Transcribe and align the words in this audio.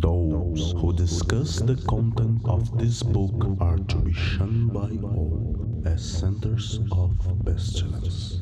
Those 0.00 0.74
who 0.78 0.92
discuss 0.92 1.58
the 1.58 1.74
content 1.88 2.42
of 2.44 2.78
this 2.78 3.02
book 3.02 3.56
are 3.60 3.78
to 3.78 3.96
be 3.96 4.12
shunned 4.12 4.72
by 4.72 4.90
all 5.02 5.82
as 5.84 6.00
centers 6.00 6.78
of 6.92 7.18
pestilence. 7.44 8.40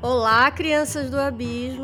Olá, 0.00 0.50
crianças 0.50 1.10
do 1.10 1.18
abismo! 1.18 1.77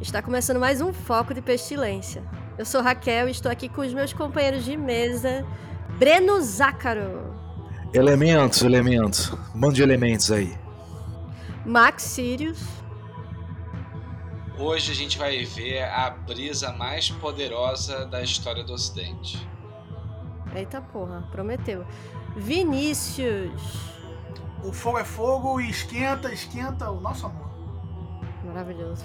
Está 0.00 0.22
começando 0.22 0.58
mais 0.58 0.80
um 0.80 0.92
Foco 0.92 1.34
de 1.34 1.42
Pestilência. 1.42 2.22
Eu 2.56 2.64
sou 2.64 2.80
Raquel 2.82 3.28
e 3.28 3.30
estou 3.30 3.50
aqui 3.50 3.68
com 3.68 3.80
os 3.82 3.92
meus 3.92 4.12
companheiros 4.12 4.64
de 4.64 4.76
mesa, 4.76 5.46
Breno 5.98 6.40
Zácaro, 6.42 7.28
Elementos, 7.92 8.62
elementos. 8.62 9.32
Mande 9.54 9.76
de 9.76 9.82
elementos 9.82 10.30
aí. 10.30 10.56
Max 11.66 12.02
Sirius, 12.04 12.60
Hoje 14.58 14.92
a 14.92 14.94
gente 14.94 15.16
vai 15.18 15.42
ver 15.44 15.82
a 15.84 16.10
brisa 16.10 16.70
mais 16.72 17.10
poderosa 17.10 18.04
da 18.06 18.22
história 18.22 18.62
do 18.62 18.74
Ocidente. 18.74 19.46
eita 20.54 20.80
porra, 20.80 21.26
prometeu, 21.32 21.84
Vinícius, 22.36 23.60
O 24.62 24.72
fogo 24.72 24.98
é 24.98 25.04
fogo 25.04 25.60
e 25.60 25.68
esquenta, 25.70 26.32
esquenta 26.32 26.90
o 26.90 27.00
nosso 27.00 27.26
amor. 27.26 27.50
maravilhoso. 28.44 29.04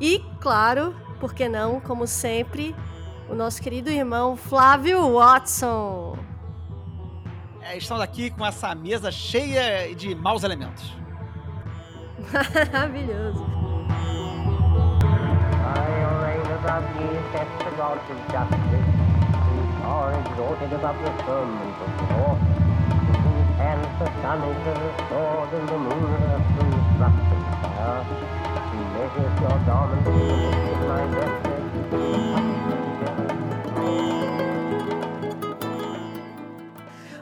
E, 0.00 0.18
claro, 0.40 0.94
por 1.18 1.32
que 1.34 1.48
não, 1.48 1.80
como 1.80 2.06
sempre, 2.06 2.74
o 3.28 3.34
nosso 3.34 3.62
querido 3.62 3.90
irmão 3.90 4.36
Flávio 4.36 5.14
Watson. 5.14 6.18
É, 7.62 7.76
estamos 7.76 8.02
aqui 8.02 8.30
com 8.30 8.46
essa 8.46 8.74
mesa 8.74 9.10
cheia 9.10 9.94
de 9.94 10.14
maus 10.14 10.44
elementos. 10.44 10.94
Maravilhoso. 12.32 13.56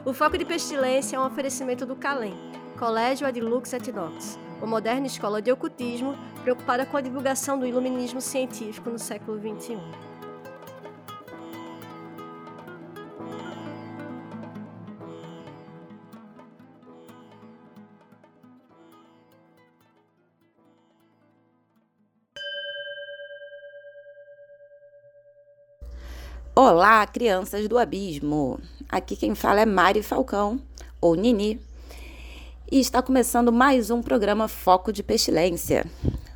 O 0.05 0.13
Foco 0.13 0.37
de 0.37 0.45
Pestilência 0.45 1.17
é 1.17 1.19
um 1.19 1.25
oferecimento 1.25 1.85
do 1.85 1.95
CALEM, 1.95 2.33
Colégio 2.77 3.27
Adlux 3.27 3.73
et 3.73 3.91
Nox, 3.91 4.39
uma 4.57 4.67
moderna 4.67 5.07
escola 5.07 5.41
de 5.41 5.51
ocultismo 5.51 6.15
preocupada 6.43 6.85
com 6.85 6.95
a 6.95 7.01
divulgação 7.01 7.59
do 7.59 7.65
iluminismo 7.65 8.21
científico 8.21 8.89
no 8.89 8.99
século. 8.99 9.37
XXI. 9.37 10.14
Olá, 26.57 27.05
crianças 27.05 27.67
do 27.67 27.77
abismo! 27.77 28.61
Aqui 28.87 29.17
quem 29.17 29.35
fala 29.35 29.59
é 29.59 29.65
Mari 29.65 30.01
Falcão, 30.01 30.57
ou 31.01 31.13
Nini, 31.13 31.59
e 32.71 32.79
está 32.79 33.01
começando 33.01 33.51
mais 33.51 33.89
um 33.89 34.01
programa 34.01 34.47
Foco 34.47 34.93
de 34.93 35.03
Pestilência. 35.03 35.85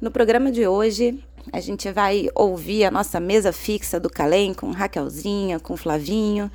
No 0.02 0.12
programa 0.12 0.52
de 0.52 0.68
hoje, 0.68 1.24
a 1.54 1.62
gente 1.62 1.90
vai 1.94 2.28
ouvir 2.36 2.84
a 2.84 2.92
nossa 2.92 3.18
mesa 3.18 3.54
fixa 3.54 3.98
do 3.98 4.10
Calem 4.10 4.54
com 4.54 4.72
Raquelzinha, 4.72 5.58
com 5.58 5.78
Flavinho, 5.78 6.52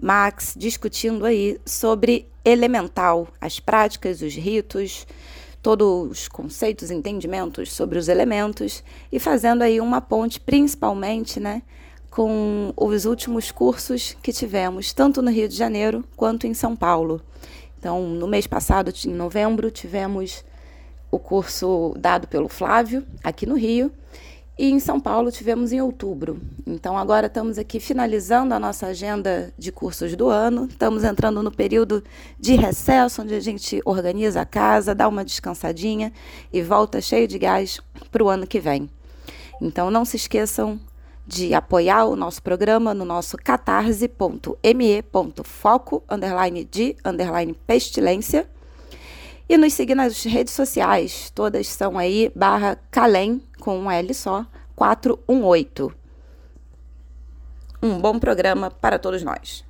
Max, 0.00 0.54
discutindo 0.56 1.26
aí 1.26 1.60
sobre 1.66 2.28
elemental, 2.44 3.26
as 3.40 3.58
práticas, 3.58 4.22
os 4.22 4.36
ritos, 4.36 5.04
todos 5.60 6.08
os 6.08 6.28
conceitos, 6.28 6.92
entendimentos 6.92 7.72
sobre 7.72 7.98
os 7.98 8.06
elementos 8.06 8.84
e 9.10 9.18
fazendo 9.18 9.62
aí 9.62 9.80
uma 9.80 10.00
ponte 10.00 10.38
principalmente, 10.38 11.40
né, 11.40 11.62
com 12.10 12.72
os 12.76 13.04
últimos 13.04 13.52
cursos 13.52 14.16
que 14.20 14.32
tivemos, 14.32 14.92
tanto 14.92 15.22
no 15.22 15.30
Rio 15.30 15.48
de 15.48 15.56
Janeiro 15.56 16.04
quanto 16.16 16.46
em 16.46 16.52
São 16.52 16.74
Paulo. 16.74 17.22
Então, 17.78 18.02
no 18.02 18.26
mês 18.26 18.46
passado, 18.46 18.92
em 19.06 19.14
novembro, 19.14 19.70
tivemos 19.70 20.44
o 21.10 21.18
curso 21.18 21.94
dado 21.96 22.28
pelo 22.28 22.48
Flávio, 22.48 23.06
aqui 23.22 23.46
no 23.46 23.56
Rio, 23.56 23.90
e 24.58 24.70
em 24.70 24.78
São 24.78 25.00
Paulo 25.00 25.32
tivemos 25.32 25.72
em 25.72 25.80
outubro. 25.80 26.38
Então, 26.66 26.98
agora 26.98 27.28
estamos 27.28 27.56
aqui 27.56 27.80
finalizando 27.80 28.52
a 28.52 28.58
nossa 28.58 28.88
agenda 28.88 29.54
de 29.56 29.72
cursos 29.72 30.14
do 30.14 30.28
ano, 30.28 30.66
estamos 30.66 31.04
entrando 31.04 31.42
no 31.42 31.50
período 31.50 32.04
de 32.38 32.54
recesso, 32.56 33.22
onde 33.22 33.34
a 33.34 33.40
gente 33.40 33.80
organiza 33.86 34.42
a 34.42 34.44
casa, 34.44 34.94
dá 34.94 35.08
uma 35.08 35.24
descansadinha 35.24 36.12
e 36.52 36.60
volta 36.60 37.00
cheio 37.00 37.26
de 37.26 37.38
gás 37.38 37.80
para 38.10 38.22
o 38.22 38.28
ano 38.28 38.46
que 38.46 38.60
vem. 38.60 38.90
Então, 39.62 39.90
não 39.90 40.04
se 40.04 40.16
esqueçam 40.16 40.78
de 41.30 41.54
apoiar 41.54 42.04
o 42.06 42.16
nosso 42.16 42.42
programa 42.42 42.92
no 42.92 43.04
nosso 43.04 43.36
catarse.me.foco, 43.36 46.02
underline 46.10 46.64
de, 46.64 46.96
underline 47.04 47.54
pestilência. 47.66 48.50
E 49.48 49.56
nos 49.56 49.72
seguir 49.72 49.94
nas 49.94 50.24
redes 50.24 50.52
sociais, 50.52 51.30
todas 51.32 51.68
são 51.68 51.96
aí, 51.96 52.32
barra 52.34 52.76
Calem, 52.90 53.40
com 53.60 53.78
um 53.78 53.88
L 53.88 54.12
só, 54.12 54.44
418. 54.74 55.94
Um 57.80 58.00
bom 58.00 58.18
programa 58.18 58.68
para 58.68 58.98
todos 58.98 59.22
nós. 59.22 59.69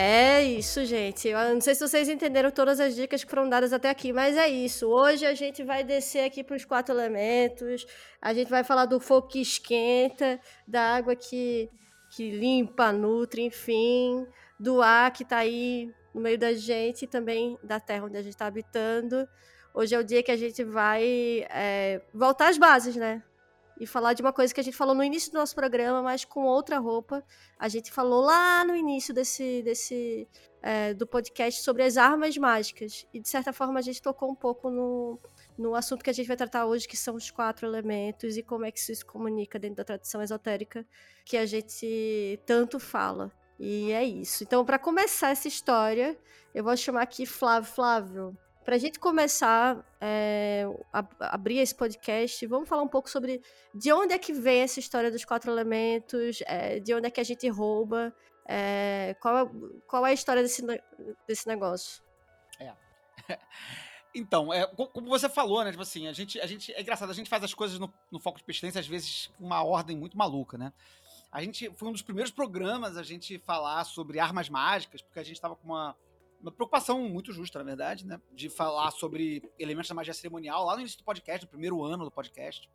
É 0.00 0.44
isso, 0.44 0.84
gente. 0.84 1.26
Eu 1.26 1.54
não 1.54 1.60
sei 1.60 1.74
se 1.74 1.80
vocês 1.80 2.08
entenderam 2.08 2.52
todas 2.52 2.78
as 2.78 2.94
dicas 2.94 3.24
que 3.24 3.28
foram 3.28 3.48
dadas 3.48 3.72
até 3.72 3.90
aqui, 3.90 4.12
mas 4.12 4.36
é 4.36 4.48
isso. 4.48 4.86
Hoje 4.86 5.26
a 5.26 5.34
gente 5.34 5.64
vai 5.64 5.82
descer 5.82 6.24
aqui 6.24 6.44
para 6.44 6.54
os 6.54 6.64
quatro 6.64 6.94
elementos. 6.94 7.84
A 8.22 8.32
gente 8.32 8.48
vai 8.48 8.62
falar 8.62 8.86
do 8.86 9.00
fogo 9.00 9.26
que 9.26 9.40
esquenta, 9.40 10.38
da 10.68 10.94
água 10.94 11.16
que, 11.16 11.68
que 12.10 12.30
limpa, 12.30 12.92
nutre, 12.92 13.42
enfim, 13.42 14.24
do 14.56 14.80
ar 14.80 15.10
que 15.10 15.24
está 15.24 15.38
aí 15.38 15.92
no 16.14 16.20
meio 16.20 16.38
da 16.38 16.54
gente 16.54 17.02
e 17.02 17.08
também 17.08 17.58
da 17.60 17.80
terra 17.80 18.06
onde 18.06 18.16
a 18.18 18.22
gente 18.22 18.34
está 18.34 18.46
habitando. 18.46 19.28
Hoje 19.74 19.96
é 19.96 19.98
o 19.98 20.04
dia 20.04 20.22
que 20.22 20.30
a 20.30 20.36
gente 20.36 20.62
vai 20.62 21.44
é, 21.50 22.00
voltar 22.14 22.50
às 22.50 22.56
bases, 22.56 22.94
né? 22.94 23.20
E 23.80 23.86
falar 23.86 24.12
de 24.12 24.22
uma 24.22 24.32
coisa 24.32 24.52
que 24.52 24.60
a 24.60 24.62
gente 24.62 24.76
falou 24.76 24.94
no 24.94 25.04
início 25.04 25.30
do 25.30 25.38
nosso 25.38 25.54
programa, 25.54 26.02
mas 26.02 26.24
com 26.24 26.44
outra 26.44 26.78
roupa. 26.78 27.24
A 27.58 27.68
gente 27.68 27.92
falou 27.92 28.22
lá 28.22 28.64
no 28.64 28.74
início 28.74 29.14
desse, 29.14 29.62
desse 29.62 30.28
é, 30.60 30.92
do 30.94 31.06
podcast 31.06 31.62
sobre 31.62 31.84
as 31.84 31.96
armas 31.96 32.36
mágicas. 32.36 33.06
E 33.14 33.20
de 33.20 33.28
certa 33.28 33.52
forma 33.52 33.78
a 33.78 33.82
gente 33.82 34.02
tocou 34.02 34.30
um 34.30 34.34
pouco 34.34 34.68
no, 34.68 35.20
no 35.56 35.74
assunto 35.74 36.02
que 36.02 36.10
a 36.10 36.12
gente 36.12 36.26
vai 36.26 36.36
tratar 36.36 36.66
hoje, 36.66 36.88
que 36.88 36.96
são 36.96 37.14
os 37.14 37.30
quatro 37.30 37.66
elementos 37.66 38.36
e 38.36 38.42
como 38.42 38.64
é 38.64 38.72
que 38.72 38.80
isso 38.80 38.94
se 38.94 39.04
comunica 39.04 39.58
dentro 39.58 39.76
da 39.76 39.84
tradição 39.84 40.20
esotérica 40.20 40.84
que 41.24 41.36
a 41.36 41.46
gente 41.46 42.40
tanto 42.44 42.80
fala. 42.80 43.30
E 43.58 43.92
é 43.92 44.04
isso. 44.04 44.44
Então, 44.44 44.64
para 44.64 44.78
começar 44.78 45.30
essa 45.30 45.48
história, 45.48 46.18
eu 46.54 46.64
vou 46.64 46.76
chamar 46.76 47.02
aqui 47.02 47.26
Flávio. 47.26 47.70
Flávio, 47.72 48.38
para 48.68 48.76
a 48.76 48.78
gente 48.78 48.98
começar 48.98 49.82
é, 49.98 50.66
a, 50.92 51.02
abrir 51.20 51.56
esse 51.56 51.74
podcast, 51.74 52.46
vamos 52.46 52.68
falar 52.68 52.82
um 52.82 52.88
pouco 52.88 53.08
sobre 53.08 53.40
de 53.74 53.90
onde 53.94 54.12
é 54.12 54.18
que 54.18 54.30
vem 54.30 54.60
essa 54.60 54.78
história 54.78 55.10
dos 55.10 55.24
quatro 55.24 55.50
elementos, 55.50 56.42
é, 56.44 56.78
de 56.78 56.92
onde 56.92 57.06
é 57.06 57.10
que 57.10 57.18
a 57.18 57.24
gente 57.24 57.48
rouba, 57.48 58.14
é, 58.46 59.16
qual, 59.22 59.38
é- 59.38 59.50
qual 59.86 60.06
é 60.06 60.10
a 60.10 60.12
história 60.12 60.42
desse, 60.42 60.62
desse 61.26 61.46
negócio. 61.46 62.02
Então, 64.14 64.52
é, 64.52 64.66
co- 64.66 64.88
como 64.88 65.06
você 65.06 65.28
falou, 65.28 65.62
né? 65.62 65.70
Tipo 65.70 65.82
assim, 65.82 66.08
a 66.08 66.12
gente, 66.12 66.40
a 66.40 66.46
gente. 66.46 66.72
É 66.72 66.80
engraçado, 66.80 67.10
a 67.10 67.14
gente 67.14 67.28
faz 67.28 67.44
as 67.44 67.52
coisas 67.52 67.78
no, 67.78 67.92
no 68.10 68.18
foco 68.18 68.38
de 68.38 68.44
pestilência, 68.44 68.80
às 68.80 68.86
vezes, 68.86 69.30
com 69.38 69.44
uma 69.44 69.62
ordem 69.62 69.96
muito 69.96 70.16
maluca, 70.16 70.56
né? 70.56 70.72
A 71.30 71.42
gente. 71.42 71.70
Foi 71.76 71.88
um 71.88 71.92
dos 71.92 72.02
primeiros 72.02 72.32
programas 72.32 72.96
a 72.96 73.02
gente 73.02 73.38
falar 73.40 73.84
sobre 73.84 74.18
armas 74.18 74.48
mágicas, 74.48 75.02
porque 75.02 75.20
a 75.20 75.22
gente 75.22 75.38
tava 75.38 75.54
com 75.54 75.68
uma, 75.68 75.94
uma 76.40 76.52
preocupação 76.52 77.08
muito 77.08 77.32
justa, 77.32 77.58
na 77.58 77.64
verdade, 77.64 78.06
né? 78.06 78.20
De 78.32 78.48
falar 78.48 78.90
sobre 78.92 79.42
elementos 79.58 79.88
da 79.88 79.94
magia 79.94 80.14
cerimonial 80.14 80.64
lá 80.64 80.74
no 80.74 80.80
início 80.80 80.98
do 80.98 81.04
podcast, 81.04 81.44
no 81.44 81.50
primeiro 81.50 81.82
ano 81.84 82.04
do 82.04 82.10
podcast. 82.10 82.68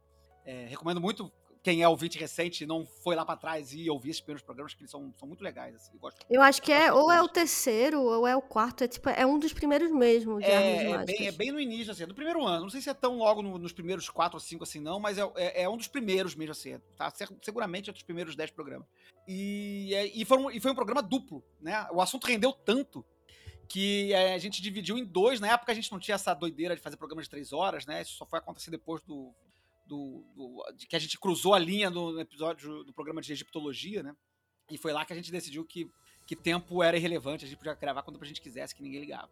É, 0.45 0.65
recomendo 0.65 0.99
muito 0.99 1.31
quem 1.63 1.81
é 1.81 1.87
ouvinte 1.87 2.19
recente 2.19 2.65
e 2.65 2.67
não 2.67 2.85
foi 2.85 3.15
lá 3.15 3.25
pra 3.25 3.37
trás 3.37 3.71
e 3.73 3.89
ouvir 3.89 4.09
esses 4.09 4.19
primeiros 4.21 4.43
programas, 4.43 4.73
que 4.73 4.81
eles 4.81 4.91
são, 4.91 5.13
são 5.15 5.25
muito 5.25 5.41
legais. 5.41 5.73
Assim, 5.73 5.91
eu 5.93 5.99
gosto. 5.99 6.17
Eu 6.29 6.41
acho 6.41 6.61
que 6.61 6.73
é, 6.73 6.91
ou 6.91 7.09
é 7.09 7.21
o 7.21 7.29
terceiro, 7.29 8.01
ou 8.01 8.27
é 8.27 8.35
o 8.35 8.41
quarto. 8.41 8.83
É, 8.83 8.87
tipo, 8.89 9.07
é 9.09 9.25
um 9.25 9.39
dos 9.39 9.53
primeiros 9.53 9.89
mesmo 9.89 10.39
de 10.41 10.45
armas 10.45 10.61
É, 10.61 10.91
é, 10.91 11.05
bem, 11.05 11.27
é 11.27 11.31
bem 11.31 11.51
no 11.53 11.59
início, 11.61 11.93
assim, 11.93 12.03
é 12.03 12.05
do 12.05 12.13
primeiro 12.13 12.45
ano. 12.45 12.63
Não 12.63 12.69
sei 12.69 12.81
se 12.81 12.89
é 12.89 12.93
tão 12.93 13.17
logo 13.17 13.41
no- 13.41 13.57
nos 13.57 13.71
primeiros 13.71 14.09
quatro 14.09 14.35
ou 14.35 14.41
cinco, 14.41 14.63
assim, 14.63 14.81
não, 14.81 14.99
mas 14.99 15.17
é, 15.17 15.21
é, 15.37 15.63
é 15.63 15.69
um 15.69 15.77
dos 15.77 15.87
primeiros 15.87 16.35
mesmo, 16.35 16.51
assim. 16.51 16.77
Tá? 16.97 17.09
Seguramente 17.41 17.89
é 17.89 17.93
dos 17.93 18.03
primeiros 18.03 18.35
dez 18.35 18.51
programas. 18.51 18.85
E, 19.25 19.93
é- 19.95 20.07
e, 20.07 20.25
foi 20.25 20.37
um, 20.37 20.51
e 20.51 20.59
foi 20.59 20.69
um 20.69 20.75
programa 20.75 21.01
duplo, 21.01 21.41
né? 21.61 21.87
O 21.93 22.01
assunto 22.01 22.27
rendeu 22.27 22.51
tanto 22.51 23.05
que 23.73 24.13
é, 24.13 24.35
a 24.35 24.37
gente 24.37 24.61
dividiu 24.61 24.97
em 24.99 25.03
dois. 25.03 25.39
Na 25.39 25.51
época 25.51 25.71
a 25.71 25.75
gente 25.75 25.91
não 25.91 25.99
tinha 25.99 26.13
essa 26.13 26.31
doideira 26.35 26.75
de 26.75 26.81
fazer 26.81 26.95
programa 26.95 27.23
de 27.23 27.29
três 27.29 27.51
horas, 27.51 27.87
né? 27.87 28.03
Isso 28.03 28.13
só 28.13 28.25
foi 28.25 28.37
acontecer 28.37 28.69
depois 28.69 29.01
do. 29.01 29.33
do, 29.87 30.23
do- 30.35 30.73
de 30.77 30.85
que 30.85 30.95
a 30.95 30.99
gente 30.99 31.17
cruzou 31.19 31.55
a 31.55 31.59
linha 31.59 31.89
no 31.89 32.19
episódio 32.19 32.83
do 32.83 32.93
programa 32.93 33.19
de 33.19 33.31
egiptologia, 33.33 34.03
né? 34.03 34.15
E 34.69 34.77
foi 34.77 34.93
lá 34.93 35.03
que 35.03 35.11
a 35.11 35.15
gente 35.15 35.31
decidiu 35.31 35.65
que, 35.65 35.89
que 36.27 36.35
tempo 36.35 36.83
era 36.83 36.95
irrelevante, 36.95 37.45
a 37.45 37.47
gente 37.47 37.57
podia 37.57 37.73
gravar 37.73 38.03
quando 38.03 38.21
a 38.21 38.25
gente 38.25 38.39
quisesse, 38.41 38.75
que 38.75 38.81
ninguém 38.83 39.01
ligava. 39.01 39.29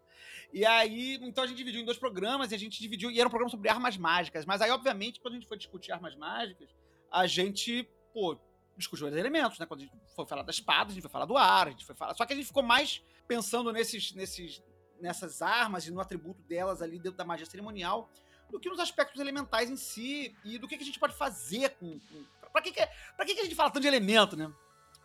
E 0.51 0.65
aí, 0.65 1.19
então 1.21 1.43
a 1.43 1.47
gente 1.47 1.57
dividiu 1.57 1.79
em 1.81 1.85
dois 1.85 1.97
programas 1.99 2.51
e 2.51 2.55
a 2.55 2.57
gente 2.57 2.81
dividiu. 2.81 3.11
E 3.11 3.19
era 3.19 3.27
um 3.27 3.29
programa 3.29 3.49
sobre 3.51 3.69
armas 3.69 3.95
mágicas. 3.95 4.43
Mas 4.45 4.59
aí, 4.61 4.71
obviamente, 4.71 5.19
quando 5.21 5.35
a 5.35 5.37
gente 5.37 5.47
foi 5.47 5.57
discutir 5.57 5.91
armas 5.91 6.15
mágicas, 6.15 6.69
a 7.11 7.27
gente, 7.27 7.87
pô, 8.13 8.37
discutiu 8.77 9.07
os 9.07 9.13
elementos, 9.13 9.59
né? 9.59 9.65
Quando 9.65 9.81
a 9.81 9.83
gente 9.83 9.95
foi 10.15 10.25
falar 10.25 10.43
da 10.43 10.51
espada, 10.51 10.91
a 10.91 10.93
gente 10.93 11.01
foi 11.01 11.11
falar 11.11 11.25
do 11.25 11.37
ar, 11.37 11.67
a 11.67 11.71
gente 11.71 11.85
foi 11.85 11.95
falar. 11.95 12.13
Só 12.15 12.25
que 12.25 12.33
a 12.33 12.35
gente 12.35 12.47
ficou 12.47 12.63
mais 12.63 13.03
pensando 13.27 13.71
nesses, 13.71 14.13
nesses, 14.13 14.63
nessas 14.99 15.41
armas 15.41 15.85
e 15.87 15.91
no 15.91 15.99
atributo 15.99 16.41
delas 16.43 16.81
ali 16.81 16.99
dentro 16.99 17.17
da 17.17 17.25
magia 17.25 17.45
cerimonial 17.45 18.09
do 18.51 18.59
que 18.59 18.69
nos 18.69 18.79
aspectos 18.79 19.19
elementais 19.19 19.69
em 19.69 19.77
si 19.77 20.35
e 20.43 20.57
do 20.57 20.67
que, 20.67 20.77
que 20.77 20.83
a 20.83 20.85
gente 20.85 20.99
pode 20.99 21.15
fazer 21.15 21.69
com. 21.71 21.99
com 21.99 22.25
pra, 22.51 22.61
que, 22.61 22.71
que, 22.71 22.85
pra 23.15 23.25
que, 23.25 23.33
que 23.33 23.41
a 23.41 23.43
gente 23.43 23.55
fala 23.55 23.71
tanto 23.71 23.81
de 23.81 23.87
elemento, 23.87 24.35
né? 24.35 24.51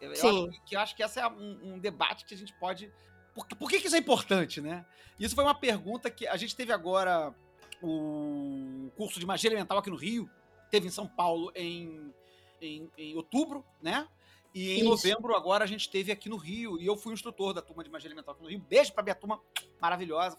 Eu, 0.01 0.13
eu 0.13 0.29
acho 0.29 0.51
que, 0.51 0.61
que 0.67 0.77
eu 0.77 0.81
acho 0.81 0.97
que 0.97 1.03
esse 1.03 1.21
é 1.21 1.27
um, 1.27 1.75
um 1.75 1.79
debate 1.79 2.25
que 2.25 2.35
a 2.35 2.37
gente 2.37 2.53
pode. 2.55 2.93
Por, 3.35 3.47
por 3.47 3.71
que, 3.71 3.81
que 3.81 3.87
isso 3.87 3.97
é 3.97 3.99
importante, 3.99 4.61
né? 4.61 4.85
Isso 5.19 5.35
foi 5.35 5.45
uma 5.45 5.55
pergunta 5.55 6.11
que 6.11 6.27
a 6.27 6.37
gente 6.37 6.55
teve 6.55 6.73
agora 6.73 7.35
o 7.83 8.91
curso 8.97 9.21
de 9.21 9.27
magia 9.27 9.49
elemental 9.49 9.79
aqui 9.79 9.91
no 9.91 9.97
Rio, 9.97 10.29
teve 10.71 10.87
em 10.87 10.91
São 10.91 11.07
Paulo 11.07 11.53
em, 11.55 12.13
em, 12.61 12.91
em 12.97 13.17
outubro, 13.17 13.65
né? 13.81 14.07
E 14.55 14.73
em 14.73 14.77
Isso. 14.81 14.85
novembro 14.89 15.35
agora 15.37 15.65
a 15.65 15.67
gente 15.67 15.91
teve 15.91 16.11
aqui 16.11 16.29
no 16.29 16.37
Rio, 16.37 16.81
e 16.81 16.87
eu 16.87 16.97
fui 16.97 17.13
o 17.13 17.15
instrutor 17.15 17.53
da 17.53 17.61
turma 17.61 17.85
de 17.85 17.91
magia 17.91 18.09
elemental 18.09 18.33
aqui 18.35 18.43
no 18.43 18.49
Rio. 18.49 18.59
Beijo 18.61 18.93
pra 18.93 19.03
minha 19.03 19.15
turma 19.15 19.41
maravilhosa, 19.81 20.37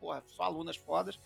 porra, 0.00 0.22
só 0.26 0.42
alunas 0.42 0.76
fodas. 0.76 1.18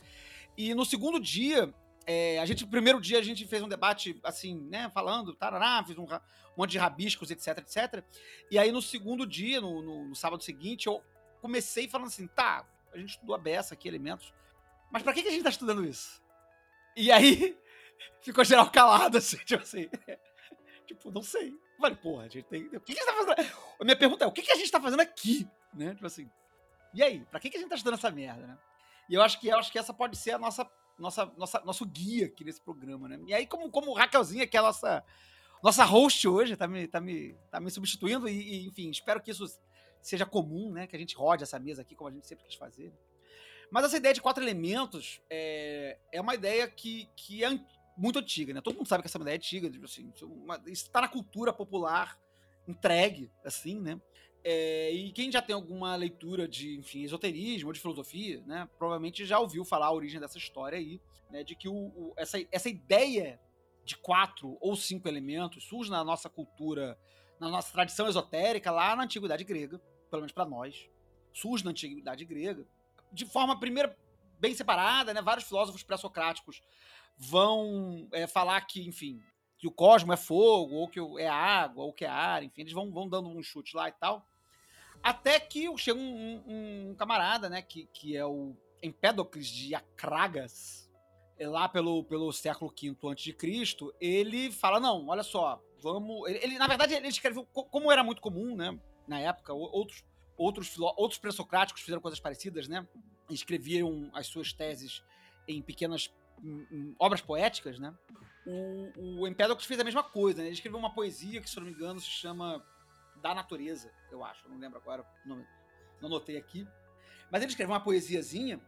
E 0.56 0.74
no 0.74 0.84
segundo 0.84 1.18
dia, 1.18 1.72
é, 2.06 2.38
a 2.38 2.44
gente, 2.44 2.64
no 2.64 2.70
primeiro 2.70 3.00
dia, 3.00 3.18
a 3.18 3.22
gente 3.22 3.46
fez 3.46 3.62
um 3.62 3.68
debate, 3.68 4.18
assim, 4.22 4.54
né, 4.68 4.90
falando, 4.92 5.34
tarará, 5.34 5.82
fiz 5.84 5.96
um, 5.96 6.04
um 6.04 6.18
monte 6.56 6.72
de 6.72 6.78
rabiscos, 6.78 7.30
etc, 7.30 7.58
etc. 7.58 8.04
E 8.50 8.58
aí, 8.58 8.70
no 8.70 8.82
segundo 8.82 9.26
dia, 9.26 9.60
no, 9.60 9.80
no- 9.80 10.04
no 10.08 10.14
sábado 10.14 10.42
seguinte, 10.42 10.86
eu 10.88 11.02
comecei 11.40 11.88
falando 11.88 12.08
assim, 12.08 12.26
tá, 12.26 12.66
a 12.92 12.98
gente 12.98 13.10
estudou 13.10 13.34
a 13.34 13.38
beça 13.38 13.72
aqui, 13.72 13.88
elementos, 13.88 14.32
mas 14.90 15.02
pra 15.02 15.12
que, 15.14 15.22
que 15.22 15.28
a 15.28 15.32
gente 15.32 15.44
tá 15.44 15.50
estudando 15.50 15.84
isso? 15.86 16.20
E 16.96 17.10
aí, 17.10 17.56
ficou 18.22 18.44
geral 18.44 18.70
calado, 18.70 19.16
assim, 19.18 19.36
tipo 19.38 19.62
assim, 19.62 19.88
tipo, 20.86 21.10
não 21.10 21.22
sei. 21.22 21.54
Falei, 21.78 21.96
porra, 21.96 22.24
a 22.24 22.28
gente 22.28 22.44
tem... 22.44 22.66
O 22.66 22.80
que, 22.80 22.94
que 22.94 23.04
tá 23.04 23.12
fazendo? 23.12 23.52
A 23.80 23.84
minha 23.84 23.96
pergunta 23.96 24.24
é, 24.24 24.26
o 24.26 24.32
que, 24.32 24.42
que 24.42 24.52
a 24.52 24.56
gente 24.56 24.70
tá 24.70 24.80
fazendo 24.80 25.00
aqui? 25.00 25.48
Né, 25.72 25.94
tipo 25.94 26.06
assim, 26.06 26.30
e 26.92 27.02
aí, 27.02 27.20
pra 27.30 27.38
que, 27.38 27.50
que 27.50 27.56
a 27.56 27.60
gente 27.60 27.68
tá 27.68 27.76
estudando 27.76 27.98
essa 27.98 28.10
merda, 28.10 28.46
né? 28.46 28.58
E 29.08 29.14
eu 29.14 29.22
acho 29.22 29.40
que, 29.40 29.48
eu 29.48 29.56
acho 29.56 29.70
que 29.70 29.78
essa 29.78 29.94
pode 29.94 30.16
ser 30.16 30.32
a 30.32 30.38
nossa, 30.38 30.68
nossa, 30.98 31.26
nossa, 31.36 31.60
nosso 31.60 31.86
guia 31.86 32.26
aqui 32.26 32.44
nesse 32.44 32.60
programa, 32.60 33.08
né? 33.08 33.20
E 33.26 33.34
aí, 33.34 33.46
como, 33.46 33.70
como 33.70 33.92
Raquelzinha, 33.92 34.46
que 34.46 34.56
é 34.56 34.60
a 34.60 34.64
nossa, 34.64 35.04
nossa 35.62 35.84
host 35.84 36.26
hoje, 36.26 36.56
tá 36.56 36.66
me, 36.66 36.86
tá 36.86 37.00
me, 37.00 37.34
tá 37.50 37.60
me 37.60 37.70
substituindo, 37.70 38.28
e, 38.28 38.32
e, 38.32 38.66
enfim, 38.66 38.90
espero 38.90 39.20
que 39.20 39.30
isso 39.30 39.44
seja 40.02 40.26
comum, 40.26 40.72
né? 40.72 40.86
Que 40.86 40.96
a 40.96 40.98
gente 40.98 41.16
rode 41.16 41.42
essa 41.42 41.58
mesa 41.58 41.82
aqui, 41.82 41.94
como 41.94 42.10
a 42.10 42.12
gente 42.12 42.26
sempre 42.26 42.44
quis 42.44 42.56
fazer. 42.56 42.92
Mas 43.70 43.84
essa 43.84 43.96
ideia 43.96 44.14
de 44.14 44.20
quatro 44.20 44.42
elementos 44.42 45.20
é, 45.30 45.96
é 46.12 46.20
uma 46.20 46.34
ideia 46.34 46.68
que, 46.68 47.08
que 47.14 47.44
é 47.44 47.50
muito 48.00 48.18
antiga, 48.18 48.54
né? 48.54 48.60
Todo 48.62 48.76
mundo 48.76 48.88
sabe 48.88 49.02
que 49.02 49.08
essa 49.08 49.18
é 49.18 49.20
uma 49.20 49.24
ideia 49.24 49.36
antiga, 49.36 49.70
tipo 49.70 49.84
assim, 49.84 50.10
é 50.20 50.24
uma- 50.24 50.60
está 50.66 51.02
na 51.02 51.08
cultura 51.08 51.52
popular 51.52 52.18
entregue, 52.66 53.30
assim, 53.44 53.78
né? 53.78 54.00
É, 54.42 54.90
e 54.90 55.12
quem 55.12 55.30
já 55.30 55.42
tem 55.42 55.54
alguma 55.54 55.94
leitura 55.96 56.48
de, 56.48 56.78
enfim, 56.78 57.02
esoterismo 57.02 57.68
ou 57.68 57.72
de 57.74 57.80
filosofia, 57.80 58.42
né, 58.46 58.66
provavelmente 58.78 59.26
já 59.26 59.38
ouviu 59.38 59.66
falar 59.66 59.86
a 59.86 59.92
origem 59.92 60.18
dessa 60.18 60.38
história 60.38 60.78
aí, 60.78 60.98
né, 61.30 61.44
de 61.44 61.54
que 61.54 61.68
o, 61.68 61.74
o- 61.74 62.14
essa, 62.16 62.38
essa 62.50 62.70
ideia 62.70 63.38
de 63.84 63.98
quatro 63.98 64.56
ou 64.60 64.74
cinco 64.76 65.06
elementos 65.08 65.64
surge 65.64 65.90
na 65.90 66.02
nossa 66.02 66.30
cultura, 66.30 66.98
na 67.38 67.50
nossa 67.50 67.70
tradição 67.70 68.08
esotérica 68.08 68.70
lá 68.70 68.96
na 68.96 69.02
antiguidade 69.02 69.44
grega, 69.44 69.78
pelo 70.10 70.22
menos 70.22 70.32
para 70.32 70.46
nós, 70.46 70.88
surge 71.34 71.62
na 71.62 71.70
antiguidade 71.72 72.24
grega, 72.24 72.66
de 73.12 73.26
forma 73.26 73.60
primeira 73.60 73.94
bem 74.38 74.54
separada, 74.54 75.12
né, 75.12 75.20
vários 75.20 75.46
filósofos 75.46 75.82
pré-socráticos 75.82 76.62
vão 77.22 78.08
é, 78.12 78.26
falar 78.26 78.58
que, 78.62 78.86
enfim, 78.88 79.22
que 79.58 79.66
o 79.68 79.70
cosmo 79.70 80.10
é 80.10 80.16
fogo, 80.16 80.74
ou 80.74 80.88
que 80.88 80.98
é 81.18 81.28
água, 81.28 81.84
ou 81.84 81.92
que 81.92 82.06
é 82.06 82.08
ar, 82.08 82.42
enfim, 82.42 82.62
eles 82.62 82.72
vão, 82.72 82.90
vão 82.90 83.06
dando 83.06 83.28
um 83.28 83.42
chute 83.42 83.76
lá 83.76 83.88
e 83.88 83.92
tal. 83.92 84.26
Até 85.02 85.38
que 85.38 85.66
chega 85.76 85.98
um, 85.98 86.02
um- 86.46 86.90
um 86.90 86.94
camarada, 86.94 87.48
né, 87.50 87.60
que, 87.60 87.86
que 87.92 88.16
é 88.16 88.24
o 88.24 88.56
Empédocles 88.82 89.46
de 89.48 89.74
Acragas, 89.74 90.90
é 91.38 91.46
lá 91.46 91.68
pelo, 91.68 92.04
pelo 92.04 92.32
século 92.32 92.72
V 92.74 92.96
a.C., 93.10 93.76
ele 94.00 94.50
fala, 94.50 94.80
não, 94.80 95.06
olha 95.08 95.22
só, 95.22 95.62
vamos... 95.82 96.26
Ele, 96.28 96.38
ele, 96.42 96.58
na 96.58 96.66
verdade, 96.66 96.94
ele 96.94 97.08
escreveu, 97.08 97.44
co- 97.52 97.64
como 97.64 97.92
era 97.92 98.02
muito 98.02 98.22
comum, 98.22 98.56
né, 98.56 98.78
na 99.06 99.20
época, 99.20 99.52
outros, 99.52 100.02
outros, 100.38 100.78
outros 100.78 101.18
pré-socráticos 101.18 101.82
fizeram 101.82 102.00
coisas 102.00 102.18
parecidas, 102.20 102.66
né, 102.66 102.86
escreviam 103.30 104.10
as 104.14 104.26
suas 104.26 104.52
teses 104.54 105.02
em 105.46 105.60
pequenas 105.62 106.10
em- 106.42 106.94
obras 106.98 107.20
poéticas, 107.20 107.78
né, 107.78 107.94
o, 108.46 109.20
o 109.22 109.28
Empédocles 109.28 109.66
fez 109.66 109.78
a 109.80 109.84
mesma 109.84 110.02
coisa, 110.02 110.38
né? 110.40 110.46
Ele 110.48 110.54
escreveu 110.54 110.78
uma 110.78 110.92
poesia 110.94 111.40
que, 111.40 111.48
se 111.50 111.56
não 111.56 111.64
me 111.64 111.72
engano, 111.72 112.00
se 112.00 112.06
chama 112.08 112.64
Da 113.16 113.34
Natureza, 113.34 113.92
eu 114.10 114.24
acho. 114.24 114.48
Não 114.48 114.58
lembro 114.58 114.78
agora, 114.78 115.04
não, 115.26 115.44
anotei 116.02 116.36
aqui. 116.38 116.66
Mas 117.30 117.42
ele 117.42 117.50
escreveu 117.52 117.74
uma 117.74 117.80
poesiazinha 117.80 118.58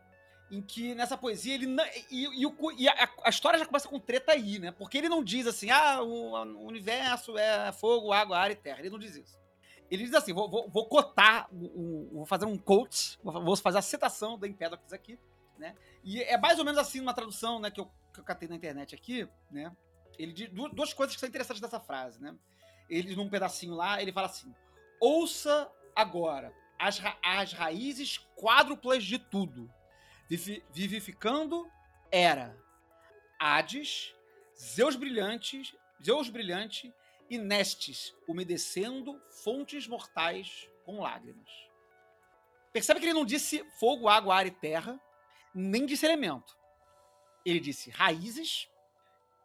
em 0.50 0.60
que, 0.60 0.94
nessa 0.94 1.16
poesia, 1.16 1.54
ele. 1.54 1.66
não- 1.66 1.84
E, 2.10 2.42
e 2.42 2.46
o 2.46 2.54
e 2.76 2.86
a, 2.88 3.10
a 3.24 3.30
história 3.30 3.58
já 3.58 3.64
começa 3.64 3.88
com 3.88 3.98
treta 3.98 4.32
aí, 4.32 4.58
né? 4.58 4.70
Porque 4.72 4.98
ele 4.98 5.08
não 5.08 5.24
diz 5.24 5.46
assim, 5.46 5.70
ah, 5.70 6.02
o, 6.02 6.32
o 6.34 6.66
universo 6.66 7.36
é 7.38 7.72
fogo, 7.72 8.12
água, 8.12 8.38
ar 8.38 8.50
e 8.50 8.54
terra. 8.56 8.78
Ele 8.80 8.90
não 8.90 8.98
diz 8.98 9.16
isso. 9.16 9.40
Ele 9.90 10.04
diz 10.04 10.14
assim: 10.14 10.32
vou, 10.34 10.48
vou, 10.50 10.68
vou 10.68 10.86
cotar, 10.86 11.48
o, 11.52 12.08
vou 12.12 12.26
fazer 12.26 12.44
um 12.44 12.56
quote, 12.58 13.18
vou 13.22 13.56
fazer 13.56 13.78
a 13.78 13.82
citação 13.82 14.38
da 14.38 14.46
Empédocles 14.46 14.92
aqui, 14.92 15.18
né? 15.62 15.74
E 16.02 16.20
é 16.22 16.36
mais 16.36 16.58
ou 16.58 16.64
menos 16.64 16.78
assim 16.78 17.00
uma 17.00 17.14
tradução, 17.14 17.60
né, 17.60 17.70
que 17.70 17.80
eu, 17.80 17.86
que 18.12 18.20
eu 18.20 18.24
catei 18.24 18.48
na 18.48 18.56
internet 18.56 18.94
aqui, 18.94 19.28
né? 19.50 19.74
Ele 20.18 20.32
diz 20.32 20.50
du- 20.50 20.68
duas 20.68 20.92
coisas 20.92 21.14
que 21.14 21.20
são 21.20 21.28
interessantes 21.28 21.60
dessa 21.62 21.80
frase, 21.80 22.20
né? 22.20 22.36
Ele, 22.90 23.14
num 23.16 23.30
pedacinho 23.30 23.74
lá, 23.74 24.02
ele 24.02 24.12
fala 24.12 24.26
assim: 24.26 24.54
ouça 25.00 25.70
agora 25.94 26.52
as, 26.78 26.98
ra- 26.98 27.16
as 27.24 27.52
raízes 27.52 28.18
quádruplas 28.36 29.04
de 29.04 29.18
tudo, 29.18 29.72
vivi- 30.28 30.62
vivificando 30.70 31.70
era 32.10 32.54
Hades, 33.38 34.14
Zeus 34.58 34.96
brilhantes, 34.96 35.74
Zeus 36.04 36.28
brilhante 36.28 36.92
e 37.30 37.38
Nestes, 37.38 38.14
umedecendo 38.28 39.18
fontes 39.42 39.86
mortais 39.86 40.68
com 40.84 41.00
lágrimas. 41.00 41.50
Percebe 42.72 43.00
que 43.00 43.06
ele 43.06 43.14
não 43.14 43.24
disse 43.24 43.64
fogo, 43.78 44.08
água, 44.08 44.34
ar 44.36 44.46
e 44.46 44.50
terra, 44.50 45.00
nem 45.54 45.86
disse 45.86 46.06
elemento. 46.06 46.56
Ele 47.44 47.60
disse 47.60 47.90
raízes 47.90 48.68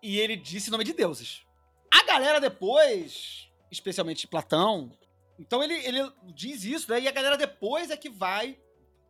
e 0.02 0.20
ele 0.20 0.36
disse 0.36 0.70
nome 0.72 0.84
de 0.84 0.94
deuses. 0.94 1.46
A 1.92 2.04
galera 2.04 2.40
depois, 2.40 3.50
especialmente 3.72 4.28
Platão, 4.28 4.92
então 5.40 5.64
ele, 5.64 5.74
ele 5.86 6.12
diz 6.26 6.64
isso, 6.64 6.90
né? 6.92 7.02
E 7.02 7.08
a 7.08 7.12
galera 7.12 7.38
depois 7.38 7.90
é 7.90 7.98
que 7.98 8.10
vai 8.10 8.60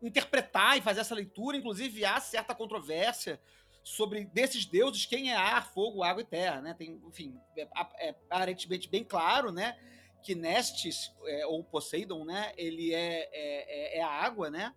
interpretar 0.01 0.77
e 0.77 0.81
fazer 0.81 1.01
essa 1.01 1.15
leitura, 1.15 1.57
inclusive 1.57 2.05
há 2.05 2.19
certa 2.19 2.53
controvérsia 2.53 3.39
sobre 3.83 4.25
desses 4.25 4.65
deuses 4.65 5.05
quem 5.05 5.31
é 5.31 5.35
ar, 5.35 5.65
fogo, 5.73 6.03
água 6.03 6.21
e 6.21 6.25
terra, 6.25 6.61
né? 6.61 6.73
Tem, 6.73 7.01
enfim, 7.07 7.39
é, 7.55 7.67
é 7.99 8.09
aparentemente 8.09 8.87
bem 8.87 9.03
claro, 9.03 9.51
né? 9.51 9.77
Que 10.21 10.35
Nestes, 10.35 11.13
é, 11.25 11.45
ou 11.47 11.63
Poseidon, 11.63 12.25
né? 12.25 12.51
Ele 12.57 12.93
é, 12.93 13.29
é, 13.31 13.31
é- 13.33 13.97
é 13.99 14.01
a 14.01 14.09
água, 14.09 14.49
né? 14.49 14.73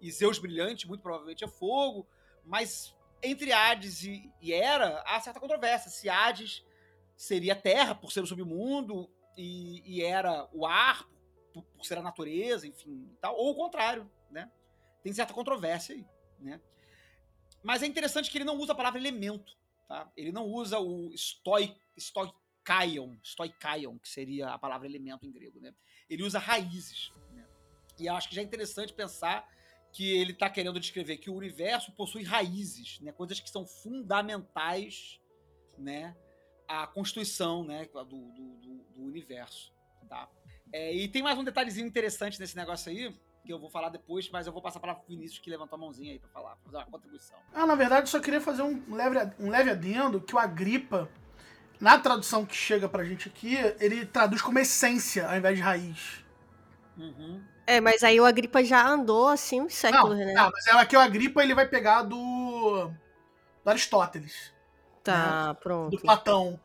E 0.00 0.10
Zeus 0.10 0.38
brilhante, 0.38 0.88
muito 0.88 1.02
provavelmente 1.02 1.44
é 1.44 1.48
fogo, 1.48 2.08
mas 2.44 2.94
entre 3.22 3.52
Hades 3.52 4.02
e, 4.02 4.32
e 4.40 4.52
Hera 4.52 5.02
há 5.06 5.20
certa 5.20 5.40
controvérsia. 5.40 5.90
Se 5.90 6.08
Hades 6.08 6.64
seria 7.16 7.54
terra, 7.54 7.94
por 7.94 8.12
ser 8.12 8.22
o 8.22 8.26
submundo, 8.26 9.10
e, 9.36 9.82
e 9.84 10.02
Hera 10.02 10.48
o 10.52 10.66
ar, 10.66 11.06
por, 11.52 11.62
por, 11.64 11.84
ser 11.84 11.98
a 11.98 12.02
natureza, 12.02 12.66
enfim, 12.66 13.14
tal, 13.20 13.36
ou 13.36 13.50
o 13.50 13.54
contrário, 13.54 14.10
né? 14.30 14.50
Tem 15.02 15.12
certa 15.12 15.34
controvérsia 15.34 15.94
aí, 15.94 16.06
né? 16.38 16.60
Mas 17.62 17.82
é 17.82 17.86
interessante 17.86 18.30
que 18.30 18.38
ele 18.38 18.44
não 18.44 18.56
usa 18.56 18.72
a 18.72 18.76
palavra 18.76 18.98
elemento, 18.98 19.56
tá? 19.86 20.10
Ele 20.16 20.32
não 20.32 20.46
usa 20.46 20.78
o 20.78 21.12
stoi, 21.14 21.76
stoikaion, 21.98 23.16
stoikaion, 23.22 23.98
que 23.98 24.08
seria 24.08 24.48
a 24.48 24.58
palavra 24.58 24.86
elemento 24.86 25.26
em 25.26 25.32
grego, 25.32 25.60
né? 25.60 25.74
Ele 26.08 26.22
usa 26.22 26.38
raízes, 26.38 27.12
né? 27.32 27.46
E 27.98 28.08
acho 28.08 28.28
que 28.28 28.34
já 28.34 28.40
é 28.40 28.44
interessante 28.44 28.94
pensar 28.94 29.46
que 29.92 30.12
ele 30.12 30.32
está 30.32 30.48
querendo 30.48 30.78
descrever 30.78 31.16
que 31.16 31.30
o 31.30 31.34
universo 31.34 31.92
possui 31.92 32.22
raízes, 32.22 33.00
né, 33.00 33.12
coisas 33.12 33.40
que 33.40 33.50
são 33.50 33.66
fundamentais, 33.66 35.20
né, 35.76 36.16
à 36.68 36.86
constituição, 36.86 37.64
né, 37.64 37.88
do, 37.92 38.04
do, 38.04 38.84
do, 38.94 39.02
universo, 39.02 39.72
tá? 40.08 40.28
É, 40.72 40.94
e 40.94 41.08
tem 41.08 41.22
mais 41.22 41.36
um 41.36 41.42
detalhezinho 41.42 41.86
interessante 41.86 42.38
nesse 42.38 42.56
negócio 42.56 42.90
aí 42.90 43.12
que 43.44 43.52
eu 43.52 43.58
vou 43.58 43.70
falar 43.70 43.88
depois, 43.88 44.28
mas 44.30 44.46
eu 44.46 44.52
vou 44.52 44.62
passar 44.62 44.78
para 44.78 44.92
o 44.92 45.02
Vinícius 45.08 45.40
que 45.40 45.50
levantou 45.50 45.76
a 45.76 45.80
mãozinha 45.80 46.12
aí 46.12 46.18
para 46.18 46.28
falar, 46.28 46.56
pra 46.56 46.64
fazer 46.64 46.76
uma 46.76 46.86
contribuição. 46.86 47.38
Ah, 47.52 47.66
na 47.66 47.74
verdade, 47.74 48.08
só 48.08 48.20
queria 48.20 48.40
fazer 48.40 48.62
um 48.62 48.94
leve, 48.94 49.18
um 49.38 49.50
leve 49.50 49.70
adendo 49.70 50.20
que 50.20 50.34
o 50.34 50.38
Agripa, 50.38 51.10
na 51.80 51.98
tradução 51.98 52.44
que 52.44 52.54
chega 52.54 52.88
pra 52.88 53.04
gente 53.04 53.28
aqui, 53.28 53.56
ele 53.80 54.06
traduz 54.06 54.42
como 54.42 54.58
essência 54.58 55.28
ao 55.28 55.36
invés 55.36 55.56
de 55.56 55.62
raiz. 55.62 56.24
Uhum. 56.96 57.42
É, 57.66 57.80
mas 57.80 58.02
aí 58.02 58.20
o 58.20 58.24
Agripa 58.24 58.64
já 58.64 58.86
andou 58.86 59.28
assim 59.28 59.60
uns 59.60 59.74
séculos, 59.74 60.18
não, 60.18 60.24
né? 60.26 60.34
Tá, 60.34 60.50
mas 60.52 60.66
aqui 60.76 60.96
o 60.96 61.00
Agripa 61.00 61.42
ele 61.42 61.54
vai 61.54 61.66
pegar 61.68 62.02
do, 62.02 62.90
do 63.64 63.70
Aristóteles. 63.70 64.52
Tá, 65.04 65.48
né? 65.48 65.56
pronto. 65.62 65.90
Do 65.96 66.02
Platão. 66.02 66.58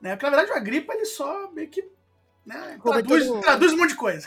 Né? 0.00 0.16
Porque 0.16 0.30
na 0.30 0.36
verdade 0.36 0.52
o 0.52 0.60
Agripa 0.60 0.94
ele 0.94 1.04
só 1.06 1.50
meio 1.50 1.68
que 1.68 1.88
né, 2.44 2.78
traduz, 2.82 3.28
traduz 3.40 3.72
um 3.72 3.76
monte 3.76 3.90
de 3.90 3.96
coisa. 3.96 4.26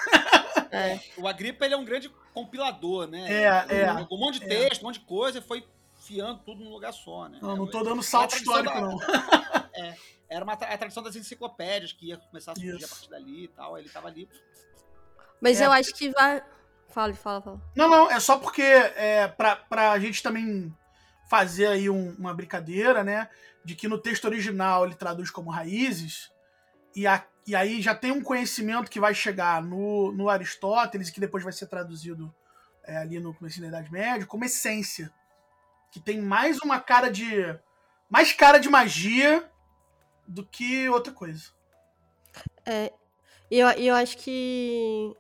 É. 0.72 1.00
O 1.18 1.28
Agripa 1.28 1.66
ele 1.66 1.74
é 1.74 1.78
um 1.78 1.86
grande 1.86 2.10
compilador, 2.34 3.08
né? 3.08 3.32
É, 3.32 3.82
é, 3.84 4.08
um 4.12 4.18
monte 4.18 4.40
de 4.40 4.46
é. 4.46 4.48
texto, 4.50 4.82
um 4.82 4.86
monte 4.86 5.00
de 5.00 5.06
coisa 5.06 5.40
e 5.40 5.42
foi 5.42 5.66
fiando 5.96 6.40
tudo 6.46 6.64
num 6.64 6.70
lugar 6.72 6.94
só, 6.94 7.28
né? 7.28 7.40
Não, 7.42 7.56
não 7.56 7.68
tô 7.68 7.80
É, 7.80 7.84
dando 7.84 8.04
salto 8.04 8.36
é 8.36 8.38
histórico, 8.38 8.74
da- 8.74 8.82
não. 8.82 8.98
Era 10.28 10.44
uma 10.44 10.56
tra- 10.58 10.70
a 10.74 10.78
tradição 10.78 11.04
das 11.04 11.16
enciclopédias 11.16 11.94
que 11.94 12.08
ia 12.08 12.18
começar 12.18 12.52
a 12.54 12.56
surgir 12.56 12.76
Isso. 12.78 12.86
a 12.86 12.88
partir 12.90 13.10
dali 13.10 13.44
e 13.44 13.48
tal. 13.50 13.78
Ele 13.78 13.90
tava 13.90 14.08
ali. 14.08 14.28
Mas 15.42 15.60
É. 15.62 15.66
eu 15.66 15.72
acho 15.72 15.94
que 15.94 16.10
vai. 16.12 16.42
Fala, 16.90 17.14
fala, 17.14 17.42
fala. 17.42 17.62
Não, 17.76 17.90
não, 17.90 18.10
é 18.10 18.20
só 18.20 18.38
porque 18.38 18.62
é, 18.62 19.28
pra, 19.28 19.56
pra 19.58 20.00
gente 20.00 20.24
também 20.24 20.74
fazer 21.30 21.68
aí 21.68 21.90
um- 21.90 22.16
uma 22.18 22.34
brincadeira, 22.34 23.04
né? 23.04 23.30
De 23.64 23.76
que 23.76 23.88
no 23.88 23.98
texto 23.98 24.26
original 24.26 24.86
ele 24.86 24.96
traduz 24.96 25.30
como 25.30 25.50
raízes, 25.50 26.32
e, 26.96 27.06
a- 27.06 27.26
e 27.46 27.56
aí 27.56 27.82
já 27.82 27.94
tem 27.94 28.12
um 28.12 28.22
conhecimento 28.24 28.90
que 28.90 29.00
vai 29.00 29.14
chegar 29.14 29.62
no, 29.62 30.12
no 30.14 30.30
Aristóteles, 30.30 31.10
que 31.10 31.20
depois 31.20 31.44
vai 31.44 31.52
ser 31.52 31.68
traduzido 31.68 32.34
é, 32.84 32.98
ali 32.98 33.20
no 33.20 33.34
começo 33.34 33.60
da 33.60 33.68
Idade 33.68 33.92
Média, 33.92 34.26
como 34.28 34.46
essência. 34.46 35.12
Que 35.92 36.00
tem 36.00 36.22
mais 36.22 36.60
uma 36.60 36.80
cara 36.80 37.10
de. 37.10 37.58
mais 38.10 38.32
cara 38.32 38.58
de 38.60 38.70
magia 38.70 39.50
do 40.28 40.46
que 40.46 40.88
outra 40.90 41.12
coisa. 41.12 41.52
E 43.50 43.60
eu, 43.60 43.70
e 43.78 43.88
eu 43.88 43.96
acho 43.96 44.18
que. 44.18 45.14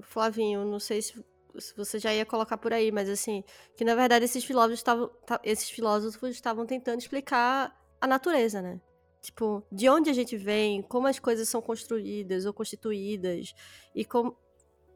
Flavinho, 0.00 0.64
não 0.64 0.80
sei 0.80 1.00
se, 1.02 1.24
se 1.58 1.76
você 1.76 1.98
já 1.98 2.12
ia 2.14 2.26
colocar 2.26 2.56
por 2.58 2.72
aí, 2.72 2.90
mas 2.90 3.08
assim, 3.08 3.44
que 3.76 3.84
na 3.84 3.94
verdade 3.94 4.24
esses 4.24 4.44
filósofos 4.44 4.80
estavam. 4.80 5.08
ta- 5.26 5.40
Esses 5.44 5.70
filósofos 5.70 6.30
estavam 6.30 6.66
tentando 6.66 6.98
explicar 7.00 7.74
a 8.00 8.06
natureza, 8.06 8.60
né? 8.60 8.80
Tipo, 9.22 9.62
de 9.72 9.88
onde 9.88 10.10
a 10.10 10.12
gente 10.12 10.36
vem, 10.36 10.82
como 10.82 11.06
as 11.06 11.18
coisas 11.18 11.48
são 11.48 11.62
construídas 11.62 12.44
ou 12.44 12.52
constituídas, 12.52 13.54
e 13.94 14.04
como. 14.04 14.36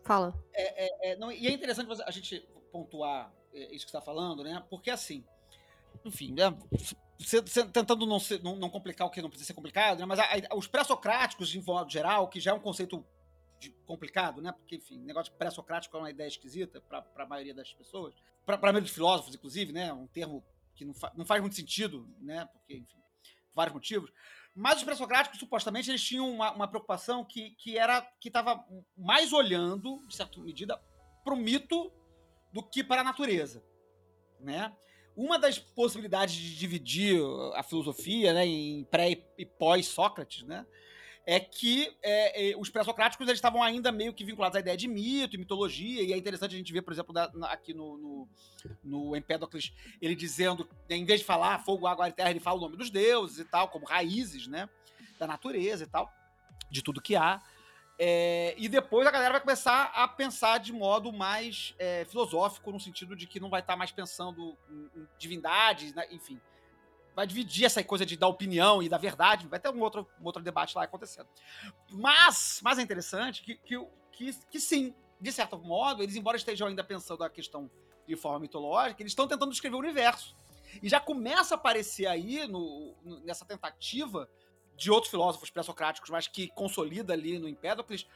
Fala. 0.02 0.34
É, 0.54 1.16
não, 1.16 1.30
e 1.30 1.46
é 1.46 1.50
interessante 1.50 1.90
a 2.02 2.10
gente 2.10 2.40
pontuar 2.72 3.32
é, 3.52 3.74
isso 3.74 3.84
que 3.86 3.90
está 3.90 4.00
falando, 4.00 4.42
né? 4.42 4.62
Porque 4.68 4.90
assim, 4.90 5.24
enfim, 6.04 6.32
né? 6.32 6.54
Tentando 7.72 8.06
não, 8.06 8.20
ser- 8.20 8.42
não- 8.42 8.56
não 8.56 8.70
complicar 8.70 9.06
o 9.06 9.10
que 9.10 9.20
não 9.20 9.28
precisa 9.28 9.48
ser 9.48 9.54
complicado, 9.54 9.98
né? 9.98 10.06
Mas 10.06 10.18
a- 10.18 10.28
a- 10.50 10.56
os 10.56 10.66
pré-socráticos, 10.66 11.48
de 11.48 11.60
modo 11.60 11.90
geral, 11.90 12.28
que 12.28 12.40
já 12.40 12.52
é 12.52 12.54
um 12.54 12.60
conceito 12.60 13.04
de- 13.58 13.70
complicado, 13.86 14.40
né? 14.40 14.52
Porque, 14.52 14.76
enfim, 14.76 14.98
negócio 14.98 15.32
pré-socrático 15.34 15.96
é 15.96 16.00
uma 16.00 16.10
ideia 16.10 16.28
esquisita 16.28 16.80
para 16.80 17.04
a 17.16 17.26
maioria 17.26 17.54
das 17.54 17.72
pessoas, 17.72 18.14
para 18.46 18.56
a 18.56 18.60
maioria 18.60 18.80
dos 18.82 18.90
filósofos, 18.90 19.34
inclusive, 19.34 19.72
né? 19.72 19.92
Um 19.92 20.06
termo 20.06 20.44
que 20.74 20.84
não, 20.84 20.94
fa- 20.94 21.12
não 21.16 21.24
faz 21.26 21.40
muito 21.40 21.56
sentido, 21.56 22.08
né? 22.20 22.46
Porque, 22.52 22.76
enfim, 22.76 22.98
vários 23.54 23.74
motivos. 23.74 24.12
Mas 24.54 24.78
os 24.78 24.84
pré-socráticos, 24.84 25.38
supostamente, 25.38 25.90
eles 25.90 26.02
tinham 26.02 26.28
uma, 26.30 26.52
uma 26.52 26.68
preocupação 26.68 27.24
que, 27.24 27.50
que 27.50 27.78
era 27.78 28.00
que 28.20 28.28
estava 28.28 28.64
mais 28.96 29.32
olhando, 29.32 30.04
de 30.06 30.14
certa 30.16 30.40
medida, 30.40 30.76
para 31.24 31.34
o 31.34 31.36
mito 31.36 31.92
do 32.52 32.62
que 32.62 32.82
para 32.82 33.02
a 33.02 33.04
natureza, 33.04 33.62
né? 34.40 34.74
Uma 35.16 35.36
das 35.38 35.58
possibilidades 35.58 36.34
de 36.36 36.56
dividir 36.56 37.20
a 37.54 37.62
filosofia 37.64 38.32
né, 38.32 38.46
em 38.46 38.84
pré 38.84 39.26
e 39.36 39.44
pós-Sócrates, 39.44 40.44
né? 40.44 40.64
É 41.30 41.38
que 41.38 41.94
é, 42.02 42.52
é, 42.52 42.56
os 42.56 42.70
pré-socráticos 42.70 43.28
estavam 43.28 43.62
ainda 43.62 43.92
meio 43.92 44.14
que 44.14 44.24
vinculados 44.24 44.56
à 44.56 44.60
ideia 44.60 44.78
de 44.78 44.88
mito 44.88 45.36
e 45.36 45.38
mitologia, 45.38 46.02
e 46.02 46.10
é 46.10 46.16
interessante 46.16 46.54
a 46.54 46.58
gente 46.58 46.72
ver, 46.72 46.80
por 46.80 46.90
exemplo, 46.90 47.12
da- 47.12 47.30
na- 47.34 47.48
aqui 47.52 47.74
no, 47.74 47.98
no, 47.98 48.28
no 48.82 49.14
Empédocles, 49.14 49.70
ele 50.00 50.14
dizendo, 50.14 50.66
em 50.88 51.04
vez 51.04 51.20
de 51.20 51.26
falar 51.26 51.58
fogo, 51.62 51.86
água 51.86 52.08
e 52.08 52.12
terra, 52.12 52.30
ele 52.30 52.40
fala 52.40 52.56
o 52.56 52.62
nome 52.62 52.78
dos 52.78 52.88
deuses 52.88 53.40
e 53.40 53.44
tal, 53.44 53.68
como 53.68 53.84
raízes, 53.84 54.46
né? 54.46 54.70
Da 55.18 55.26
natureza 55.26 55.84
e 55.84 55.86
tal, 55.86 56.10
de 56.70 56.82
tudo 56.82 56.98
que 57.02 57.14
há. 57.14 57.42
É, 57.98 58.54
e 58.56 58.66
depois 58.66 59.06
a 59.06 59.10
galera 59.10 59.32
vai 59.32 59.40
começar 59.42 59.92
a 59.94 60.08
pensar 60.08 60.56
de 60.56 60.72
modo 60.72 61.12
mais 61.12 61.74
é, 61.78 62.06
filosófico, 62.06 62.72
no 62.72 62.80
sentido 62.80 63.14
de 63.14 63.26
que 63.26 63.38
não 63.38 63.50
vai 63.50 63.60
estar 63.60 63.76
mais 63.76 63.92
pensando 63.92 64.56
em, 64.70 65.00
em 65.00 65.08
divindades, 65.18 65.92
né, 65.92 66.06
enfim. 66.10 66.40
Vai 67.18 67.26
dividir 67.26 67.64
essa 67.64 67.82
coisa 67.82 68.06
de 68.06 68.16
dar 68.16 68.28
opinião 68.28 68.80
e 68.80 68.88
da 68.88 68.96
verdade, 68.96 69.48
vai 69.48 69.58
ter 69.58 69.68
um 69.70 69.80
outro, 69.80 70.06
um 70.20 70.24
outro 70.24 70.40
debate 70.40 70.76
lá 70.76 70.84
acontecendo. 70.84 71.28
Mas, 71.90 72.60
mas 72.62 72.78
é 72.78 72.82
interessante 72.82 73.42
que, 73.42 73.56
que, 73.56 73.76
que, 74.12 74.32
que 74.48 74.60
sim, 74.60 74.94
de 75.20 75.32
certo 75.32 75.58
modo, 75.58 76.00
eles, 76.00 76.14
embora 76.14 76.36
estejam 76.36 76.68
ainda 76.68 76.84
pensando 76.84 77.24
a 77.24 77.28
questão 77.28 77.68
de 78.06 78.14
forma 78.14 78.38
mitológica, 78.38 79.02
eles 79.02 79.10
estão 79.10 79.26
tentando 79.26 79.50
descrever 79.50 79.74
o 79.74 79.80
universo. 79.80 80.36
E 80.80 80.88
já 80.88 81.00
começa 81.00 81.56
a 81.56 81.58
aparecer 81.58 82.06
aí, 82.06 82.46
no, 82.46 82.94
nessa 83.24 83.44
tentativa 83.44 84.30
de 84.76 84.88
outros 84.88 85.10
filósofos 85.10 85.50
pré-socráticos, 85.50 86.10
mas 86.10 86.28
que 86.28 86.46
consolida 86.46 87.14
ali 87.14 87.36
no 87.36 87.48
Empédocles, 87.48 88.06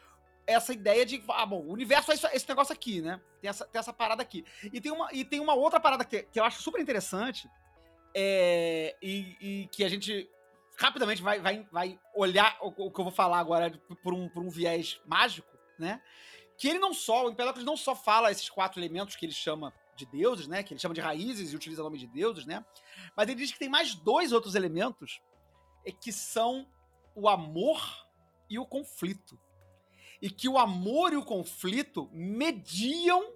essa 0.46 0.72
ideia 0.72 1.04
de, 1.04 1.20
ah, 1.26 1.44
bom, 1.44 1.60
o 1.60 1.72
universo 1.72 2.12
é 2.12 2.14
esse 2.36 2.48
negócio 2.48 2.72
aqui, 2.72 3.02
né? 3.02 3.20
Tem 3.40 3.50
essa, 3.50 3.64
tem 3.64 3.80
essa 3.80 3.92
parada 3.92 4.22
aqui. 4.22 4.44
E 4.72 4.80
tem 4.80 4.92
uma, 4.92 5.12
e 5.12 5.24
tem 5.24 5.40
uma 5.40 5.54
outra 5.54 5.80
parada 5.80 6.04
que, 6.04 6.22
que 6.22 6.38
eu 6.38 6.44
acho 6.44 6.62
super 6.62 6.80
interessante, 6.80 7.50
é, 8.14 8.96
e, 9.02 9.36
e 9.40 9.68
que 9.68 9.84
a 9.84 9.88
gente 9.88 10.28
rapidamente 10.76 11.22
vai, 11.22 11.40
vai, 11.40 11.66
vai 11.70 12.00
olhar 12.14 12.58
o, 12.60 12.68
o 12.86 12.90
que 12.90 13.00
eu 13.00 13.04
vou 13.04 13.12
falar 13.12 13.38
agora 13.38 13.70
por 14.02 14.12
um, 14.12 14.28
por 14.28 14.42
um 14.42 14.50
viés 14.50 15.00
mágico, 15.06 15.48
né? 15.78 16.02
Que 16.58 16.68
ele 16.68 16.78
não 16.78 16.92
só, 16.92 17.26
o 17.26 17.30
Empédocles 17.30 17.64
não 17.64 17.76
só 17.76 17.94
fala 17.94 18.30
esses 18.30 18.48
quatro 18.48 18.80
elementos 18.80 19.16
que 19.16 19.26
ele 19.26 19.32
chama 19.32 19.72
de 19.96 20.06
deuses, 20.06 20.46
né? 20.46 20.62
Que 20.62 20.74
ele 20.74 20.80
chama 20.80 20.94
de 20.94 21.00
raízes 21.00 21.52
e 21.52 21.56
utiliza 21.56 21.82
o 21.82 21.84
nome 21.84 21.98
de 21.98 22.06
deuses, 22.06 22.46
né? 22.46 22.64
Mas 23.16 23.28
ele 23.28 23.40
diz 23.40 23.52
que 23.52 23.58
tem 23.58 23.68
mais 23.68 23.94
dois 23.94 24.32
outros 24.32 24.54
elementos 24.54 25.20
é 25.84 25.90
que 25.90 26.12
são 26.12 26.66
o 27.14 27.28
amor 27.28 28.06
e 28.48 28.58
o 28.58 28.66
conflito. 28.66 29.38
E 30.20 30.30
que 30.30 30.48
o 30.48 30.58
amor 30.58 31.12
e 31.12 31.16
o 31.16 31.24
conflito 31.24 32.08
mediam 32.12 33.34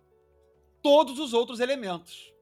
todos 0.83 1.19
os 1.19 1.33
outros 1.33 1.59
elementos, 1.59 2.33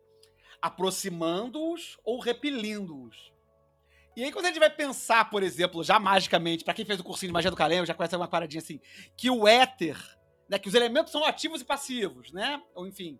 aproximando-os 0.64 1.99
ou 2.02 2.18
repelindo-os. 2.18 3.35
E 4.16 4.25
aí, 4.25 4.33
quando 4.33 4.47
a 4.47 4.49
gente 4.49 4.61
vai 4.61 4.71
pensar, 4.71 5.28
por 5.28 5.42
exemplo, 5.42 5.85
já 5.85 5.99
magicamente, 5.99 6.64
para 6.64 6.73
quem 6.73 6.87
fez 6.87 6.99
o 7.00 7.04
cursinho 7.04 7.28
de 7.28 7.35
magia 7.35 7.50
do 7.50 7.56
Calema, 7.56 7.85
já 7.85 7.92
conhece 7.92 8.16
uma 8.16 8.28
paradinha 8.28 8.62
assim, 8.62 8.80
que 9.14 9.28
o 9.28 9.47
éter, 9.47 9.99
né, 10.49 10.59
que 10.59 10.68
os 10.68 10.75
elementos 10.75 11.12
são 11.12 11.23
ativos 11.25 11.61
e 11.61 11.64
passivos, 11.64 12.33
né? 12.33 12.62
Ou 12.75 12.87
enfim, 12.87 13.18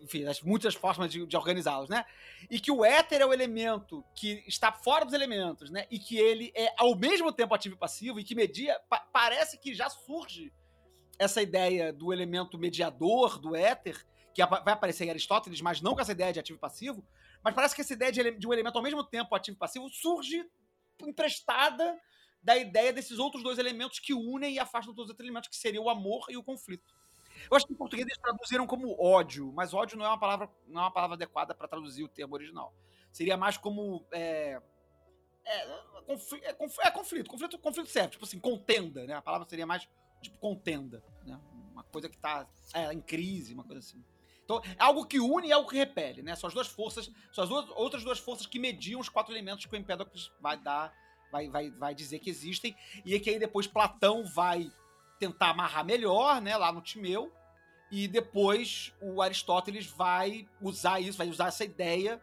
enfim, 0.00 0.24
as 0.24 0.40
muitas 0.40 0.74
formas 0.74 1.10
de, 1.10 1.26
de 1.26 1.36
organizá-los, 1.36 1.90
né? 1.90 2.04
E 2.48 2.58
que 2.58 2.70
o 2.70 2.82
éter 2.82 3.20
é 3.20 3.26
o 3.26 3.32
elemento 3.32 4.02
que 4.14 4.42
está 4.46 4.72
fora 4.72 5.04
dos 5.04 5.12
elementos, 5.12 5.70
né? 5.70 5.86
E 5.90 5.98
que 5.98 6.16
ele 6.16 6.50
é 6.54 6.72
ao 6.78 6.96
mesmo 6.96 7.30
tempo 7.30 7.54
ativo 7.54 7.74
e 7.74 7.78
passivo 7.78 8.18
e 8.18 8.24
que 8.24 8.34
media, 8.34 8.80
pa- 8.88 9.06
parece 9.12 9.58
que 9.58 9.74
já 9.74 9.90
surge 9.90 10.50
essa 11.18 11.42
ideia 11.42 11.92
do 11.92 12.10
elemento 12.10 12.56
mediador 12.56 13.38
do 13.38 13.54
éter, 13.54 14.06
que 14.34 14.44
vai 14.44 14.72
aparecer 14.74 15.04
em 15.04 15.10
Aristóteles, 15.10 15.60
mas 15.60 15.80
não 15.80 15.94
com 15.94 16.00
essa 16.00 16.12
ideia 16.12 16.32
de 16.32 16.40
ativo 16.40 16.58
e 16.58 16.60
passivo, 16.60 17.04
mas 17.42 17.54
parece 17.54 17.74
que 17.74 17.80
essa 17.80 17.92
ideia 17.92 18.12
de, 18.12 18.46
um 18.46 18.52
elemento 18.52 18.76
ao 18.76 18.82
mesmo 18.82 19.02
tempo 19.04 19.34
ativo 19.34 19.56
e 19.56 19.58
passivo 19.58 19.88
surge 19.88 20.44
emprestada 21.00 21.98
da 22.42 22.56
ideia 22.56 22.92
desses 22.92 23.18
outros 23.18 23.42
dois 23.42 23.58
elementos 23.58 23.98
que 23.98 24.14
unem 24.14 24.54
e 24.54 24.58
afastam 24.58 24.94
todos 24.94 25.06
os 25.06 25.10
outros 25.10 25.26
elementos, 25.26 25.48
que 25.48 25.56
seria 25.56 25.80
o 25.80 25.90
amor 25.90 26.26
e 26.28 26.36
o 26.36 26.42
conflito. 26.42 26.94
Eu 27.50 27.56
acho 27.56 27.66
que 27.66 27.72
em 27.72 27.76
português 27.76 28.06
eles 28.06 28.18
traduziram 28.18 28.66
como 28.66 29.00
ódio, 29.00 29.52
mas 29.52 29.72
ódio 29.72 29.96
não 29.96 30.04
é 30.04 30.08
uma 30.08 30.18
palavra, 30.18 30.50
não 30.66 30.80
é 30.80 30.84
uma 30.84 30.90
palavra 30.90 31.14
adequada 31.14 31.54
para 31.54 31.68
traduzir 31.68 32.02
o 32.02 32.08
termo 32.08 32.34
original. 32.34 32.74
Seria 33.12 33.36
mais 33.36 33.56
como. 33.56 34.06
É, 34.12 34.60
é, 35.44 35.58
é, 35.58 36.50
é 36.50 36.90
conflito, 36.90 37.30
conflito, 37.30 37.58
conflito 37.58 37.88
certo, 37.88 38.12
tipo 38.12 38.24
assim, 38.24 38.38
contenda, 38.38 39.06
né? 39.06 39.14
A 39.14 39.22
palavra 39.22 39.48
seria 39.48 39.66
mais 39.66 39.88
tipo 40.20 40.38
contenda, 40.38 41.02
né? 41.24 41.40
Uma 41.72 41.84
coisa 41.84 42.08
que 42.08 42.18
tá 42.18 42.46
é, 42.74 42.92
em 42.92 43.00
crise, 43.00 43.54
uma 43.54 43.64
coisa 43.64 43.80
assim. 43.80 44.04
Então, 44.50 44.60
é 44.76 44.82
algo 44.82 45.06
que 45.06 45.20
une 45.20 45.46
e 45.46 45.52
algo 45.52 45.68
que 45.70 45.76
repele, 45.76 46.22
né? 46.22 46.34
São 46.34 46.48
as 46.48 46.54
duas 46.54 46.66
forças, 46.66 47.08
são 47.30 47.44
as 47.44 47.50
duas, 47.50 47.70
outras 47.70 48.02
duas 48.02 48.18
forças 48.18 48.46
que 48.46 48.58
mediam 48.58 49.00
os 49.00 49.08
quatro 49.08 49.32
elementos 49.32 49.64
que 49.64 49.72
o 49.72 49.78
Empédocles 49.78 50.32
vai 50.40 50.56
dar, 50.56 50.92
vai, 51.30 51.48
vai, 51.48 51.70
vai 51.70 51.94
dizer 51.94 52.18
que 52.18 52.28
existem, 52.28 52.76
e 53.04 53.18
que 53.20 53.30
aí 53.30 53.38
depois 53.38 53.68
Platão 53.68 54.24
vai 54.24 54.72
tentar 55.20 55.50
amarrar 55.50 55.84
melhor, 55.84 56.40
né, 56.40 56.56
lá 56.56 56.72
no 56.72 56.80
Timeu, 56.80 57.32
e 57.92 58.08
depois 58.08 58.92
o 59.00 59.22
Aristóteles 59.22 59.86
vai 59.86 60.48
usar 60.60 60.98
isso, 60.98 61.18
vai 61.18 61.28
usar 61.28 61.46
essa 61.46 61.64
ideia 61.64 62.20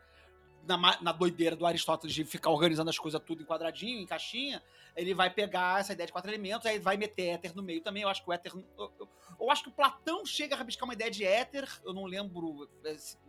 na, 0.67 1.01
na 1.01 1.11
doideira 1.11 1.55
do 1.55 1.65
Aristóteles 1.65 2.13
de 2.13 2.25
ficar 2.25 2.49
organizando 2.49 2.89
as 2.89 2.99
coisas 2.99 3.21
tudo 3.25 3.41
em 3.41 3.45
quadradinho, 3.45 4.01
em 4.01 4.05
caixinha, 4.05 4.61
ele 4.95 5.13
vai 5.13 5.29
pegar 5.29 5.79
essa 5.79 5.93
ideia 5.93 6.07
de 6.07 6.11
quatro 6.11 6.29
elementos, 6.29 6.65
aí 6.65 6.79
vai 6.79 6.97
meter 6.97 7.29
éter 7.29 7.55
no 7.55 7.63
meio 7.63 7.81
também. 7.81 8.03
Eu 8.03 8.09
acho 8.09 8.23
que 8.23 8.29
o 8.29 8.33
éter. 8.33 8.51
Eu, 8.77 8.91
eu, 8.99 9.09
eu 9.39 9.51
acho 9.51 9.63
que 9.63 9.69
o 9.69 9.71
Platão 9.71 10.25
chega 10.25 10.55
a 10.55 10.57
rabiscar 10.57 10.85
uma 10.85 10.93
ideia 10.93 11.11
de 11.11 11.23
éter, 11.23 11.69
eu 11.85 11.93
não 11.93 12.05
lembro, 12.05 12.67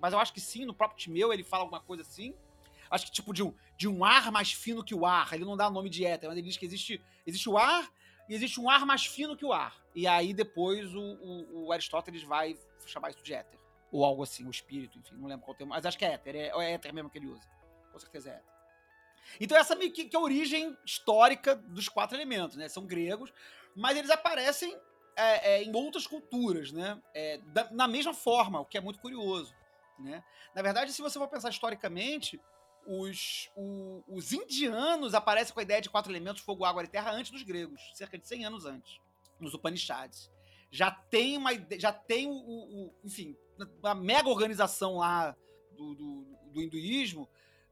mas 0.01 0.13
eu 0.13 0.19
acho 0.19 0.33
que 0.33 0.41
sim, 0.41 0.65
no 0.65 0.75
próprio 0.75 0.99
Timeu 0.99 1.33
ele 1.33 1.45
fala 1.45 1.65
alguma 1.65 1.81
coisa 1.81 2.03
assim. 2.03 2.35
Acho 2.91 3.05
que 3.07 3.13
tipo 3.13 3.35
de 3.35 3.43
um, 3.43 3.55
de 3.77 3.87
um 3.87 4.03
ar 4.03 4.33
mais 4.33 4.53
fino 4.53 4.83
que 4.83 4.95
o 4.95 5.05
ar. 5.05 5.33
Ele 5.35 5.45
não 5.45 5.57
dá 5.57 5.69
nome 5.69 5.91
de 5.91 6.05
éter, 6.07 6.29
mas 6.29 6.39
ele 6.39 6.47
diz 6.47 6.57
que 6.57 6.65
existe, 6.65 7.01
existe 7.27 7.49
o 7.49 7.59
ar 7.59 7.87
e 8.29 8.35
existe 8.35 8.59
um 8.59 8.71
ar 8.71 8.87
mais 8.87 9.05
fino 9.05 9.37
que 9.37 9.45
o 9.45 9.53
ar. 9.53 9.77
E 9.95 10.07
aí 10.07 10.33
depois 10.33 10.95
o, 10.95 11.01
o, 11.01 11.67
o 11.67 11.73
Aristóteles 11.73 12.23
vai 12.23 12.57
chamar 12.87 13.11
isso 13.11 13.23
de 13.23 13.35
éter. 13.35 13.59
Ou 13.91 14.05
algo 14.05 14.23
assim, 14.23 14.47
o 14.47 14.51
espírito, 14.51 14.99
enfim, 14.99 15.15
não 15.17 15.29
lembro 15.29 15.45
qual 15.45 15.57
termo, 15.57 15.71
mas 15.71 15.87
acho 15.87 15.99
que 15.99 16.05
é 16.05 16.13
éter, 16.13 16.37
é, 16.37 16.49
é 16.49 16.73
éter 16.73 16.93
mesmo 16.93 17.09
que 17.09 17.19
ele 17.19 17.29
usa. 17.29 17.49
Com 17.91 17.99
certeza 17.99 18.31
é 18.31 18.35
éter. 18.35 18.59
Então 19.41 19.57
essa 19.57 19.75
meio 19.75 19.93
que, 19.93 20.05
que 20.05 20.17
é 20.17 20.19
a 20.19 20.23
origem 20.23 20.77
histórica 20.85 21.55
dos 21.55 21.89
quatro 21.89 22.17
elementos, 22.17 22.57
né? 22.57 22.69
São 22.69 22.87
gregos, 22.87 23.33
mas 23.75 23.97
eles 23.97 24.11
aparecem 24.11 24.77
é, 25.17 25.55
é, 25.55 25.63
em 25.63 25.75
outras 25.75 26.07
culturas, 26.07 26.73
né? 26.73 27.01
É, 27.15 27.39
da, 27.39 27.71
na 27.71 27.89
mesma 27.89 28.15
forma, 28.15 28.61
o 28.61 28.65
que 28.65 28.79
é 28.79 28.81
muito 28.81 29.01
curioso, 29.01 29.55
né? 29.99 30.23
Na 30.55 30.63
verdade, 30.63 30.93
se 30.93 31.03
você 31.03 31.19
for 31.19 31.29
pensar 31.29 31.51
historicamente, 31.51 32.41
os, 32.87 33.51
o, 33.55 34.03
os 34.09 34.33
indianos 34.33 35.15
aparecem 35.15 35.53
com 35.53 35.61
a 35.61 35.63
ideia 35.63 35.81
de 35.81 35.91
quatro 35.91 36.11
elementos, 36.11 36.43
fogo, 36.43 36.65
água 36.65 36.85
e 36.85 36.89
terra, 36.89 37.13
antes 37.13 37.31
dos 37.31 37.43
gregos, 37.43 37.81
cerca 37.95 38.17
de 38.17 38.27
100 38.27 38.47
anos 38.47 38.65
antes, 38.65 39.01
nos 39.39 39.53
Upanishads. 39.55 40.31
Já 40.71 40.91
tem 40.91 41.37
uma 41.37 41.51
já 41.79 41.93
tem 41.93 42.27
o, 42.27 42.33
o 42.33 42.95
enfim, 43.05 43.37
uma 43.83 43.95
mega 43.95 44.29
organização 44.29 44.99
lá 44.99 45.35
do, 45.73 45.95
do, 45.95 46.39
do 46.53 46.63
hinduísmo, 46.63 47.29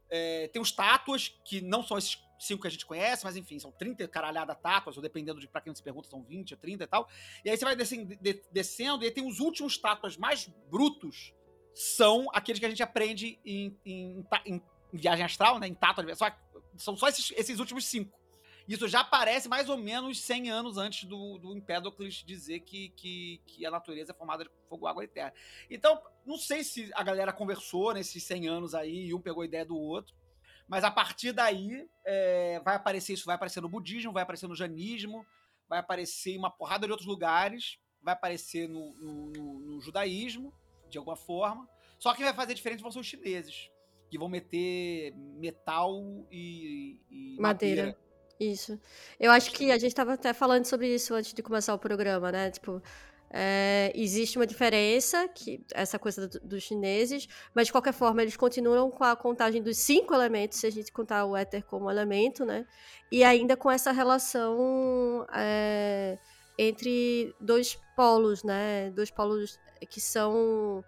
é, 0.09 0.49
tem 0.49 0.62
os 0.62 0.73
tátuas, 0.73 1.29
que 1.45 1.61
não 1.61 1.83
são 1.83 1.99
esses 1.99 2.19
cinco 2.38 2.62
que 2.62 2.69
a 2.69 2.71
gente 2.71 2.87
conhece, 2.87 3.25
mas 3.25 3.37
enfim, 3.37 3.59
são 3.59 3.73
30 3.73 4.07
caralhada 4.09 4.55
tátuas, 4.55 4.97
ou 4.97 5.03
dependendo 5.03 5.41
de 5.41 5.49
pra 5.49 5.61
quem 5.61 5.75
se 5.75 5.83
pergunta, 5.83 6.09
são 6.09 6.23
20 6.23 6.55
ou 6.55 6.61
30 6.61 6.85
e 6.85 6.87
tal. 6.87 7.09
E 7.45 7.50
aí 7.50 7.57
você 7.57 7.65
vai 7.65 7.75
descendo, 7.75 8.17
de, 8.17 8.43
descendo 8.53 9.03
e 9.03 9.07
aí 9.07 9.11
tem 9.11 9.26
os 9.26 9.41
últimos 9.41 9.79
tátuas 9.79 10.17
mais 10.17 10.49
brutos, 10.71 11.33
são 11.75 12.26
aqueles 12.33 12.59
que 12.59 12.67
a 12.67 12.69
gente 12.69 12.83
aprende 12.83 13.38
em, 13.45 13.79
em, 13.85 14.25
em 14.47 14.62
viagem 14.93 15.25
astral, 15.25 15.59
né? 15.59 15.67
Em 15.67 15.75
Tato, 15.75 16.03
só, 16.17 16.31
são 16.79 16.97
só 16.97 17.09
esses, 17.09 17.33
esses 17.37 17.59
últimos 17.59 17.87
cinco. 17.87 18.19
Isso 18.68 18.88
já 18.88 19.00
aparece 19.00 19.49
mais 19.49 19.68
ou 19.68 19.76
menos 19.76 20.20
100 20.20 20.50
anos 20.50 20.76
antes 20.76 21.04
do, 21.04 21.38
do 21.38 21.56
Empédocles 21.56 22.14
dizer 22.14 22.61
que, 22.61 22.88
que, 22.90 23.40
que 23.46 23.64
a 23.64 23.70
natureza 23.70 24.12
é 24.12 24.14
formada 24.14 24.44
de 24.44 24.50
fogo, 24.68 24.87
água 24.87 25.04
e 25.04 25.08
terra. 25.08 25.32
Então, 25.70 26.02
não 26.25 26.37
sei 26.37 26.64
se 26.64 26.90
a 26.94 27.02
galera 27.02 27.32
conversou 27.32 27.94
nesses 27.94 28.23
100 28.25 28.49
anos 28.49 28.75
aí 28.75 29.06
e 29.06 29.14
um 29.14 29.20
pegou 29.20 29.42
a 29.42 29.46
ideia 29.46 29.64
do 29.64 29.76
outro, 29.76 30.14
mas 30.68 30.82
a 30.82 30.90
partir 30.90 31.32
daí 31.32 31.88
é, 32.04 32.61
vai 32.64 32.75
aparecer 32.75 33.12
isso, 33.12 33.25
vai 33.25 33.37
aparecer 33.37 33.61
no 33.61 33.68
budismo, 33.68 34.12
vai 34.12 34.25
aparecer 34.25 34.49
no 34.49 34.56
janismo, 34.56 35.25
vai 35.68 35.78
aparecer 35.78 36.32
em 36.32 36.38
uma 36.38 36.50
porrada 36.50 36.87
de 36.87 36.92
outros 36.92 37.08
lugares, 37.08 37.78
vai 38.02 38.14
aparecer 38.14 38.68
no, 38.68 38.92
no, 38.94 39.26
no, 39.30 39.60
no 39.60 39.80
judaísmo, 39.80 40.52
de 40.91 40.99
alguma 40.99 41.17
forma. 41.17 41.69
Só 41.99 42.12
que 42.14 42.25
vai 42.25 42.34
fazer 42.34 42.54
diferente 42.54 42.82
vão 42.82 42.91
ser 42.91 42.99
os 42.99 43.06
chineses 43.06 43.71
que 44.10 44.19
vão 44.19 44.28
meter 44.28 45.12
metal 45.14 46.26
e, 46.30 47.00
e 47.10 47.36
madeira. 47.41 47.86
madeira. 47.86 48.05
Isso. 48.38 48.78
Eu 49.18 49.30
acho 49.30 49.50
que 49.52 49.70
a 49.70 49.78
gente 49.78 49.92
estava 49.92 50.12
até 50.14 50.32
falando 50.32 50.64
sobre 50.66 50.94
isso 50.94 51.14
antes 51.14 51.32
de 51.32 51.42
começar 51.42 51.72
o 51.75 51.78
programa, 51.78 52.30
né? 52.30 52.50
Tipo, 52.50 52.82
é, 53.30 53.90
existe 53.94 54.38
uma 54.38 54.46
diferença, 54.46 55.26
que 55.28 55.64
essa 55.75 55.99
coisa 55.99 56.28
do, 56.28 56.40
dos 56.40 56.62
chineses, 56.62 57.26
mas 57.54 57.66
de 57.66 57.72
qualquer 57.72 57.92
forma 57.92 58.22
eles 58.22 58.36
continuam 58.36 58.90
com 58.90 59.04
a 59.04 59.16
contagem 59.16 59.62
dos 59.62 59.78
cinco 59.78 60.14
elementos, 60.14 60.58
se 60.58 60.66
a 60.66 60.70
gente 60.70 60.92
contar 60.92 61.25
o 61.25 61.36
éter 61.36 61.64
como 61.64 61.90
elemento, 61.90 62.44
né? 62.44 62.66
E 63.10 63.25
ainda 63.25 63.56
com 63.56 63.70
essa 63.70 63.90
relação 63.90 65.26
é, 65.34 66.18
entre 66.58 67.34
dois 67.40 67.78
polos, 67.96 68.44
né? 68.44 68.90
Dois 68.90 69.10
polos 69.10 69.58
que 69.88 70.00
são 70.00 70.84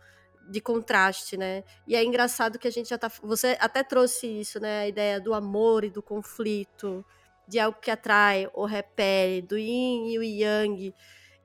de 0.49 0.61
contraste, 0.61 1.37
né? 1.37 1.65
E 1.87 1.95
é 1.95 2.05
engraçado 2.05 2.59
que 2.59 2.69
a 2.69 2.71
gente 2.71 2.89
já 2.89 2.99
tá. 2.99 3.11
Você 3.23 3.57
até 3.61 3.83
trouxe 3.83 4.27
isso, 4.27 4.61
né? 4.61 4.81
A 4.83 4.89
ideia 4.89 5.21
do 5.21 5.35
amor 5.35 5.85
e 5.85 5.91
do 5.91 6.03
conflito, 6.03 7.05
de 7.49 7.59
algo 7.59 7.79
que 7.81 7.91
atrai 7.91 8.49
ou 8.53 8.67
repele, 8.67 9.43
do 9.43 9.57
yin 9.57 10.13
e 10.13 10.19
o 10.19 10.23
yang. 10.23 10.95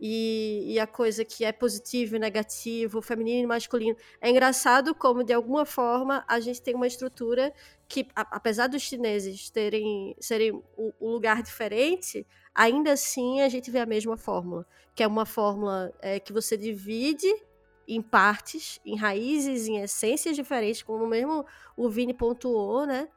E, 0.05 0.73
e, 0.73 0.79
a 0.81 0.85
coisa 0.85 1.23
que 1.23 1.45
é 1.45 1.51
positivo 1.53 2.17
e 2.17 2.19
negativo, 2.19 3.01
feminino 3.01 3.43
e 3.43 3.47
masculino. 3.47 3.95
É 4.19 4.29
engraçado 4.29 4.93
como, 4.93 5.23
de 5.23 5.31
alguma 5.31 5.65
forma, 5.65 6.25
a 6.27 6.41
gente 6.41 6.61
tem 6.61 6.75
uma 6.75 6.87
estrutura 6.87 7.53
que, 7.87 8.05
a, 8.13 8.21
apesar 8.35 8.67
dos 8.67 8.81
chineses 8.81 9.49
terem 9.49 10.13
serem 10.19 10.61
um, 10.77 10.91
um 10.99 11.11
lugar 11.11 11.41
diferente, 11.41 12.27
ainda 12.53 12.91
assim 12.91 13.39
a 13.39 13.47
gente 13.47 13.71
vê 13.71 13.79
a 13.79 13.85
mesma 13.85 14.17
fórmula, 14.17 14.67
que 14.93 15.03
é 15.03 15.07
uma 15.07 15.25
fórmula 15.25 15.93
é, 16.01 16.19
que 16.19 16.33
você 16.33 16.57
divide 16.57 17.33
em 17.87 18.01
partes, 18.01 18.81
em 18.85 18.97
raízes, 18.97 19.67
em 19.67 19.77
essências 19.77 20.35
diferentes, 20.35 20.83
como 20.83 21.07
mesmo 21.07 21.45
o 21.77 21.89
Vini 21.89 22.13
pontuou, 22.13 22.85
né? 22.85 23.07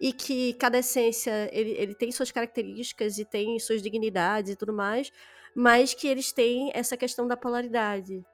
E 0.00 0.12
que 0.12 0.52
cada 0.54 0.78
essência 0.78 1.48
ele, 1.52 1.72
ele 1.72 1.94
tem 1.94 2.12
suas 2.12 2.30
características 2.30 3.18
e 3.18 3.24
tem 3.24 3.58
suas 3.58 3.82
dignidades 3.82 4.52
e 4.52 4.56
tudo 4.56 4.72
mais, 4.72 5.10
mas 5.54 5.94
que 5.94 6.06
eles 6.06 6.32
têm 6.32 6.70
essa 6.74 6.96
questão 6.96 7.26
da 7.26 7.36
polaridade. 7.36 8.24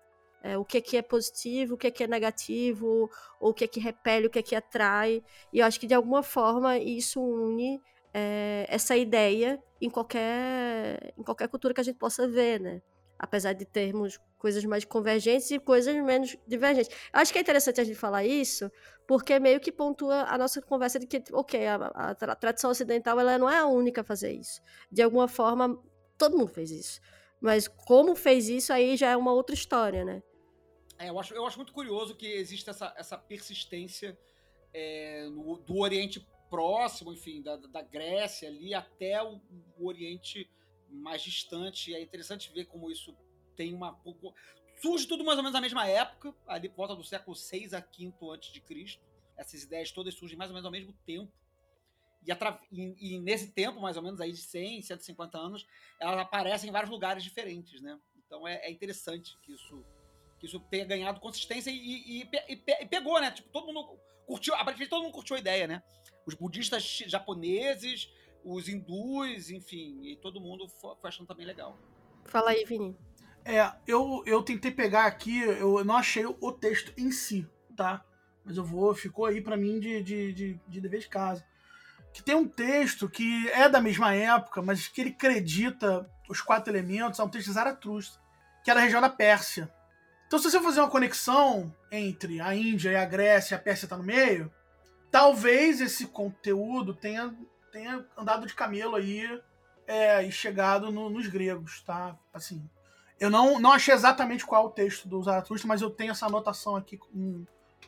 É, 0.42 0.59
o 0.59 0.64
que 0.64 0.77
aqui 0.77 0.96
é 0.96 1.03
positivo, 1.03 1.74
o 1.74 1.79
que 1.79 1.87
aqui 1.87 2.05
é 2.05 2.07
negativo, 2.07 3.11
ou 3.40 3.50
o 3.50 3.55
que 3.55 3.64
aqui 3.64 3.81
repele, 3.81 4.27
o 4.27 4.31
que 4.31 4.38
aqui 4.38 4.55
atrai. 4.55 5.22
E 5.53 5.61
eu 5.61 5.66
acho 5.66 5.81
que 5.81 5.87
de 5.87 5.94
alguma 5.94 6.22
forma 6.22 6.79
isso 6.79 7.20
une 7.22 7.81
é, 8.12 8.66
essa 8.68 8.96
ideia 8.96 9.59
em 9.81 9.88
qualquer, 9.88 11.14
em 11.16 11.22
qualquer 11.22 11.48
cultura 11.48 11.72
que 11.72 11.81
a 11.81 11.85
gente 11.85 11.98
possa 11.98 12.29
ver, 12.29 12.61
né? 12.61 12.83
apesar 13.18 13.53
de 13.53 13.64
termos 13.64 14.18
coisas 14.44 14.62
mais 14.66 14.85
convergentes 14.85 15.50
e 15.50 15.59
coisas 15.59 15.96
menos 16.04 16.37
divergentes. 16.46 16.94
Acho 17.11 17.33
que 17.33 17.38
é 17.38 17.40
interessante 17.40 17.80
a 17.80 17.85
gente 17.85 17.96
falar 17.96 18.26
isso, 18.26 18.70
porque 19.09 19.40
meio 19.40 19.59
que 19.59 19.72
pontua 19.72 20.24
a 20.24 20.37
nossa 20.37 20.61
conversa 20.61 20.98
de 20.98 21.07
que, 21.07 21.24
ok, 21.33 21.66
a, 21.66 21.76
a 21.76 22.37
tradição 22.37 22.70
ocidental 22.70 23.18
ela 23.18 23.38
não 23.38 23.48
é 23.48 23.57
a 23.57 23.66
única 23.66 24.02
a 24.02 24.04
fazer 24.04 24.35
isso. 24.35 24.61
De 24.92 25.00
alguma 25.00 25.26
forma, 25.28 25.83
todo 26.18 26.37
mundo 26.37 26.48
fez 26.48 26.70
isso. 26.70 27.00
Mas 27.40 27.66
como 27.66 28.14
fez 28.14 28.50
isso 28.50 28.70
aí 28.70 28.98
já 28.98 29.12
é 29.12 29.16
uma 29.16 29.33
outra 29.33 29.54
história, 29.54 30.04
né? 30.04 30.22
É, 30.98 31.09
eu, 31.09 31.18
acho, 31.18 31.33
eu 31.33 31.46
acho 31.46 31.57
muito 31.57 31.72
curioso 31.72 32.14
que 32.14 32.26
existe 32.26 32.68
essa, 32.68 32.92
essa 32.98 33.16
persistência 33.16 34.18
é, 34.74 35.26
no, 35.30 35.57
do 35.57 35.78
Oriente 35.78 36.20
Próximo, 36.50 37.14
enfim, 37.14 37.40
da, 37.40 37.57
da 37.57 37.80
Grécia 37.80 38.46
ali 38.50 38.74
até 38.74 39.22
o, 39.22 39.40
o 39.78 39.87
Oriente 39.88 40.46
mais 40.90 41.22
distante. 41.22 41.92
E 41.92 41.94
é 41.94 42.02
interessante 42.02 42.52
ver 42.52 42.66
como 42.66 42.90
isso 42.90 43.16
tem 43.57 43.75
uma. 43.75 43.99
Surge 44.81 45.07
tudo 45.07 45.25
mais 45.25 45.38
ou 45.38 45.43
menos 45.43 45.55
na 45.55 45.61
mesma 45.61 45.87
época, 45.87 46.35
ali 46.47 46.69
por 46.69 46.77
volta 46.77 46.97
do 46.97 47.05
século 47.05 47.35
6 47.35 47.75
a 47.75 47.83
5 47.83 48.31
antes 48.31 48.53
de 48.53 48.61
Cristo. 48.61 49.03
Essas 49.37 49.62
ideias 49.62 49.90
todas 49.90 50.14
surgem 50.14 50.37
mais 50.37 50.51
ou 50.51 50.55
menos 50.55 50.67
ao 50.67 50.73
mesmo 50.73 50.93
tempo. 51.07 51.33
E, 52.27 52.33
e, 52.73 53.14
e, 53.14 53.19
nesse 53.19 53.49
tempo, 53.49 53.81
mais 53.81 53.97
ou 53.97 54.03
menos 54.03 54.21
aí 54.21 54.33
de 54.33 54.38
100, 54.38 54.83
150 54.83 55.37
anos, 55.37 55.67
elas 56.01 56.19
aparecem 56.19 56.69
em 56.71 56.73
vários 56.73 56.90
lugares 56.90 57.23
diferentes, 57.23 57.83
né? 57.83 57.99
Então 58.27 58.49
é, 58.49 58.67
é 58.67 58.71
interessante 58.71 59.37
que 59.43 59.53
isso, 59.53 59.85
que 60.38 60.47
isso 60.47 60.59
tenha 60.59 60.85
ganhado 60.85 61.21
consistência 61.21 61.71
e, 61.71 62.23
e, 62.23 62.29
e, 62.49 62.87
pegou, 62.87 63.21
né? 63.21 63.31
Tipo, 63.31 63.51
todo 63.51 63.67
mundo 63.67 63.99
curtiu, 64.27 64.55
aparentemente 64.55 64.90
todo 64.90 65.03
mundo 65.03 65.12
curtiu 65.12 65.37
a 65.37 65.38
ideia, 65.38 65.67
né? 65.67 65.83
Os 66.27 66.35
budistas 66.35 66.83
japoneses, 67.07 68.11
os 68.43 68.69
hindus, 68.69 69.51
enfim, 69.51 70.01
e 70.03 70.17
todo 70.17 70.40
mundo 70.40 70.67
foi, 70.69 70.97
achando 71.03 71.27
também 71.27 71.47
legal. 71.47 71.79
Fala 72.25 72.51
aí, 72.51 72.64
Vini. 72.64 72.97
É, 73.44 73.70
eu, 73.87 74.22
eu 74.26 74.42
tentei 74.42 74.70
pegar 74.70 75.04
aqui, 75.07 75.40
eu 75.40 75.85
não 75.85 75.96
achei 75.96 76.24
o 76.26 76.52
texto 76.52 76.92
em 76.96 77.11
si, 77.11 77.46
tá? 77.76 78.02
Mas 78.44 78.57
eu 78.57 78.64
vou, 78.64 78.94
ficou 78.94 79.26
aí 79.26 79.40
para 79.40 79.57
mim 79.57 79.78
de, 79.78 80.02
de, 80.02 80.33
de, 80.33 80.61
de 80.66 80.80
dever 80.80 81.00
de 81.00 81.09
casa. 81.09 81.44
Que 82.12 82.22
tem 82.22 82.35
um 82.35 82.48
texto 82.48 83.09
que 83.09 83.48
é 83.50 83.68
da 83.68 83.80
mesma 83.80 84.14
época, 84.14 84.62
mas 84.62 84.87
que 84.88 85.00
ele 85.00 85.11
acredita 85.11 86.09
os 86.28 86.40
quatro 86.40 86.72
elementos, 86.72 87.18
é 87.18 87.22
um 87.24 87.28
texto 87.28 87.48
de 87.48 87.52
Zaratustra. 87.52 88.20
que 88.62 88.70
era 88.70 88.80
a 88.80 88.83
região 88.83 89.00
da 89.00 89.11
Pérsia. 89.11 89.70
Então, 90.26 90.38
se 90.38 90.50
você 90.50 90.59
fazer 90.61 90.80
uma 90.80 90.88
conexão 90.90 91.74
entre 91.92 92.40
a 92.40 92.54
Índia 92.54 92.90
e 92.92 92.96
a 92.96 93.04
Grécia 93.04 93.57
a 93.57 93.61
Pérsia 93.61 93.85
está 93.85 93.96
no 93.96 94.02
meio, 94.02 94.50
talvez 95.11 95.80
esse 95.83 96.07
conteúdo 96.07 96.94
tenha, 96.94 97.35
tenha 97.70 98.04
andado 98.16 98.46
de 98.46 98.54
camelo 98.54 98.96
aí 98.96 99.40
é, 99.87 100.22
e 100.26 100.33
chegado 100.33 100.90
no- 100.90 101.11
nos 101.11 101.26
gregos, 101.26 101.83
tá? 101.83 102.16
Assim, 102.33 102.68
eu 103.18 103.31
não, 103.31 103.59
não 103.61 103.72
achei 103.72 103.94
exatamente 103.94 104.44
qual 104.44 104.64
é 104.64 104.66
o 104.66 104.70
texto 104.70 105.09
do 105.09 105.22
Zaratustra, 105.22 105.68
mas 105.68 105.83
eu 105.83 105.90
tenho 105.90 106.12
essa 106.12 106.27
anotação 106.27 106.77
aqui, 106.77 106.98
um, 107.14 107.44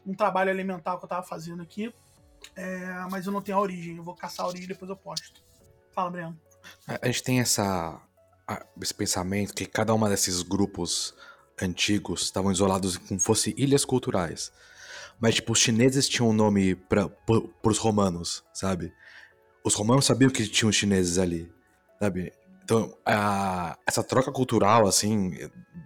um 0.07 0.15
trabalho 0.15 0.51
elemental 0.51 0.99
que 0.99 1.05
eu 1.05 1.09
tava 1.09 1.27
fazendo 1.27 1.63
aqui, 1.63 1.93
é, 2.55 2.87
mas 3.11 3.27
eu 3.27 3.33
não 3.33 3.43
tenho 3.43 3.59
a 3.59 3.61
origem. 3.61 3.97
Eu 3.97 4.03
vou 4.03 4.15
caçar 4.15 4.47
a 4.47 4.49
origem 4.49 4.67
e 4.67 4.69
depois 4.69 4.89
eu 4.89 4.97
posto. 4.97 5.43
Fala, 5.93 6.11
Breno. 6.11 6.39
A 6.87 7.07
gente 7.07 7.23
tem 7.23 7.41
essa, 7.41 8.01
esse 8.81 8.95
pensamento 8.95 9.55
que 9.55 9.67
cada 9.67 9.95
uma 9.95 10.09
desses 10.09 10.43
grupos 10.43 11.15
antigos 11.61 12.23
estavam 12.23 12.53
isolados 12.53 12.97
como 12.97 13.19
fosse 13.19 13.55
ilhas 13.57 13.85
culturais. 13.85 14.53
Mas, 15.19 15.37
tipo, 15.37 15.53
os 15.53 15.59
chineses 15.59 16.09
tinham 16.09 16.29
um 16.29 16.33
nome 16.33 16.75
para 16.75 17.11
os 17.63 17.79
romanos, 17.79 18.45
sabe? 18.53 18.93
Os 19.65 19.75
romanos 19.75 20.05
sabiam 20.05 20.31
que 20.31 20.47
tinham 20.47 20.69
os 20.69 20.77
chineses 20.77 21.19
ali, 21.19 21.51
sabe? 21.99 22.33
Então, 22.67 22.99
a- 23.07 23.79
essa 23.87 24.03
troca 24.03 24.33
cultural, 24.33 24.89
assim, 24.89 25.31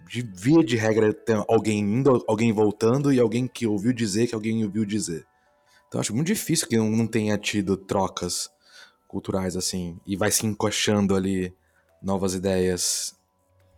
de 0.09 0.23
via 0.23 0.63
de 0.63 0.75
regra, 0.75 1.13
tem 1.13 1.35
alguém 1.47 1.77
indo, 1.79 2.25
alguém 2.27 2.51
voltando 2.51 3.13
e 3.13 3.19
alguém 3.19 3.47
que 3.47 3.67
ouviu 3.67 3.93
dizer 3.93 4.25
que 4.25 4.33
alguém 4.33 4.65
ouviu 4.65 4.83
dizer. 4.83 5.23
Então, 5.87 6.01
acho 6.01 6.15
muito 6.15 6.25
difícil 6.25 6.67
que 6.67 6.77
não 6.77 7.05
tenha 7.05 7.37
tido 7.37 7.77
trocas 7.77 8.49
culturais, 9.07 9.55
assim, 9.55 9.99
e 10.07 10.17
vai 10.17 10.31
se 10.31 10.47
encoxando 10.47 11.15
ali 11.15 11.53
novas 12.01 12.33
ideias. 12.33 13.13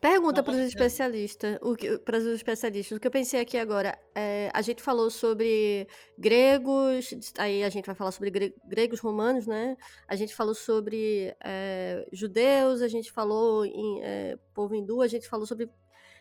Pergunta 0.03 0.43
para 0.43 0.51
os 0.51 0.59
especialistas, 0.59 1.57
o 1.61 1.77
que, 1.77 1.97
para 1.99 2.17
os 2.17 2.25
especialistas, 2.25 2.97
o 2.97 2.99
que 2.99 3.07
eu 3.07 3.11
pensei 3.11 3.39
aqui 3.39 3.57
agora, 3.57 3.97
é, 4.13 4.51
a 4.53 4.61
gente 4.61 4.83
falou 4.83 5.09
sobre 5.09 5.87
gregos, 6.17 7.13
aí 7.37 7.63
a 7.63 7.69
gente 7.69 7.85
vai 7.85 7.95
falar 7.95 8.11
sobre 8.11 8.29
gre- 8.29 8.53
gregos 8.65 8.99
romanos, 8.99 9.47
né? 9.47 9.77
A 10.05 10.17
gente 10.17 10.35
falou 10.35 10.53
sobre 10.53 11.33
é, 11.41 12.05
judeus, 12.11 12.81
a 12.81 12.89
gente 12.89 13.13
falou 13.13 13.65
em 13.65 14.03
é, 14.03 14.37
povo 14.53 14.75
hindu, 14.75 15.01
a 15.01 15.07
gente 15.07 15.25
falou 15.25 15.45
sobre, 15.45 15.69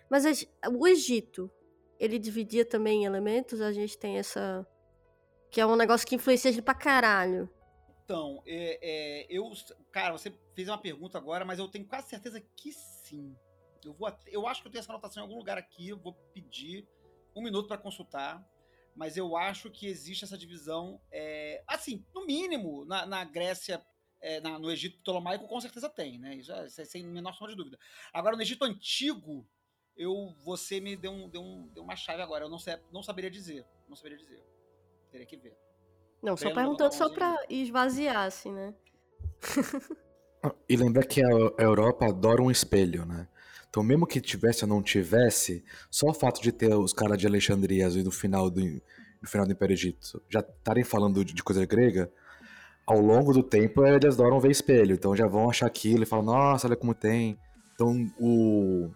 mas 0.08 0.24
as- 0.24 0.46
o 0.70 0.86
Egito, 0.86 1.50
ele 1.98 2.20
dividia 2.20 2.64
também 2.64 3.02
em 3.02 3.04
elementos, 3.04 3.60
a 3.60 3.72
gente 3.72 3.98
tem 3.98 4.16
essa, 4.16 4.64
que 5.50 5.60
é 5.60 5.66
um 5.66 5.74
negócio 5.74 6.06
que 6.06 6.14
influencia 6.14 6.50
a 6.50 6.52
gente 6.52 6.62
pra 6.62 6.72
caralho. 6.72 7.50
Então, 8.04 8.42
é, 8.46 8.78
é, 8.80 9.26
eu. 9.28 9.50
Cara, 9.90 10.12
você 10.12 10.32
fez 10.54 10.68
uma 10.68 10.78
pergunta 10.78 11.18
agora, 11.18 11.44
mas 11.44 11.58
eu 11.58 11.66
tenho 11.66 11.84
quase 11.84 12.08
certeza 12.10 12.40
que 12.54 12.72
sim. 12.72 13.34
Eu, 13.84 13.92
vou, 13.94 14.06
até- 14.08 14.30
eu 14.30 14.46
acho 14.46 14.62
que 14.62 14.68
eu 14.68 14.72
tenho 14.72 14.80
essa 14.80 14.92
anotação 14.92 15.22
em 15.22 15.26
algum 15.26 15.36
lugar 15.38 15.58
aqui. 15.58 15.88
Eu 15.88 15.98
vou 15.98 16.14
pedir 16.34 16.86
um 17.34 17.42
minuto 17.42 17.68
para 17.68 17.78
consultar. 17.78 18.44
Mas 18.94 19.16
eu 19.16 19.36
acho 19.36 19.70
que 19.70 19.86
existe 19.86 20.24
essa 20.24 20.36
divisão. 20.36 21.00
é, 21.10 21.62
assim, 21.66 22.04
no 22.14 22.26
mínimo, 22.26 22.84
na, 22.84 23.06
na 23.06 23.24
Grécia, 23.24 23.82
é, 24.20 24.38
na- 24.40 24.58
no 24.58 24.70
Egito 24.70 24.98
Ptolomaico, 24.98 25.48
com 25.48 25.60
certeza 25.60 25.88
tem, 25.88 26.18
né? 26.18 26.34
Isso 26.36 26.52
é, 26.52 26.66
isso 26.66 26.80
é 26.80 26.84
sem 26.84 27.02
menor 27.04 27.32
sombra 27.32 27.52
de 27.52 27.56
dúvida. 27.56 27.78
Agora, 28.12 28.36
no 28.36 28.42
Egito 28.42 28.64
Antigo, 28.64 29.46
eu, 29.96 30.34
você 30.44 30.78
me 30.80 30.94
deu, 30.94 31.10
um, 31.10 31.28
deu, 31.28 31.42
um, 31.42 31.68
deu 31.68 31.82
uma 31.82 31.96
chave 31.96 32.20
agora. 32.22 32.44
Eu 32.44 32.50
não, 32.50 32.58
sei, 32.58 32.76
não 32.92 33.02
saberia 33.02 33.30
dizer. 33.30 33.66
Não 33.88 33.96
saberia 33.96 34.18
dizer. 34.18 34.44
Teria 35.10 35.26
que 35.26 35.36
ver. 35.38 35.56
Não, 36.22 36.36
só 36.36 36.50
perguntando 36.52 36.92
só 36.94 37.04
levantou 37.04 37.26
a 37.28 37.34
pra 37.34 37.46
esvaziar, 37.48 38.26
assim, 38.26 38.52
né? 38.52 38.74
E 40.68 40.76
lembrar 40.76 41.06
que 41.06 41.22
a 41.24 41.28
Europa 41.62 42.06
adora 42.06 42.42
um 42.42 42.50
espelho, 42.50 43.06
né? 43.06 43.28
Então, 43.72 43.82
mesmo 43.82 44.06
que 44.06 44.20
tivesse 44.20 44.64
ou 44.64 44.68
não 44.68 44.82
tivesse, 44.82 45.64
só 45.90 46.10
o 46.10 46.12
fato 46.12 46.42
de 46.42 46.52
ter 46.52 46.74
os 46.74 46.92
caras 46.92 47.16
de 47.16 47.26
Alexandria 47.26 47.88
e 47.88 48.02
do 48.02 48.10
final 48.10 48.50
do, 48.50 48.60
no 48.60 49.26
final 49.26 49.46
do 49.46 49.52
Império 49.52 49.72
Egito 49.72 50.22
já 50.28 50.40
estarem 50.40 50.84
falando 50.84 51.24
de, 51.24 51.32
de 51.32 51.42
coisa 51.42 51.64
grega, 51.64 52.12
ao 52.86 53.00
longo 53.00 53.32
do 53.32 53.42
tempo 53.42 53.82
eles 53.86 54.14
adoram 54.14 54.38
ver 54.38 54.50
espelho. 54.50 54.94
Então 54.94 55.16
já 55.16 55.26
vão 55.26 55.48
achar 55.48 55.64
aquilo 55.64 56.02
e 56.02 56.06
falam, 56.06 56.26
nossa, 56.26 56.66
olha 56.66 56.76
como 56.76 56.94
tem. 56.94 57.38
Então, 57.72 58.12
o. 58.20 58.90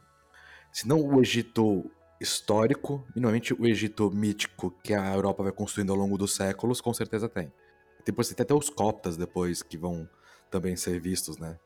Se 0.70 0.86
não 0.86 1.00
o 1.00 1.22
Egito 1.22 1.90
histórico, 2.20 3.02
minimamente 3.14 3.54
o 3.54 3.66
Egito 3.66 4.10
mítico 4.10 4.70
que 4.84 4.92
a 4.92 5.14
Europa 5.14 5.42
vai 5.42 5.52
construindo 5.52 5.90
ao 5.90 5.96
longo 5.96 6.18
dos 6.18 6.34
séculos, 6.34 6.82
com 6.82 6.92
certeza 6.92 7.30
tem. 7.30 7.50
Depois 8.04 8.28
tem 8.28 8.42
até 8.42 8.52
os 8.52 8.68
coptas 8.68 9.16
depois 9.16 9.62
que 9.62 9.78
vão 9.78 10.06
também 10.50 10.76
ser 10.76 11.00
vistos, 11.00 11.38
né? 11.38 11.58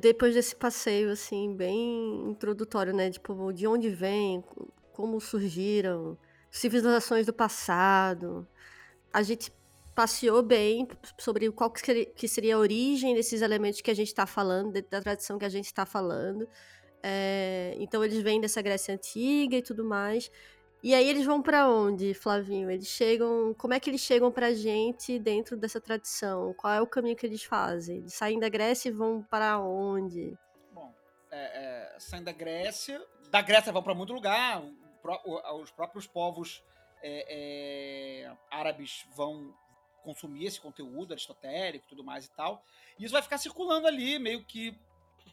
Depois 0.00 0.34
desse 0.34 0.54
passeio, 0.56 1.10
assim, 1.10 1.54
bem 1.54 2.30
introdutório, 2.30 2.94
né? 2.94 3.10
Tipo, 3.10 3.52
de 3.52 3.66
onde 3.66 3.88
vem, 3.90 4.40
co- 4.42 4.68
como 4.92 5.20
surgiram, 5.20 6.16
civilizações 6.50 7.26
do 7.26 7.32
passado. 7.32 8.46
A 9.12 9.22
gente 9.22 9.52
passeou 9.94 10.42
bem 10.42 10.86
sobre 11.18 11.50
qual 11.50 11.70
que 11.70 12.28
seria, 12.28 12.56
a 12.56 12.58
origem 12.58 13.14
desses 13.14 13.40
elementos 13.40 13.80
que 13.80 13.90
a 13.90 13.94
gente 13.94 14.08
está 14.08 14.26
falando, 14.26 14.72
da 14.90 15.00
tradição 15.00 15.38
que 15.38 15.44
a 15.44 15.48
gente 15.48 15.66
está 15.66 15.86
falando. 15.86 16.48
É, 17.02 17.76
então, 17.78 18.04
eles 18.04 18.20
vêm 18.22 18.40
dessa 18.40 18.60
Grécia 18.60 18.94
Antiga 18.94 19.56
e 19.56 19.62
tudo 19.62 19.84
mais. 19.84 20.30
E 20.82 20.94
aí 20.94 21.08
eles 21.08 21.24
vão 21.24 21.42
pra 21.42 21.68
onde, 21.68 22.14
Flavinho? 22.14 22.70
Eles 22.70 22.86
chegam. 22.86 23.54
Como 23.54 23.74
é 23.74 23.80
que 23.80 23.90
eles 23.90 24.00
chegam 24.00 24.30
pra 24.30 24.54
gente 24.54 25.18
dentro 25.18 25.56
dessa 25.56 25.80
tradição? 25.80 26.54
Qual 26.54 26.72
é 26.72 26.80
o 26.80 26.86
caminho 26.86 27.16
que 27.16 27.26
eles 27.26 27.42
fazem? 27.42 27.98
Eles 27.98 28.14
saem 28.14 28.38
da 28.38 28.48
Grécia 28.48 28.88
e 28.88 28.92
vão 28.92 29.22
para 29.22 29.58
onde? 29.58 30.38
Bom, 30.72 30.94
é, 31.30 31.94
é, 31.94 31.98
saindo 31.98 32.26
da 32.26 32.32
Grécia, 32.32 33.04
da 33.30 33.42
Grécia 33.42 33.72
vão 33.72 33.82
para 33.82 33.94
muito 33.94 34.12
lugar, 34.12 34.62
os 35.60 35.70
próprios 35.70 36.06
povos 36.06 36.62
é, 37.02 38.24
é, 38.24 38.36
árabes 38.50 39.06
vão 39.14 39.54
consumir 40.02 40.46
esse 40.46 40.60
conteúdo 40.60 41.12
aristotélico 41.12 41.86
tudo 41.88 42.04
mais 42.04 42.26
e 42.26 42.30
tal, 42.30 42.62
e 42.98 43.04
isso 43.04 43.12
vai 43.12 43.22
ficar 43.22 43.38
circulando 43.38 43.86
ali, 43.86 44.18
meio 44.18 44.44
que 44.44 44.78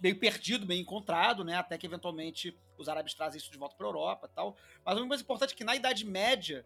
meio 0.01 0.19
perdido, 0.19 0.65
meio 0.65 0.81
encontrado, 0.81 1.43
né, 1.43 1.55
até 1.55 1.77
que 1.77 1.85
eventualmente 1.85 2.57
os 2.77 2.89
árabes 2.89 3.13
trazem 3.13 3.39
isso 3.39 3.51
de 3.51 3.57
volta 3.57 3.75
para 3.75 3.85
a 3.85 3.89
Europa 3.89 4.29
tal. 4.33 4.55
Mas 4.85 4.97
o 4.97 5.07
mais 5.07 5.21
importante 5.21 5.53
é 5.53 5.55
que 5.55 5.63
na 5.63 5.75
Idade 5.75 6.05
Média 6.05 6.65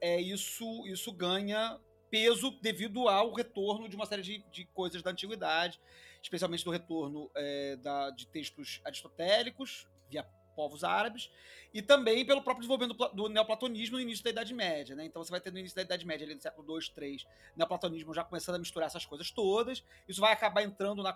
é, 0.00 0.20
isso, 0.20 0.86
isso 0.86 1.12
ganha 1.12 1.78
peso 2.10 2.50
devido 2.62 3.08
ao 3.08 3.32
retorno 3.32 3.88
de 3.88 3.96
uma 3.96 4.06
série 4.06 4.22
de, 4.22 4.44
de 4.50 4.64
coisas 4.66 5.02
da 5.02 5.10
antiguidade, 5.10 5.80
especialmente 6.22 6.64
do 6.64 6.70
retorno 6.70 7.30
é, 7.34 7.76
da- 7.76 8.10
de 8.10 8.26
textos 8.26 8.80
aristotélicos 8.84 9.86
via 10.08 10.22
povos 10.54 10.82
árabes 10.82 11.30
e 11.74 11.82
também 11.82 12.24
pelo 12.24 12.42
próprio 12.42 12.62
desenvolvimento 12.62 12.96
do, 12.96 13.24
do 13.24 13.28
neoplatonismo 13.28 13.96
no 13.96 14.02
início 14.02 14.24
da 14.24 14.30
Idade 14.30 14.54
Média, 14.54 14.96
né? 14.96 15.04
Então 15.04 15.22
você 15.22 15.30
vai 15.30 15.40
ter 15.40 15.52
no 15.52 15.58
início 15.58 15.76
da 15.76 15.82
Idade 15.82 16.06
Média, 16.06 16.24
ali 16.24 16.34
no 16.34 16.40
século 16.40 16.66
2, 16.66 16.88
3, 16.88 17.26
neoplatonismo 17.54 18.14
já 18.14 18.24
começando 18.24 18.54
a 18.54 18.58
misturar 18.58 18.86
essas 18.86 19.04
coisas 19.04 19.30
todas. 19.30 19.84
Isso 20.08 20.20
vai 20.20 20.32
acabar 20.32 20.62
entrando 20.62 21.02
na, 21.02 21.14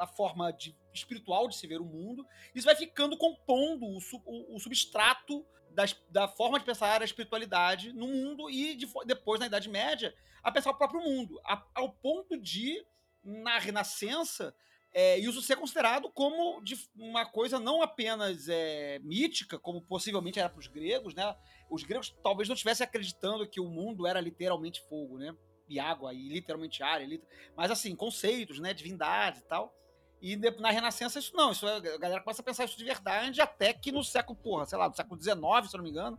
na 0.00 0.06
forma 0.06 0.50
de, 0.50 0.74
espiritual 0.94 1.46
de 1.46 1.56
se 1.56 1.66
ver 1.66 1.78
o 1.80 1.84
mundo. 1.84 2.24
Isso 2.54 2.64
vai 2.64 2.74
ficando 2.74 3.18
compondo 3.18 3.84
o, 3.84 3.98
o- 4.24 4.56
o 4.56 4.58
substrato 4.58 5.46
das- 5.70 5.94
da 6.08 6.26
forma 6.26 6.58
de 6.58 6.64
pensar 6.64 7.02
a 7.02 7.04
espiritualidade 7.04 7.92
no 7.92 8.06
mundo 8.08 8.48
e 8.50 8.74
de 8.74 8.86
depois 9.04 9.38
na 9.38 9.46
Idade 9.46 9.68
Média 9.68 10.14
a 10.42 10.50
pensar 10.50 10.70
o 10.70 10.78
próprio 10.78 11.02
mundo, 11.02 11.38
a- 11.44 11.62
ao 11.74 11.92
ponto 11.92 12.40
de 12.40 12.82
na 13.22 13.58
Renascença 13.58 14.54
é, 14.92 15.18
isso 15.18 15.40
ser 15.42 15.54
considerado 15.56 16.10
como 16.10 16.60
de 16.64 16.74
uma 16.96 17.24
coisa 17.24 17.60
não 17.60 17.80
apenas 17.82 18.48
é, 18.48 18.98
mítica, 19.00 19.56
como 19.58 19.80
possivelmente 19.82 20.40
era 20.40 20.48
para 20.48 20.58
os 20.58 20.66
gregos, 20.66 21.14
né? 21.14 21.36
Os 21.70 21.84
gregos 21.84 22.10
talvez 22.24 22.48
não 22.48 22.54
estivessem 22.54 22.84
acreditando 22.84 23.46
que 23.48 23.60
o 23.60 23.68
mundo 23.68 24.04
era 24.06 24.20
literalmente 24.20 24.80
fogo, 24.88 25.16
né? 25.18 25.32
E 25.68 25.78
água, 25.78 26.12
e 26.12 26.28
literalmente 26.28 26.82
ar, 26.82 27.00
e 27.00 27.06
lit- 27.06 27.22
mas 27.56 27.70
assim, 27.70 27.94
conceitos, 27.94 28.58
né? 28.58 28.74
Divindade 28.74 29.38
e 29.38 29.42
tal. 29.42 29.72
E 30.20 30.36
na 30.36 30.70
Renascença 30.70 31.18
isso 31.18 31.34
não, 31.34 31.52
isso 31.52 31.66
é- 31.66 31.94
a 31.94 31.98
galera 31.98 32.20
começa 32.20 32.42
a 32.42 32.44
pensar 32.44 32.64
isso 32.64 32.76
de 32.76 32.84
verdade, 32.84 33.40
até 33.40 33.72
que 33.72 33.90
no 33.90 34.04
século, 34.04 34.36
porra, 34.36 34.66
sei 34.66 34.76
lá, 34.76 34.88
no 34.88 34.94
século 34.94 35.20
XIX, 35.20 35.68
se 35.68 35.74
eu 35.74 35.78
não 35.78 35.84
me 35.84 35.90
engano, 35.90 36.18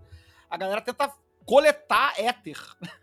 a 0.50 0.58
galera 0.58 0.82
tenta 0.82 1.14
coletar 1.46 2.14
éter. 2.20 2.58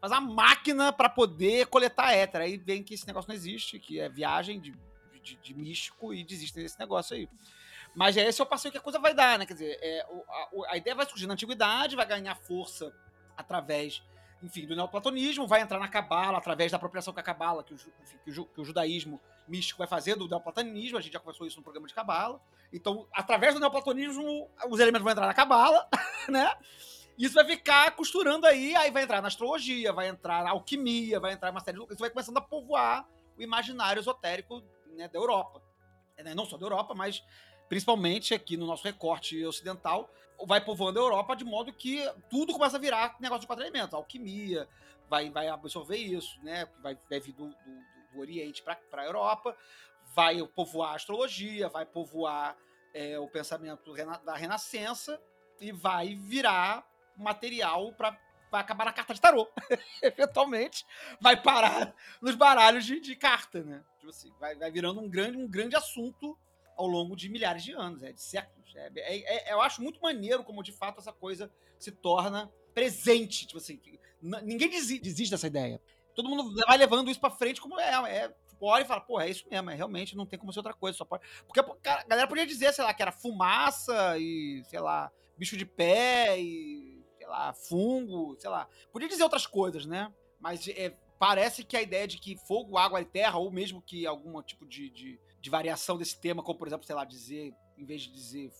Faz 0.00 0.12
a 0.12 0.20
máquina 0.20 0.92
para 0.92 1.08
poder 1.08 1.66
coletar 1.66 2.12
éter. 2.12 2.40
Aí 2.40 2.56
vem 2.56 2.82
que 2.82 2.94
esse 2.94 3.06
negócio 3.06 3.28
não 3.28 3.34
existe, 3.34 3.78
que 3.78 4.00
é 4.00 4.08
viagem 4.08 4.60
de, 4.60 4.72
de, 5.22 5.36
de 5.36 5.54
místico 5.54 6.14
e 6.14 6.24
desistem 6.24 6.62
desse 6.62 6.78
negócio 6.78 7.16
aí. 7.16 7.28
Mas 7.94 8.16
é 8.16 8.26
esse 8.26 8.40
é 8.40 8.44
o 8.44 8.46
passeio 8.46 8.72
que 8.72 8.78
a 8.78 8.80
coisa 8.82 8.98
vai 8.98 9.12
dar, 9.12 9.38
né? 9.38 9.44
Quer 9.44 9.54
dizer, 9.54 9.78
é, 9.82 10.06
a, 10.28 10.72
a 10.72 10.76
ideia 10.76 10.94
vai 10.94 11.04
surgir 11.04 11.26
na 11.26 11.34
antiguidade, 11.34 11.96
vai 11.96 12.06
ganhar 12.06 12.34
força 12.36 12.94
através, 13.36 14.02
enfim, 14.42 14.66
do 14.66 14.76
neoplatonismo, 14.76 15.46
vai 15.46 15.60
entrar 15.60 15.78
na 15.78 15.88
cabala 15.88 16.38
através 16.38 16.70
da 16.70 16.76
apropriação 16.76 17.12
que 17.12 17.20
a 17.20 17.22
cabala, 17.22 17.64
que 17.64 17.74
que 17.74 18.32
que 18.32 18.60
o 18.60 18.64
judaísmo 18.64 19.20
místico 19.48 19.78
vai 19.78 19.86
fazer 19.86 20.14
do 20.14 20.28
neoplatonismo, 20.28 20.98
a 20.98 21.00
gente 21.00 21.12
já 21.12 21.18
conversou 21.18 21.46
isso 21.46 21.56
no 21.56 21.62
programa 21.62 21.86
de 21.86 21.94
cabala. 21.94 22.40
Então, 22.72 23.06
através 23.12 23.54
do 23.54 23.60
neoplatonismo, 23.60 24.50
os 24.68 24.80
elementos 24.80 25.02
vão 25.02 25.12
entrar 25.12 25.26
na 25.26 25.34
cabala, 25.34 25.88
né? 26.28 26.56
Isso 27.18 27.34
vai 27.34 27.44
ficar 27.44 27.90
costurando 27.96 28.46
aí, 28.46 28.76
aí 28.76 28.90
vai 28.90 29.02
entrar 29.02 29.20
na 29.20 29.28
astrologia, 29.28 29.92
vai 29.92 30.08
entrar 30.08 30.44
na 30.44 30.50
alquimia, 30.50 31.18
vai 31.18 31.32
entrar 31.32 31.50
uma 31.50 31.60
série 31.60 31.78
de... 31.78 31.84
Isso 31.86 31.98
vai 31.98 32.10
começando 32.10 32.36
a 32.36 32.40
povoar 32.40 33.08
o 33.36 33.42
imaginário 33.42 33.98
esotérico 33.98 34.62
né, 34.94 35.08
da 35.08 35.18
Europa. 35.18 35.60
É, 36.16 36.22
né, 36.22 36.34
Não 36.34 36.46
só 36.46 36.56
da 36.56 36.64
Europa, 36.64 36.94
mas 36.94 37.24
principalmente 37.68 38.34
aqui 38.34 38.56
no 38.56 38.66
nosso 38.66 38.84
recorte 38.84 39.44
ocidental, 39.44 40.08
vai 40.46 40.60
povoando 40.60 41.00
a 41.00 41.02
Europa 41.02 41.34
de 41.34 41.44
modo 41.44 41.72
que 41.72 42.08
tudo 42.30 42.52
começa 42.52 42.76
a 42.76 42.80
virar 42.80 43.16
negócio 43.18 43.42
de 43.42 43.46
quatro 43.48 43.64
elementos. 43.64 43.94
Alquimia 43.94 44.68
vai, 45.08 45.30
vai 45.30 45.48
absorver 45.48 45.96
isso, 45.96 46.38
né? 46.42 46.68
Vai, 46.82 46.96
vai 47.08 47.20
vir 47.20 47.32
do, 47.32 47.48
do, 47.48 47.88
do 48.12 48.20
Oriente 48.20 48.62
para 48.62 48.78
a 48.92 49.04
Europa, 49.04 49.56
vai 50.14 50.44
povoar 50.48 50.92
a 50.92 50.96
astrologia, 50.96 51.68
vai 51.68 51.84
povoar 51.86 52.56
é, 52.94 53.18
o 53.18 53.28
pensamento 53.28 53.92
da 54.24 54.34
Renascença 54.34 55.20
e 55.60 55.72
vai 55.72 56.14
virar 56.14 56.86
material 57.16 57.92
para 57.92 58.16
acabar 58.52 58.84
na 58.86 58.92
carta 58.92 59.12
de 59.12 59.20
tarô. 59.20 59.48
Eventualmente, 60.02 60.86
vai 61.20 61.40
parar 61.40 61.94
nos 62.22 62.34
baralhos 62.34 62.84
de, 62.84 63.00
de 63.00 63.14
carta, 63.16 63.62
né? 63.62 63.84
Tipo 63.98 64.10
assim, 64.10 64.32
vai, 64.38 64.54
vai 64.56 64.70
virando 64.70 65.00
um 65.00 65.08
grande, 65.08 65.36
um 65.36 65.46
grande 65.48 65.76
assunto 65.76 66.38
ao 66.76 66.86
longo 66.86 67.16
de 67.16 67.28
milhares 67.28 67.62
de 67.64 67.72
anos, 67.72 68.02
é, 68.02 68.12
de 68.12 68.22
séculos. 68.22 68.74
É, 68.76 68.90
é- 68.96 69.50
é- 69.50 69.52
eu 69.52 69.60
acho 69.60 69.82
muito 69.82 70.00
maneiro 70.00 70.44
como, 70.44 70.62
de 70.62 70.72
fato, 70.72 71.00
essa 71.00 71.12
coisa 71.12 71.52
se 71.78 71.90
torna 71.90 72.50
presente. 72.72 73.46
Tipo 73.46 73.58
assim, 73.58 73.80
ninguém 74.22 74.70
desi- 74.70 75.00
desiste 75.00 75.32
dessa 75.32 75.48
ideia. 75.48 75.80
Todo 76.18 76.28
mundo 76.28 76.52
vai 76.66 76.76
levando 76.76 77.12
isso 77.12 77.20
pra 77.20 77.30
frente 77.30 77.60
como 77.60 77.78
é. 77.78 77.92
é 78.12 78.28
tipo, 78.48 78.66
olha 78.66 78.82
e 78.82 78.84
fala, 78.84 79.00
pô, 79.00 79.20
é 79.20 79.30
isso 79.30 79.48
mesmo, 79.48 79.70
é 79.70 79.74
realmente 79.76 80.16
não 80.16 80.26
tem 80.26 80.36
como 80.36 80.52
ser 80.52 80.58
outra 80.58 80.74
coisa. 80.74 80.98
Só 80.98 81.04
pode... 81.04 81.22
Porque 81.46 81.60
a 81.60 82.02
galera 82.08 82.26
podia 82.26 82.44
dizer, 82.44 82.74
sei 82.74 82.82
lá, 82.82 82.92
que 82.92 83.00
era 83.00 83.12
fumaça 83.12 84.18
e, 84.18 84.60
sei 84.64 84.80
lá, 84.80 85.12
bicho 85.36 85.56
de 85.56 85.64
pé 85.64 86.36
e, 86.36 87.04
sei 87.16 87.26
lá, 87.28 87.54
fungo, 87.54 88.34
sei 88.36 88.50
lá. 88.50 88.68
Podia 88.90 89.06
dizer 89.06 89.22
outras 89.22 89.46
coisas, 89.46 89.86
né? 89.86 90.12
Mas 90.40 90.66
é, 90.66 90.92
parece 91.20 91.62
que 91.62 91.76
a 91.76 91.82
ideia 91.82 92.08
de 92.08 92.18
que 92.18 92.36
fogo, 92.48 92.76
água 92.76 93.00
e 93.00 93.04
terra, 93.04 93.38
ou 93.38 93.48
mesmo 93.52 93.80
que 93.80 94.04
algum 94.04 94.42
tipo 94.42 94.66
de, 94.66 94.90
de, 94.90 95.20
de 95.40 95.50
variação 95.50 95.96
desse 95.96 96.20
tema, 96.20 96.42
como 96.42 96.58
por 96.58 96.66
exemplo, 96.66 96.84
sei 96.84 96.96
lá, 96.96 97.04
dizer, 97.04 97.54
em 97.76 97.84
vez 97.84 98.02
de 98.02 98.10
dizer 98.12 98.50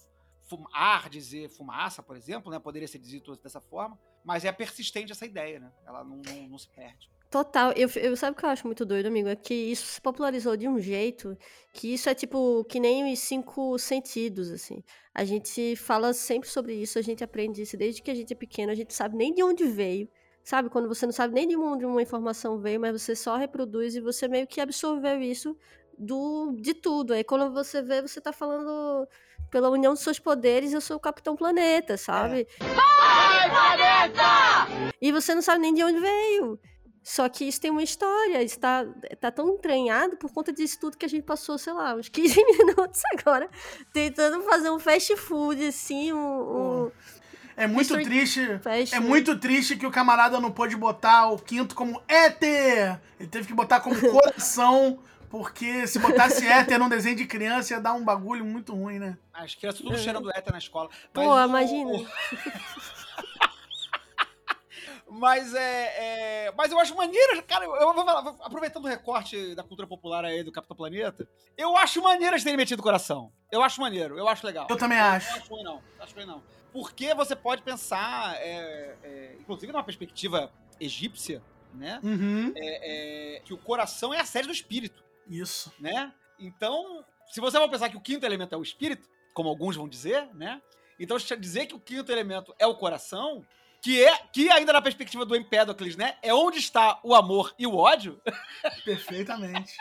ar, 0.72 1.10
dizer 1.10 1.48
fumaça, 1.48 2.04
por 2.04 2.16
exemplo, 2.16 2.52
né? 2.52 2.60
Poderia 2.60 2.86
ser 2.86 3.00
dito 3.00 3.34
dessa 3.34 3.60
forma. 3.60 3.98
Mas 4.24 4.44
é 4.44 4.52
persistente 4.52 5.10
essa 5.10 5.26
ideia, 5.26 5.58
né? 5.58 5.72
Ela 5.84 6.04
não, 6.04 6.22
não, 6.24 6.48
não 6.50 6.58
se 6.58 6.68
perde. 6.68 7.10
Total, 7.30 7.72
eu, 7.72 7.90
eu 7.96 8.16
sabe 8.16 8.32
o 8.32 8.40
que 8.40 8.44
eu 8.44 8.48
acho 8.48 8.66
muito 8.66 8.86
doido, 8.86 9.06
amigo? 9.06 9.28
É 9.28 9.36
que 9.36 9.52
isso 9.52 9.86
se 9.86 10.00
popularizou 10.00 10.56
de 10.56 10.66
um 10.66 10.80
jeito 10.80 11.36
que 11.74 11.92
isso 11.92 12.08
é 12.08 12.14
tipo 12.14 12.64
que 12.64 12.80
nem 12.80 13.12
os 13.12 13.18
cinco 13.18 13.78
sentidos, 13.78 14.50
assim. 14.50 14.82
A 15.14 15.24
gente 15.24 15.76
fala 15.76 16.14
sempre 16.14 16.48
sobre 16.48 16.74
isso, 16.74 16.98
a 16.98 17.02
gente 17.02 17.22
aprende 17.22 17.60
isso 17.60 17.76
desde 17.76 18.00
que 18.00 18.10
a 18.10 18.14
gente 18.14 18.32
é 18.32 18.36
pequeno, 18.36 18.72
a 18.72 18.74
gente 18.74 18.94
sabe 18.94 19.14
nem 19.14 19.34
de 19.34 19.42
onde 19.42 19.64
veio. 19.66 20.08
Sabe, 20.42 20.70
quando 20.70 20.88
você 20.88 21.04
não 21.04 21.12
sabe 21.12 21.34
nem 21.34 21.46
de 21.46 21.54
onde 21.56 21.84
uma 21.84 22.00
informação 22.00 22.58
veio, 22.58 22.80
mas 22.80 23.02
você 23.02 23.14
só 23.14 23.36
reproduz 23.36 23.94
e 23.94 24.00
você 24.00 24.26
meio 24.26 24.46
que 24.46 24.62
absorveu 24.62 25.20
isso 25.20 25.54
do 25.98 26.54
de 26.58 26.72
tudo. 26.72 27.12
Aí 27.12 27.22
quando 27.22 27.52
você 27.52 27.82
vê, 27.82 28.00
você 28.00 28.22
tá 28.22 28.32
falando 28.32 29.06
pela 29.50 29.68
união 29.68 29.92
dos 29.92 30.02
seus 30.02 30.18
poderes, 30.18 30.72
eu 30.72 30.80
sou 30.80 30.96
o 30.96 31.00
Capitão 31.00 31.36
Planeta, 31.36 31.98
sabe? 31.98 32.46
E 35.00 35.12
você 35.12 35.34
não 35.34 35.42
sabe 35.42 35.60
nem 35.60 35.74
de 35.74 35.84
onde 35.84 36.00
veio. 36.00 36.58
Só 37.02 37.28
que 37.28 37.44
isso 37.44 37.60
tem 37.60 37.70
uma 37.70 37.82
história, 37.82 38.42
isso 38.42 38.58
tá, 38.60 38.84
tão 39.34 39.54
entranhado 39.54 40.16
por 40.16 40.30
conta 40.32 40.52
disso 40.52 40.78
tudo 40.80 40.96
que 40.98 41.06
a 41.06 41.08
gente 41.08 41.22
passou, 41.24 41.56
sei 41.56 41.72
lá, 41.72 41.94
uns 41.94 42.08
15 42.10 42.36
minutos 42.44 43.00
agora, 43.18 43.48
tentando 43.92 44.42
fazer 44.44 44.70
um 44.70 44.78
fast 44.78 45.16
food, 45.16 45.64
assim, 45.66 46.12
um. 46.12 46.86
um 46.86 46.92
É 47.56 47.66
muito 47.66 47.82
History 47.82 48.04
triste. 48.04 48.58
fast, 48.62 48.94
É 48.94 49.00
muito 49.00 49.38
triste 49.38 49.76
que 49.76 49.86
o 49.86 49.90
camarada 49.90 50.38
não 50.40 50.50
pôde 50.52 50.76
botar 50.76 51.28
o 51.30 51.38
quinto 51.38 51.74
como 51.74 52.00
éter. 52.06 53.00
Ele 53.18 53.28
teve 53.28 53.46
que 53.48 53.54
botar 53.54 53.80
como 53.80 53.96
coração, 54.12 54.98
porque 55.30 55.86
se 55.86 55.98
botasse 55.98 56.46
éter 56.46 56.78
num 56.78 56.88
desenho 56.88 57.16
de 57.16 57.24
criança 57.26 57.74
ia 57.74 57.80
dar 57.80 57.94
um 57.94 58.04
bagulho 58.04 58.44
muito 58.44 58.74
ruim, 58.74 58.98
né? 58.98 59.16
As 59.32 59.54
crianças 59.54 59.80
tudo 59.80 59.96
cheirando 59.98 60.30
éter 60.30 60.52
na 60.52 60.58
escola. 60.58 60.88
Pô, 61.12 61.22
Mas 61.22 61.44
o- 61.44 61.48
imagina. 61.48 61.90
Mas 65.10 65.54
é, 65.54 66.46
é- 66.46 66.52
Mas 66.56 66.70
eu 66.70 66.78
acho 66.78 66.94
maneiro, 66.96 67.42
cara. 67.44 67.64
Eu 67.64 67.74
eu 67.76 67.92
vou 67.94 68.04
falar, 68.04 68.36
aproveitando 68.40 68.84
o 68.84 68.88
recorte 68.88 69.54
da 69.54 69.62
cultura 69.62 69.86
popular 69.88 70.24
aí 70.24 70.42
do 70.42 70.52
Capitão 70.52 70.76
Planeta, 70.76 71.28
eu 71.56 71.76
acho 71.76 72.02
maneiro 72.02 72.34
eles 72.34 72.44
terem 72.44 72.56
metido 72.56 72.80
o 72.80 72.82
coração. 72.82 73.32
Eu 73.50 73.62
acho 73.62 73.80
maneiro, 73.80 74.18
eu 74.18 74.28
acho 74.28 74.46
legal. 74.46 74.66
Eu 74.68 74.76
também 74.76 74.98
Não 74.98 75.04
acho. 75.06 75.36
acho 75.36 75.48
ruim, 75.54 75.62
não. 75.62 75.82
Não 75.96 76.04
acho 76.04 76.14
ruim, 76.14 76.26
não. 76.26 76.42
Porque 76.72 77.14
você 77.14 77.34
pode 77.34 77.62
pensar, 77.62 78.36
é, 78.36 78.96
é, 79.02 79.36
inclusive 79.40 79.72
numa 79.72 79.82
perspectiva 79.84 80.52
egípcia, 80.78 81.42
né? 81.74 81.98
Uhum. 82.02 82.52
é, 82.56 83.36
é, 83.36 83.40
que 83.40 83.54
o 83.54 83.58
coração 83.58 84.12
é 84.12 84.20
a 84.20 84.24
sede 84.24 84.46
do 84.48 84.52
espírito 84.52 85.02
Isso. 85.28 85.72
né? 85.78 86.12
Então, 86.38 87.04
se 87.26 87.40
você 87.40 87.58
vai 87.58 87.68
pensar 87.68 87.88
que 87.88 87.96
o 87.96 88.00
quinto 88.00 88.24
elemento 88.26 88.54
é 88.54 88.58
o 88.58 88.62
espírito, 88.62 89.08
como 89.34 89.48
alguns 89.48 89.76
vão 89.76 89.88
dizer, 89.88 90.28
né? 90.34 90.60
Então, 91.00 91.16
dizer 91.16 91.66
que 91.66 91.74
o 91.74 91.80
quinto 91.80 92.10
elemento 92.12 92.54
é 92.58 92.66
o 92.66 92.74
coração, 92.74 93.44
que 93.80 94.02
é 94.04 94.12
que 94.32 94.50
ainda 94.50 94.72
na 94.72 94.82
perspectiva 94.82 95.24
do 95.24 95.36
Empédocles, 95.36 95.96
né? 95.96 96.14
É 96.22 96.34
onde 96.34 96.58
está 96.58 96.98
o 97.02 97.14
amor 97.14 97.54
e 97.58 97.66
o 97.66 97.76
ódio. 97.76 98.20
Perfeitamente. 98.84 99.72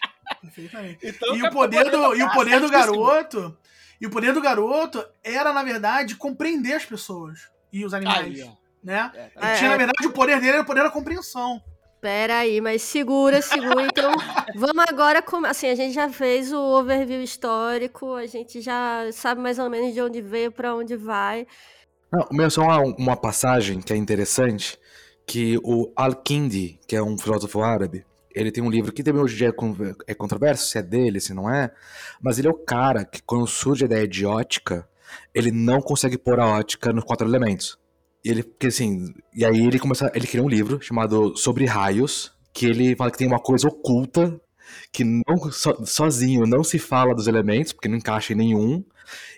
Perfeitamente. 0.41 0.99
Então, 1.07 1.36
e 1.36 1.43
o 1.43 1.51
poder 1.51 1.89
do, 1.89 2.15
e 2.15 2.23
o 2.23 2.31
poder 2.31 2.60
do 2.60 2.69
garoto. 2.69 3.57
E 3.99 4.05
o 4.05 4.10
poder 4.12 4.33
do 4.33 4.41
garoto 4.41 5.03
era, 5.23 5.51
na 5.51 5.63
verdade, 5.63 6.15
compreender 6.15 6.73
as 6.73 6.86
pessoas 6.86 7.49
e 7.73 7.83
os 7.83 7.93
animais. 7.93 8.41
Aí, 8.41 8.51
né? 8.83 9.12
É, 9.15 9.27
tá 9.29 9.55
tinha, 9.55 9.71
na 9.71 9.77
verdade, 9.77 10.05
o 10.07 10.12
poder 10.12 10.39
dele 10.39 10.53
era 10.53 10.62
o 10.62 10.65
poder 10.65 10.83
da 10.83 10.91
compreensão. 10.91 11.62
Pera 11.99 12.38
aí, 12.38 12.62
mas 12.62 12.83
segura, 12.83 13.41
segura. 13.41 13.81
Então, 13.88 14.12
vamos 14.55 14.86
agora. 14.88 15.19
com- 15.21 15.43
Assim, 15.45 15.67
a 15.67 15.75
gente 15.75 15.95
já 15.95 16.07
fez 16.10 16.53
o 16.53 16.60
overview 16.60 17.23
histórico, 17.23 18.13
a 18.13 18.27
gente 18.27 18.62
já 18.62 19.10
sabe 19.12 19.41
mais 19.41 19.57
ou 19.57 19.67
menos 19.67 19.93
de 19.95 20.01
onde 20.01 20.21
veio, 20.21 20.51
pra 20.51 20.75
onde 20.75 20.95
vai. 20.95 21.47
Não, 22.11 22.25
meu, 22.31 22.49
só 22.49 22.61
uma, 22.63 22.81
uma 22.97 23.17
passagem 23.17 23.81
que 23.81 23.91
é 23.93 23.95
interessante, 23.95 24.77
que 25.25 25.57
o 25.63 25.91
Al-Kindi, 25.95 26.79
que 26.87 26.95
é 26.95 27.03
um 27.03 27.17
filósofo 27.17 27.61
árabe, 27.61 28.05
ele 28.33 28.51
tem 28.51 28.63
um 28.63 28.69
livro 28.69 28.93
que 28.93 29.03
também 29.03 29.21
hoje 29.21 29.35
em 29.35 29.37
dia 29.39 29.49
é 29.49 29.51
con- 29.51 29.75
controverso, 30.17 30.67
se 30.67 30.77
é 30.77 30.81
dele, 30.83 31.19
se 31.19 31.33
não 31.33 31.49
é, 31.49 31.71
mas 32.21 32.37
ele 32.39 32.47
é 32.47 32.51
o 32.51 32.53
cara 32.53 33.03
que 33.03 33.21
quando 33.23 33.47
surge 33.47 33.83
a 33.83 33.87
ideia 33.87 34.07
de 34.07 34.25
ótica, 34.25 34.87
ele 35.33 35.51
não 35.51 35.81
consegue 35.81 36.17
pôr 36.17 36.39
a 36.39 36.45
ótica 36.47 36.93
nos 36.93 37.03
quatro 37.03 37.27
elementos. 37.27 37.77
E 38.23 38.29
ele, 38.29 38.43
porque 38.43 38.67
assim, 38.67 39.13
e 39.33 39.43
aí 39.45 39.65
ele 39.65 39.79
começa, 39.79 40.11
ele 40.13 40.27
cria 40.27 40.43
um 40.43 40.49
livro 40.49 40.79
chamado 40.81 41.35
Sobre 41.35 41.65
Raios, 41.65 42.31
que 42.53 42.65
ele 42.67 42.95
fala 42.95 43.11
que 43.11 43.17
tem 43.17 43.27
uma 43.27 43.39
coisa 43.39 43.67
oculta 43.67 44.39
que 44.91 45.03
não 45.03 45.51
so- 45.51 45.85
sozinho 45.85 46.45
não 46.45 46.63
se 46.63 46.77
fala 46.79 47.15
dos 47.15 47.27
elementos, 47.27 47.73
porque 47.73 47.87
não 47.87 47.97
encaixa 47.97 48.33
em 48.33 48.35
nenhum, 48.35 48.83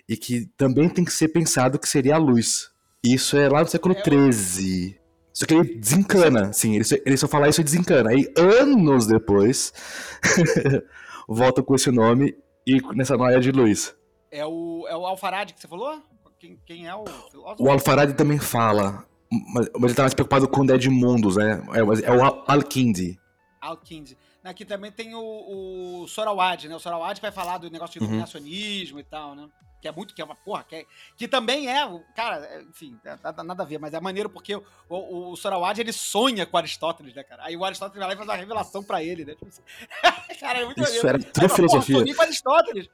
e 0.08 0.16
que 0.16 0.46
também 0.56 0.88
tem 0.88 1.04
que 1.04 1.12
ser 1.12 1.28
pensado 1.28 1.78
que 1.78 1.88
seria 1.88 2.14
a 2.16 2.18
luz. 2.18 2.70
Isso 3.04 3.36
é 3.36 3.48
lá 3.48 3.60
no 3.60 3.68
século 3.68 3.94
É, 3.96 4.02
XIII. 4.32 4.98
Só 5.32 5.46
que 5.46 5.54
ele 5.54 5.74
desencana, 5.76 6.48
assim, 6.48 6.74
ele 6.74 6.84
só, 6.84 6.96
ele 7.06 7.16
só 7.16 7.26
fala 7.28 7.48
isso 7.48 7.60
e 7.60 7.64
desencana. 7.64 8.10
Aí, 8.10 8.30
anos 8.36 9.06
depois, 9.06 9.72
volta 11.28 11.62
com 11.62 11.74
esse 11.74 11.90
nome 11.90 12.34
e 12.66 12.80
nessa 12.94 13.16
noia 13.16 13.40
de 13.40 13.50
luz. 13.50 13.94
É 14.30 14.44
o, 14.44 14.86
é 14.88 14.96
o 14.96 15.06
Alfarade 15.06 15.54
que 15.54 15.60
você 15.60 15.68
falou? 15.68 16.02
Quem, 16.38 16.58
quem 16.64 16.86
é 16.88 16.94
o 16.94 17.04
filósofo? 17.30 17.62
O 17.62 17.70
Alfarade 17.70 18.14
também 18.14 18.38
fala, 18.38 19.04
mas, 19.30 19.68
mas 19.74 19.84
ele 19.84 19.94
tá 19.94 20.02
mais 20.02 20.14
preocupado 20.14 20.48
com 20.48 20.62
o 20.62 20.66
de 20.66 20.72
Edmundos, 20.72 21.36
né? 21.36 21.62
É, 21.74 21.78
é 21.80 22.12
o 22.12 22.22
Al- 22.24 22.44
Al-Kindi. 22.46 23.18
Al-Kindi. 23.60 24.16
Aqui 24.42 24.64
também 24.64 24.90
tem 24.90 25.14
o, 25.14 26.02
o 26.02 26.08
Sorawad, 26.08 26.64
né? 26.68 26.74
O 26.74 26.80
Sorawad 26.80 27.20
vai 27.20 27.30
falar 27.30 27.58
do 27.58 27.70
negócio 27.70 27.92
de 27.94 27.98
Uhum. 28.00 28.06
iluminacionismo 28.06 28.98
e 28.98 29.04
tal, 29.04 29.34
né? 29.34 29.48
Que 29.82 29.88
é 29.88 29.92
muito, 29.92 30.14
que 30.14 30.20
é 30.20 30.24
uma 30.24 30.34
porra, 30.34 30.62
que, 30.62 30.76
é- 30.76 30.86
que 31.16 31.26
também 31.26 31.66
é, 31.74 31.86
cara, 32.14 32.44
é, 32.44 32.62
enfim, 32.62 32.98
é, 33.02 33.16
nada, 33.22 33.42
nada 33.42 33.62
a 33.62 33.66
ver, 33.66 33.78
mas 33.78 33.94
é 33.94 34.00
maneiro 34.00 34.28
porque 34.28 34.54
o, 34.54 34.62
o, 34.90 35.30
o 35.30 35.36
Sorawad, 35.36 35.78
ele 35.78 35.90
sonha 35.92 36.44
com 36.44 36.56
Aristóteles, 36.58 37.14
né, 37.14 37.22
cara? 37.24 37.44
Aí 37.44 37.56
o 37.56 37.64
Aristóteles 37.64 37.98
vai 37.98 38.08
lá 38.08 38.12
e 38.12 38.16
faz 38.16 38.28
uma 38.28 38.36
revelação 38.36 38.82
pra 38.84 39.02
ele, 39.02 39.24
né? 39.24 39.32
Tipo 39.34 39.48
assim, 39.48 39.62
cara, 40.38 40.60
é 40.60 40.64
muito 40.66 40.82
Isso 40.82 41.02
maneiro. 41.06 41.08
era 41.08 41.32
"Porra, 41.32 41.48
filosofia. 41.48 41.98
sonhei 41.98 42.14
com 42.14 42.22
Aristóteles. 42.22 42.90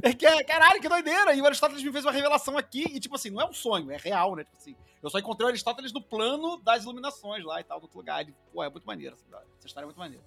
É 0.00 0.12
que, 0.14 0.24
é- 0.26 0.44
caralho, 0.44 0.80
que 0.80 0.88
doideira! 0.88 1.34
E 1.34 1.42
o 1.42 1.46
Aristóteles 1.46 1.82
me 1.82 1.90
fez 1.90 2.04
uma 2.04 2.12
revelação 2.12 2.56
aqui, 2.56 2.84
e 2.88 3.00
tipo 3.00 3.16
assim, 3.16 3.30
não 3.30 3.40
é 3.40 3.44
um 3.46 3.52
sonho, 3.52 3.90
é 3.90 3.96
real, 3.96 4.36
né? 4.36 4.44
Tipo 4.44 4.56
assim, 4.58 4.76
eu 5.02 5.10
só 5.10 5.18
encontrei 5.18 5.44
o 5.46 5.48
Aristóteles 5.48 5.92
no 5.92 6.00
plano 6.00 6.56
das 6.58 6.84
iluminações 6.84 7.44
lá 7.44 7.60
e 7.60 7.64
tal, 7.64 7.80
do 7.80 7.84
outro 7.84 7.98
lugar. 7.98 8.20
Ele, 8.20 8.32
pô, 8.52 8.62
é 8.62 8.70
muito 8.70 8.84
maneiro 8.84 9.16
essa, 9.16 9.44
essa 9.58 9.66
história 9.66 9.84
é 9.84 9.88
muito 9.88 9.98
maneira. 9.98 10.22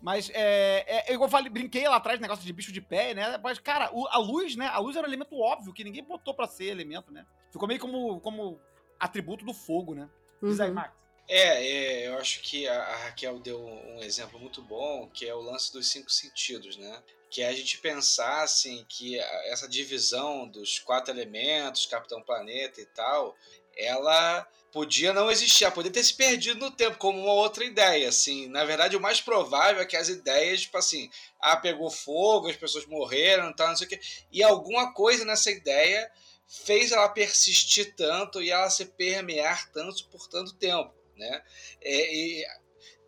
Mas, 0.00 0.30
é, 0.34 0.84
é, 1.08 1.12
igual 1.12 1.26
eu 1.26 1.30
falei, 1.30 1.50
brinquei 1.50 1.88
lá 1.88 1.96
atrás, 1.96 2.20
negócio 2.20 2.44
de 2.44 2.52
bicho 2.52 2.70
de 2.72 2.80
pé, 2.80 3.14
né? 3.14 3.38
Mas, 3.42 3.58
cara, 3.58 3.90
o- 3.92 4.06
a 4.08 4.18
luz, 4.18 4.54
né? 4.54 4.66
A 4.68 4.78
luz 4.78 4.94
era 4.96 5.06
um 5.06 5.10
elemento 5.10 5.38
óbvio, 5.40 5.72
que 5.72 5.82
ninguém 5.84 6.04
botou 6.04 6.34
pra 6.34 6.46
ser 6.46 6.66
elemento, 6.66 7.10
né? 7.10 7.26
Ficou 7.50 7.66
meio 7.66 7.80
como, 7.80 8.20
como 8.20 8.60
atributo 9.00 9.44
do 9.44 9.54
fogo, 9.54 9.94
né? 9.94 10.08
Diz 10.42 10.60
aí, 10.60 10.68
Uhum. 10.68 10.74
Max. 10.74 10.94
É, 11.28 11.66
é, 11.66 12.06
eu 12.08 12.18
acho 12.18 12.40
que 12.42 12.68
a, 12.68 12.80
a 12.82 12.96
Raquel 12.98 13.40
deu 13.40 13.60
um 13.60 14.00
exemplo 14.02 14.38
muito 14.38 14.62
bom, 14.62 15.08
que 15.08 15.26
é 15.26 15.34
o 15.34 15.40
lance 15.40 15.72
dos 15.72 15.90
cinco 15.90 16.08
sentidos, 16.10 16.76
né? 16.76 17.02
Que 17.28 17.42
é 17.42 17.48
a 17.48 17.52
gente 17.52 17.78
pensar, 17.78 18.44
assim, 18.44 18.86
que 18.88 19.18
essa 19.50 19.68
divisão 19.68 20.46
dos 20.46 20.78
quatro 20.78 21.12
elementos, 21.12 21.84
Capitão 21.86 22.22
Planeta 22.22 22.80
e 22.80 22.86
tal, 22.86 23.34
ela 23.76 24.46
podia 24.72 25.12
não 25.12 25.30
existir, 25.30 25.64
ela 25.64 25.72
podia 25.72 25.90
ter 25.90 26.04
se 26.04 26.14
perdido 26.14 26.60
no 26.60 26.70
tempo 26.70 26.98
como 26.98 27.18
uma 27.20 27.32
outra 27.32 27.64
ideia, 27.64 28.08
assim. 28.08 28.48
Na 28.48 28.64
verdade, 28.64 28.96
o 28.96 29.00
mais 29.00 29.20
provável 29.20 29.80
é 29.80 29.86
que 29.86 29.96
as 29.96 30.08
ideias, 30.08 30.62
tipo 30.62 30.76
assim, 30.76 31.10
ah, 31.40 31.56
pegou 31.56 31.90
fogo, 31.90 32.48
as 32.48 32.56
pessoas 32.56 32.86
morreram, 32.86 33.54
tal, 33.54 33.68
não 33.68 33.76
sei 33.76 33.86
o 33.86 33.90
quê, 33.90 34.00
e 34.30 34.42
alguma 34.42 34.92
coisa 34.92 35.24
nessa 35.24 35.50
ideia 35.50 36.10
fez 36.46 36.92
ela 36.92 37.08
persistir 37.08 37.94
tanto 37.96 38.42
e 38.42 38.50
ela 38.50 38.70
se 38.70 38.84
permear 38.84 39.70
tanto 39.72 40.06
por 40.08 40.28
tanto 40.28 40.54
tempo, 40.54 40.94
né? 41.16 41.42
É, 41.80 42.14
e 42.14 42.46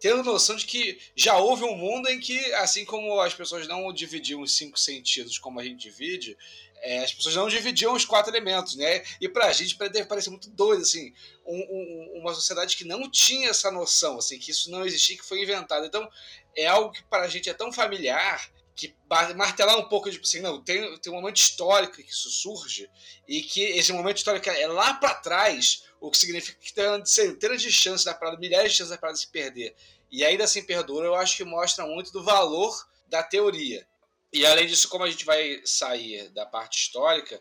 tendo 0.01 0.23
noção 0.23 0.57
de 0.57 0.65
que 0.65 0.99
já 1.15 1.37
houve 1.37 1.65
um 1.65 1.77
mundo 1.77 2.09
em 2.09 2.21
que, 2.21 2.39
assim 2.55 2.85
como 2.85 3.21
as 3.21 3.35
pessoas 3.35 3.67
não 3.67 3.93
dividiam 3.93 4.41
os 4.41 4.57
cinco 4.57 4.79
sentidos 4.79 5.39
como 5.39 5.61
a 5.61 5.65
gente 5.65 5.81
divide, 5.81 6.37
é, 6.83 7.05
as 7.05 7.13
pessoas 7.13 7.35
não 7.35 7.49
dividiam 7.49 7.95
os 7.95 8.05
quatro 8.05 8.31
elementos, 8.31 8.77
né? 8.77 9.03
E 9.21 9.29
pra 9.29 9.53
gente 9.53 9.77
deve 9.77 10.05
parecer 10.05 10.31
muito 10.31 10.51
doido, 10.51 10.83
assim, 10.83 11.13
um, 11.47 11.57
um, 11.57 12.21
uma 12.21 12.35
sociedade 12.35 12.77
que 12.77 12.85
não 12.85 13.11
tinha 13.11 13.51
essa 13.51 13.71
noção, 13.71 14.19
assim, 14.19 14.39
que 14.39 14.51
isso 14.51 14.71
não 14.71 14.85
existia, 14.85 15.17
que 15.17 15.25
foi 15.25 15.43
inventado. 15.43 15.87
Então, 15.87 16.09
é 16.57 16.67
algo 16.67 16.93
que 16.93 17.03
para 17.05 17.25
a 17.25 17.29
gente 17.29 17.49
é 17.49 17.55
tão 17.55 17.73
familiar 17.73 18.51
que 18.79 18.95
martelar 19.35 19.77
um 19.77 19.89
pouco, 19.89 20.09
tipo 20.09 20.25
assim, 20.25 20.41
não, 20.41 20.63
tem, 20.63 20.97
tem 20.99 21.13
um 21.13 21.17
momento 21.17 21.39
histórico 21.39 21.97
que 21.97 22.13
isso 22.13 22.31
surge 22.31 22.89
e 23.27 23.43
que 23.43 23.61
esse 23.61 23.93
momento 23.93 24.19
histórico 24.19 24.49
é 24.49 24.69
lá 24.69 24.95
para 24.95 25.17
trás, 25.17 25.83
o 26.01 26.13
que 26.13 26.17
significa 26.17 26.61
que 26.61 26.73
tem 26.73 27.05
centenas 27.05 27.61
de 27.61 27.73
chances 27.73 28.05
da 28.05 28.15
parada, 28.15 28.39
milhares 28.39 28.71
de 28.71 28.79
chances 28.79 28.93
da 28.93 28.99
parada 28.99 29.19
se 29.19 29.27
perder. 29.27 29.75
E 30.13 30.25
ainda 30.25 30.45
assim 30.45 30.63
perdura, 30.63 31.07
eu 31.07 31.17
acho 31.17 31.37
que 31.37 31.45
mostra 31.45 31.85
muito 31.87 32.13
do 32.13 32.23
valor 32.23 32.73
da 33.09 33.21
teoria. 33.21 33.85
E 34.33 34.45
além 34.45 34.67
disso, 34.67 34.89
como 34.89 35.05
a 35.05 35.11
gente 35.11 35.25
vai 35.25 35.61
sair 35.65 36.29
da 36.31 36.45
parte 36.45 36.79
histórica, 36.79 37.41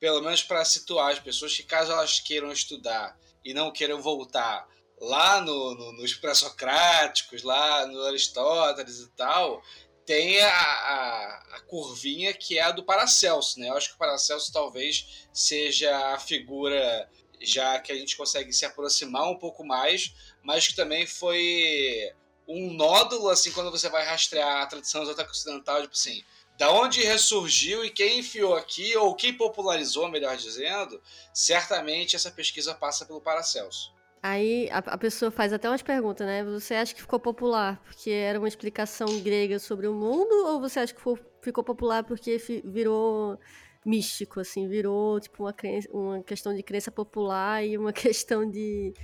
pelo 0.00 0.20
menos 0.20 0.42
para 0.42 0.64
situar 0.64 1.12
as 1.12 1.18
pessoas 1.18 1.56
que, 1.56 1.62
caso 1.62 1.92
elas 1.92 2.20
queiram 2.20 2.52
estudar 2.52 3.18
e 3.44 3.54
não 3.54 3.70
queiram 3.70 4.02
voltar 4.02 4.66
lá 5.00 5.40
no, 5.40 5.74
no, 5.74 5.92
nos 5.92 6.14
pré-socráticos, 6.14 7.42
lá 7.42 7.86
no 7.86 8.02
Aristóteles 8.04 9.00
e 9.00 9.10
tal, 9.10 9.62
tem 10.04 10.40
a, 10.40 10.50
a, 10.50 11.56
a, 11.56 11.60
curvinha 11.62 12.32
que 12.34 12.58
é 12.58 12.62
a 12.62 12.70
do 12.70 12.84
Paracelso, 12.84 13.58
né? 13.58 13.68
Eu 13.68 13.76
acho 13.76 13.90
que 13.90 13.94
o 13.94 13.98
Paracelso 13.98 14.52
talvez 14.52 15.26
seja 15.32 16.14
a 16.14 16.18
figura 16.18 17.08
já 17.40 17.78
que 17.78 17.92
a 17.92 17.94
gente 17.94 18.16
consegue 18.16 18.52
se 18.52 18.64
aproximar 18.64 19.30
um 19.30 19.38
pouco 19.38 19.64
mais, 19.64 20.14
mas 20.42 20.66
que 20.66 20.74
também 20.74 21.06
foi 21.06 22.12
um 22.46 22.72
nódulo, 22.74 23.28
assim, 23.28 23.50
quando 23.52 23.70
você 23.70 23.88
vai 23.88 24.04
rastrear 24.04 24.62
a 24.62 24.66
tradição 24.66 25.02
exótica 25.02 25.30
ocidental, 25.30 25.80
tipo 25.82 25.94
assim, 25.94 26.22
da 26.58 26.70
onde 26.70 27.02
ressurgiu 27.02 27.84
e 27.84 27.90
quem 27.90 28.20
enfiou 28.20 28.54
aqui, 28.54 28.96
ou 28.96 29.14
quem 29.14 29.32
popularizou, 29.34 30.08
melhor 30.08 30.36
dizendo, 30.36 31.00
certamente 31.32 32.14
essa 32.14 32.30
pesquisa 32.30 32.74
passa 32.74 33.04
pelo 33.04 33.20
Paracelso. 33.20 33.92
Aí 34.22 34.70
a, 34.70 34.78
a, 34.78 34.96
pessoa 34.96 35.30
faz 35.30 35.52
até 35.52 35.68
umas 35.68 35.82
perguntas, 35.82 36.26
né? 36.26 36.42
Você 36.44 36.74
acha 36.74 36.94
que 36.94 37.02
ficou 37.02 37.20
popular 37.20 37.78
porque 37.84 38.08
era 38.10 38.38
uma 38.38 38.48
explicação 38.48 39.20
grega 39.20 39.58
sobre 39.58 39.86
o 39.86 39.92
mundo, 39.92 40.32
ou 40.46 40.60
você 40.60 40.80
acha 40.80 40.94
que 40.94 40.98
ficou, 40.98 41.18
ficou 41.42 41.62
popular 41.62 42.04
porque 42.04 42.38
virou 42.64 43.38
místico, 43.84 44.40
assim, 44.40 44.66
virou 44.66 45.20
tipo 45.20 45.44
uma, 45.44 45.54
uma 45.90 46.22
questão 46.22 46.54
de 46.54 46.62
crença 46.62 46.90
popular 46.90 47.62
e 47.62 47.76
uma 47.76 47.92
questão 47.92 48.50
de, 48.50 48.94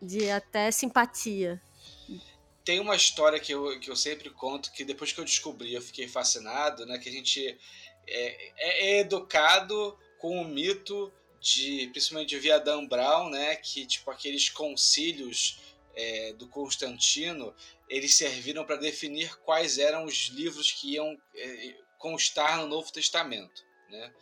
de 0.00 0.30
até 0.30 0.70
simpatia? 0.70 1.60
Tem 2.66 2.80
uma 2.80 2.96
história 2.96 3.38
que 3.38 3.54
eu, 3.54 3.78
que 3.78 3.88
eu 3.88 3.94
sempre 3.94 4.28
conto, 4.28 4.72
que 4.72 4.84
depois 4.84 5.12
que 5.12 5.20
eu 5.20 5.24
descobri 5.24 5.72
eu 5.72 5.80
fiquei 5.80 6.08
fascinado, 6.08 6.84
né? 6.84 6.98
Que 6.98 7.08
a 7.08 7.12
gente 7.12 7.56
é, 8.08 8.52
é, 8.58 8.86
é 8.88 9.00
educado 9.00 9.96
com 10.18 10.42
o 10.42 10.44
mito 10.44 11.12
de, 11.40 11.88
principalmente 11.92 12.30
de 12.30 12.38
Via 12.40 12.58
Dan 12.58 12.84
Brown, 12.84 13.30
né? 13.30 13.54
Que, 13.54 13.86
tipo, 13.86 14.10
aqueles 14.10 14.50
concílios 14.50 15.60
é, 15.94 16.32
do 16.32 16.48
Constantino, 16.48 17.54
eles 17.88 18.16
serviram 18.16 18.64
para 18.64 18.74
definir 18.74 19.36
quais 19.44 19.78
eram 19.78 20.04
os 20.04 20.26
livros 20.30 20.72
que 20.72 20.94
iam 20.94 21.16
é, 21.36 21.76
constar 21.98 22.58
no 22.58 22.66
Novo 22.66 22.92
Testamento. 22.92 23.64
Né? 23.88 24.12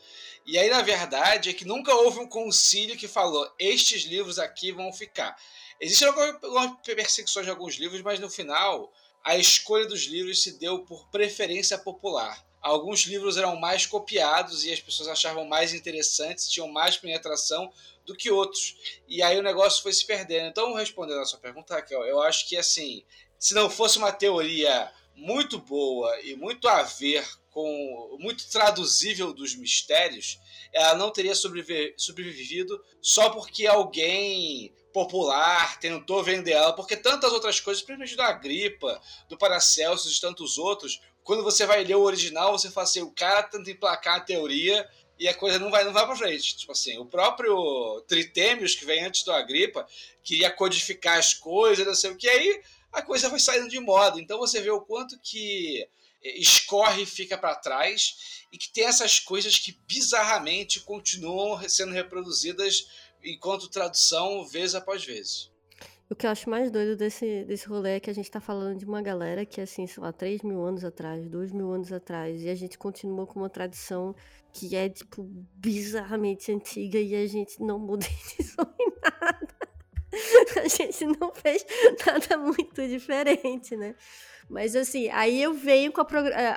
E 0.44 0.58
aí, 0.58 0.68
na 0.68 0.82
verdade, 0.82 1.48
é 1.48 1.54
que 1.54 1.64
nunca 1.64 1.94
houve 1.94 2.18
um 2.18 2.28
concílio 2.28 2.98
que 2.98 3.08
falou: 3.08 3.50
estes 3.58 4.02
livros 4.02 4.38
aqui 4.38 4.70
vão 4.70 4.92
ficar. 4.92 5.34
Existem 5.84 6.08
algumas 6.08 6.80
perseguições 6.82 7.44
de 7.44 7.50
alguns 7.50 7.74
livros, 7.74 8.00
mas 8.00 8.18
no 8.18 8.30
final 8.30 8.90
a 9.22 9.36
escolha 9.36 9.86
dos 9.86 10.04
livros 10.04 10.42
se 10.42 10.58
deu 10.58 10.78
por 10.78 11.10
preferência 11.10 11.76
popular. 11.76 12.42
Alguns 12.62 13.02
livros 13.02 13.36
eram 13.36 13.56
mais 13.56 13.84
copiados 13.84 14.64
e 14.64 14.72
as 14.72 14.80
pessoas 14.80 15.10
achavam 15.10 15.44
mais 15.44 15.74
interessantes, 15.74 16.48
tinham 16.48 16.68
mais 16.68 16.96
penetração 16.96 17.70
do 18.06 18.16
que 18.16 18.30
outros. 18.30 18.74
E 19.06 19.22
aí 19.22 19.38
o 19.38 19.42
negócio 19.42 19.82
foi 19.82 19.92
se 19.92 20.06
perdendo. 20.06 20.48
Então, 20.48 20.72
respondendo 20.72 21.20
a 21.20 21.26
sua 21.26 21.38
pergunta, 21.38 21.74
Raquel, 21.74 22.02
eu 22.04 22.22
acho 22.22 22.48
que 22.48 22.56
assim, 22.56 23.04
se 23.38 23.52
não 23.52 23.68
fosse 23.68 23.98
uma 23.98 24.10
teoria 24.10 24.90
muito 25.14 25.58
boa 25.58 26.18
e 26.22 26.34
muito 26.34 26.66
a 26.66 26.82
ver 26.82 27.26
com 27.50 28.16
muito 28.18 28.48
traduzível 28.48 29.34
dos 29.34 29.54
mistérios, 29.54 30.38
ela 30.72 30.94
não 30.94 31.12
teria 31.12 31.34
sobrevivido 31.34 32.82
só 33.02 33.28
porque 33.28 33.66
alguém 33.66 34.74
popular 34.94 35.80
tentou 35.80 36.22
vender 36.22 36.52
ela, 36.52 36.72
porque 36.72 36.96
tantas 36.96 37.32
outras 37.32 37.58
coisas, 37.58 37.82
principalmente 37.82 38.16
da 38.16 38.28
Agripa, 38.28 39.02
do 39.28 39.36
Paracelsus 39.36 40.16
e 40.16 40.20
tantos 40.20 40.56
outros, 40.56 41.00
quando 41.24 41.42
você 41.42 41.66
vai 41.66 41.82
ler 41.82 41.96
o 41.96 42.02
original, 42.02 42.56
você 42.56 42.70
fala 42.70 42.84
assim, 42.84 43.02
o 43.02 43.10
cara 43.10 43.42
tenta 43.42 43.72
emplacar 43.72 44.18
a 44.18 44.20
teoria 44.20 44.88
e 45.18 45.26
a 45.26 45.34
coisa 45.34 45.58
não 45.58 45.68
vai, 45.68 45.82
não 45.82 45.92
vai 45.92 46.06
pra 46.06 46.14
frente. 46.14 46.56
Tipo 46.56 46.70
assim, 46.70 46.96
o 46.98 47.06
próprio 47.06 48.02
Tritêmios, 48.06 48.76
que 48.76 48.84
vem 48.84 49.04
antes 49.04 49.24
do 49.24 49.32
Agripa, 49.32 49.84
queria 50.22 50.50
codificar 50.50 51.18
as 51.18 51.34
coisas, 51.34 51.84
não 51.84 51.94
sei 51.94 52.10
o 52.10 52.16
que, 52.16 52.28
aí 52.28 52.62
a 52.92 53.02
coisa 53.02 53.28
vai 53.28 53.40
saindo 53.40 53.68
de 53.68 53.80
moda. 53.80 54.20
Então 54.20 54.38
você 54.38 54.60
vê 54.60 54.70
o 54.70 54.80
quanto 54.80 55.18
que 55.18 55.84
escorre 56.22 57.02
e 57.02 57.06
fica 57.06 57.36
para 57.36 57.56
trás 57.56 58.46
e 58.52 58.56
que 58.56 58.72
tem 58.72 58.84
essas 58.84 59.18
coisas 59.18 59.58
que 59.58 59.78
bizarramente 59.86 60.80
continuam 60.80 61.60
sendo 61.68 61.92
reproduzidas 61.92 62.86
enquanto 63.24 63.68
tradução 63.68 64.44
vez 64.44 64.74
após 64.74 65.04
vez. 65.04 65.50
O 66.10 66.14
que 66.14 66.26
eu 66.26 66.30
acho 66.30 66.50
mais 66.50 66.70
doido 66.70 66.96
desse, 66.96 67.44
desse 67.44 67.66
rolê 67.66 67.96
é 67.96 68.00
que 68.00 68.10
a 68.10 68.12
gente 68.12 68.30
tá 68.30 68.40
falando 68.40 68.78
de 68.78 68.84
uma 68.84 69.00
galera 69.00 69.46
que, 69.46 69.60
assim, 69.60 69.86
sei 69.86 70.02
lá, 70.02 70.12
3 70.12 70.42
mil 70.42 70.62
anos 70.62 70.84
atrás, 70.84 71.26
2 71.28 71.50
mil 71.50 71.72
anos 71.72 71.92
atrás, 71.92 72.42
e 72.42 72.48
a 72.48 72.54
gente 72.54 72.76
continua 72.76 73.26
com 73.26 73.40
uma 73.40 73.48
tradição 73.48 74.14
que 74.52 74.76
é, 74.76 74.88
tipo, 74.88 75.24
bizarramente 75.54 76.52
antiga 76.52 77.00
e 77.00 77.14
a 77.14 77.26
gente 77.26 77.60
não 77.60 77.78
modernizou 77.78 78.66
em 78.78 78.92
nada. 79.02 79.54
A 80.62 80.68
gente 80.68 81.06
não 81.18 81.34
fez 81.34 81.64
nada 82.06 82.36
muito 82.38 82.86
diferente, 82.86 83.76
né? 83.76 83.96
Mas 84.48 84.76
assim, 84.76 85.08
aí 85.08 85.42
eu 85.42 85.54
venho 85.54 85.90
com 85.90 86.00
a, 86.00 86.06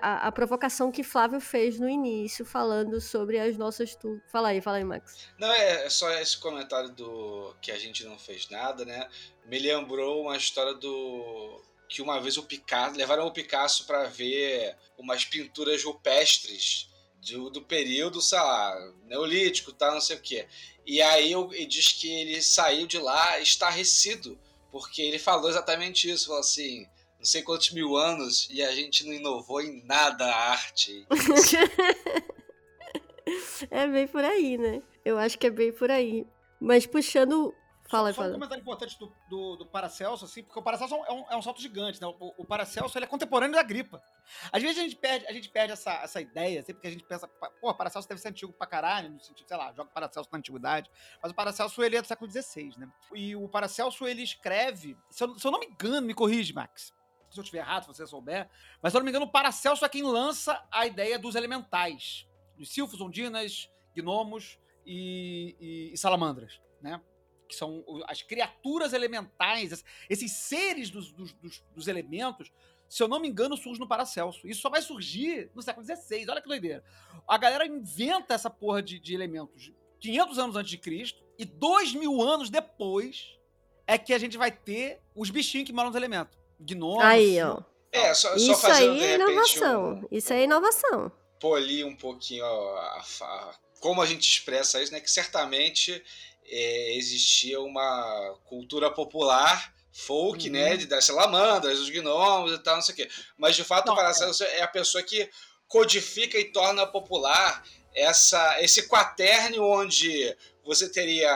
a, 0.01 0.27
a, 0.27 0.31
provocação 0.31 0.91
que 0.91 1.03
Flávio 1.03 1.39
fez 1.39 1.79
no 1.79 1.89
início, 1.89 2.45
falando 2.45 2.99
sobre 2.99 3.39
as 3.39 3.57
nossas. 3.57 3.95
Tu... 3.95 4.21
Fala 4.31 4.49
aí, 4.49 4.61
fala 4.61 4.77
aí, 4.77 4.83
Max. 4.83 5.29
Não, 5.39 5.51
é, 5.51 5.85
é 5.85 5.89
só 5.89 6.11
esse 6.11 6.37
comentário 6.37 6.89
do 6.89 7.55
que 7.61 7.71
a 7.71 7.77
gente 7.77 8.03
não 8.03 8.19
fez 8.19 8.49
nada, 8.49 8.83
né? 8.83 9.07
Me 9.45 9.57
lembrou 9.59 10.23
uma 10.23 10.37
história 10.37 10.73
do. 10.73 11.61
Que 11.89 12.01
uma 12.01 12.19
vez 12.19 12.37
o 12.37 12.43
Picasso. 12.43 12.97
Levaram 12.97 13.25
o 13.25 13.31
Picasso 13.31 13.85
para 13.85 14.03
ver 14.05 14.75
umas 14.97 15.23
pinturas 15.23 15.83
rupestres 15.83 16.89
do, 17.31 17.49
do 17.49 17.61
período, 17.61 18.21
sei 18.21 18.39
lá, 18.39 18.93
neolítico, 19.05 19.71
tá, 19.71 19.91
não 19.91 20.01
sei 20.01 20.17
o 20.17 20.21
quê. 20.21 20.47
E 20.85 21.01
aí 21.01 21.33
ele 21.33 21.65
diz 21.65 21.91
que 21.93 22.09
ele 22.09 22.41
saiu 22.41 22.87
de 22.87 22.97
lá 22.97 23.39
estarrecido, 23.39 24.39
porque 24.71 25.01
ele 25.01 25.19
falou 25.19 25.49
exatamente 25.49 26.09
isso, 26.09 26.27
falou 26.27 26.41
assim, 26.41 26.87
sei 27.27 27.43
quantos 27.43 27.71
mil 27.71 27.95
anos 27.95 28.47
e 28.49 28.63
a 28.63 28.73
gente 28.73 29.05
não 29.05 29.13
inovou 29.13 29.61
em 29.61 29.83
nada 29.85 30.25
a 30.25 30.51
arte. 30.51 31.05
é 33.69 33.87
bem 33.87 34.07
por 34.07 34.23
aí, 34.23 34.57
né? 34.57 34.81
Eu 35.03 35.17
acho 35.17 35.37
que 35.37 35.47
é 35.47 35.51
bem 35.51 35.71
por 35.71 35.91
aí. 35.91 36.25
Mas 36.59 36.87
puxando. 36.87 37.53
Fala, 37.89 38.11
só, 38.11 38.21
fala. 38.21 38.31
um 38.31 38.33
comentário 38.33 38.61
importante 38.61 38.99
do, 38.99 39.13
do, 39.29 39.55
do, 39.55 39.65
Paracelso, 39.65 40.25
assim, 40.25 40.43
porque 40.43 40.59
o 40.59 40.61
Paracelso 40.61 40.93
é 40.93 41.13
um, 41.13 41.25
é 41.29 41.37
um 41.37 41.41
salto 41.41 41.61
gigante, 41.61 42.01
né? 42.01 42.07
O, 42.07 42.33
o, 42.37 42.45
Paracelso 42.45 42.97
ele 42.97 43.05
é 43.05 43.07
contemporâneo 43.07 43.55
da 43.55 43.63
gripa. 43.63 44.03
Às 44.51 44.61
vezes 44.61 44.77
a 44.77 44.81
gente 44.81 44.97
perde, 44.97 45.25
a 45.25 45.31
gente 45.31 45.47
perde 45.47 45.71
essa, 45.71 45.93
essa 46.03 46.19
ideia, 46.19 46.59
assim, 46.59 46.73
porque 46.73 46.87
a 46.87 46.91
gente 46.91 47.05
pensa, 47.05 47.29
pô, 47.29 47.69
o 47.69 47.73
Paracelso 47.73 48.05
deve 48.05 48.19
ser 48.19 48.27
antigo 48.27 48.51
pra 48.51 48.67
caralho, 48.67 49.09
no 49.09 49.21
sentido, 49.21 49.47
sei 49.47 49.55
lá, 49.55 49.71
joga 49.71 49.89
Paracelso 49.89 50.29
na 50.29 50.37
antiguidade. 50.37 50.91
Mas 51.23 51.31
o 51.31 51.35
Paracelso 51.35 51.81
ele 51.81 51.95
é 51.95 52.01
do 52.01 52.07
século 52.07 52.29
XVI, 52.29 52.73
né? 52.77 52.89
E 53.15 53.37
o 53.37 53.47
Paracelso 53.47 54.05
ele 54.05 54.21
escreve, 54.21 54.97
se 55.09 55.23
eu, 55.23 55.39
se 55.39 55.47
eu 55.47 55.51
não 55.51 55.59
me 55.59 55.67
engano, 55.67 56.05
me 56.05 56.13
corrige, 56.13 56.53
Max 56.53 56.91
se 57.29 57.39
eu 57.39 57.41
estiver 57.43 57.59
errado, 57.59 57.83
se 57.83 57.87
você 57.87 58.07
souber, 58.07 58.49
mas 58.81 58.91
se 58.91 58.97
eu 58.97 58.99
não 58.99 59.05
me 59.05 59.11
engano, 59.11 59.25
o 59.25 59.31
Paracelso 59.31 59.83
é 59.85 59.89
quem 59.89 60.03
lança 60.03 60.61
a 60.71 60.85
ideia 60.85 61.19
dos 61.19 61.35
elementais, 61.35 62.27
dos 62.55 62.69
silfos, 62.73 63.01
ondinas, 63.01 63.69
gnomos 63.95 64.59
e, 64.85 65.55
e, 65.59 65.93
e 65.93 65.97
salamandras, 65.97 66.61
né? 66.81 67.01
Que 67.47 67.55
são 67.55 67.83
as 68.07 68.21
criaturas 68.21 68.93
elementais, 68.93 69.83
esses 70.09 70.31
seres 70.33 70.89
dos, 70.89 71.11
dos, 71.11 71.33
dos, 71.33 71.63
dos 71.73 71.87
elementos, 71.87 72.51
se 72.89 73.03
eu 73.03 73.07
não 73.07 73.19
me 73.19 73.27
engano, 73.27 73.57
surge 73.57 73.79
no 73.79 73.87
Paracelso. 73.87 74.47
Isso 74.47 74.61
só 74.61 74.69
vai 74.69 74.81
surgir 74.81 75.51
no 75.53 75.61
século 75.61 75.85
XVI. 75.85 76.25
Olha 76.29 76.41
que 76.41 76.47
doideira. 76.47 76.83
A 77.27 77.37
galera 77.37 77.65
inventa 77.65 78.33
essa 78.33 78.49
porra 78.49 78.81
de, 78.81 78.97
de 78.97 79.13
elementos 79.13 79.73
500 79.99 80.39
anos 80.39 80.55
antes 80.55 80.69
de 80.71 80.77
Cristo, 80.77 81.25
E 81.37 81.45
dois 81.45 81.93
mil 81.93 82.21
anos 82.21 82.49
depois 82.49 83.37
é 83.85 83.97
que 83.97 84.13
a 84.13 84.17
gente 84.17 84.37
vai 84.37 84.51
ter 84.51 85.01
os 85.15 85.29
bichinhos 85.29 85.67
que 85.67 85.73
moram 85.73 85.89
nos 85.89 85.95
elementos. 85.95 86.36
Gnomos. 86.59 87.03
Aí, 87.03 87.41
ó. 87.41 87.59
É, 87.91 88.13
só, 88.13 88.29
só 88.29 88.35
Isso 88.35 88.55
fazendo 88.55 88.91
aí 88.93 89.03
é 89.03 89.15
inovação. 89.15 89.93
um, 89.93 90.07
Isso 90.11 90.33
aí 90.33 90.39
é 90.41 90.43
inovação. 90.43 91.11
polir 91.39 91.85
um 91.85 91.95
pouquinho 91.95 92.43
a, 92.45 92.49
a- 92.49 93.05
a- 93.21 93.55
como 93.79 94.01
a 94.01 94.05
gente 94.05 94.27
expressa 94.29 94.81
isso, 94.81 94.91
né? 94.91 94.99
Que 94.99 95.09
certamente 95.09 96.03
é, 96.49 96.95
existia 96.97 97.59
uma 97.61 98.35
cultura 98.45 98.89
popular, 98.91 99.73
folk, 99.91 100.45
Uhum. 100.47 100.53
né? 100.53 100.77
De, 100.77 100.85
das 100.85 101.05
salamandras, 101.05 101.79
dos 101.79 101.89
gnomos 101.89 102.51
e 102.53 102.59
tal, 102.59 102.75
não 102.75 102.81
sei 102.81 102.93
o 102.93 102.95
quê. 102.97 103.09
Mas 103.37 103.55
de 103.55 103.63
fato 103.63 103.85
Não, 103.87 103.93
o 103.93 103.97
Paracelso 103.97 104.43
é 104.43 104.61
a 104.61 104.67
pessoa 104.67 105.03
que 105.03 105.29
codifica 105.67 106.37
e 106.39 106.45
torna 106.51 106.85
popular 106.87 107.63
essa, 107.93 108.61
esse 108.61 108.87
quaternio 108.87 109.63
onde 109.63 110.35
você 110.67 110.89
teria 110.89 111.31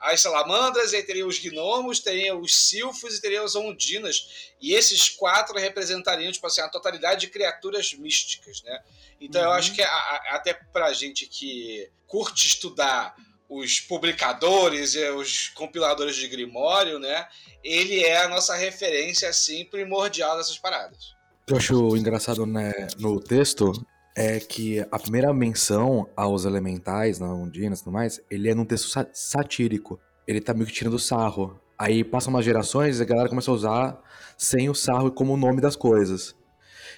as 0.00 0.20
salamandras, 0.20 0.92
aí 0.92 1.02
teria 1.02 1.26
os 1.26 1.38
gnomos, 1.38 2.00
teria 2.00 2.36
os 2.36 2.54
silfos 2.54 3.16
e 3.16 3.20
teria 3.22 3.42
as 3.42 3.54
ondinas. 3.54 4.52
E 4.60 4.74
esses 4.74 5.08
quatro 5.08 5.56
representariam, 5.58 6.30
tipo 6.32 6.46
assim, 6.46 6.60
a 6.60 6.68
totalidade 6.68 7.22
de 7.22 7.28
criaturas 7.28 7.92
místicas, 7.94 8.62
né? 8.62 8.82
Então 9.20 9.40
eu 9.40 9.48
Uhum. 9.48 9.54
acho 9.54 9.72
que 9.72 9.80
a- 9.82 9.88
a- 9.88 10.22
até 10.36 10.52
pra 10.52 10.92
gente 10.92 11.26
que 11.26 11.88
curte 12.06 12.46
estudar 12.48 13.14
os 13.48 13.80
publicadores 13.80 14.94
e 14.94 15.10
os 15.10 15.48
compiladores 15.50 16.16
de 16.16 16.26
Grimório, 16.26 16.98
né? 16.98 17.26
Ele 17.62 18.02
é 18.02 18.22
a 18.22 18.28
nossa 18.28 18.54
referência, 18.56 19.28
assim, 19.28 19.64
primordial 19.64 20.36
dessas 20.36 20.58
paradas. 20.58 21.14
Eu 21.46 21.56
acho 21.56 21.96
engraçado 21.96 22.46
né, 22.46 22.72
no 22.98 23.20
texto 23.20 23.72
é 24.16 24.38
que 24.40 24.80
a 24.90 24.98
primeira 24.98 25.32
menção 25.32 26.08
aos 26.16 26.44
elementais, 26.44 27.18
na 27.18 27.32
Undina 27.32 27.74
e 27.74 27.78
tudo 27.78 27.92
mais, 27.92 28.20
ele 28.30 28.48
é 28.48 28.54
num 28.54 28.64
texto 28.64 28.88
sa- 28.88 29.08
satírico. 29.12 29.98
Ele 30.26 30.40
tá 30.40 30.52
meio 30.54 30.66
que 30.66 30.72
tirando 30.72 30.98
sarro. 30.98 31.58
Aí 31.78 32.04
passam 32.04 32.32
umas 32.32 32.44
gerações 32.44 32.98
e 32.98 33.02
a 33.02 33.04
galera 33.06 33.28
começa 33.28 33.50
a 33.50 33.54
usar 33.54 34.02
sem 34.36 34.68
o 34.68 34.74
sarro 34.74 35.10
como 35.10 35.32
o 35.32 35.36
nome 35.36 35.60
das 35.60 35.74
coisas. 35.76 36.36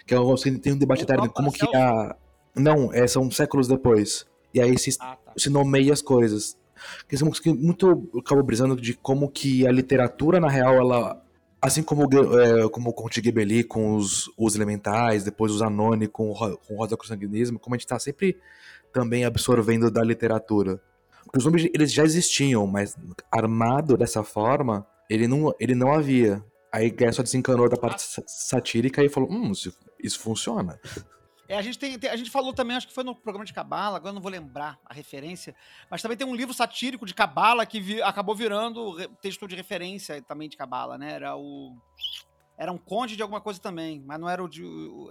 Que 0.06 0.14
é 0.14 0.20
um, 0.20 0.34
tem 0.34 0.72
um 0.72 0.78
debate 0.78 1.02
eterno. 1.04 1.30
Como 1.30 1.50
que 1.52 1.64
a. 1.74 2.14
Não, 2.54 2.92
é, 2.92 3.06
são 3.06 3.30
séculos 3.30 3.66
depois. 3.68 4.26
E 4.52 4.60
aí 4.60 4.78
se, 4.78 4.96
Ah, 5.00 5.16
tá. 5.24 5.32
se 5.36 5.48
nomeia 5.48 5.92
as 5.92 6.02
coisas. 6.02 6.56
Que 7.08 7.16
são 7.16 7.30
que 7.30 7.50
muito 7.52 7.86
eu 8.12 8.20
acabo 8.20 8.42
brisando 8.42 8.76
de 8.76 8.92
como 8.94 9.30
que 9.30 9.66
a 9.66 9.70
literatura, 9.72 10.38
na 10.40 10.48
real, 10.48 10.74
ela. 10.74 11.23
Assim 11.64 11.82
como, 11.82 12.02
é, 12.38 12.68
como 12.68 12.90
o 12.90 12.92
Conte 12.92 13.22
Ghibelli 13.22 13.64
com 13.64 13.96
os, 13.96 14.30
os 14.36 14.54
elementais, 14.54 15.24
depois 15.24 15.50
os 15.50 15.62
Anoni 15.62 16.06
com 16.06 16.30
o, 16.30 16.58
com 16.58 16.74
o 16.74 16.76
Rosa 16.76 16.94
Sanguinismo, 17.04 17.58
como 17.58 17.74
a 17.74 17.78
gente 17.78 17.86
tá 17.86 17.98
sempre 17.98 18.38
também 18.92 19.24
absorvendo 19.24 19.90
da 19.90 20.02
literatura. 20.02 20.78
Porque 21.24 21.38
os 21.38 21.44
nomes 21.46 21.68
eles 21.72 21.90
já 21.90 22.04
existiam, 22.04 22.66
mas 22.66 22.94
armado 23.32 23.96
dessa 23.96 24.22
forma, 24.22 24.86
ele 25.08 25.26
não, 25.26 25.54
ele 25.58 25.74
não 25.74 25.90
havia. 25.92 26.44
Aí 26.70 26.90
Gaia 26.90 27.12
só 27.12 27.22
desencanou 27.22 27.66
da 27.66 27.78
parte 27.78 28.02
sa- 28.02 28.22
satírica 28.26 29.02
e 29.02 29.08
falou: 29.08 29.30
hum, 29.32 29.50
isso 30.02 30.20
funciona. 30.20 30.78
É, 31.48 31.56
a, 31.58 31.62
gente 31.62 31.78
tem, 31.78 31.98
tem- 31.98 32.08
a 32.10 32.16
gente 32.16 32.30
falou 32.30 32.52
também, 32.54 32.76
acho 32.76 32.88
que 32.88 32.94
foi 32.94 33.04
no 33.04 33.14
programa 33.14 33.44
de 33.44 33.52
Cabala, 33.52 33.96
agora 33.98 34.14
não 34.14 34.20
vou 34.22 34.30
lembrar 34.30 34.78
a 34.84 34.94
referência, 34.94 35.54
mas 35.90 36.00
também 36.00 36.16
tem 36.16 36.26
um 36.26 36.34
livro 36.34 36.54
satírico 36.54 37.04
de 37.04 37.12
Cabala 37.14 37.66
que 37.66 37.80
vi- 37.80 38.00
acabou 38.02 38.34
virando 38.34 38.96
texto 39.20 39.46
de 39.46 39.54
referência 39.54 40.22
também 40.22 40.48
de 40.48 40.56
Cabala, 40.56 40.96
né? 40.96 41.12
Era 41.12 41.36
o. 41.36 41.76
Era 42.56 42.72
um 42.72 42.78
conde 42.78 43.16
de 43.16 43.22
alguma 43.22 43.40
coisa 43.40 43.60
também, 43.60 44.00
mas 44.00 44.18
não 44.18 44.28
era 44.28 44.42
o 44.42 44.48
de. 44.48 44.62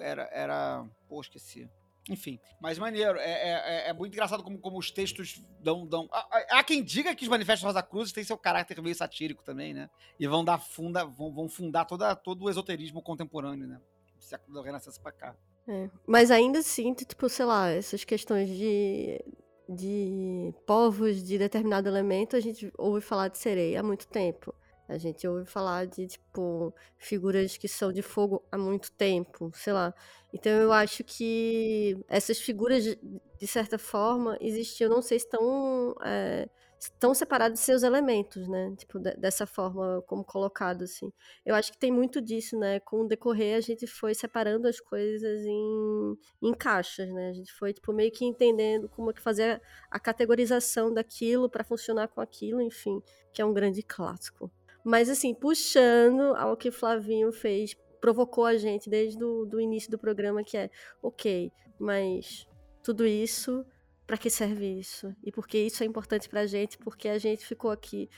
Era. 0.02 0.24
era 0.32 0.86
pô, 1.08 1.22
esqueci. 1.22 1.70
Enfim, 2.10 2.40
mas 2.60 2.78
maneiro. 2.80 3.18
É, 3.20 3.32
é, 3.32 3.50
é- 3.52 3.90
é 3.90 3.94
muito 3.94 4.12
engraçado 4.14 4.44
como, 4.44 4.58
como 4.58 4.78
os 4.80 4.90
textos 4.92 5.42
dão. 5.62 5.86
dão 5.86 6.10
há- 6.12 6.60
há 6.60 6.64
quem 6.64 6.84
diga 6.84 7.14
que 7.16 7.24
os 7.24 7.30
Manifestos 7.30 7.64
Rosa 7.66 7.84
Cruz 7.84 8.12
têm 8.12 8.24
seu 8.24 8.38
caráter 8.38 8.82
meio 8.82 8.96
satírico 8.96 9.44
também, 9.44 9.74
né? 9.74 9.90
E 10.20 10.26
vão 10.28 10.44
dar 10.44 10.58
funda, 10.58 11.06
vão, 11.06 11.32
vão 11.32 11.48
fundar 11.48 11.86
toda, 11.86 12.16
todo 12.16 12.44
o 12.46 12.50
esoterismo 12.50 13.02
contemporâneo, 13.04 13.68
né? 13.68 13.80
Do 14.18 14.24
século 14.24 14.58
da 14.58 14.66
Renascença 14.66 15.00
pra 15.00 15.12
cá. 15.12 15.36
É, 15.68 15.89
Mas 16.05 16.30
ainda 16.32 16.59
assim, 16.59 16.93
tipo, 16.93 17.30
sei 17.30 17.45
lá, 17.45 17.70
essas 17.70 18.03
questões 18.03 18.49
de, 18.49 19.24
de 19.70 20.53
povos 20.66 21.24
de 21.24 21.38
determinado 21.38 21.88
elemento, 21.88 22.36
a 22.36 22.39
gente 22.39 22.72
ouve 22.78 23.01
falar 23.01 23.30
de 23.30 23.38
sereia 23.38 23.80
há 23.80 23.84
muito 23.84 24.07
tempo. 24.07 24.53
A 24.89 24.97
gente 24.97 25.26
ouve 25.26 25.45
falar 25.45 25.88
de, 25.88 26.07
tipo, 26.07 26.74
figuras 26.97 27.55
que 27.55 27.68
são 27.70 27.91
de 27.93 28.01
fogo 28.01 28.43
há 28.51 28.57
muito 28.57 28.91
tempo, 28.91 29.49
sei 29.55 29.72
lá. 29.72 29.93
Então 30.34 30.51
eu 30.51 30.74
acho 30.74 31.03
que 31.05 31.97
essas 32.09 32.39
figuras, 32.39 32.84
de 32.84 33.47
certa 33.47 33.78
forma, 33.78 34.38
existiam, 34.41 34.89
não 34.89 35.01
sei 35.01 35.20
se 35.20 35.26
estão 35.26 35.95
é, 36.03 36.49
estão 36.84 37.14
separados 37.14 37.60
de 37.60 37.66
seus 37.66 37.84
elementos, 37.84 38.48
né? 38.48 38.74
Tipo, 38.78 39.00
de- 39.00 39.16
dessa 39.16 39.46
forma 39.46 40.02
como 40.08 40.24
colocado, 40.24 40.84
assim. 40.84 41.12
Eu 41.46 41.56
acho 41.56 41.72
que 41.72 41.78
tem 41.78 41.92
muito 41.92 42.22
disso, 42.22 42.58
né? 42.58 42.80
Com 42.80 43.02
o 43.02 43.08
decorrer, 43.08 43.58
a 43.58 43.62
gente 43.62 43.88
foi 43.88 44.14
separando 44.14 44.68
as 44.68 44.80
coisas 44.80 45.46
em, 45.46 46.18
em 46.42 46.54
caixas, 46.54 47.10
né? 47.14 47.30
A 47.30 47.34
gente 47.34 47.52
foi, 47.54 47.74
tipo, 47.74 47.94
meio 47.94 48.12
que 48.12 48.26
entendendo 48.26 48.90
como 48.90 49.12
é 49.12 49.14
que 49.14 49.22
fazer 49.22 49.62
a 49.90 50.00
categorização 50.00 50.94
daquilo 50.94 51.50
para 51.50 51.64
funcionar 51.64 52.08
com 52.08 52.22
aquilo, 52.22 52.62
enfim, 52.62 53.02
que 53.32 53.42
é 53.42 53.46
um 53.46 53.54
grande 53.54 53.82
clássico. 53.82 54.52
Mas, 54.84 55.10
assim, 55.10 55.34
puxando 55.34 56.36
ao 56.36 56.58
que 56.58 56.70
Flavinho 56.70 57.32
fez, 57.32 57.76
provocou 58.02 58.46
a 58.46 58.58
gente 58.58 58.90
desde 58.90 59.24
o 59.24 59.46
do 59.46 59.62
início 59.62 59.90
do 59.90 59.98
programa, 59.98 60.44
que 60.44 60.58
é, 60.58 60.70
ok, 61.02 61.50
mas 61.80 62.46
tudo 62.84 63.06
isso, 63.06 63.66
para 64.06 64.18
que 64.18 64.30
serve 64.30 64.80
isso? 64.80 65.16
E 65.24 65.32
por 65.32 65.47
que 65.47 65.58
isso 65.58 65.84
é 65.84 65.86
importante 65.86 66.28
pra 66.30 66.45
gente? 66.45 66.78
Porque 66.78 67.08
a 67.08 67.18
gente 67.18 67.45
ficou 67.45 67.72
aqui 67.72 68.10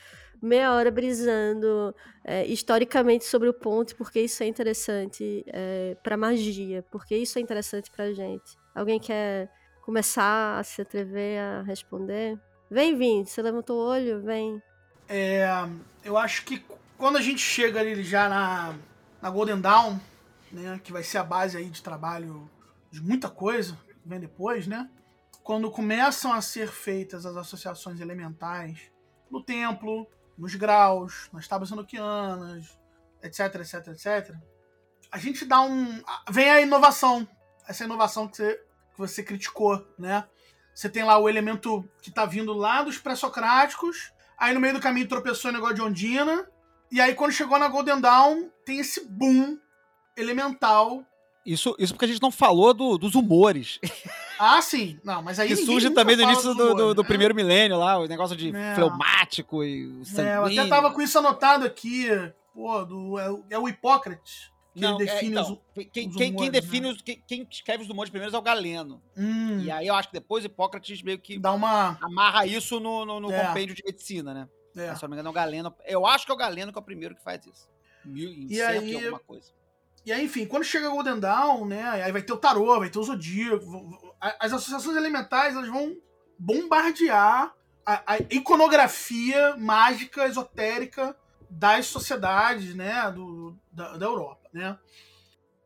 meia 0.42 0.72
hora 0.72 0.90
brisando 0.90 1.94
é, 2.24 2.44
historicamente 2.46 3.24
sobre 3.24 3.48
o 3.48 3.54
ponto, 3.54 3.96
porque 3.96 4.20
isso 4.20 4.42
é 4.42 4.46
interessante 4.46 5.44
é, 5.48 5.96
para 6.02 6.16
magia, 6.16 6.84
porque 6.90 7.16
isso 7.16 7.38
é 7.38 7.42
interessante 7.42 7.90
pra 7.90 8.12
gente. 8.12 8.56
Alguém 8.74 8.98
quer 8.98 9.50
começar 9.82 10.58
a 10.58 10.64
se 10.64 10.82
atrever 10.82 11.40
a 11.40 11.62
responder? 11.62 12.38
Vem, 12.70 12.96
Vim, 12.96 13.24
você 13.24 13.40
levantou 13.40 13.78
o 13.78 13.88
olho? 13.88 14.20
Vem. 14.20 14.60
É, 15.08 15.46
eu 16.04 16.18
acho 16.18 16.44
que 16.44 16.64
quando 16.98 17.16
a 17.16 17.22
gente 17.22 17.38
chega 17.38 17.80
ali 17.80 18.02
já 18.02 18.28
na, 18.28 18.74
na 19.22 19.30
Golden 19.30 19.60
Dawn, 19.60 19.98
né, 20.50 20.80
que 20.82 20.92
vai 20.92 21.02
ser 21.02 21.18
a 21.18 21.24
base 21.24 21.56
aí 21.56 21.70
de 21.70 21.82
trabalho 21.82 22.50
de 22.90 23.00
muita 23.00 23.28
coisa 23.28 23.78
que 24.02 24.08
vem 24.08 24.18
depois, 24.18 24.66
né? 24.66 24.88
Quando 25.46 25.70
começam 25.70 26.32
a 26.32 26.40
ser 26.42 26.66
feitas 26.66 27.24
as 27.24 27.36
associações 27.36 28.00
elementais 28.00 28.90
no 29.30 29.40
templo, 29.40 30.04
nos 30.36 30.56
graus, 30.56 31.30
nas 31.32 31.46
tábuas 31.46 31.70
enoquianas, 31.70 32.76
etc, 33.22 33.54
etc, 33.60 33.86
etc, 33.92 34.34
a 35.08 35.18
gente 35.18 35.44
dá 35.44 35.60
um. 35.60 36.02
Vem 36.28 36.50
a 36.50 36.60
inovação. 36.60 37.28
Essa 37.68 37.84
inovação 37.84 38.26
que 38.26 38.36
você, 38.36 38.54
que 38.56 38.98
você 38.98 39.22
criticou, 39.22 39.86
né? 39.96 40.26
Você 40.74 40.88
tem 40.88 41.04
lá 41.04 41.16
o 41.16 41.28
elemento 41.28 41.88
que 42.02 42.10
tá 42.10 42.26
vindo 42.26 42.52
lá 42.52 42.82
dos 42.82 42.98
pré-socráticos, 42.98 44.12
aí 44.36 44.52
no 44.52 44.58
meio 44.58 44.74
do 44.74 44.80
caminho 44.80 45.06
tropeçou 45.06 45.52
em 45.52 45.54
negócio 45.54 45.76
de 45.76 45.82
Ondina, 45.82 46.50
e 46.90 47.00
aí 47.00 47.14
quando 47.14 47.30
chegou 47.30 47.56
na 47.56 47.68
Golden 47.68 48.00
Dawn, 48.00 48.50
tem 48.64 48.80
esse 48.80 49.06
boom 49.06 49.56
elemental. 50.16 51.04
Isso, 51.46 51.76
isso 51.78 51.92
porque 51.94 52.06
a 52.06 52.08
gente 52.08 52.20
não 52.20 52.32
falou 52.32 52.74
do- 52.74 52.98
dos 52.98 53.14
humores. 53.14 53.78
Ah, 54.38 54.60
sim. 54.62 54.98
Não, 55.04 55.22
mas 55.22 55.38
aí 55.38 55.48
que 55.48 55.56
surge 55.56 55.90
também 55.90 56.16
do 56.16 56.22
fala 56.22 56.32
início 56.32 56.50
do, 56.54 56.56
do- 56.56 56.72
humores, 56.74 56.94
do 56.94 57.02
né? 57.02 57.08
primeiro 57.08 57.34
milênio 57.34 57.78
lá, 57.78 57.98
o 57.98 58.06
negócio 58.06 58.36
de 58.36 58.54
É. 58.54 58.74
fleumático 58.74 59.62
e 59.64 59.86
o 59.86 59.96
É, 59.96 60.00
eu 60.00 60.04
sanguíneo. 60.04 60.60
até 60.62 60.68
tava 60.70 60.90
com 60.92 61.00
isso 61.02 61.18
anotado 61.18 61.64
aqui. 61.64 62.08
Pô, 62.54 62.84
do, 62.84 63.18
é, 63.18 63.30
o- 63.30 63.44
é 63.50 63.58
o 63.58 63.68
Hipócrates. 63.68 64.50
Que 64.74 64.82
Não, 64.82 65.00
ele 65.00 65.08
é, 65.08 65.12
define 65.14 65.30
então, 65.32 65.42
os. 65.52 65.58
quem, 65.74 65.86
os 65.86 65.92
quem- 65.92 66.10
quem 66.16 66.30
humores, 66.32 66.50
define 66.52 66.86
né? 66.86 66.92
os, 66.92 67.00
quem, 67.02 67.22
quem 67.26 67.48
escreve 67.50 67.82
os 67.84 67.88
humores 67.90 68.10
primeiros 68.10 68.34
é 68.34 68.38
o 68.38 68.42
Galeno. 68.42 69.02
Hum, 69.16 69.60
E 69.62 69.70
aí 69.70 69.86
eu 69.86 69.94
acho 69.94 70.08
que 70.08 70.14
depois 70.14 70.44
Hipócrates 70.44 71.02
meio 71.02 71.18
que 71.18 71.38
dá 71.38 71.52
uma. 71.52 71.98
amarra 72.02 72.44
isso 72.46 72.78
no, 72.78 73.04
no, 73.06 73.18
no 73.20 73.30
É. 73.32 73.46
compêndio 73.46 73.74
de 73.74 73.82
medicina, 73.84 74.34
né? 74.34 74.48
É. 74.76 74.94
Se 74.94 75.02
eu 75.02 75.08
não 75.08 75.10
me 75.10 75.14
engano, 75.16 75.28
é 75.28 75.30
o 75.30 75.34
Galeno. 75.34 75.74
Eu 75.86 76.06
acho 76.06 76.26
que 76.26 76.30
é 76.30 76.34
o 76.34 76.38
Galeno 76.38 76.70
que 76.72 76.78
é 76.78 76.80
o 76.82 76.84
primeiro 76.84 77.14
que 77.14 77.22
faz 77.22 77.46
isso. 77.46 77.66
Mil, 78.04 78.28
em 78.30 78.48
E 78.52 78.60
aí- 78.60 78.94
alguma 79.04 79.18
coisa. 79.18 79.50
E 80.06 80.12
aí, 80.12 80.24
enfim, 80.24 80.46
quando 80.46 80.62
chega 80.62 80.88
Golden 80.88 81.18
Dawn, 81.18 81.66
né? 81.66 81.82
Aí 81.82 82.12
vai 82.12 82.22
ter 82.22 82.32
o 82.32 82.36
tarô, 82.36 82.78
vai 82.78 82.88
ter 82.88 83.00
o 83.00 83.02
zodíaco. 83.02 84.14
As 84.20 84.52
associações 84.52 84.96
elementais 84.96 85.56
elas 85.56 85.68
vão 85.68 85.96
bombardear 86.38 87.52
a, 87.84 88.14
a 88.14 88.18
iconografia 88.30 89.56
mágica, 89.56 90.28
esotérica 90.28 91.16
das 91.50 91.86
sociedades, 91.86 92.72
né? 92.72 93.10
Do, 93.10 93.58
da, 93.72 93.96
da 93.96 94.06
Europa, 94.06 94.48
né? 94.52 94.78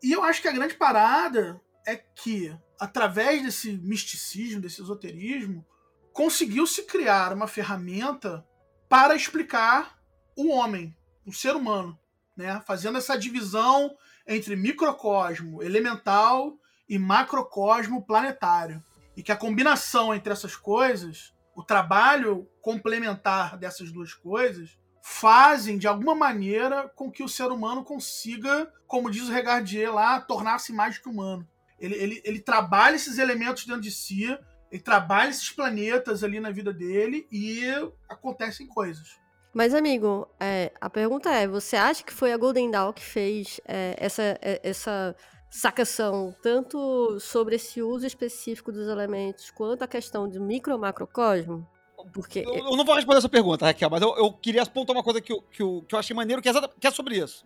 E 0.03 0.11
eu 0.11 0.25
acho 0.25 0.41
que 0.41 0.49
a 0.49 0.53
grande 0.53 0.73
parada 0.73 1.61
é 1.87 1.97
que, 1.97 2.57
através 2.81 3.43
desse 3.43 3.73
misticismo, 3.73 4.63
desse 4.63 4.81
esoterismo, 4.81 5.67
conseguiu-se 6.15 6.85
criar 6.85 7.35
uma 7.35 7.47
ferramenta 7.47 8.43
para 8.89 9.15
explicar 9.15 9.99
o 10.35 10.49
homem, 10.49 10.97
o 11.27 11.33
ser 11.33 11.55
humano, 11.55 11.99
né? 12.35 12.59
Fazendo 12.67 12.97
essa 12.97 13.19
divisão 13.19 13.95
entre 14.31 14.57
microcosmo 14.57 15.63
elemental 15.63 16.57
e 16.89 16.99
macrocosmo 16.99 18.07
planetário. 18.07 18.83
E 19.17 19.23
que 19.23 19.33
a 19.33 19.37
combinação 19.37 20.15
entre 20.15 20.33
essas 20.33 20.57
coisas 20.57 21.35
o 21.61 21.63
trabalho 21.63 22.49
complementar 22.63 23.59
dessas 23.59 23.93
duas 23.93 24.15
coisas 24.15 24.79
fazem, 25.03 25.77
de 25.77 25.87
alguma 25.87 26.15
maneira, 26.15 26.89
com 26.89 27.11
que 27.11 27.23
o 27.23 27.29
ser 27.29 27.53
humano 27.53 27.85
consiga, 27.85 28.73
como 28.87 29.11
diz 29.11 29.29
o 29.29 29.33
Regardier 29.33 29.93
lá, 29.93 30.19
tornar-se 30.21 30.73
mais 30.73 30.97
que 30.97 31.09
humano. 31.09 31.47
Ele, 31.79 31.95
ele, 31.97 32.23
ele 32.25 32.41
trabalha 32.41 32.97
esses 32.97 33.19
elementos 33.19 33.67
dentro 33.67 33.83
de 33.83 33.91
si, 33.91 34.25
ele 34.71 34.83
trabalha 34.83 35.29
esses 35.29 35.51
planetas 35.51 36.25
ali 36.25 36.41
na 36.41 36.51
vida 36.51 36.73
dele 36.73 37.27
e 37.31 37.63
acontecem 38.09 38.67
coisas. 38.67 39.20
Mas, 39.53 39.75
amigo, 39.75 40.29
é, 40.39 40.73
a 40.81 40.89
pergunta 40.89 41.31
é: 41.31 41.47
você 41.47 41.77
acha 41.77 42.05
que 42.05 42.13
foi 42.13 42.33
a 42.33 42.37
Golden 42.37 42.71
Dawn 42.71 42.93
que 42.93 43.03
fez 43.03 43.61
é, 43.67 43.97
essa, 43.99 44.23
é, 44.41 44.61
essa 44.63 45.15
sacação, 45.51 46.35
tanto 46.41 47.19
sobre 47.19 47.57
esse 47.57 47.83
uso 47.83 48.07
específico 48.07 48.71
dos 48.71 48.87
elementos, 48.87 49.51
quanto 49.51 49.83
a 49.83 49.89
questão 49.89 50.29
do 50.29 50.41
micro 50.41 50.79
macrocosmo? 50.79 51.67
Porque. 52.13 52.41
Eu, 52.41 52.55
eu, 52.55 52.77
não 52.77 52.85
vou 52.85 52.95
responder 52.95 53.19
essa 53.19 53.29
pergunta, 53.29 53.67
Raquel, 53.67 53.91
mas 53.91 54.01
eu, 54.01 54.17
eu 54.17 54.33
queria 54.33 54.63
apontar 54.63 54.95
uma 54.95 55.03
coisa 55.03 55.21
que 55.21 55.33
eu, 55.33 55.43
que 55.43 55.63
eu, 55.63 55.85
que 55.87 55.95
eu 55.95 55.99
achei 55.99 56.15
maneiro, 56.15 56.41
que 56.41 56.49
é, 56.49 56.53
que 56.79 56.87
é 56.87 56.91
sobre 56.91 57.19
isso. 57.19 57.45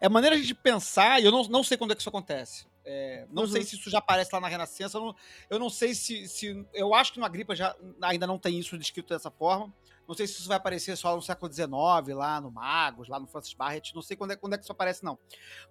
É 0.00 0.08
maneira 0.08 0.36
gente 0.36 0.54
pensar, 0.54 1.20
e 1.20 1.24
eu 1.24 1.32
não, 1.32 1.42
não 1.44 1.64
sei 1.64 1.76
quando 1.76 1.92
é 1.92 1.94
que 1.94 2.00
isso 2.00 2.08
acontece. 2.08 2.66
É, 2.84 3.26
não 3.30 3.42
uhum. 3.42 3.48
sei 3.48 3.62
se 3.62 3.76
isso 3.76 3.90
já 3.90 3.98
aparece 3.98 4.30
lá 4.32 4.40
na 4.40 4.48
Renascença. 4.48 4.98
Eu 4.98 5.02
não, 5.02 5.16
eu 5.50 5.58
não 5.58 5.70
sei 5.70 5.94
se, 5.94 6.26
se. 6.28 6.66
Eu 6.72 6.94
acho 6.94 7.12
que 7.12 7.18
no 7.18 7.24
Agripa 7.24 7.54
já, 7.54 7.74
ainda 8.02 8.26
não 8.26 8.38
tem 8.38 8.58
isso 8.58 8.78
descrito 8.78 9.12
dessa 9.12 9.30
forma. 9.30 9.72
Não 10.06 10.14
sei 10.14 10.26
se 10.26 10.40
isso 10.40 10.48
vai 10.48 10.56
aparecer 10.56 10.96
só 10.96 11.14
no 11.14 11.22
século 11.22 11.52
XIX, 11.52 11.70
lá 12.16 12.40
no 12.40 12.50
Magos, 12.50 13.08
lá 13.08 13.20
no 13.20 13.28
Francis 13.28 13.54
Barrett. 13.54 13.94
Não 13.94 14.02
sei 14.02 14.16
quando 14.16 14.32
é, 14.32 14.36
quando 14.36 14.54
é 14.54 14.58
que 14.58 14.64
isso 14.64 14.72
aparece, 14.72 15.04
não. 15.04 15.18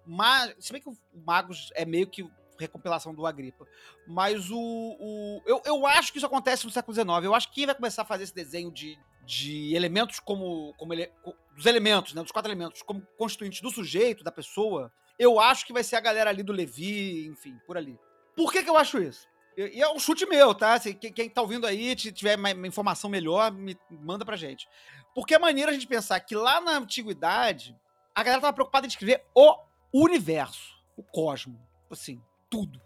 Mas, 0.06 0.54
se 0.58 0.72
bem 0.72 0.80
que 0.80 0.88
o 0.88 0.96
Magos 1.12 1.70
é 1.74 1.84
meio 1.84 2.06
que 2.06 2.26
recompilação 2.60 3.14
do 3.14 3.26
Agripa. 3.26 3.66
Mas 4.06 4.50
o. 4.50 4.58
o 4.58 5.42
eu, 5.46 5.62
eu 5.64 5.86
acho 5.86 6.12
que 6.12 6.18
isso 6.18 6.26
acontece 6.26 6.64
no 6.64 6.70
século 6.70 6.94
XIX. 6.94 7.08
Eu 7.24 7.34
acho 7.34 7.48
que 7.48 7.54
quem 7.56 7.66
vai 7.66 7.74
começar 7.74 8.02
a 8.02 8.04
fazer 8.04 8.24
esse 8.24 8.34
desenho 8.34 8.70
de, 8.70 8.98
de 9.24 9.74
elementos 9.74 10.20
como. 10.20 10.74
como 10.78 10.92
ele, 10.92 11.10
dos 11.56 11.66
elementos, 11.66 12.14
né? 12.14 12.22
Dos 12.22 12.32
quatro 12.32 12.50
elementos, 12.50 12.82
como 12.82 13.02
constituintes 13.16 13.60
do 13.60 13.70
sujeito, 13.70 14.22
da 14.22 14.30
pessoa, 14.30 14.92
eu 15.20 15.38
acho 15.38 15.66
que 15.66 15.72
vai 15.72 15.84
ser 15.84 15.96
a 15.96 16.00
galera 16.00 16.30
ali 16.30 16.42
do 16.42 16.50
Levi, 16.50 17.26
enfim, 17.26 17.60
por 17.66 17.76
ali. 17.76 18.00
Por 18.34 18.50
que, 18.50 18.62
que 18.62 18.70
eu 18.70 18.76
acho 18.78 18.98
isso? 18.98 19.28
E 19.54 19.82
é 19.82 19.92
um 19.92 19.98
chute 19.98 20.24
meu, 20.24 20.54
tá? 20.54 20.80
Se 20.80 20.94
quem 20.94 21.28
tá 21.28 21.42
ouvindo 21.42 21.66
aí 21.66 21.94
tiver 21.94 22.38
uma 22.38 22.66
informação 22.66 23.10
melhor, 23.10 23.52
me 23.52 23.76
manda 23.90 24.24
pra 24.24 24.34
gente. 24.34 24.66
Porque 25.14 25.34
é 25.34 25.38
maneira 25.38 25.70
a 25.70 25.74
gente 25.74 25.86
pensar 25.86 26.18
que 26.20 26.34
lá 26.34 26.58
na 26.62 26.78
antiguidade, 26.78 27.76
a 28.14 28.22
galera 28.22 28.40
tava 28.40 28.54
preocupada 28.54 28.86
em 28.86 28.88
escrever 28.88 29.22
o 29.34 29.58
universo, 29.92 30.74
o 30.96 31.02
cosmo. 31.02 31.60
Assim, 31.90 32.22
tudo. 32.48 32.80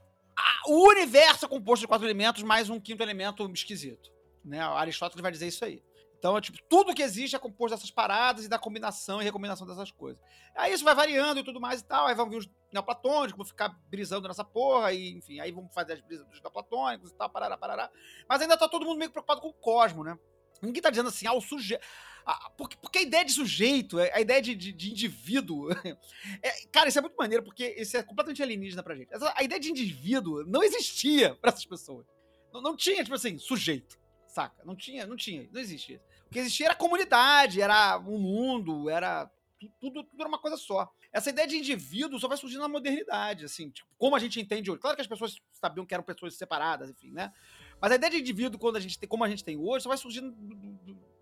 o 0.66 0.88
universo 0.88 1.44
é 1.44 1.48
composto 1.48 1.82
de 1.82 1.86
quatro 1.86 2.04
elementos 2.04 2.42
mais 2.42 2.68
um 2.68 2.80
quinto 2.80 3.02
elemento 3.02 3.48
esquisito. 3.52 4.10
Né? 4.44 4.58
Aristóteles 4.58 5.22
vai 5.22 5.30
dizer 5.30 5.46
isso 5.46 5.64
aí. 5.64 5.80
Então, 6.24 6.38
é 6.38 6.40
tipo, 6.40 6.56
tudo 6.70 6.94
que 6.94 7.02
existe 7.02 7.36
é 7.36 7.38
composto 7.38 7.76
dessas 7.76 7.90
paradas 7.90 8.46
e 8.46 8.48
da 8.48 8.58
combinação 8.58 9.20
e 9.20 9.24
recombinação 9.24 9.66
dessas 9.66 9.90
coisas. 9.90 10.18
Aí 10.56 10.72
isso 10.72 10.82
vai 10.82 10.94
variando 10.94 11.40
e 11.40 11.44
tudo 11.44 11.60
mais 11.60 11.82
e 11.82 11.84
tal. 11.84 12.06
Aí 12.06 12.14
vão 12.14 12.30
vir 12.30 12.38
os 12.38 12.48
neoplatônicos, 12.72 13.36
vão 13.36 13.44
ficar 13.44 13.68
brisando 13.90 14.26
nessa 14.26 14.42
porra, 14.42 14.90
e 14.94 15.18
enfim, 15.18 15.38
aí 15.38 15.52
vamos 15.52 15.74
fazer 15.74 15.92
as 15.92 16.00
brisas 16.00 16.26
dos 16.26 16.40
neoplatônicos 16.40 17.10
e 17.10 17.14
tal, 17.14 17.28
parará, 17.28 17.58
parará. 17.58 17.90
Mas 18.26 18.40
ainda 18.40 18.56
tá 18.56 18.66
todo 18.66 18.86
mundo 18.86 18.96
meio 18.96 19.10
preocupado 19.10 19.42
com 19.42 19.48
o 19.48 19.52
cosmo, 19.52 20.02
né? 20.02 20.18
Ninguém 20.62 20.80
tá 20.80 20.88
dizendo 20.88 21.10
assim, 21.10 21.26
ah, 21.26 21.34
o 21.34 21.42
sujeito. 21.42 21.84
Ah, 22.24 22.50
porque, 22.56 22.78
porque 22.78 23.00
a 23.00 23.02
ideia 23.02 23.22
de 23.22 23.32
sujeito, 23.32 23.98
a 23.98 24.18
ideia 24.18 24.40
de, 24.40 24.54
de, 24.54 24.72
de 24.72 24.90
indivíduo. 24.92 25.68
É, 26.42 26.66
cara, 26.72 26.88
isso 26.88 26.98
é 26.98 27.02
muito 27.02 27.16
maneiro, 27.16 27.44
porque 27.44 27.74
isso 27.76 27.98
é 27.98 28.02
completamente 28.02 28.42
alienígena 28.42 28.82
pra 28.82 28.94
gente. 28.94 29.12
Essa, 29.12 29.30
a 29.36 29.42
ideia 29.42 29.60
de 29.60 29.68
indivíduo 29.68 30.42
não 30.46 30.62
existia 30.62 31.34
para 31.34 31.50
essas 31.50 31.66
pessoas. 31.66 32.06
Não, 32.50 32.62
não, 32.62 32.74
tinha, 32.74 33.02
tipo 33.02 33.14
assim, 33.14 33.36
sujeito. 33.36 33.98
Saca? 34.26 34.64
Não 34.64 34.74
tinha, 34.74 35.06
não 35.06 35.16
tinha, 35.16 35.48
não 35.52 35.60
existia. 35.60 36.02
Que 36.34 36.40
existia 36.40 36.66
era 36.66 36.74
comunidade, 36.74 37.62
era 37.62 37.96
um 38.00 38.18
mundo, 38.18 38.90
era. 38.90 39.30
Tudo, 39.80 40.02
tudo 40.02 40.20
era 40.20 40.28
uma 40.28 40.40
coisa 40.40 40.56
só. 40.56 40.92
Essa 41.12 41.30
ideia 41.30 41.46
de 41.46 41.56
indivíduo 41.56 42.18
só 42.18 42.26
vai 42.26 42.36
surgindo 42.36 42.62
na 42.62 42.68
modernidade, 42.68 43.44
assim, 43.44 43.70
tipo, 43.70 43.88
como 43.96 44.16
a 44.16 44.18
gente 44.18 44.40
entende 44.40 44.68
hoje. 44.68 44.80
Claro 44.80 44.96
que 44.96 45.00
as 45.00 45.06
pessoas 45.06 45.36
sabiam 45.52 45.86
que 45.86 45.94
eram 45.94 46.02
pessoas 46.02 46.34
separadas, 46.34 46.90
enfim, 46.90 47.12
né? 47.12 47.32
Mas 47.80 47.92
a 47.92 47.94
ideia 47.94 48.10
de 48.10 48.18
indivíduo, 48.18 48.58
quando 48.58 48.74
a 48.74 48.80
gente 48.80 48.98
tem, 48.98 49.08
como 49.08 49.22
a 49.22 49.28
gente 49.28 49.44
tem 49.44 49.56
hoje, 49.56 49.84
só 49.84 49.88
vai 49.88 49.96
surgindo 49.96 50.34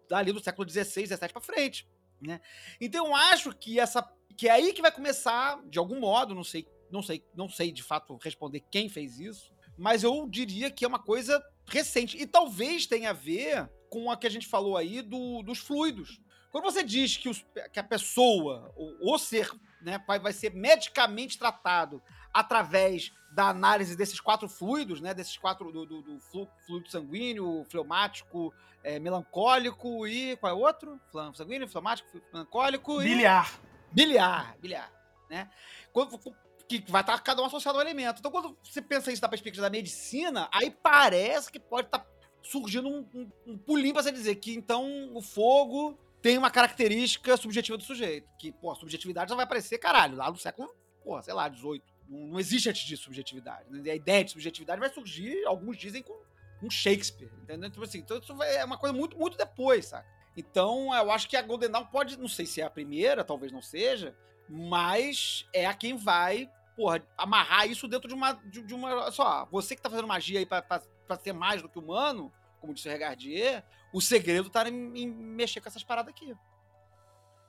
dali 0.08 0.32
do 0.32 0.42
século 0.42 0.66
XVI, 0.66 1.06
XVII 1.06 1.28
para 1.30 1.42
frente, 1.42 1.86
né? 2.22 2.40
Então 2.80 3.08
eu 3.08 3.14
acho 3.14 3.54
que 3.54 3.78
essa 3.78 4.02
que 4.34 4.48
é 4.48 4.52
aí 4.52 4.72
que 4.72 4.80
vai 4.80 4.90
começar, 4.90 5.62
de 5.66 5.78
algum 5.78 6.00
modo, 6.00 6.34
não 6.34 6.42
sei, 6.42 6.66
não 6.90 7.02
sei, 7.02 7.22
não 7.36 7.50
sei 7.50 7.70
de 7.70 7.82
fato 7.82 8.16
responder 8.16 8.60
quem 8.70 8.88
fez 8.88 9.20
isso, 9.20 9.52
mas 9.76 10.02
eu 10.02 10.26
diria 10.26 10.70
que 10.70 10.86
é 10.86 10.88
uma 10.88 10.98
coisa 10.98 11.38
recente 11.66 12.16
e 12.16 12.26
talvez 12.26 12.86
tenha 12.86 13.10
a 13.10 13.12
ver 13.12 13.70
com 13.92 14.10
a 14.10 14.16
que 14.16 14.26
a 14.26 14.30
gente 14.30 14.46
falou 14.46 14.78
aí 14.78 15.02
do, 15.02 15.42
dos 15.42 15.58
fluidos. 15.58 16.18
Quando 16.50 16.64
você 16.64 16.82
diz 16.82 17.18
que, 17.18 17.28
os, 17.28 17.44
que 17.70 17.78
a 17.78 17.84
pessoa, 17.84 18.72
o, 18.74 19.12
o 19.14 19.18
ser, 19.18 19.50
né, 19.82 20.02
vai, 20.06 20.18
vai 20.18 20.32
ser 20.32 20.54
medicamente 20.54 21.38
tratado 21.38 22.02
através 22.32 23.12
da 23.30 23.48
análise 23.48 23.94
desses 23.94 24.18
quatro 24.18 24.48
fluidos, 24.48 25.02
né? 25.02 25.12
Desses 25.12 25.36
quatro 25.36 25.70
do, 25.70 25.84
do, 25.84 26.00
do 26.00 26.18
fluido 26.20 26.90
sanguíneo, 26.90 27.66
fleumático, 27.68 28.52
é, 28.82 28.98
melancólico 28.98 30.06
e 30.06 30.36
qual 30.36 30.52
é 30.52 30.54
o 30.54 30.60
outro? 30.60 30.98
Sanguíneo, 31.34 31.68
fleumático, 31.68 32.08
melancólico 32.32 33.02
e 33.02 33.04
biliar. 33.04 33.60
Biliar, 33.90 34.56
biliar, 34.58 34.90
né? 35.28 35.50
Quando, 35.92 36.18
que 36.66 36.82
vai 36.90 37.02
estar 37.02 37.20
cada 37.20 37.42
um 37.42 37.46
associado 37.46 37.76
ao 37.76 37.84
elemento. 37.84 38.20
Então, 38.20 38.30
quando 38.30 38.56
você 38.62 38.80
pensa 38.80 39.12
isso 39.12 39.20
da 39.20 39.28
perspectiva 39.28 39.66
da 39.66 39.70
medicina, 39.70 40.48
aí 40.50 40.70
parece 40.70 41.52
que 41.52 41.60
pode 41.60 41.88
estar 41.88 42.06
surgindo 42.42 42.88
um, 42.88 43.06
um, 43.14 43.30
um 43.46 43.58
pulinho 43.58 43.94
para 43.94 44.02
você 44.02 44.12
dizer 44.12 44.36
que 44.36 44.54
então 44.54 45.10
o 45.14 45.22
fogo 45.22 45.98
tem 46.22 46.38
uma 46.38 46.50
característica 46.50 47.36
subjetiva 47.36 47.76
do 47.76 47.82
sujeito. 47.82 48.28
Que, 48.38 48.52
pô, 48.52 48.70
a 48.70 48.76
subjetividade 48.76 49.30
já 49.30 49.34
vai 49.36 49.44
aparecer, 49.44 49.78
caralho, 49.78 50.16
lá 50.16 50.30
do 50.30 50.38
século, 50.38 50.72
pô, 51.02 51.20
sei 51.20 51.34
lá, 51.34 51.48
18. 51.48 51.84
Não, 52.08 52.26
não 52.28 52.40
existe 52.40 52.68
antes 52.68 52.82
disso 52.84 53.04
subjetividade. 53.04 53.68
Né? 53.70 53.90
A 53.90 53.94
ideia 53.94 54.24
de 54.24 54.30
subjetividade 54.30 54.80
vai 54.80 54.90
surgir, 54.90 55.44
alguns 55.44 55.76
dizem, 55.76 56.02
com, 56.02 56.16
com 56.60 56.70
Shakespeare. 56.70 57.30
Entendeu? 57.42 57.68
Tipo 57.70 57.84
assim, 57.84 57.98
então 57.98 58.18
isso 58.18 58.40
é 58.42 58.64
uma 58.64 58.78
coisa 58.78 58.94
muito, 58.94 59.18
muito 59.18 59.36
depois, 59.36 59.86
saca? 59.86 60.06
Então, 60.36 60.94
eu 60.94 61.10
acho 61.10 61.28
que 61.28 61.36
a 61.36 61.42
Golden 61.42 61.70
Dawn 61.70 61.86
pode, 61.86 62.18
não 62.18 62.28
sei 62.28 62.46
se 62.46 62.60
é 62.60 62.64
a 62.64 62.70
primeira, 62.70 63.22
talvez 63.22 63.52
não 63.52 63.60
seja, 63.60 64.16
mas 64.48 65.46
é 65.52 65.66
a 65.66 65.74
quem 65.74 65.94
vai, 65.94 66.48
porra, 66.74 67.06
amarrar 67.18 67.68
isso 67.68 67.86
dentro 67.86 68.08
de 68.08 68.14
uma. 68.14 68.32
De, 68.32 68.62
de 68.62 68.74
uma 68.74 69.10
só, 69.10 69.46
você 69.50 69.76
que 69.76 69.82
tá 69.82 69.90
fazendo 69.90 70.08
magia 70.08 70.38
aí 70.38 70.46
pra, 70.46 70.62
pra, 70.62 70.80
pra 71.06 71.18
ser 71.18 71.32
mais 71.32 71.62
do 71.62 71.68
que 71.68 71.78
humano, 71.78 72.32
como 72.60 72.72
disse 72.72 72.88
o 72.88 72.90
Regardier, 72.90 73.64
o 73.92 74.00
segredo 74.00 74.48
tá 74.48 74.68
em, 74.68 74.98
em 74.98 75.06
mexer 75.06 75.60
com 75.60 75.68
essas 75.68 75.84
paradas 75.84 76.10
aqui. 76.10 76.34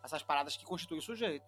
Essas 0.03 0.21
paradas 0.21 0.57
que 0.57 0.65
constituem 0.65 0.99
o 0.99 1.03
sujeito. 1.03 1.45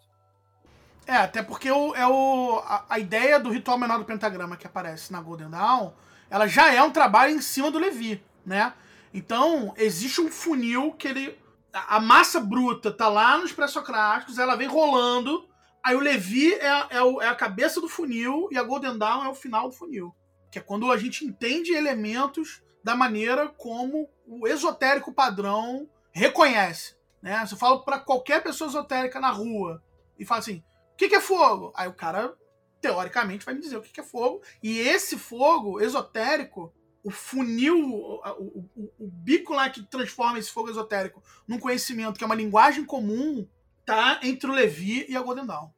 É, 1.08 1.18
até 1.18 1.44
porque 1.44 1.70
o, 1.70 1.94
é 1.94 2.08
o, 2.08 2.62
a, 2.66 2.86
a, 2.90 3.00
ideia 3.00 3.40
do 3.40 3.50
ritual 3.50 3.78
menor 3.78 4.00
do 4.00 4.06
pentagrama 4.06 4.58
que 4.58 4.66
aparece 4.66 5.12
na 5.12 5.22
Golden 5.22 5.50
Dawn, 5.50 5.92
ela 6.30 6.48
já 6.48 6.74
é 6.74 6.82
um 6.82 6.92
trabalho 6.92 7.32
em 7.32 7.42
cima 7.42 7.70
do 7.70 7.78
Levi, 7.78 8.24
né? 8.46 8.74
Então, 9.14 9.74
existe 9.78 10.20
um 10.20 10.32
funil 10.32 10.94
que 10.94 11.08
ele. 11.08 11.38
A, 11.72 11.98
a 11.98 12.00
massa 12.00 12.40
bruta 12.40 12.92
tá 12.92 13.08
lá 13.08 13.38
nos 13.38 13.52
pré-socráticos, 13.52 14.40
ela 14.40 14.56
vem 14.56 14.68
rolando. 14.68 15.48
Aí 15.84 15.96
o 15.96 16.00
Levi 16.00 16.54
é, 16.56 16.68
é, 16.68 16.98
é 17.22 17.28
a 17.28 17.36
cabeça 17.36 17.80
do 17.80 17.88
funil 17.88 18.48
e 18.52 18.58
a 18.58 18.64
Golden 18.64 18.98
Dawn 18.98 19.26
é 19.26 19.30
o 19.30 19.36
final 19.36 19.70
do 19.70 19.76
funil. 19.76 20.16
Que 20.56 20.60
é 20.60 20.62
quando 20.62 20.90
a 20.90 20.96
gente 20.96 21.26
entende 21.26 21.74
elementos 21.74 22.64
da 22.82 22.96
maneira 22.96 23.50
como 23.50 24.10
o 24.26 24.48
esotérico 24.48 25.12
padrão 25.12 25.86
reconhece. 26.14 26.96
Né? 27.22 27.46
Você 27.46 27.58
fala 27.58 27.84
para 27.84 28.00
qualquer 28.00 28.42
pessoa 28.42 28.70
esotérica 28.70 29.20
na 29.20 29.32
rua 29.32 29.84
e 30.18 30.24
fala 30.24 30.40
assim: 30.40 30.64
o 30.94 30.96
que, 30.96 31.10
que 31.10 31.16
é 31.16 31.20
fogo? 31.20 31.74
Aí 31.76 31.90
o 31.90 31.94
cara, 31.94 32.34
teoricamente, 32.80 33.46
vai 33.46 33.54
me 33.54 33.60
dizer 33.60 33.76
o 33.76 33.82
que, 33.82 33.92
que 33.92 34.00
é 34.00 34.04
fogo. 34.04 34.42
E 34.64 34.80
esse 34.80 35.18
fogo 35.18 35.82
esotérico, 35.82 36.74
o 37.04 37.12
funil, 37.12 37.78
o, 37.78 38.22
o, 38.24 38.72
o, 38.78 38.94
o 38.98 39.08
bico 39.12 39.54
lá 39.54 39.70
que 39.70 39.84
transforma 39.84 40.40
esse 40.40 40.52
fogo 40.52 40.70
esotérico 40.70 41.22
num 41.46 41.60
conhecimento 41.60 42.18
que 42.18 42.24
é 42.24 42.28
uma 42.28 42.34
linguagem 42.34 42.86
comum, 42.86 43.46
tá 43.86 44.22
entre 44.24 44.50
o 44.50 44.54
Levi 44.54 45.06
e 45.10 45.18
a 45.18 45.22
Golden 45.22 45.48
Dawn. 45.48 45.70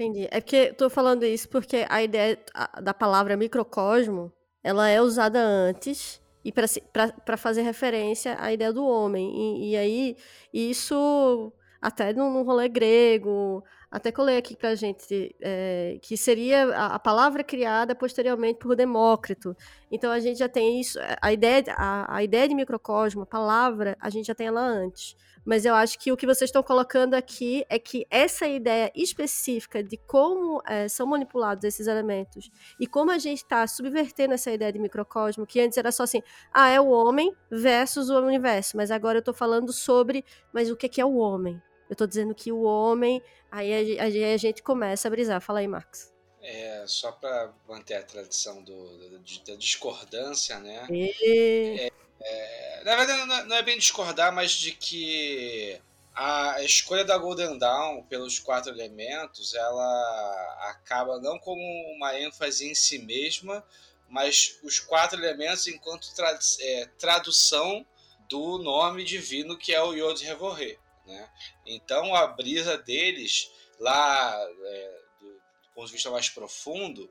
Entendi. 0.00 0.26
É 0.30 0.40
porque 0.40 0.72
tô 0.72 0.88
falando 0.88 1.24
isso 1.26 1.46
porque 1.50 1.84
a 1.86 2.02
ideia 2.02 2.38
da 2.82 2.94
palavra 2.94 3.36
microcosmo, 3.36 4.32
ela 4.64 4.88
é 4.88 4.98
usada 5.02 5.38
antes 5.38 6.22
e 6.42 6.50
para 6.50 7.36
fazer 7.36 7.60
referência 7.60 8.34
à 8.40 8.50
ideia 8.50 8.72
do 8.72 8.82
homem. 8.82 9.30
E, 9.62 9.72
e 9.72 9.76
aí, 9.76 10.16
isso 10.54 11.52
até 11.82 12.14
no, 12.14 12.30
no 12.30 12.42
rolê 12.44 12.66
grego, 12.66 13.62
até 13.90 14.12
colei 14.12 14.36
aqui 14.36 14.54
pra 14.54 14.74
gente, 14.74 15.34
é, 15.40 15.98
que 16.00 16.16
seria 16.16 16.66
a, 16.76 16.94
a, 16.94 16.98
palavra 16.98 17.42
criada 17.42 17.94
posteriormente 17.94 18.58
por 18.58 18.76
Demócrito. 18.76 19.56
Então 19.90 20.12
a 20.12 20.20
gente 20.20 20.38
já 20.38 20.48
tem 20.48 20.80
isso, 20.80 20.98
a 21.20 21.32
ideia, 21.32 21.64
a, 21.76 22.16
a 22.16 22.22
ideia 22.22 22.48
de 22.48 22.54
microcosmo, 22.54 23.22
a 23.22 23.26
palavra, 23.26 23.96
a 24.00 24.08
gente 24.08 24.26
já 24.26 24.34
tem 24.34 24.46
ela 24.46 24.60
antes. 24.60 25.16
Mas 25.44 25.64
eu 25.64 25.74
acho 25.74 25.98
que 25.98 26.12
o 26.12 26.16
que 26.16 26.26
vocês 26.26 26.48
estão 26.48 26.62
colocando 26.62 27.14
aqui 27.14 27.64
é 27.68 27.78
que 27.78 28.06
essa 28.10 28.46
ideia 28.46 28.92
específica 28.94 29.82
de 29.82 29.96
como 29.96 30.62
é, 30.66 30.86
são 30.86 31.06
manipulados 31.06 31.64
esses 31.64 31.86
elementos 31.86 32.50
e 32.78 32.86
como 32.86 33.10
a 33.10 33.18
gente 33.18 33.38
está 33.38 33.66
subvertendo 33.66 34.34
essa 34.34 34.52
ideia 34.52 34.72
de 34.72 34.78
microcosmo, 34.78 35.46
que 35.46 35.60
antes 35.60 35.78
era 35.78 35.90
só 35.90 36.04
assim, 36.04 36.22
ah, 36.52 36.68
é 36.68 36.80
o 36.80 36.88
homem 36.88 37.34
versus 37.50 38.10
o 38.10 38.20
universo, 38.20 38.76
mas 38.76 38.90
agora 38.90 39.16
eu 39.16 39.20
estou 39.20 39.34
falando 39.34 39.72
sobre, 39.72 40.24
mas 40.52 40.70
o 40.70 40.76
que 40.76 41.00
é 41.00 41.04
o 41.04 41.16
homem? 41.16 41.60
Eu 41.90 41.94
estou 41.94 42.06
dizendo 42.06 42.32
que 42.32 42.52
o 42.52 42.62
homem, 42.62 43.20
aí 43.50 43.98
a, 43.98 44.04
a, 44.04 44.06
a, 44.06 44.36
gente 44.36 44.62
começa 44.62 45.08
a 45.08 45.10
brisar. 45.10 45.40
Fala 45.40 45.58
aí, 45.58 45.66
Marcos. 45.66 46.12
É, 46.40 46.84
só 46.86 47.10
para 47.10 47.52
manter 47.68 47.96
a 47.96 48.02
tradição 48.04 48.62
do, 48.62 49.10
da, 49.10 49.18
da 49.48 49.58
discordância, 49.58 50.60
né? 50.60 50.86
E... 50.88 51.80
É, 51.80 51.92
é, 52.20 52.84
na 52.84 52.94
verdade, 52.94 53.48
não 53.48 53.56
é 53.56 53.62
bem 53.62 53.76
discordar, 53.76 54.32
mas 54.32 54.52
de 54.52 54.70
que 54.70 55.80
a 56.14 56.62
escolha 56.62 57.04
da 57.04 57.18
Golden 57.18 57.58
Dawn 57.58 58.04
pelos 58.04 58.38
quatro 58.38 58.70
elementos 58.70 59.52
ela 59.52 60.68
acaba 60.70 61.18
não 61.18 61.40
como 61.40 61.60
uma 61.96 62.16
ênfase 62.20 62.70
em 62.70 62.74
si 62.74 63.00
mesma, 63.00 63.64
mas 64.08 64.60
os 64.62 64.78
quatro 64.78 65.18
elementos 65.18 65.66
enquanto 65.66 66.14
tra 66.14 66.38
é, 66.60 66.86
tradução 66.98 67.84
do 68.28 68.58
nome 68.58 69.02
divino 69.02 69.58
que 69.58 69.74
é 69.74 69.82
o 69.82 69.92
Yod 69.92 70.24
Revorre. 70.24 70.78
Né? 71.10 71.28
Então 71.66 72.14
a 72.14 72.28
brisa 72.28 72.78
deles 72.78 73.50
lá 73.80 74.36
é, 74.64 75.00
do, 75.20 75.26
do 75.32 75.74
ponto 75.74 75.86
de 75.86 75.92
vista 75.92 76.10
mais 76.10 76.28
profundo 76.28 77.10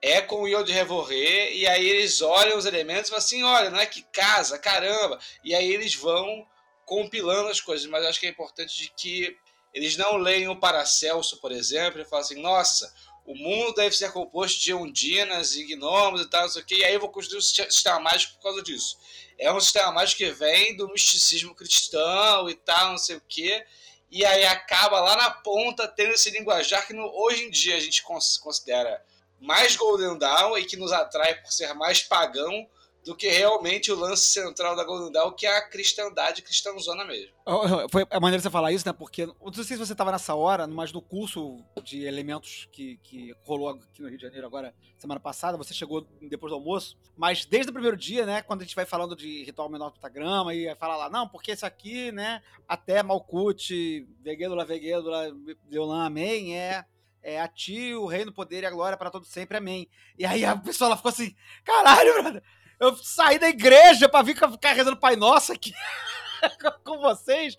é 0.00 0.20
com 0.20 0.42
o 0.42 0.48
Yod 0.48 0.70
Revorrer, 0.70 1.56
e 1.56 1.66
aí 1.66 1.84
eles 1.88 2.20
olham 2.22 2.56
os 2.56 2.66
elementos 2.66 3.06
e 3.06 3.10
falam 3.10 3.24
assim, 3.24 3.42
olha, 3.42 3.70
não 3.70 3.80
é 3.80 3.86
que 3.86 4.02
casa, 4.12 4.56
caramba, 4.58 5.18
e 5.42 5.54
aí 5.54 5.72
eles 5.72 5.94
vão 5.96 6.46
compilando 6.84 7.48
as 7.48 7.60
coisas, 7.60 7.86
mas 7.86 8.04
acho 8.04 8.20
que 8.20 8.26
é 8.26 8.30
importante 8.30 8.76
de 8.76 8.92
que 8.94 9.36
eles 9.74 9.96
não 9.96 10.16
leem 10.16 10.48
o 10.48 10.58
Paracelso, 10.58 11.40
por 11.40 11.50
exemplo, 11.50 12.00
e 12.00 12.04
falam 12.04 12.24
assim, 12.24 12.40
nossa, 12.40 12.92
o 13.28 13.34
mundo 13.34 13.74
deve 13.74 13.94
ser 13.94 14.10
composto 14.10 14.58
de 14.58 14.72
ondinas 14.72 15.54
e 15.54 15.62
gnomos 15.64 16.22
e 16.22 16.30
tal, 16.30 16.44
não 16.44 16.48
sei 16.48 16.62
o 16.62 16.64
quê, 16.64 16.76
e 16.76 16.84
aí 16.84 16.94
eu 16.94 17.00
vou 17.00 17.10
construir 17.10 17.40
um 17.40 17.42
sistema 17.42 18.00
mágico 18.00 18.36
por 18.36 18.44
causa 18.44 18.62
disso. 18.62 18.96
É 19.36 19.52
um 19.52 19.60
sistema 19.60 19.92
mágico 19.92 20.16
que 20.16 20.30
vem 20.30 20.74
do 20.74 20.88
misticismo 20.88 21.54
cristão 21.54 22.48
e 22.48 22.54
tal, 22.54 22.92
não 22.92 22.96
sei 22.96 23.16
o 23.16 23.22
quê, 23.28 23.66
e 24.10 24.24
aí 24.24 24.46
acaba 24.46 24.98
lá 25.00 25.14
na 25.14 25.30
ponta 25.30 25.86
tendo 25.86 26.14
esse 26.14 26.30
linguajar 26.30 26.86
que 26.86 26.94
no, 26.94 27.04
hoje 27.04 27.44
em 27.44 27.50
dia 27.50 27.76
a 27.76 27.80
gente 27.80 28.02
considera 28.02 29.04
mais 29.38 29.76
Golden 29.76 30.16
Dawn 30.16 30.56
e 30.56 30.64
que 30.64 30.78
nos 30.78 30.90
atrai 30.90 31.34
por 31.34 31.52
ser 31.52 31.74
mais 31.74 32.02
pagão 32.02 32.66
do 33.04 33.16
que 33.16 33.28
realmente 33.28 33.90
o 33.90 33.98
lance 33.98 34.24
central 34.24 34.76
da 34.76 34.84
Golden 34.84 35.10
Dawn, 35.12 35.32
que 35.32 35.46
é 35.46 35.56
a 35.56 35.68
cristandade 35.68 36.42
cristãozona 36.42 37.04
mesmo. 37.04 37.32
Foi 37.90 38.06
a 38.10 38.20
maneira 38.20 38.38
de 38.38 38.42
você 38.42 38.50
falar 38.50 38.72
isso, 38.72 38.86
né? 38.86 38.92
Porque 38.92 39.26
não 39.26 39.52
sei 39.52 39.64
se 39.64 39.76
você 39.76 39.92
estava 39.92 40.12
nessa 40.12 40.34
hora, 40.34 40.66
mas 40.66 40.92
no 40.92 41.00
curso 41.00 41.64
de 41.82 42.04
elementos 42.04 42.68
que, 42.70 42.98
que 42.98 43.34
rolou 43.44 43.70
aqui 43.70 44.02
no 44.02 44.08
Rio 44.08 44.18
de 44.18 44.22
Janeiro 44.22 44.46
agora, 44.46 44.74
semana 44.98 45.20
passada, 45.20 45.56
você 45.56 45.72
chegou 45.72 46.06
depois 46.22 46.50
do 46.50 46.56
almoço, 46.56 46.98
mas 47.16 47.44
desde 47.46 47.70
o 47.70 47.72
primeiro 47.72 47.96
dia, 47.96 48.26
né, 48.26 48.42
quando 48.42 48.60
a 48.60 48.64
gente 48.64 48.76
vai 48.76 48.84
falando 48.84 49.16
de 49.16 49.44
ritual 49.44 49.68
menor 49.68 49.90
do 49.90 49.94
pentagrama 49.94 50.54
e 50.54 50.74
fala 50.76 50.96
lá, 50.96 51.10
não, 51.10 51.28
porque 51.28 51.52
esse 51.52 51.64
aqui, 51.64 52.12
né, 52.12 52.42
até 52.66 53.02
Malkuth, 53.02 53.70
Veguedula, 54.20 54.64
Veguedula, 54.64 55.32
Deolan, 55.68 56.04
Amém, 56.04 56.58
é 56.58 56.84
é, 57.22 57.40
a 57.40 57.48
ti, 57.48 57.94
o 57.94 58.06
reino, 58.06 58.30
o 58.30 58.34
poder 58.34 58.62
e 58.62 58.66
a 58.66 58.70
glória 58.70 58.96
para 58.96 59.10
todo 59.10 59.24
sempre, 59.24 59.58
amém. 59.58 59.88
E 60.18 60.24
aí 60.24 60.44
a 60.44 60.56
pessoa 60.56 60.88
ela 60.88 60.96
ficou 60.96 61.10
assim, 61.10 61.34
caralho, 61.64 62.14
brother, 62.14 62.42
eu 62.80 62.96
saí 62.96 63.38
da 63.38 63.48
igreja 63.48 64.08
para 64.08 64.22
vir 64.24 64.36
ficar 64.36 64.72
rezando 64.72 64.96
Pai 64.96 65.16
Nosso 65.16 65.52
aqui 65.52 65.72
com 66.84 66.98
vocês. 66.98 67.56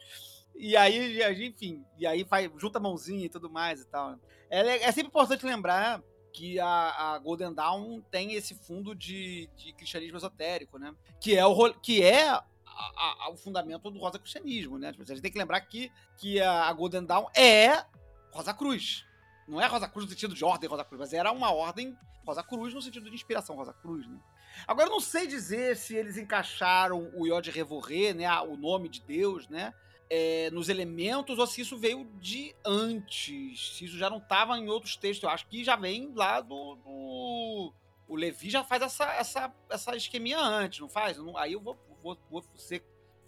E 0.55 0.75
aí, 0.75 1.21
enfim, 1.45 1.85
e 1.97 2.05
aí 2.05 2.23
vai, 2.23 2.51
junta 2.57 2.79
a 2.79 2.81
mãozinha 2.81 3.25
e 3.25 3.29
tudo 3.29 3.49
mais 3.49 3.81
e 3.81 3.85
tal. 3.85 4.19
É, 4.49 4.83
é 4.83 4.91
sempre 4.91 5.07
importante 5.07 5.45
lembrar 5.45 6.01
que 6.33 6.59
a, 6.59 7.13
a, 7.13 7.19
Golden 7.19 7.53
Dawn 7.53 8.01
tem 8.11 8.33
esse 8.33 8.55
fundo 8.55 8.93
de, 8.93 9.49
de 9.55 9.73
cristianismo 9.73 10.17
esotérico, 10.17 10.77
né? 10.77 10.93
Que 11.19 11.35
é 11.35 11.45
o, 11.45 11.73
que 11.75 12.03
é 12.03 12.29
a, 12.29 12.43
a, 12.65 13.29
o 13.31 13.37
fundamento 13.37 13.89
do 13.89 13.99
Rosa 13.99 14.19
Cristianismo, 14.19 14.77
né? 14.77 14.91
Tipo, 14.91 15.03
a 15.03 15.05
gente 15.07 15.21
tem 15.21 15.31
que 15.31 15.39
lembrar 15.39 15.61
que, 15.61 15.91
que 16.17 16.41
a, 16.41 16.71
Golden 16.73 17.05
Dawn 17.05 17.27
é 17.35 17.85
Rosa 18.31 18.53
Cruz. 18.53 19.05
Não 19.47 19.59
é 19.59 19.65
Rosa 19.65 19.87
Cruz 19.87 20.05
no 20.05 20.11
sentido 20.11 20.35
de 20.35 20.45
ordem 20.45 20.69
Rosa 20.69 20.83
Cruz, 20.83 20.99
mas 20.99 21.13
era 21.13 21.31
uma 21.31 21.51
ordem 21.51 21.97
Rosa 22.25 22.43
Cruz 22.43 22.73
no 22.73 22.81
sentido 22.81 23.09
de 23.09 23.15
inspiração 23.15 23.55
Rosa 23.55 23.73
Cruz, 23.73 24.07
né? 24.07 24.19
Agora, 24.67 24.87
eu 24.87 24.91
não 24.91 24.99
sei 24.99 25.27
dizer 25.27 25.75
se 25.77 25.95
eles 25.95 26.17
encaixaram 26.17 27.11
o 27.13 27.25
Yod 27.25 27.49
Revorrer, 27.49 28.15
né, 28.15 28.29
o 28.41 28.55
nome 28.55 28.89
de 28.89 29.01
Deus, 29.01 29.47
né, 29.47 29.73
é, 30.09 30.49
nos 30.51 30.69
elementos, 30.69 31.37
ou 31.37 31.45
se 31.45 31.61
isso 31.61 31.77
veio 31.77 32.05
de 32.19 32.55
antes, 32.65 33.77
se 33.77 33.85
isso 33.85 33.97
já 33.97 34.09
não 34.09 34.17
estava 34.17 34.57
em 34.57 34.67
outros 34.67 34.95
textos. 34.95 35.23
Eu 35.23 35.29
acho 35.29 35.47
que 35.47 35.63
já 35.63 35.75
vem 35.75 36.11
lá 36.15 36.41
do, 36.41 36.75
do... 36.75 37.73
O 38.07 38.15
Levi 38.15 38.49
já 38.49 38.63
faz 38.63 38.81
essa, 38.81 39.05
essa, 39.13 39.53
essa 39.69 39.95
esqueminha 39.95 40.39
antes, 40.39 40.79
não 40.79 40.89
faz? 40.89 41.17
Aí 41.37 41.53
eu 41.53 41.61
vou, 41.61 41.77
vou, 42.01 42.17
vou 42.29 42.43
ser, 42.55 42.83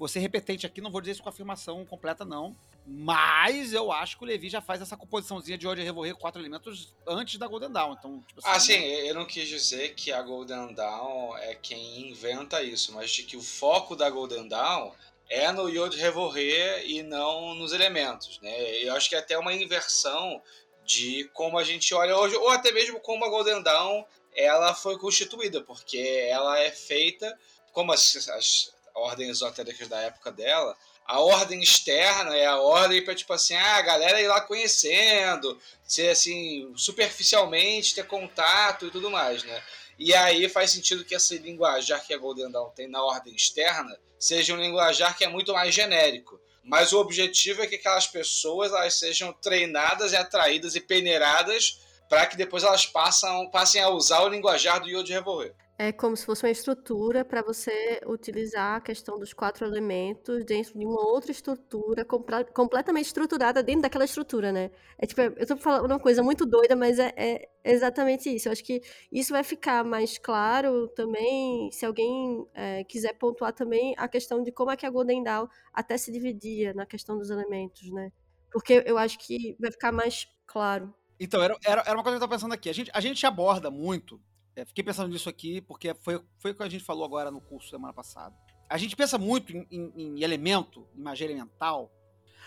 ser 0.08 0.20
repetente 0.20 0.66
aqui, 0.66 0.82
não 0.82 0.92
vou 0.92 1.02
dizer 1.02 1.12
isso 1.12 1.24
com 1.24 1.30
afirmação 1.30 1.86
completa, 1.86 2.26
não. 2.26 2.56
Mas 2.86 3.74
eu 3.74 3.92
acho 3.92 4.18
que 4.18 4.24
o 4.24 4.28
Levi 4.28 4.50
já 4.50 4.62
faz 4.62 4.82
essa 4.82 4.98
composiçãozinha 4.98 5.58
de 5.58 5.68
ódio 5.68 5.84
revorrer 5.84 6.16
quatro 6.16 6.42
elementos 6.42 6.94
antes 7.08 7.38
da 7.38 7.48
Golden 7.48 7.72
Dawn. 7.72 7.94
Então, 7.94 8.24
tipo 8.28 8.40
assim, 8.40 8.50
ah, 8.50 8.60
sim, 8.60 8.80
né? 8.80 9.10
eu 9.10 9.14
não 9.14 9.26
quis 9.26 9.48
dizer 9.48 9.94
que 9.94 10.12
a 10.12 10.22
Golden 10.22 10.74
Dawn 10.74 11.38
é 11.38 11.56
quem 11.56 12.10
inventa 12.10 12.64
isso, 12.64 12.94
mas 12.94 13.12
de 13.12 13.24
que 13.24 13.38
o 13.38 13.42
foco 13.42 13.96
da 13.96 14.10
Golden 14.10 14.48
Dawn 14.48 14.92
é 15.30 15.52
no 15.52 15.70
Yod 15.70 15.96
Revorrer 15.96 16.84
e 16.86 17.04
não 17.04 17.54
nos 17.54 17.72
elementos, 17.72 18.40
né? 18.42 18.84
Eu 18.84 18.96
acho 18.96 19.08
que 19.08 19.16
é 19.16 19.20
até 19.20 19.38
uma 19.38 19.54
inversão 19.54 20.42
de 20.84 21.30
como 21.34 21.58
a 21.58 21.64
gente 21.64 21.94
olha 21.94 22.18
hoje, 22.18 22.36
ou 22.36 22.50
até 22.50 22.72
mesmo 22.72 23.00
como 23.00 23.24
a 23.24 23.30
Golden 23.30 23.62
Dawn 23.62 24.04
ela 24.36 24.74
foi 24.74 24.98
constituída, 24.98 25.62
porque 25.62 25.98
ela 26.30 26.60
é 26.60 26.72
feita 26.72 27.38
como 27.72 27.94
as, 27.94 28.28
as 28.30 28.74
ordens 28.96 29.30
esotéricas 29.30 29.88
da 29.88 30.00
época 30.00 30.32
dela, 30.32 30.76
a 31.06 31.20
ordem 31.20 31.62
externa 31.62 32.36
é 32.36 32.46
a 32.46 32.58
ordem 32.58 33.04
para 33.04 33.16
tipo 33.16 33.34
assim, 33.34 33.56
ah, 33.56 33.76
a 33.76 33.82
galera 33.82 34.22
ir 34.22 34.28
lá 34.28 34.42
conhecendo, 34.42 35.60
ser 35.84 36.10
assim, 36.10 36.72
superficialmente 36.76 37.96
ter 37.96 38.06
contato 38.06 38.86
e 38.86 38.92
tudo 38.92 39.10
mais, 39.10 39.44
né? 39.44 39.62
E 40.00 40.14
aí 40.14 40.48
faz 40.50 40.72
sentido 40.72 41.06
que 41.06 41.14
esse 41.14 41.38
linguajar 41.38 42.06
que 42.06 42.14
a 42.14 42.18
Golden 42.18 42.50
Dawn 42.50 42.70
tem 42.70 42.88
na 42.88 43.04
ordem 43.04 43.36
externa 43.36 43.96
seja 44.18 44.54
um 44.54 44.62
linguajar 44.62 45.18
que 45.18 45.24
é 45.24 45.28
muito 45.28 45.54
mais 45.54 45.76
genérico. 45.76 46.40
Mas 46.64 46.94
o 46.94 47.00
objetivo 47.00 47.62
é 47.62 47.68
que 47.68 47.76
aquelas 47.76 48.08
pessoas 48.08 48.72
elas 48.72 48.98
sejam 48.98 49.34
treinadas 49.34 50.14
e 50.14 50.16
atraídas 50.16 50.76
e 50.76 50.82
peneiradas 50.82 51.80
para 52.08 52.26
que 52.26 52.38
depois 52.38 52.64
elas 52.64 52.86
passam, 52.86 53.50
passem 53.50 53.82
a 53.82 53.90
usar 53.90 54.22
o 54.22 54.30
linguajar 54.30 54.80
do 54.80 54.90
Yod 54.90 55.12
Revolver. 55.12 55.54
É 55.84 55.92
como 55.92 56.16
se 56.16 56.24
fosse 56.24 56.46
uma 56.46 56.52
estrutura 56.52 57.26
para 57.26 57.42
você 57.42 58.00
utilizar 58.06 58.76
a 58.76 58.82
questão 58.82 59.18
dos 59.18 59.34
quatro 59.34 59.66
elementos 59.66 60.46
dentro 60.46 60.78
de 60.78 60.86
uma 60.86 61.02
outra 61.08 61.32
estrutura 61.32 62.06
completamente 62.06 63.08
estruturada 63.08 63.64
dentro 63.64 63.82
daquela 63.82 64.06
estrutura, 64.06 64.52
né? 64.52 64.70
É 64.96 65.08
tipo, 65.08 65.20
eu 65.22 65.48
tô 65.48 65.58
falando 65.58 65.88
uma 65.88 66.00
coisa 66.00 66.22
muito 66.22 66.46
doida, 66.46 66.76
mas 66.76 67.00
é, 67.00 67.12
é 67.18 67.50
exatamente 67.64 68.30
isso. 68.30 68.48
Eu 68.48 68.52
acho 68.52 68.64
que 68.64 68.80
isso 69.12 69.34
vai 69.34 69.44
ficar 69.44 69.84
mais 69.84 70.20
claro 70.20 70.88
também, 70.90 71.72
se 71.72 71.84
alguém 71.84 72.46
é, 72.54 72.84
quiser 72.84 73.18
pontuar 73.18 73.52
também 73.52 73.96
a 73.98 74.08
questão 74.08 74.44
de 74.44 74.52
como 74.52 74.70
é 74.70 74.78
que 74.78 74.86
a 74.86 74.90
Golden 74.92 75.24
Dawn 75.24 75.48
até 75.74 75.98
se 75.98 76.12
dividia 76.12 76.76
na 76.76 76.86
questão 76.86 77.18
dos 77.18 77.32
elementos, 77.32 77.90
né? 77.92 78.12
Porque 78.52 78.84
eu 78.86 79.00
acho 79.00 79.18
que 79.18 79.58
vai 79.60 79.72
ficar 79.72 79.92
mais 79.92 80.28
claro. 80.46 80.94
Então, 81.20 81.42
era, 81.42 81.58
era, 81.66 81.82
era 81.82 81.98
uma 81.98 82.04
coisa 82.04 82.20
que 82.20 82.24
eu 82.24 82.28
tava 82.28 82.36
pensando 82.36 82.54
aqui. 82.54 82.70
A 82.70 82.74
gente, 82.74 82.92
a 82.94 83.02
gente 83.02 83.26
aborda 83.26 83.72
muito 83.72 84.22
é, 84.56 84.66
fiquei 84.66 84.84
pensando 84.84 85.12
nisso 85.12 85.30
aqui 85.30 85.62
porque 85.62 85.94
foi, 85.94 86.22
foi 86.38 86.52
o 86.52 86.56
que 86.56 86.64
a 86.64 86.70
gente 86.70 86.84
falou 86.84 87.06
agora 87.06 87.32
no 87.32 87.42
curso 87.42 87.70
semana 87.70 87.94
passada. 87.94 88.36
A 88.70 88.78
gente 88.78 88.96
pensa 88.96 89.18
muito 89.18 89.56
em, 89.56 89.68
em, 89.72 89.92
em 89.96 90.24
elemento, 90.24 90.88
em 90.96 91.02
magia 91.02 91.28
elemental, 91.28 91.92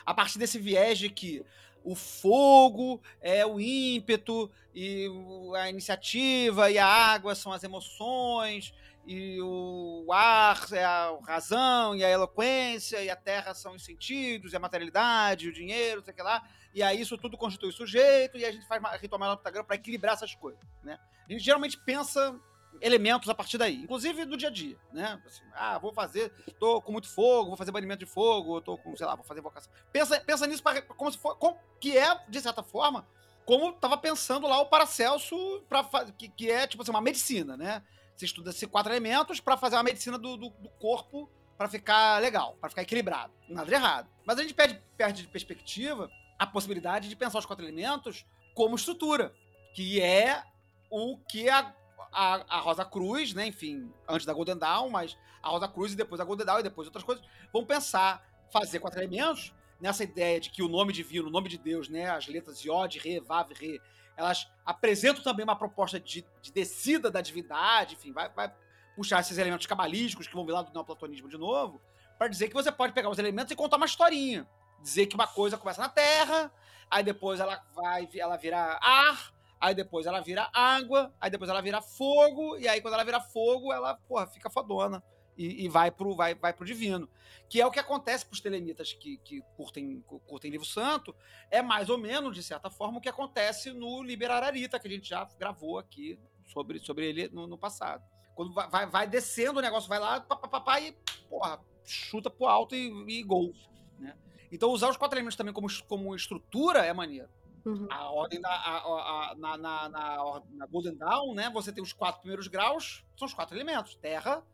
a 0.05 0.15
partir 0.15 0.39
desse 0.39 0.59
viés 0.59 0.99
de 0.99 1.11
que 1.11 1.45
o 1.83 1.95
fogo 1.95 3.01
é 3.21 3.45
o 3.45 3.61
ímpeto 3.61 4.51
e 4.75 5.07
a 5.55 5.69
iniciativa 5.69 6.71
e 6.71 6.79
a 6.79 6.87
água 6.87 7.35
são 7.35 7.53
as 7.53 7.63
emoções 7.63 8.73
e 9.07 9.39
o 9.43 10.11
ar 10.11 10.67
é 10.73 10.83
a 10.83 11.19
razão 11.27 11.95
e 11.95 12.03
a 12.03 12.09
eloquência 12.09 13.03
e 13.05 13.11
a 13.11 13.17
terra 13.17 13.53
são 13.53 13.75
os 13.75 13.85
sentidos 13.85 14.53
e 14.53 14.57
a 14.57 14.61
materialidade, 14.61 15.49
o 15.49 15.53
dinheiro, 15.53 16.03
sei 16.03 16.15
lá. 16.19 16.43
E 16.75 16.83
aí 16.83 17.01
isso 17.01 17.17
tudo 17.17 17.39
constitui 17.39 17.69
o 17.69 17.73
sujeito 17.73 18.37
e 18.37 18.45
a 18.45 18.51
gente 18.51 18.67
faz 18.67 18.83
ritual 19.01 19.21
menor 19.21 19.37
do 19.37 19.65
para 19.65 19.77
equilibrar 19.77 20.15
essas 20.15 20.35
coisas, 20.35 20.61
né? 20.83 20.99
A 21.29 21.33
gente 21.33 21.43
geralmente 21.43 21.79
pensa 21.79 22.39
elementos 22.81 23.29
a 23.29 23.35
partir 23.35 23.57
daí, 23.57 23.77
inclusive 23.77 24.25
do 24.25 24.37
dia 24.37 24.49
a 24.49 24.51
dia, 24.51 24.77
né? 24.93 25.23
Assim, 25.25 25.45
ah, 25.55 25.79
vou 25.79 25.93
fazer, 25.93 26.33
tô 26.59 26.83
com 26.83 26.91
muito 26.91 27.09
fogo, 27.09 27.49
vou 27.49 27.57
fazer 27.57 27.71
banimento 27.71 28.05
de 28.05 28.11
fogo, 28.11 28.61
tô 28.61 28.77
com, 28.77 28.97
sei 28.97 29.07
lá, 29.07 29.15
vou 29.15 29.25
fazer 29.25 29.39
invocação. 29.39 29.73
Pensa, 29.93 30.21
pensa 30.21 30.47
nisso 30.49 30.63
pra, 30.63 30.83
como 30.83 31.13
se 31.13 31.17
for, 31.17 31.37
como, 31.37 31.57
que 31.81 31.97
é, 31.97 32.21
de 32.29 32.41
certa 32.41 32.65
forma, 32.65 33.07
como 33.47 33.73
tava 33.75 33.97
pensando 33.97 34.49
lá 34.49 34.59
o 34.61 34.67
Paracelso, 34.67 35.63
pra, 35.69 35.85
que, 36.19 36.29
que 36.29 36.51
é, 36.51 36.67
tipo 36.67 36.83
assim, 36.83 36.91
uma 36.91 37.01
medicina, 37.01 37.57
né? 37.57 37.83
Você 38.17 38.25
estuda 38.25 38.51
esses 38.51 38.69
quatro 38.69 38.93
elementos 38.93 39.39
para 39.39 39.57
fazer 39.57 39.77
uma 39.77 39.83
medicina 39.85 40.19
do, 40.19 40.37
do, 40.37 40.51
do 40.51 40.69
corpo 40.81 41.31
para 41.57 41.69
ficar 41.69 42.21
legal, 42.21 42.57
para 42.61 42.71
ficar 42.71 42.83
equilibrado. 42.83 43.33
Nada 43.49 43.69
de 43.69 43.75
errado. 43.75 44.09
Mas 44.25 44.39
a 44.39 44.43
gente 44.43 44.55
perde, 44.55 44.81
perde 44.97 45.23
de 45.23 45.29
perspectiva 45.29 46.11
a 46.39 46.47
possibilidade 46.47 47.09
de 47.09 47.17
pensar 47.17 47.39
os 47.39 47.47
quatro 47.47 47.65
elementos 47.65 48.27
como 48.55 48.77
estrutura, 48.77 49.35
que 49.75 50.01
é 50.01 50.43
o 50.91 51.19
que 51.29 51.49
a, 51.49 51.75
a, 52.13 52.57
a 52.57 52.61
Rosa 52.61 52.85
Cruz, 52.85 53.35
né, 53.35 53.47
enfim, 53.47 53.91
antes 54.09 54.27
da 54.27 54.33
Golden 54.33 54.57
Dawn, 54.57 54.91
mas 54.91 55.17
a 55.43 55.49
Rosa 55.49 55.69
Cruz 55.69 55.93
e 55.93 55.97
depois 55.97 56.21
a 56.21 56.25
Golden 56.25 56.47
Dawn 56.47 56.61
e 56.61 56.63
depois 56.63 56.87
outras 56.87 57.05
coisas, 57.05 57.25
vão 57.53 57.65
pensar 57.65 58.25
fazer 58.53 58.79
quatro 58.79 59.01
elementos 59.01 59.53
nessa 59.81 60.05
ideia 60.05 60.41
de 60.41 60.51
que 60.51 60.63
o 60.63 60.69
nome 60.69 60.93
divino, 60.93 61.29
o 61.29 61.31
nome 61.31 61.49
de 61.49 61.59
Deus, 61.59 61.89
né, 61.89 62.09
as 62.09 62.27
letras 62.29 62.61
Yod, 62.61 62.99
Re, 62.99 63.21
Vav, 63.21 63.53
Re, 63.53 63.81
elas 64.17 64.49
apresentam 64.65 65.23
também 65.23 65.45
uma 65.45 65.57
proposta 65.57 65.99
de, 65.99 66.25
de 66.41 66.53
descida 66.53 67.11
da 67.11 67.21
divindade, 67.21 67.95
enfim, 67.95 68.13
vai, 68.13 68.29
vai 68.29 68.53
puxar 68.95 69.21
esses 69.21 69.37
elementos 69.37 69.67
cabalísticos 69.67 70.29
que 70.29 70.35
vão 70.35 70.47
vir 70.47 70.53
lá 70.53 70.63
do 70.63 70.73
neoplatonismo 70.73 71.29
de 71.29 71.37
novo, 71.37 71.81
para 72.17 72.29
dizer 72.29 72.49
que 72.49 72.55
você 72.55 72.71
pode 72.71 72.93
pegar 72.93 73.11
os 73.11 73.19
elementos 73.19 73.51
e 73.51 73.57
contar 73.57 73.77
uma 73.77 73.87
historinha. 73.87 74.47
Dizer 74.85 75.07
que 75.07 75.15
uma 75.15 75.27
coisa 75.27 75.57
começa 75.57 75.81
na 75.81 75.89
terra, 75.89 76.53
aí 76.91 77.03
depois 77.03 77.41
ela 77.41 77.59
vai, 77.75 78.07
ela 78.15 78.37
vira 78.37 78.79
ar, 78.83 79.33
aí 79.59 79.75
depois 79.75 80.05
ela 80.05 80.21
vira 80.21 80.51
água, 80.53 81.11
aí 81.19 81.31
depois 81.31 81.49
ela 81.49 81.63
vira 81.63 81.81
fogo, 81.81 82.59
e 82.59 82.69
aí 82.69 82.83
quando 82.83 82.93
ela 82.93 83.03
vira 83.03 83.19
fogo, 83.19 83.73
ela, 83.73 83.95
porra, 84.07 84.27
fica 84.27 84.51
fodona 84.51 85.03
e, 85.39 85.65
e 85.65 85.69
vai, 85.71 85.91
pro, 85.91 86.15
vai, 86.15 86.35
vai 86.35 86.53
pro 86.53 86.67
divino. 86.67 87.09
Que 87.49 87.63
é 87.63 87.67
o 87.67 87.71
que 87.71 87.81
acontece 87.81 88.27
pros 88.27 88.43
telemitas 88.43 88.93
que, 88.93 89.17
que 89.25 89.41
curtem, 89.57 90.03
curtem 90.27 90.51
livro 90.51 90.67
santo, 90.67 91.17
é 91.51 91.63
mais 91.63 91.89
ou 91.89 91.97
menos, 91.97 92.35
de 92.35 92.43
certa 92.43 92.69
forma, 92.69 92.99
o 92.99 93.01
que 93.01 93.09
acontece 93.09 93.73
no 93.73 94.03
Liberararita, 94.03 94.79
que 94.79 94.87
a 94.87 94.91
gente 94.91 95.09
já 95.09 95.25
gravou 95.39 95.79
aqui 95.79 96.21
sobre, 96.45 96.79
sobre 96.81 97.07
ele 97.07 97.29
no, 97.29 97.47
no 97.47 97.57
passado. 97.57 98.05
Quando 98.35 98.53
vai, 98.53 98.69
vai, 98.69 98.87
vai, 98.87 99.07
descendo 99.07 99.61
o 99.61 99.63
negócio, 99.63 99.89
vai 99.89 99.99
lá, 99.99 100.21
papapá, 100.21 100.79
e, 100.79 100.93
porra, 101.31 101.59
chuta 101.85 102.29
pro 102.29 102.45
alto 102.45 102.75
e, 102.75 102.89
e 103.09 103.23
gol. 103.23 103.51
Né? 103.99 104.15
Então, 104.55 104.71
usar 104.71 104.89
os 104.89 104.97
quatro 104.97 105.19
elementos 105.19 105.37
também 105.37 105.53
como, 105.53 105.67
como 105.89 106.15
estrutura 106.15 106.87
é 106.87 106.93
maneiro. 106.93 107.29
Uhum. 107.65 107.89
A 107.91 108.11
ordem 108.11 108.41
da. 108.41 108.49
A, 108.49 108.77
a, 108.77 109.33
a, 109.33 109.35
na, 109.37 109.57
na, 109.57 109.89
na, 109.89 110.43
na, 110.53 110.67
Golden 110.67 110.97
Dawn, 110.97 111.35
né? 111.35 111.51
Você 111.51 111.73
tem 111.73 111.83
os 111.83 111.93
quatro 111.93 112.21
primeiros 112.21 112.47
graus, 112.47 113.05
são 113.17 113.27
os 113.27 113.35
quatro 113.35 113.57
elementos: 113.57 113.97
terra, 113.97 114.45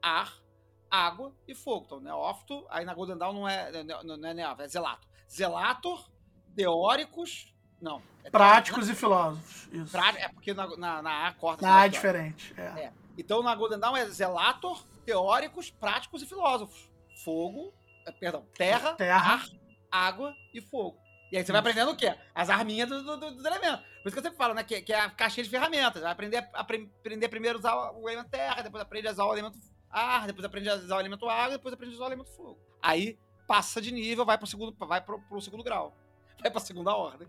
ar, 0.00 0.32
água 0.90 1.34
e 1.46 1.54
fogo. 1.54 1.84
Então, 1.84 2.00
neófito, 2.00 2.64
aí 2.70 2.86
na 2.86 2.94
Golden 2.94 3.18
Dawn 3.18 3.34
não 3.34 3.46
é, 3.46 3.84
não, 3.84 4.16
não 4.16 4.28
é 4.30 4.32
neófito, 4.32 4.62
é 4.62 4.68
zelato. 4.68 5.06
Zelator, 5.30 6.10
teóricos. 6.56 7.54
Não. 7.82 8.00
É 8.24 8.30
Práticos 8.30 8.86
né? 8.86 8.94
e 8.94 8.96
filósofos. 8.96 9.68
Isso. 9.72 9.92
Prá, 9.92 10.14
é 10.16 10.28
porque 10.28 10.54
na, 10.54 10.74
na, 10.76 11.02
na 11.02 11.26
A 11.28 11.34
corta. 11.34 11.66
Na 11.66 11.80
A 11.80 11.86
é 11.86 11.88
diferente. 11.90 12.54
É. 12.56 12.62
é. 12.62 12.92
Então 13.18 13.42
na 13.42 13.54
Golden 13.54 13.78
Dawn 13.78 13.96
é 13.96 14.06
zelator, 14.06 14.82
teóricos, 15.04 15.70
práticos 15.70 16.22
e 16.22 16.26
filósofos. 16.26 16.88
Fogo, 17.24 17.74
perdão, 18.18 18.46
terra, 18.54 18.94
terra. 18.94 19.34
ar, 19.34 19.46
água 19.90 20.34
e 20.52 20.60
fogo. 20.60 20.98
E 21.30 21.36
aí 21.36 21.44
você 21.44 21.52
vai 21.52 21.60
aprendendo 21.60 21.92
o 21.92 21.96
quê? 21.96 22.14
As 22.34 22.50
arminhas 22.50 22.88
do, 22.88 23.02
do, 23.02 23.16
do, 23.16 23.30
dos 23.36 23.44
elementos. 23.44 23.80
Por 24.02 24.08
isso 24.08 24.12
que 24.12 24.18
eu 24.18 24.22
sempre 24.22 24.36
falo, 24.36 24.52
né? 24.52 24.64
Que, 24.64 24.82
que 24.82 24.92
é 24.92 24.98
a 24.98 25.10
caixinha 25.10 25.44
de 25.44 25.50
ferramentas. 25.50 26.02
Vai 26.02 26.10
aprender, 26.10 26.48
aprender 26.52 27.28
primeiro 27.28 27.58
a 27.58 27.60
usar 27.60 27.92
o 27.92 28.08
elemento 28.08 28.30
terra, 28.30 28.62
depois 28.62 28.82
aprende 28.82 29.08
a 29.08 29.12
usar 29.12 29.24
o 29.24 29.32
elemento 29.32 29.58
ar, 29.88 30.26
depois 30.26 30.44
aprende 30.44 30.68
a 30.68 30.74
usar 30.74 30.96
o 30.96 31.00
elemento 31.00 31.28
água, 31.28 31.56
depois 31.56 31.72
aprende 31.72 31.94
a 31.94 31.96
usar 31.96 32.04
o 32.04 32.08
elemento 32.08 32.30
fogo. 32.32 32.58
Aí 32.82 33.16
passa 33.46 33.80
de 33.80 33.92
nível, 33.92 34.24
vai 34.24 34.38
pro 34.38 34.46
segundo, 34.46 34.74
vai 34.86 35.00
pro, 35.00 35.20
pro 35.22 35.40
segundo 35.40 35.62
grau. 35.62 35.96
Vai 36.40 36.50
pra 36.50 36.58
segunda 36.58 36.96
ordem. 36.96 37.28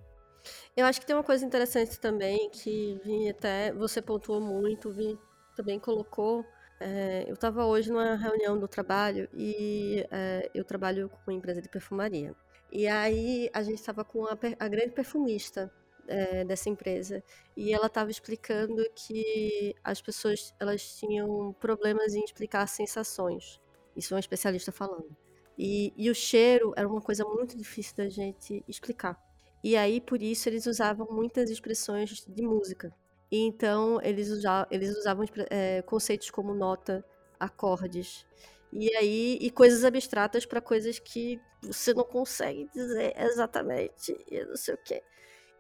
Eu 0.76 0.86
acho 0.86 1.02
que 1.02 1.06
tem 1.06 1.14
uma 1.14 1.24
coisa 1.24 1.46
interessante 1.46 2.00
também, 2.00 2.50
que 2.50 2.98
Vini 3.04 3.30
até, 3.30 3.74
você 3.74 4.02
pontuou 4.02 4.40
muito, 4.40 4.90
Vini 4.90 5.20
também 5.54 5.78
colocou. 5.78 6.46
É, 6.84 7.26
eu 7.28 7.36
estava 7.36 7.64
hoje 7.64 7.92
numa 7.92 8.16
reunião 8.16 8.58
do 8.58 8.68
trabalho 8.68 9.30
e 9.36 10.04
é, 10.10 10.50
eu 10.52 10.66
trabalho 10.66 11.10
com 11.10 11.32
uma 11.32 11.38
empresa 11.38 11.62
de 11.62 11.70
perfumaria. 11.70 12.36
E 12.72 12.88
aí 12.88 13.52
a 13.54 13.62
gente 13.62 13.76
estava 13.78 14.04
com 14.04 14.26
a, 14.26 14.36
a, 14.60 14.68
grande 14.68 14.90
perfumista 14.90 15.72
é, 16.08 16.44
dessa 16.44 16.70
empresa 16.70 17.24
e 17.56 17.72
ela 17.72 17.86
estava 17.86 18.10
explicando 18.10 18.84
que 18.96 19.76
as 19.84 20.02
pessoas 20.02 20.56
elas 20.60 20.98
tinham 20.98 21.54
problemas 21.60 22.16
em 22.16 22.24
explicar 22.24 22.66
sensações. 22.66 23.62
Isso 23.96 24.16
é 24.16 24.18
um 24.18 24.20
especialista 24.20 24.72
falando. 24.72 25.16
E, 25.56 25.94
e 25.96 26.10
o 26.10 26.16
cheiro 26.16 26.74
era 26.76 26.88
uma 26.88 27.02
coisa 27.02 27.24
muito 27.24 27.56
difícil 27.56 27.96
da 27.96 28.10
gente 28.10 28.64
explicar. 28.68 29.22
E 29.64 29.78
aí 29.78 30.02
por 30.02 30.20
isso 30.20 30.50
eles 30.50 30.66
usavam 30.66 31.08
muitas 31.12 31.52
expressões 31.52 32.26
de 32.28 32.42
música. 32.42 32.92
E 33.32 33.40
então 33.40 34.00
eles 34.04 34.30
usavam, 34.30 34.68
eles 34.70 34.98
usavam 34.98 35.26
é, 35.50 35.82
conceitos 35.84 36.30
como 36.30 36.54
nota, 36.54 37.04
acordes. 37.40 38.26
E 38.74 38.94
aí, 38.96 39.38
e 39.42 39.50
coisas 39.52 39.84
abstratas 39.84 40.46
para 40.46 40.62
coisas 40.62 41.00
que 41.00 41.40
você 41.62 41.94
não 41.94 42.04
consegue 42.04 42.70
dizer 42.74 43.14
exatamente 43.18 44.16
e 44.30 44.44
não 44.46 44.56
sei 44.56 44.76
o 44.76 44.78
quê. 44.78 45.04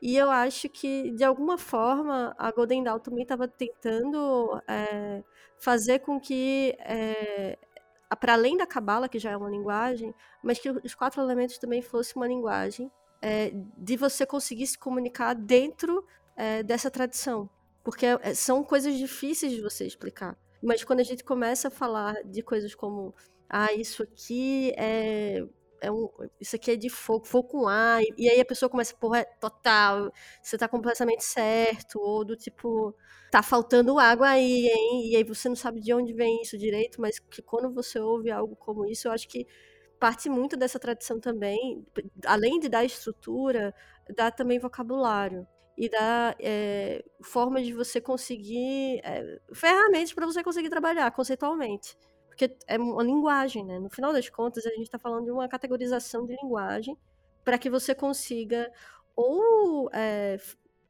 E 0.02 0.18
eu 0.18 0.32
acho 0.32 0.68
que, 0.70 1.12
de 1.12 1.24
alguma 1.24 1.58
forma, 1.58 2.34
a 2.38 2.52
Golden 2.52 2.84
Dawn 2.84 3.00
também 3.00 3.24
estava 3.24 3.48
tentando 3.48 4.60
é, 4.68 5.24
fazer 5.60 6.00
com 6.00 6.20
que, 6.20 6.76
é, 6.80 7.58
para 8.20 8.34
além 8.34 8.58
da 8.58 8.66
Cabala, 8.66 9.08
que 9.08 9.20
já 9.20 9.32
é 9.32 9.38
uma 9.38 9.50
linguagem, 9.50 10.14
mas 10.44 10.60
que 10.60 10.70
os 10.70 10.96
quatro 10.96 11.22
elementos 11.22 11.58
também 11.60 11.82
fosse 11.82 12.16
uma 12.16 12.28
linguagem 12.28 12.92
é, 13.22 13.52
de 13.78 13.96
você 13.96 14.26
conseguir 14.26 14.68
se 14.68 14.78
comunicar 14.78 15.34
dentro 15.36 16.06
dessa 16.66 16.90
tradição. 16.90 17.48
Porque 17.84 18.06
são 18.36 18.64
coisas 18.64 18.98
difíceis 18.98 19.54
de 19.54 19.62
você 19.62 19.86
explicar. 19.86 20.38
Mas 20.62 20.84
quando 20.84 21.00
a 21.00 21.04
gente 21.04 21.24
começa 21.24 21.70
a 21.70 21.72
falar 21.72 22.16
de 22.24 22.44
coisas 22.44 22.76
como, 22.76 23.16
ah, 23.50 23.74
isso 23.74 24.04
aqui 24.04 24.72
é. 24.78 25.44
é 25.82 25.92
um, 25.92 26.08
isso 26.40 26.56
aqui 26.56 26.72
é 26.72 26.76
de 26.76 26.90
fogo, 26.90 27.26
fogo 27.26 27.48
com 27.50 27.68
ar, 27.68 28.02
e, 28.04 28.14
e 28.18 28.30
aí 28.30 28.40
a 28.40 28.46
pessoa 28.46 28.70
começa, 28.70 28.96
porra, 28.96 29.20
é 29.20 29.24
total, 29.24 30.12
você 30.42 30.58
tá 30.58 30.68
completamente 30.68 31.24
certo, 31.24 32.00
ou 32.00 32.24
do 32.24 32.36
tipo, 32.36 32.96
tá 33.32 33.42
faltando 33.42 33.98
água 33.98 34.30
aí, 34.30 34.68
hein? 34.68 35.12
E 35.12 35.16
aí 35.16 35.24
você 35.24 35.50
não 35.50 35.56
sabe 35.56 35.82
de 35.82 35.94
onde 35.94 36.14
vem 36.14 36.42
isso 36.42 36.58
direito, 36.58 37.02
mas 37.02 37.18
que 37.20 37.42
quando 37.42 37.74
você 37.74 38.00
ouve 38.00 38.30
algo 38.32 38.56
como 38.56 38.86
isso, 38.86 39.08
eu 39.08 39.12
acho 39.12 39.28
que 39.28 39.48
parte 40.00 40.30
muito 40.30 40.56
dessa 40.58 40.80
tradição 40.80 41.20
também, 41.20 41.86
além 42.26 42.60
de 42.60 42.70
dar 42.70 42.86
estrutura, 42.86 43.74
dá 44.16 44.32
também 44.32 44.60
vocabulário 44.60 45.48
e 45.82 45.90
dá 45.90 46.36
é, 46.40 47.04
formas 47.24 47.66
de 47.66 47.74
você 47.74 48.00
conseguir 48.00 49.02
é, 49.04 49.42
ferramentas 49.52 50.14
para 50.14 50.28
você 50.28 50.44
conseguir 50.44 50.70
trabalhar 50.70 51.10
conceitualmente. 51.10 51.98
Porque 52.28 52.56
é 52.68 52.78
uma 52.78 53.02
linguagem, 53.02 53.66
né? 53.66 53.80
No 53.80 53.90
final 53.90 54.14
das 54.14 54.30
contas, 54.30 54.64
a 54.68 54.70
gente 54.70 54.84
está 54.84 55.00
falando 55.00 55.26
de 55.26 55.32
uma 55.32 55.48
categorização 55.48 56.28
de 56.28 56.36
linguagem 56.40 56.96
para 57.44 57.58
que 57.58 57.68
você 57.68 57.96
consiga 57.96 58.72
ou 59.16 59.90
é, 59.92 60.38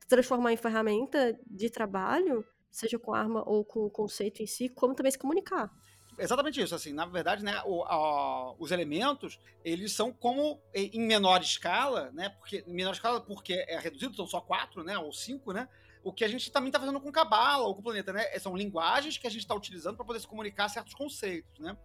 transformar 0.09 0.51
em 0.51 0.57
ferramenta 0.57 1.39
de 1.47 1.69
trabalho, 1.69 2.45
seja 2.69 2.99
com 2.99 3.13
arma 3.13 3.47
ou 3.47 3.63
com 3.63 3.85
o 3.85 3.89
conceito 3.89 4.43
em 4.43 4.45
si, 4.45 4.67
como 4.67 4.93
também 4.93 5.13
se 5.13 5.17
comunicar 5.17 5.71
exatamente 6.17 6.61
isso. 6.61 6.75
Assim, 6.75 6.93
na 6.93 7.05
verdade, 7.05 7.43
né, 7.43 7.61
o, 7.65 7.83
a, 7.83 8.53
os 8.53 8.71
elementos 8.71 9.39
eles 9.63 9.93
são 9.93 10.11
como 10.11 10.61
em 10.73 11.01
menor 11.01 11.41
escala, 11.41 12.11
né? 12.11 12.29
Porque 12.29 12.63
em 12.67 12.73
menor 12.73 12.93
escala 12.93 13.21
porque 13.21 13.65
é 13.67 13.79
reduzido, 13.79 14.15
são 14.15 14.27
só 14.27 14.41
quatro, 14.41 14.83
né? 14.83 14.97
Ou 14.97 15.11
cinco, 15.11 15.51
né? 15.51 15.67
O 16.03 16.11
que 16.11 16.23
a 16.23 16.27
gente 16.27 16.51
também 16.51 16.69
está 16.69 16.79
fazendo 16.79 16.99
com 16.99 17.11
Cabala 17.11 17.63
ou 17.63 17.75
com 17.75 17.81
o 17.81 17.83
planeta, 17.83 18.11
né? 18.11 18.23
São 18.39 18.55
linguagens 18.55 19.17
que 19.17 19.27
a 19.27 19.29
gente 19.29 19.41
está 19.41 19.53
utilizando 19.53 19.95
para 19.95 20.05
poder 20.05 20.19
se 20.19 20.27
comunicar 20.27 20.67
certos 20.69 20.93
conceitos, 20.93 21.59
né? 21.59 21.77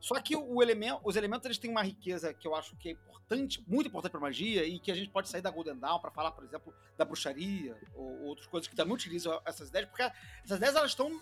Só 0.00 0.18
que 0.18 0.34
o 0.34 0.62
elemento, 0.62 1.00
os 1.04 1.14
elementos 1.14 1.44
eles 1.44 1.58
têm 1.58 1.70
uma 1.70 1.82
riqueza 1.82 2.32
que 2.32 2.48
eu 2.48 2.54
acho 2.54 2.74
que 2.76 2.88
é 2.88 2.92
importante, 2.92 3.62
muito 3.68 3.86
importante 3.88 4.10
para 4.10 4.20
magia 4.20 4.64
e 4.64 4.80
que 4.80 4.90
a 4.90 4.94
gente 4.94 5.10
pode 5.10 5.28
sair 5.28 5.42
da 5.42 5.50
Golden 5.50 5.78
Dawn 5.78 6.00
para 6.00 6.10
falar, 6.10 6.32
por 6.32 6.42
exemplo, 6.42 6.74
da 6.96 7.04
bruxaria 7.04 7.76
ou 7.94 8.22
outras 8.22 8.46
coisas 8.46 8.66
que 8.66 8.74
também 8.74 8.94
utilizam 8.94 9.40
essas 9.44 9.68
ideias, 9.68 9.88
porque 9.88 10.02
essas 10.42 10.56
ideias 10.56 10.74
elas 10.74 10.92
estão 10.92 11.20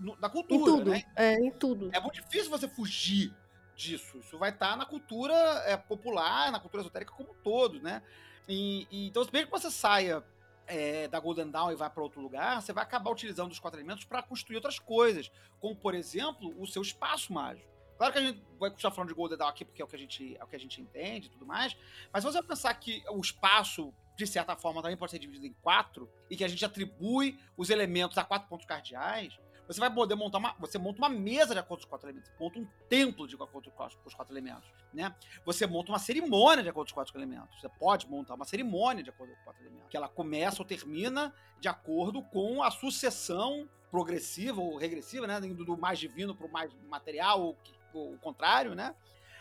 no, 0.00 0.16
na 0.16 0.28
cultura, 0.28 0.60
em 0.60 0.64
tudo, 0.64 0.90
né? 0.90 1.04
É, 1.14 1.34
em 1.34 1.50
tudo. 1.50 1.90
É 1.92 2.00
muito 2.00 2.14
difícil 2.14 2.50
você 2.50 2.66
fugir 2.66 3.34
disso. 3.76 4.18
Isso 4.18 4.38
vai 4.38 4.50
estar 4.50 4.70
tá 4.70 4.76
na 4.76 4.86
cultura 4.86 5.34
é, 5.66 5.76
popular, 5.76 6.50
na 6.50 6.58
cultura 6.58 6.82
esotérica 6.82 7.12
como 7.12 7.30
um 7.30 7.42
todo, 7.42 7.80
né? 7.80 8.02
E, 8.48 8.86
e, 8.90 9.06
então, 9.08 9.22
mesmo 9.32 9.46
que 9.46 9.52
você 9.52 9.70
saia 9.70 10.24
é, 10.66 11.06
da 11.08 11.20
Golden 11.20 11.50
Dawn 11.50 11.70
e 11.70 11.76
vá 11.76 11.90
para 11.90 12.02
outro 12.02 12.20
lugar, 12.20 12.60
você 12.60 12.72
vai 12.72 12.82
acabar 12.82 13.10
utilizando 13.10 13.50
os 13.50 13.58
quatro 13.58 13.78
elementos 13.78 14.04
para 14.04 14.22
construir 14.22 14.56
outras 14.56 14.78
coisas, 14.78 15.30
como, 15.60 15.76
por 15.76 15.94
exemplo, 15.94 16.54
o 16.60 16.66
seu 16.66 16.82
espaço 16.82 17.32
mágico. 17.32 17.68
Claro 17.98 18.14
que 18.14 18.18
a 18.18 18.22
gente 18.22 18.42
vai 18.58 18.70
continuar 18.70 18.92
falando 18.92 19.08
de 19.10 19.14
Golden 19.14 19.36
Dawn 19.36 19.48
aqui, 19.48 19.64
porque 19.64 19.82
é 19.82 19.84
o 19.84 19.88
que 19.88 19.96
a 19.96 19.98
gente, 19.98 20.36
é 20.36 20.42
o 20.42 20.46
que 20.46 20.56
a 20.56 20.58
gente 20.58 20.80
entende 20.80 21.26
e 21.26 21.30
tudo 21.30 21.44
mais, 21.44 21.76
mas 22.10 22.24
se 22.24 22.32
você 22.32 22.42
pensar 22.42 22.72
que 22.74 23.02
o 23.10 23.20
espaço, 23.20 23.92
de 24.16 24.26
certa 24.26 24.56
forma, 24.56 24.80
também 24.80 24.96
pode 24.96 25.12
ser 25.12 25.18
dividido 25.18 25.46
em 25.46 25.52
quatro, 25.60 26.10
e 26.30 26.36
que 26.36 26.42
a 26.42 26.48
gente 26.48 26.64
atribui 26.64 27.38
os 27.58 27.68
elementos 27.68 28.16
a 28.16 28.24
quatro 28.24 28.48
pontos 28.48 28.64
cardeais, 28.64 29.38
Você 29.70 29.78
vai 29.78 29.88
poder 29.88 30.16
montar 30.16 30.38
uma. 30.38 30.52
Você 30.58 30.78
monta 30.78 30.98
uma 30.98 31.08
mesa 31.08 31.54
de 31.54 31.60
acordo 31.60 31.82
com 31.82 31.84
os 31.84 31.90
quatro 31.90 32.08
elementos. 32.08 32.28
Monta 32.40 32.58
um 32.58 32.66
templo 32.88 33.28
de 33.28 33.36
acordo 33.36 33.70
com 33.70 33.86
os 34.04 34.14
quatro 34.14 34.32
elementos. 34.34 34.68
Né? 34.92 35.14
Você 35.46 35.64
monta 35.64 35.92
uma 35.92 35.98
cerimônia 36.00 36.64
de 36.64 36.68
acordo 36.68 36.88
com 36.88 36.90
os 36.90 36.92
quatro 36.92 37.16
elementos. 37.16 37.60
Você 37.60 37.68
pode 37.68 38.08
montar 38.08 38.34
uma 38.34 38.44
cerimônia 38.44 39.04
de 39.04 39.10
acordo 39.10 39.32
com 39.32 39.38
os 39.38 39.44
quatro 39.44 39.62
elementos. 39.62 39.86
Que 39.88 39.96
ela 39.96 40.08
começa 40.08 40.60
ou 40.60 40.66
termina 40.66 41.32
de 41.60 41.68
acordo 41.68 42.20
com 42.20 42.64
a 42.64 42.70
sucessão 42.72 43.68
progressiva 43.92 44.60
ou 44.60 44.76
regressiva, 44.76 45.28
né? 45.28 45.40
Do 45.40 45.78
mais 45.78 46.00
divino 46.00 46.34
para 46.34 46.48
o 46.48 46.50
mais 46.50 46.72
material, 46.88 47.40
ou, 47.40 47.58
ou 47.94 48.14
o 48.14 48.18
contrário, 48.18 48.74
né? 48.74 48.92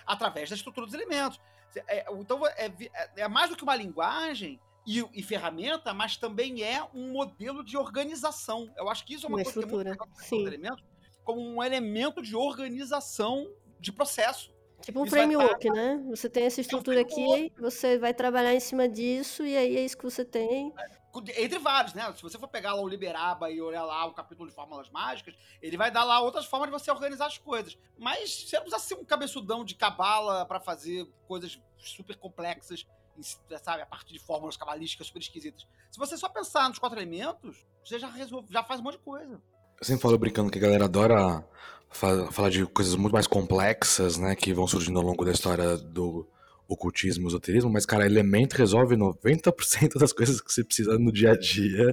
Através 0.06 0.48
da 0.48 0.56
estrutura 0.56 0.86
dos 0.86 0.94
elementos. 0.94 1.42
É, 1.88 2.06
então 2.14 2.46
é, 2.46 2.68
é, 2.68 3.10
é 3.18 3.28
mais 3.28 3.50
do 3.50 3.56
que 3.56 3.64
uma 3.64 3.76
linguagem, 3.76 4.60
e, 4.90 5.08
e, 5.14 5.22
ferramenta, 5.22 5.94
mas 5.94 6.18
também 6.18 6.64
é 6.64 6.84
um 6.96 7.12
modelo 7.12 7.64
de 7.64 7.78
organização. 7.78 8.68
Eu 8.76 8.90
acho 8.90 9.06
que 9.06 9.14
isso 9.14 9.28
é 9.28 9.30
uma, 9.30 9.38
uma 9.38 9.44
coisa 9.44 9.60
estrutura. 9.60 9.96
que 9.96 10.04
é 10.04 10.06
muito 10.08 10.24
Sim. 10.24 10.48
Elemento, 10.48 10.84
como 11.24 11.42
um 11.42 11.64
elemento 11.64 12.24
de 12.24 12.36
organização 12.36 13.48
de 13.80 13.92
processo. 13.92 14.52
Tipo 14.82 15.02
um 15.02 15.06
isso 15.06 15.16
framework, 15.16 15.68
estar... 15.68 15.74
né? 15.74 16.04
Você 16.10 16.28
tem 16.28 16.46
essa 16.46 16.62
estrutura 16.62 17.02
é 17.02 17.04
um 17.04 17.06
aqui, 17.06 17.54
você 17.60 18.00
vai 18.00 18.16
trabalhar 18.16 18.56
em 18.56 18.60
cima 18.60 18.90
disso, 18.90 19.46
e 19.46 19.56
aí 19.56 19.78
é 19.78 19.86
isso 19.86 19.96
que 19.96 20.06
você 20.06 20.26
tem. 20.26 20.74
É, 20.76 21.44
entre 21.44 21.60
vários, 21.60 21.94
né? 21.94 22.12
Se 22.16 22.24
você 22.24 22.40
for 22.40 22.48
pegar 22.48 22.74
lá 22.74 22.82
o 22.82 22.88
Liberaba 22.88 23.52
e 23.52 23.62
olhar 23.62 23.84
lá 23.84 24.06
o 24.06 24.14
capítulo 24.14 24.50
de 24.50 24.56
fórmulas 24.56 24.90
mágicas, 24.90 25.36
ele 25.62 25.78
vai 25.78 25.92
dar 25.92 26.04
lá 26.04 26.20
outras 26.20 26.46
formas 26.46 26.70
de 26.70 26.74
você 26.74 26.90
organizar 26.90 27.28
as 27.28 27.38
coisas. 27.38 27.78
Mas 27.96 28.44
você 28.48 28.56
não 28.56 28.64
precisa 28.64 28.84
ser 28.84 28.96
um 28.96 29.06
cabeçudão 29.06 29.64
de 29.64 29.76
cabala 29.76 30.46
para 30.46 30.60
fazer 30.60 31.06
coisas 31.28 31.62
super 31.78 32.16
complexas 32.16 32.88
sabe, 33.24 33.82
a 33.82 33.86
parte 33.86 34.13
de 34.13 34.20
fórmulas 34.20 34.57
cabalísticas 34.57 35.07
super 35.07 35.20
esquisitas. 35.20 35.67
Se 35.91 35.99
você 35.99 36.17
só 36.17 36.30
pensar 36.30 36.70
nos 36.70 36.80
quatro 36.80 36.99
elementos, 36.99 37.65
você 37.84 37.99
já, 37.99 38.09
resolve, 38.09 38.47
já 38.51 38.63
faz 38.63 38.80
um 38.80 38.84
monte 38.84 38.97
de 38.97 39.03
coisa. 39.03 39.41
Eu 39.80 39.86
sempre 39.86 40.01
falo 40.01 40.17
brincando 40.17 40.51
que 40.51 40.57
a 40.57 40.61
galera 40.61 40.86
adora 40.86 41.43
falar 41.89 42.49
de 42.49 42.65
coisas 42.67 42.95
muito 42.95 43.13
mais 43.13 43.28
complexas, 43.28 44.17
né, 44.17 44.36
que 44.36 44.53
vão 44.53 44.67
surgindo 44.67 44.99
ao 44.99 45.05
longo 45.05 45.26
da 45.26 45.32
história 45.32 45.78
do 45.78 46.28
ocultismo 46.67 47.26
e 47.26 47.28
esoterismo, 47.28 47.70
mas, 47.72 47.84
cara, 47.84 48.05
elemento 48.05 48.55
resolve 48.55 48.95
90% 48.95 49.97
das 49.97 50.13
coisas 50.13 50.39
que 50.39 50.53
você 50.53 50.63
precisa 50.63 50.99
no 50.99 51.11
dia 51.11 51.32
a 51.32 51.38
dia. 51.38 51.91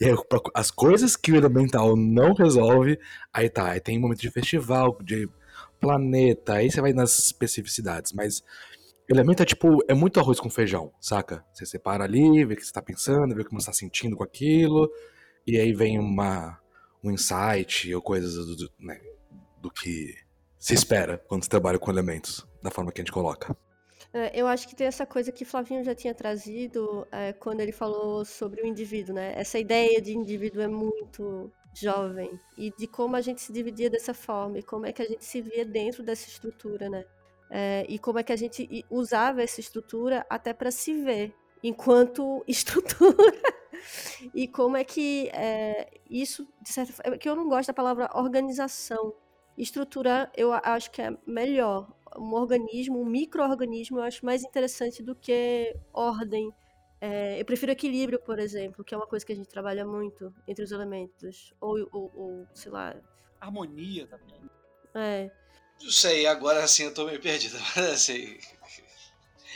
E 0.00 0.04
aí, 0.04 0.14
as 0.54 0.70
coisas 0.70 1.16
que 1.16 1.32
o 1.32 1.36
elemental 1.36 1.96
não 1.96 2.32
resolve, 2.32 3.00
aí 3.32 3.50
tá, 3.50 3.72
aí 3.72 3.80
tem 3.80 3.98
momento 3.98 4.20
de 4.20 4.30
festival, 4.30 4.96
de 5.02 5.28
planeta, 5.80 6.54
aí 6.54 6.70
você 6.70 6.80
vai 6.80 6.92
nas 6.92 7.18
especificidades, 7.18 8.12
mas 8.12 8.44
Elemento 9.12 9.42
é 9.42 9.46
tipo, 9.46 9.84
é 9.86 9.92
muito 9.92 10.18
arroz 10.18 10.40
com 10.40 10.48
feijão, 10.48 10.90
saca? 10.98 11.44
Você 11.52 11.66
separa 11.66 12.04
ali, 12.04 12.46
vê 12.46 12.54
o 12.54 12.56
que 12.56 12.64
você 12.64 12.72
tá 12.72 12.80
pensando, 12.80 13.34
vê 13.34 13.44
como 13.44 13.60
você 13.60 13.66
tá 13.66 13.72
sentindo 13.74 14.16
com 14.16 14.24
aquilo, 14.24 14.90
e 15.46 15.58
aí 15.58 15.74
vem 15.74 15.98
uma, 15.98 16.58
um 17.04 17.10
insight 17.10 17.94
ou 17.94 18.00
coisas 18.00 18.34
do, 18.34 18.70
né, 18.80 18.98
do 19.60 19.70
que 19.70 20.14
se 20.58 20.72
espera 20.72 21.18
quando 21.28 21.44
você 21.44 21.50
trabalha 21.50 21.78
com 21.78 21.90
elementos, 21.90 22.46
da 22.62 22.70
forma 22.70 22.90
que 22.90 23.02
a 23.02 23.04
gente 23.04 23.12
coloca. 23.12 23.54
É, 24.14 24.30
eu 24.34 24.46
acho 24.46 24.66
que 24.66 24.74
tem 24.74 24.86
essa 24.86 25.04
coisa 25.04 25.30
que 25.30 25.44
Flavinho 25.44 25.84
já 25.84 25.94
tinha 25.94 26.14
trazido 26.14 27.06
é, 27.12 27.34
quando 27.34 27.60
ele 27.60 27.72
falou 27.72 28.24
sobre 28.24 28.62
o 28.62 28.66
indivíduo, 28.66 29.14
né? 29.14 29.34
Essa 29.36 29.58
ideia 29.58 30.00
de 30.00 30.16
indivíduo 30.16 30.62
é 30.62 30.68
muito 30.68 31.52
jovem 31.74 32.30
e 32.56 32.70
de 32.78 32.86
como 32.86 33.14
a 33.14 33.20
gente 33.20 33.42
se 33.42 33.52
dividia 33.52 33.90
dessa 33.90 34.14
forma 34.14 34.58
e 34.58 34.62
como 34.62 34.86
é 34.86 34.92
que 34.92 35.02
a 35.02 35.06
gente 35.06 35.24
se 35.24 35.42
via 35.42 35.64
dentro 35.66 36.02
dessa 36.02 36.28
estrutura, 36.28 36.88
né? 36.88 37.04
É, 37.54 37.84
e 37.86 37.98
como 37.98 38.18
é 38.18 38.22
que 38.22 38.32
a 38.32 38.36
gente 38.36 38.82
usava 38.88 39.42
essa 39.42 39.60
estrutura 39.60 40.24
até 40.30 40.54
para 40.54 40.70
se 40.70 40.94
ver 40.94 41.34
enquanto 41.62 42.42
estrutura. 42.48 43.14
e 44.34 44.48
como 44.48 44.74
é 44.74 44.84
que 44.84 45.28
é, 45.34 46.00
isso, 46.08 46.48
de 46.62 46.72
certa 46.72 46.94
forma, 46.94 47.14
é 47.14 47.18
que 47.18 47.28
eu 47.28 47.36
não 47.36 47.46
gosto 47.50 47.66
da 47.66 47.74
palavra 47.74 48.08
organização. 48.14 49.12
Estrutura 49.58 50.32
eu 50.34 50.50
acho 50.50 50.90
que 50.90 51.02
é 51.02 51.14
melhor. 51.26 51.92
Um 52.16 52.32
organismo, 52.32 52.98
um 52.98 53.04
microorganismo, 53.04 53.98
eu 53.98 54.02
acho 54.02 54.24
mais 54.24 54.42
interessante 54.42 55.02
do 55.02 55.14
que 55.14 55.76
ordem. 55.92 56.50
É, 57.02 57.38
eu 57.38 57.44
prefiro 57.44 57.72
equilíbrio, 57.72 58.18
por 58.18 58.38
exemplo, 58.38 58.82
que 58.82 58.94
é 58.94 58.96
uma 58.96 59.06
coisa 59.06 59.26
que 59.26 59.32
a 59.32 59.36
gente 59.36 59.48
trabalha 59.48 59.84
muito 59.84 60.32
entre 60.48 60.64
os 60.64 60.72
elementos. 60.72 61.52
Ou, 61.60 61.86
ou, 61.92 62.12
ou 62.14 62.46
sei 62.54 62.72
lá. 62.72 62.96
Harmonia 63.38 64.06
também. 64.06 64.40
É. 64.94 65.41
Não 65.82 65.90
sei, 65.90 66.26
agora 66.26 66.62
assim 66.62 66.84
eu 66.84 66.94
tô 66.94 67.04
meio 67.04 67.20
perdido, 67.20 67.58
mas 67.76 67.86
assim. 67.86 68.38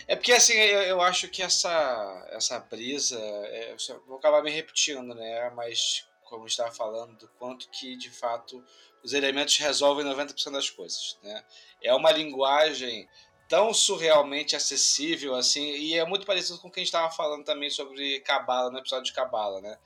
É 0.09 0.14
porque 0.14 0.33
assim, 0.33 0.55
eu, 0.55 0.83
eu 0.83 1.01
acho 1.01 1.29
que 1.29 1.43
essa, 1.43 2.29
essa 2.31 2.59
brisa. 2.59 3.18
É, 3.18 3.74
vou 4.07 4.18
acabar 4.18 4.43
me 4.43 4.51
repetindo, 4.51 5.14
né? 5.14 5.51
Mas 5.51 6.07
como 6.27 6.47
estava 6.47 6.72
falando, 6.72 7.16
do 7.16 7.29
quanto 7.39 7.68
que 7.70 7.97
de 7.97 8.11
fato 8.11 8.62
os 9.03 9.12
elementos 9.12 9.57
resolvem 9.57 10.05
90% 10.05 10.51
das 10.51 10.68
coisas. 10.68 11.18
Né? 11.22 11.45
É 11.83 11.95
uma 11.95 12.11
linguagem 12.11 13.09
tão 13.49 13.72
surrealmente 13.72 14.57
acessível 14.57 15.37
assim, 15.37 15.64
e 15.77 15.95
é 15.95 16.05
muito 16.05 16.27
parecido 16.27 16.59
com 16.59 16.66
o 16.66 16.70
que 16.70 16.81
a 16.81 16.83
gente 16.83 16.89
estava 16.89 17.11
falando 17.11 17.45
também 17.45 17.70
sobre 17.70 18.18
Cabala, 18.20 18.70
no 18.70 18.79
episódio 18.79 19.05
de 19.05 19.12
Cabala, 19.12 19.61
né? 19.61 19.79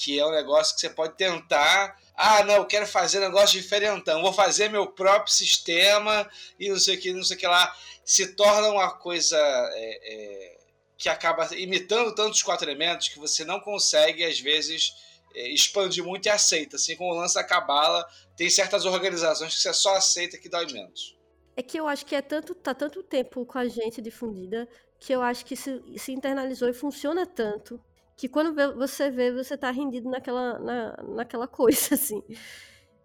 Que 0.00 0.18
é 0.18 0.24
um 0.24 0.30
negócio 0.30 0.74
que 0.74 0.80
você 0.80 0.90
pode 0.90 1.16
tentar 1.16 1.96
ah, 2.20 2.42
não, 2.42 2.56
eu 2.56 2.66
quero 2.66 2.84
fazer 2.84 3.18
um 3.18 3.20
negócio 3.20 3.60
diferentão, 3.60 4.20
vou 4.20 4.32
fazer 4.32 4.68
meu 4.68 4.88
próprio 4.88 5.32
sistema 5.32 6.28
e 6.58 6.68
não 6.68 6.76
sei 6.76 6.96
o 6.96 7.00
que, 7.00 7.12
não 7.12 7.22
sei 7.22 7.36
o 7.36 7.38
que 7.38 7.46
lá. 7.46 7.72
Se 8.04 8.34
torna 8.34 8.66
uma 8.70 8.90
coisa 8.90 9.38
é, 9.38 10.00
é, 10.02 10.58
que 10.96 11.08
acaba 11.08 11.48
imitando 11.54 12.12
tantos 12.12 12.42
quatro 12.42 12.68
elementos 12.68 13.06
que 13.06 13.20
você 13.20 13.44
não 13.44 13.60
consegue, 13.60 14.24
às 14.24 14.40
vezes, 14.40 14.92
é, 15.32 15.48
expandir 15.50 16.02
muito 16.02 16.26
e 16.26 16.28
aceita. 16.28 16.74
Assim 16.74 16.96
como 16.96 17.12
o 17.12 17.16
lance 17.16 17.36
da 17.36 17.44
cabala, 17.44 18.04
tem 18.36 18.50
certas 18.50 18.84
organizações 18.84 19.54
que 19.54 19.60
você 19.60 19.72
só 19.72 19.94
aceita 19.94 20.38
que 20.38 20.48
dói 20.48 20.66
menos. 20.72 21.16
É 21.56 21.62
que 21.62 21.78
eu 21.78 21.86
acho 21.86 22.04
que 22.04 22.16
é 22.16 22.20
tanto, 22.20 22.52
tá 22.52 22.74
tanto 22.74 23.00
tempo 23.04 23.46
com 23.46 23.58
a 23.58 23.68
gente 23.68 24.02
difundida 24.02 24.68
que 24.98 25.12
eu 25.12 25.22
acho 25.22 25.46
que 25.46 25.54
se, 25.54 25.80
se 25.96 26.10
internalizou 26.10 26.68
e 26.68 26.72
funciona 26.72 27.24
tanto 27.24 27.80
que 28.18 28.28
quando 28.28 28.52
você 28.74 29.10
vê, 29.12 29.32
você 29.32 29.56
tá 29.56 29.70
rendido 29.70 30.10
naquela, 30.10 30.58
na, 30.58 30.96
naquela 31.04 31.46
coisa, 31.48 31.94
assim. 31.94 32.20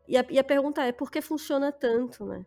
E 0.07 0.17
a, 0.17 0.25
e 0.27 0.39
a 0.39 0.43
pergunta 0.43 0.83
é, 0.83 0.91
por 0.91 1.11
que 1.11 1.21
funciona 1.21 1.71
tanto, 1.71 2.25
né? 2.25 2.43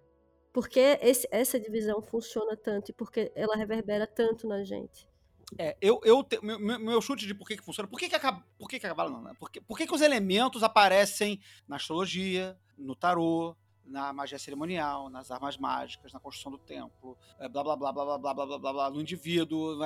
Por 0.52 0.68
que 0.68 0.98
esse, 1.00 1.28
essa 1.30 1.60
divisão 1.60 2.02
funciona 2.02 2.56
tanto 2.56 2.90
e 2.90 2.92
por 2.92 3.12
que 3.12 3.30
ela 3.36 3.54
reverbera 3.54 4.06
tanto 4.06 4.48
na 4.48 4.64
gente? 4.64 5.08
É, 5.56 5.76
eu, 5.80 6.00
eu 6.02 6.24
te, 6.24 6.44
meu, 6.44 6.58
meu, 6.58 7.00
chute 7.00 7.24
de 7.24 7.34
por 7.34 7.46
que, 7.46 7.56
que 7.56 7.64
funciona, 7.64 7.88
por 7.88 8.00
que, 8.00 8.08
que, 8.08 8.16
acaba, 8.16 8.44
por 8.58 8.68
que, 8.68 8.80
que 8.80 8.86
acaba 8.86 9.08
não, 9.08 9.22
né? 9.22 9.32
Por, 9.38 9.48
que, 9.48 9.60
por 9.60 9.78
que, 9.78 9.86
que 9.86 9.94
os 9.94 10.00
elementos 10.00 10.64
aparecem 10.64 11.40
na 11.68 11.76
astrologia, 11.76 12.58
no 12.76 12.96
tarô, 12.96 13.56
na 13.87 14.12
magia 14.12 14.39
cerimonial, 14.39 15.09
nas 15.09 15.30
armas 15.30 15.57
mágicas, 15.57 16.12
na 16.12 16.20
construção 16.20 16.53
do 16.53 16.59
templo, 16.59 17.16
blá 17.51 17.62
blá 17.62 17.76
blá 17.76 17.93
blá 17.93 17.93
blá 17.93 18.18
blá 18.18 18.34
blá 18.34 18.47
blá 18.47 18.59
blá, 18.59 18.72
blá 18.72 18.91
no 18.91 19.01
indivíduo, 19.01 19.76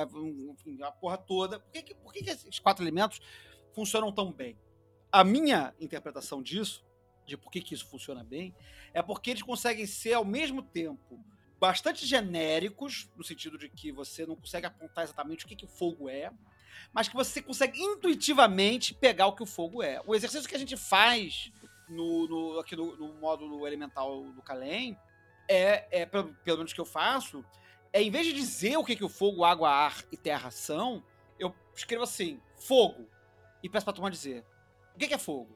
enfim, 0.51 0.81
a 0.81 0.91
porra 0.91 1.17
toda. 1.17 1.59
Por 1.59 1.71
que, 1.71 1.95
por 1.95 2.13
que 2.13 2.29
esses 2.29 2.59
quatro 2.59 2.83
elementos 2.83 3.19
funcionam 3.73 4.11
tão 4.11 4.31
bem? 4.31 4.57
A 5.11 5.23
minha 5.23 5.73
interpretação 5.79 6.41
disso, 6.41 6.83
de 7.25 7.37
por 7.37 7.51
que, 7.51 7.61
que 7.61 7.73
isso 7.73 7.85
funciona 7.87 8.23
bem, 8.23 8.55
é 8.93 9.01
porque 9.01 9.29
eles 9.29 9.43
conseguem 9.43 9.85
ser 9.85 10.13
ao 10.13 10.25
mesmo 10.25 10.61
tempo 10.61 11.23
bastante 11.59 12.07
genéricos, 12.07 13.09
no 13.15 13.23
sentido 13.23 13.57
de 13.57 13.69
que 13.69 13.91
você 13.91 14.25
não 14.25 14.35
consegue 14.35 14.65
apontar 14.65 15.03
exatamente 15.03 15.45
o 15.45 15.47
que, 15.47 15.55
que 15.55 15.65
o 15.65 15.67
fogo 15.67 16.09
é, 16.09 16.31
mas 16.91 17.07
que 17.07 17.13
você 17.13 17.41
consegue 17.41 17.79
intuitivamente 17.79 18.93
pegar 18.93 19.27
o 19.27 19.35
que 19.35 19.43
o 19.43 19.45
fogo 19.45 19.83
é. 19.83 20.01
O 20.07 20.15
exercício 20.15 20.49
que 20.49 20.55
a 20.55 20.59
gente 20.59 20.75
faz 20.75 21.51
no, 21.91 22.27
no 22.27 22.59
aqui 22.59 22.75
no, 22.75 22.95
no, 22.95 23.13
módulo 23.15 23.67
elemental 23.67 24.23
do 24.31 24.41
Kalem, 24.41 24.97
é, 25.47 26.01
é 26.01 26.05
pelo, 26.05 26.33
pelo, 26.43 26.57
menos 26.57 26.73
que 26.73 26.81
eu 26.81 26.85
faço, 26.85 27.43
é 27.91 28.01
em 28.01 28.09
vez 28.09 28.25
de 28.25 28.33
dizer 28.33 28.77
o 28.77 28.83
que, 28.83 28.95
que 28.95 29.03
o 29.03 29.09
fogo, 29.09 29.43
água, 29.43 29.69
ar 29.69 30.03
e 30.11 30.17
terra 30.17 30.49
são, 30.49 31.03
eu 31.37 31.53
escrevo 31.75 32.03
assim, 32.03 32.41
fogo, 32.55 33.07
e 33.61 33.69
peço 33.69 33.85
pra 33.85 33.93
turma 33.93 34.09
dizer, 34.09 34.45
o 34.95 34.97
que, 34.97 35.07
que 35.07 35.13
é 35.13 35.17
fogo? 35.17 35.55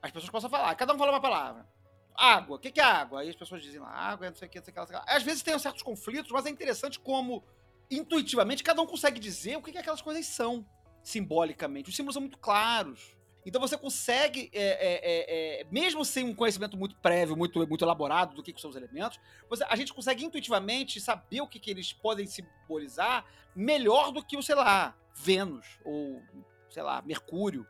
As 0.00 0.10
pessoas 0.10 0.30
possam 0.30 0.50
falar, 0.50 0.74
cada 0.74 0.94
um 0.94 0.98
fala 0.98 1.12
uma 1.12 1.20
palavra. 1.20 1.66
Água, 2.14 2.56
o 2.56 2.58
que, 2.58 2.70
que 2.70 2.80
é 2.80 2.84
água? 2.84 3.20
Aí 3.20 3.30
as 3.30 3.36
pessoas 3.36 3.62
dizem 3.62 3.80
lá, 3.80 3.88
água, 3.88 4.28
não 4.28 4.36
sei 4.36 4.46
o 4.46 4.50
que, 4.50 4.58
não 4.58 4.64
sei 4.64 4.70
o 4.70 4.74
que, 4.74 4.80
não 4.80 4.86
sei 4.86 4.96
o 4.96 5.00
que. 5.00 5.10
Às 5.10 5.22
vezes 5.22 5.42
tem 5.42 5.58
certos 5.58 5.82
conflitos, 5.82 6.30
mas 6.30 6.44
é 6.44 6.50
interessante 6.50 7.00
como, 7.00 7.42
intuitivamente, 7.90 8.62
cada 8.62 8.82
um 8.82 8.86
consegue 8.86 9.18
dizer 9.18 9.56
o 9.56 9.62
que, 9.62 9.72
que 9.72 9.78
aquelas 9.78 10.02
coisas 10.02 10.26
são, 10.26 10.66
simbolicamente. 11.02 11.88
Os 11.88 11.96
símbolos 11.96 12.14
são 12.14 12.20
muito 12.20 12.38
claros. 12.38 13.16
Então 13.44 13.60
você 13.60 13.76
consegue, 13.76 14.50
é, 14.52 14.62
é, 14.62 15.00
é, 15.02 15.60
é, 15.60 15.66
mesmo 15.70 16.04
sem 16.04 16.24
um 16.24 16.34
conhecimento 16.34 16.76
muito 16.76 16.94
prévio, 16.96 17.36
muito, 17.36 17.58
muito 17.66 17.84
elaborado 17.84 18.34
do 18.34 18.42
que, 18.42 18.52
que 18.52 18.60
são 18.60 18.70
os 18.70 18.76
elementos, 18.76 19.18
você, 19.48 19.64
a 19.64 19.74
gente 19.74 19.92
consegue 19.92 20.24
intuitivamente 20.24 21.00
saber 21.00 21.40
o 21.40 21.48
que, 21.48 21.58
que 21.58 21.70
eles 21.70 21.92
podem 21.92 22.26
simbolizar 22.26 23.24
melhor 23.54 24.12
do 24.12 24.24
que 24.24 24.36
o, 24.36 24.42
sei 24.42 24.54
lá, 24.54 24.96
Vênus 25.14 25.80
ou, 25.84 26.22
sei 26.70 26.82
lá, 26.82 27.02
Mercúrio, 27.02 27.66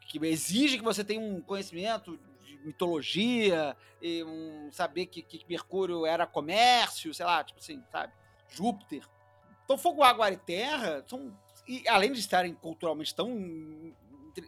que 0.00 0.18
exige 0.26 0.78
que 0.78 0.84
você 0.84 1.04
tenha 1.04 1.20
um 1.20 1.40
conhecimento 1.40 2.18
de 2.42 2.58
mitologia, 2.58 3.76
e 4.02 4.24
um, 4.24 4.70
saber 4.72 5.06
que, 5.06 5.22
que 5.22 5.44
Mercúrio 5.48 6.04
era 6.04 6.26
comércio, 6.26 7.14
sei 7.14 7.26
lá, 7.26 7.44
tipo 7.44 7.60
assim, 7.60 7.82
sabe? 7.92 8.12
Júpiter. 8.48 9.06
Então, 9.64 9.78
fogo, 9.78 10.02
água, 10.02 10.26
ar 10.26 10.32
e 10.32 10.36
terra 10.36 11.04
são, 11.06 11.36
e 11.68 11.86
além 11.88 12.10
de 12.12 12.18
estarem 12.18 12.54
culturalmente 12.54 13.14
tão 13.14 13.30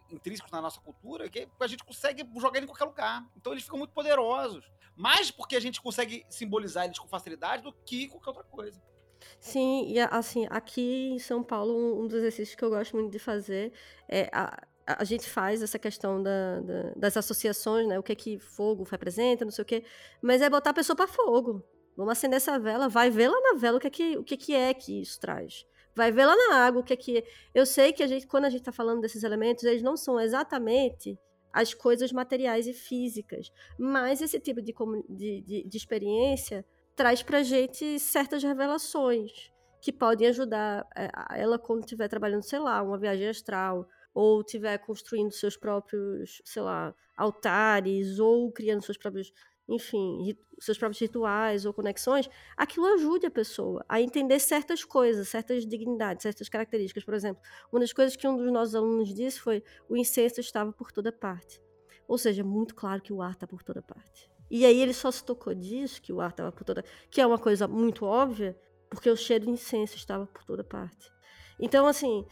intrínsecos 0.09 0.51
na 0.51 0.61
nossa 0.61 0.79
cultura 0.81 1.29
que 1.29 1.47
a 1.59 1.67
gente 1.67 1.83
consegue 1.83 2.27
jogar 2.39 2.57
ele 2.57 2.65
em 2.65 2.69
qualquer 2.69 2.85
lugar. 2.85 3.25
Então 3.35 3.51
eles 3.51 3.63
ficam 3.63 3.77
muito 3.77 3.93
poderosos. 3.93 4.65
Mais 4.95 5.31
porque 5.31 5.55
a 5.55 5.59
gente 5.59 5.81
consegue 5.81 6.25
simbolizar 6.29 6.85
eles 6.85 6.99
com 6.99 7.07
facilidade 7.07 7.63
do 7.63 7.73
que 7.73 8.07
qualquer 8.07 8.29
outra 8.29 8.43
coisa. 8.43 8.81
Sim, 9.39 9.85
e 9.87 9.99
assim, 9.99 10.45
aqui 10.49 11.09
em 11.13 11.19
São 11.19 11.41
Paulo, 11.43 12.01
um, 12.03 12.07
dos 12.07 12.17
exercícios 12.19 12.55
que 12.55 12.63
eu 12.63 12.69
gosto 12.69 12.95
muito 12.95 13.11
de 13.11 13.19
fazer 13.19 13.71
é 14.09 14.29
a, 14.33 14.61
a 14.85 15.03
gente 15.03 15.29
faz 15.29 15.61
essa 15.63 15.79
questão 15.79 16.21
da, 16.21 16.59
da- 16.59 16.93
das 16.95 17.15
associações, 17.17 17.87
né? 17.87 17.97
O 17.97 18.03
que 18.03 18.11
é 18.11 18.15
que 18.15 18.37
fogo 18.37 18.83
representa, 18.83 19.45
não 19.45 19.51
sei 19.51 19.61
o 19.63 19.65
quê, 19.65 19.85
mas 20.21 20.41
é 20.41 20.49
botar 20.49 20.71
a 20.71 20.73
pessoa 20.73 20.95
para 20.95 21.07
fogo. 21.07 21.63
Vamos 21.95 22.11
acender 22.11 22.37
essa 22.37 22.59
vela, 22.59 22.89
vai 22.89 23.09
ver 23.09 23.29
lá 23.29 23.39
na 23.39 23.59
vela 23.59 23.77
o 23.77 23.79
que 23.79 23.87
é 23.87 23.89
que, 23.89 24.17
o 24.17 24.23
que, 24.23 24.33
é 24.33 24.37
que 24.37 24.53
é 24.55 24.73
que 24.73 25.01
isso 25.01 25.19
traz. 25.19 25.65
Vai 25.95 26.11
ver 26.11 26.25
lá 26.25 26.35
na 26.35 26.55
água 26.65 26.81
o 26.81 26.83
que 26.83 26.93
é 26.93 26.95
que. 26.95 27.23
Eu 27.53 27.65
sei 27.65 27.93
que 27.93 28.03
a 28.03 28.07
gente, 28.07 28.25
quando 28.27 28.45
a 28.45 28.49
gente 28.49 28.61
está 28.61 28.71
falando 28.71 29.01
desses 29.01 29.23
elementos, 29.23 29.63
eles 29.63 29.83
não 29.83 29.95
são 29.95 30.19
exatamente 30.19 31.17
as 31.51 31.73
coisas 31.73 32.11
materiais 32.11 32.65
e 32.65 32.73
físicas, 32.73 33.51
mas 33.77 34.21
esse 34.21 34.39
tipo 34.39 34.59
de, 34.59 34.73
de, 35.07 35.41
de, 35.41 35.63
de 35.63 35.77
experiência 35.77 36.65
traz 36.95 37.21
pra 37.21 37.43
gente 37.43 37.99
certas 37.99 38.41
revelações 38.41 39.51
que 39.79 39.91
podem 39.91 40.27
ajudar 40.29 40.87
a 40.95 41.37
ela 41.37 41.59
quando 41.59 41.81
estiver 41.81 42.07
trabalhando, 42.07 42.43
sei 42.43 42.57
lá, 42.57 42.81
uma 42.81 42.97
viagem 42.97 43.27
astral, 43.27 43.87
ou 44.13 44.41
estiver 44.41 44.77
construindo 44.77 45.31
seus 45.31 45.57
próprios, 45.57 46.41
sei 46.45 46.61
lá, 46.61 46.95
altares, 47.17 48.17
ou 48.17 48.51
criando 48.51 48.81
seus 48.81 48.97
próprios, 48.97 49.31
enfim, 49.67 50.35
seus 50.59 50.77
próprios 50.77 50.99
rituais 50.99 51.65
ou 51.65 51.73
conexões, 51.73 52.29
aquilo 52.55 52.85
ajude 52.93 53.25
a 53.25 53.31
pessoa 53.31 53.83
a 53.87 54.01
entender 54.01 54.39
certas 54.39 54.83
coisas, 54.83 55.27
certas 55.29 55.65
dignidades, 55.65 56.23
certas 56.23 56.49
características. 56.49 57.03
Por 57.03 57.13
exemplo, 57.13 57.41
uma 57.71 57.79
das 57.79 57.93
coisas 57.93 58.15
que 58.15 58.27
um 58.27 58.35
dos 58.37 58.51
nossos 58.51 58.75
alunos 58.75 59.13
disse 59.13 59.39
foi 59.39 59.63
o 59.89 59.95
incenso 59.95 60.39
estava 60.39 60.71
por 60.71 60.91
toda 60.91 61.11
parte. 61.11 61.61
Ou 62.07 62.17
seja, 62.17 62.41
é 62.41 62.43
muito 62.43 62.75
claro 62.75 63.01
que 63.01 63.13
o 63.13 63.21
ar 63.21 63.31
está 63.31 63.47
por 63.47 63.63
toda 63.63 63.81
parte. 63.81 64.29
E 64.51 64.65
aí 64.65 64.79
ele 64.81 64.93
só 64.93 65.09
se 65.09 65.23
tocou 65.23 65.53
disso, 65.53 66.01
que 66.01 66.11
o 66.11 66.19
ar 66.19 66.29
estava 66.29 66.51
por 66.51 66.63
toda... 66.63 66.83
Que 67.09 67.21
é 67.21 67.25
uma 67.25 67.39
coisa 67.39 67.67
muito 67.67 68.05
óbvia, 68.05 68.55
porque 68.89 69.09
o 69.09 69.15
cheiro 69.15 69.45
de 69.45 69.51
incenso 69.51 69.95
estava 69.95 70.27
por 70.27 70.43
toda 70.43 70.63
parte. 70.63 71.11
Então, 71.57 71.87
assim, 71.87 72.25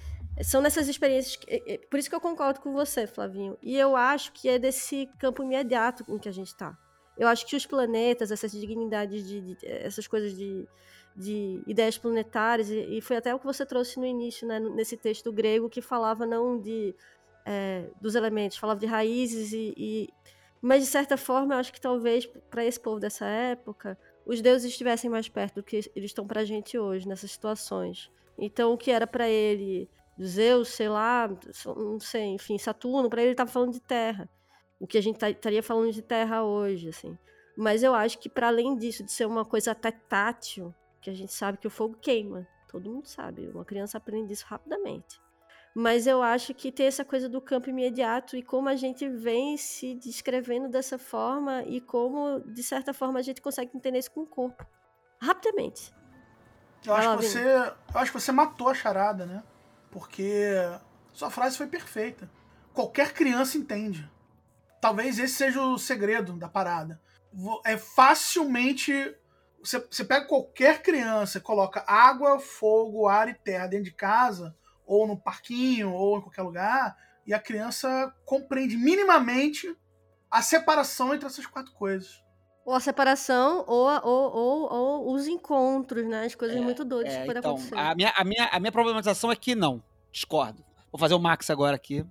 são 0.44 0.62
nessas 0.62 0.88
experiências... 0.88 1.38
Que... 1.38 1.50
é- 1.50 1.74
é- 1.76 1.78
Por 1.88 1.98
isso 1.98 2.10
que 2.10 2.16
eu 2.16 2.22
concordo 2.22 2.60
com 2.60 2.74
você, 2.74 3.08
Flavinho. 3.08 3.58
E 3.62 3.78
eu 3.78 3.96
acho 3.96 4.34
que 4.34 4.50
é 4.50 4.60
desse 4.60 5.08
campo 5.18 5.42
imediato 5.42 6.04
em 6.10 6.20
que 6.20 6.30
a 6.30 6.34
gente 6.34 6.48
está. 6.48 6.78
Eu 7.22 7.28
acho 7.28 7.45
que 7.45 7.55
os 7.55 7.67
planetas, 7.67 8.32
essas 8.32 8.51
dignidades, 8.51 9.28
de, 9.28 9.41
de- 9.41 9.57
essas 9.67 10.07
coisas 10.07 10.36
de, 10.36 10.67
de 11.15 11.61
ideias 11.67 11.95
planetárias, 11.95 12.67
e, 12.72 12.97
e 12.97 12.99
foi 12.99 13.15
até 13.17 13.34
o 13.36 13.38
que 13.38 13.45
você 13.45 13.63
trouxe 13.63 13.99
no 13.99 14.05
início, 14.07 14.47
né, 14.47 14.59
nesse 14.59 14.97
texto 14.97 15.32
grego, 15.32 15.69
que 15.69 15.82
falava 15.84 16.26
não 16.26 16.59
de 16.59 16.95
é, 17.45 17.86
dos 18.01 18.15
elementos, 18.15 18.57
falava 18.57 18.80
de 18.80 18.88
raízes 18.88 19.53
e, 19.53 19.72
e- 19.78 20.09
mas 20.59 20.84
de 20.84 20.89
certa 20.89 21.15
forma 21.15 21.53
eu 21.53 21.59
acho 21.59 21.72
que 21.72 21.80
talvez 21.80 22.26
para 22.49 22.65
esse 22.65 22.80
povo 22.80 22.99
dessa 22.99 23.26
época 23.28 23.95
os 24.26 24.41
deuses 24.41 24.72
estivessem 24.72 25.07
mais 25.09 25.30
perto 25.30 25.55
do 25.55 25.63
que 25.63 25.76
eles 25.95 26.09
estão 26.11 26.26
pra 26.26 26.43
gente 26.43 26.76
hoje 26.78 27.07
nessas 27.07 27.32
situações. 27.32 28.11
Então 28.38 28.74
o 28.74 28.78
que 28.78 28.89
era 28.89 29.05
para 29.05 29.30
ele 29.30 29.88
Zeus, 30.24 30.69
sei 30.69 30.89
lá, 30.89 31.30
não 31.78 31.99
sei, 31.99 32.26
enfim, 32.26 32.57
Saturno, 32.57 33.09
para 33.09 33.22
ele 33.22 33.30
ele 33.32 33.36
tava 33.36 33.51
falando 33.51 33.74
de 33.74 33.80
terra. 33.82 34.28
O 34.82 34.88
que 34.88 34.98
a 34.98 35.02
gente 35.02 35.20
tá- 35.20 35.30
estaria 35.30 35.62
falando 35.62 35.92
de 35.92 36.02
terra 36.02 36.44
hoje, 36.44 36.90
assim. 36.90 37.16
Mas 37.56 37.84
eu 37.84 37.94
acho 37.94 38.18
que 38.18 38.28
para 38.28 38.48
além 38.48 38.76
disso 38.76 39.04
de 39.04 39.12
ser 39.12 39.28
uma 39.28 39.46
coisa 39.46 39.72
até 39.72 39.92
tátil, 39.92 40.74
que 41.00 41.08
a 41.08 41.14
gente 41.14 41.32
sabe 41.32 41.60
que 41.60 41.68
o 41.68 41.70
fogo 41.70 41.96
queima, 42.02 42.48
todo 42.68 42.90
mundo 42.90 43.06
sabe, 43.08 43.48
uma 43.48 43.64
criança 43.64 44.00
aprende 44.00 44.34
isso 44.34 44.46
rapidamente. 44.48 45.22
Mas 45.76 46.08
eu 46.08 46.24
acho 46.24 46.54
que 46.56 46.72
tem 46.72 46.88
essa 46.88 47.06
coisa 47.06 47.30
do 47.30 47.40
campo 47.40 47.70
imediato 47.70 48.36
e 48.36 48.42
como 48.42 48.68
a 48.68 48.76
gente 48.76 49.08
vem 49.08 49.56
se 49.56 49.94
descrevendo 49.94 50.68
dessa 50.68 50.98
forma 50.98 51.64
e 51.64 51.80
como, 51.80 52.40
de 52.40 52.64
certa 52.64 52.92
forma, 52.92 53.20
a 53.20 53.22
gente 53.22 53.40
consegue 53.40 53.72
entender 53.78 54.00
isso 54.00 54.12
com 54.12 54.22
o 54.22 54.28
corpo. 54.28 54.66
Rapidamente. 55.22 55.94
Eu 56.84 56.96
acho, 56.96 57.08
lá, 57.08 57.18
que 57.18 57.24
você, 57.24 57.46
eu 57.46 58.00
acho 58.00 58.12
que 58.12 58.20
você 58.20 58.32
matou 58.32 58.68
a 58.68 58.74
charada, 58.74 59.28
né? 59.28 59.44
Porque 59.92 60.56
sua 61.14 61.30
frase 61.30 61.56
foi 61.56 61.68
perfeita. 61.68 62.28
Qualquer 62.74 63.14
criança 63.14 63.58
entende. 63.58 64.10
Talvez 64.82 65.20
esse 65.20 65.36
seja 65.36 65.62
o 65.62 65.78
segredo 65.78 66.34
da 66.38 66.50
parada. 66.50 67.00
É 67.64 67.78
facilmente. 67.78 69.16
Você, 69.64 69.80
você 69.80 70.04
pega 70.04 70.26
qualquer 70.26 70.82
criança, 70.82 71.40
coloca 71.40 71.84
água, 71.88 72.40
fogo, 72.40 73.08
ar 73.08 73.30
e 73.30 73.34
terra 73.36 73.68
dentro 73.68 73.86
de 73.86 73.92
casa, 73.94 74.56
ou 74.88 75.06
no 75.08 75.16
parquinho, 75.16 75.94
ou 75.94 76.18
em 76.18 76.22
qualquer 76.22 76.42
lugar, 76.42 76.98
e 77.28 77.34
a 77.34 77.40
criança 77.40 78.12
compreende 78.26 78.76
minimamente 78.76 79.74
a 80.32 80.42
separação 80.42 81.14
entre 81.14 81.28
essas 81.28 81.46
quatro 81.46 81.72
coisas. 81.74 82.24
Ou 82.66 82.74
a 82.74 82.80
separação, 82.80 83.64
ou, 83.68 83.88
a- 83.88 84.02
ou, 84.04 84.32
ou, 84.36 84.74
ou 84.74 85.14
os 85.14 85.28
encontros, 85.28 86.08
né? 86.08 86.26
As 86.26 86.34
coisas 86.36 86.60
muito 86.60 86.84
doidas 86.84 87.14
É, 87.14 87.20
que 87.22 87.26
podem 87.28 87.40
então, 87.40 87.52
acontecer. 87.52 87.76
a 87.78 87.94
minha, 87.96 88.14
a, 88.18 88.24
minha, 88.24 88.46
a 88.48 88.60
minha 88.60 88.72
problematização 88.72 89.32
é 89.32 89.36
que 89.36 89.54
não. 89.54 89.84
Discordo. 90.12 90.64
Vou 90.92 91.00
fazer 91.00 91.14
o 91.14 91.20
Max 91.20 91.50
agora 91.52 91.76
aqui. 91.76 92.04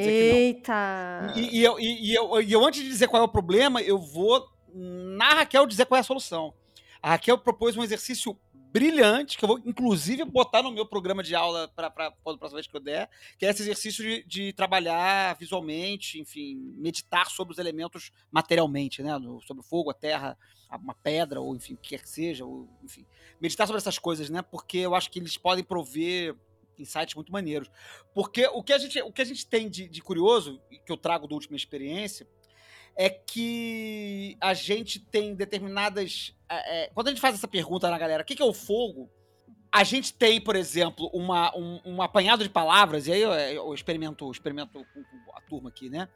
Eita! 0.00 1.34
E, 1.36 1.58
e 1.58 1.62
eu, 1.64 1.78
e, 1.78 2.14
eu, 2.14 2.40
e 2.42 2.52
eu, 2.52 2.64
antes 2.64 2.82
de 2.82 2.88
dizer 2.88 3.08
qual 3.08 3.22
é 3.22 3.24
o 3.24 3.28
problema, 3.28 3.80
eu 3.82 3.98
vou 3.98 4.46
na 4.74 5.34
Raquel 5.34 5.66
dizer 5.66 5.86
qual 5.86 5.98
é 5.98 6.00
a 6.00 6.04
solução. 6.04 6.54
A 7.02 7.10
Raquel 7.10 7.36
propôs 7.38 7.76
um 7.76 7.82
exercício 7.82 8.36
brilhante, 8.72 9.36
que 9.36 9.44
eu 9.44 9.48
vou, 9.48 9.60
inclusive, 9.66 10.24
botar 10.24 10.62
no 10.62 10.70
meu 10.72 10.86
programa 10.86 11.22
de 11.22 11.34
aula 11.34 11.68
para 11.68 11.88
a 11.88 12.10
próxima 12.10 12.54
vez 12.54 12.66
que 12.66 12.74
eu 12.74 12.80
der, 12.80 13.10
que 13.38 13.44
é 13.44 13.50
esse 13.50 13.60
exercício 13.60 14.02
de, 14.02 14.24
de 14.24 14.52
trabalhar 14.54 15.36
visualmente, 15.36 16.18
enfim, 16.18 16.56
meditar 16.78 17.28
sobre 17.30 17.52
os 17.52 17.58
elementos 17.58 18.10
materialmente, 18.30 19.02
né? 19.02 19.18
no- 19.18 19.42
sobre 19.42 19.60
o 19.60 19.64
fogo, 19.64 19.90
a 19.90 19.94
terra, 19.94 20.38
uma 20.82 20.94
pedra, 20.94 21.38
ou 21.38 21.54
enfim, 21.54 21.74
o 21.74 21.76
que 21.76 21.90
quer 21.90 22.00
que 22.00 22.08
seja, 22.08 22.46
ou, 22.46 22.66
enfim. 22.82 23.04
Meditar 23.38 23.66
sobre 23.66 23.78
essas 23.78 23.98
coisas, 23.98 24.30
né? 24.30 24.40
Porque 24.40 24.78
eu 24.78 24.94
acho 24.94 25.10
que 25.10 25.18
eles 25.18 25.36
podem 25.36 25.62
prover 25.62 26.34
insights 26.78 27.14
muito 27.14 27.32
maneiros. 27.32 27.70
Porque 28.14 28.46
o 28.46 28.62
que 28.62 28.72
a 28.72 28.78
gente, 28.78 29.00
o 29.02 29.12
que 29.12 29.22
a 29.22 29.24
gente 29.24 29.46
tem 29.46 29.68
de, 29.68 29.88
de 29.88 30.00
curioso, 30.00 30.60
que 30.84 30.92
eu 30.92 30.96
trago 30.96 31.26
da 31.26 31.34
última 31.34 31.56
experiência, 31.56 32.26
é 32.96 33.08
que 33.08 34.36
a 34.40 34.54
gente 34.54 35.00
tem 35.00 35.34
determinadas. 35.34 36.34
é, 36.48 36.84
é, 36.84 36.86
quando 36.88 37.08
a 37.08 37.10
gente 37.10 37.20
faz 37.20 37.34
essa 37.34 37.48
pergunta 37.48 37.90
na 37.90 37.98
galera, 37.98 38.22
o 38.22 38.26
que, 38.26 38.34
que 38.34 38.42
é 38.42 38.46
o 38.46 38.52
fogo? 38.52 39.10
A 39.70 39.84
gente 39.84 40.12
tem, 40.12 40.38
por 40.38 40.54
exemplo, 40.54 41.08
uma, 41.14 41.56
um, 41.56 41.80
um 41.84 42.02
apanhado 42.02 42.42
de 42.42 42.50
palavras, 42.50 43.06
e 43.06 43.12
aí 43.12 43.22
eu, 43.22 43.32
eu 43.32 43.74
experimento, 43.74 44.30
experimento 44.30 44.84
com 44.92 45.04
a 45.34 45.40
turma 45.40 45.70
aqui, 45.70 45.88
né? 45.88 46.08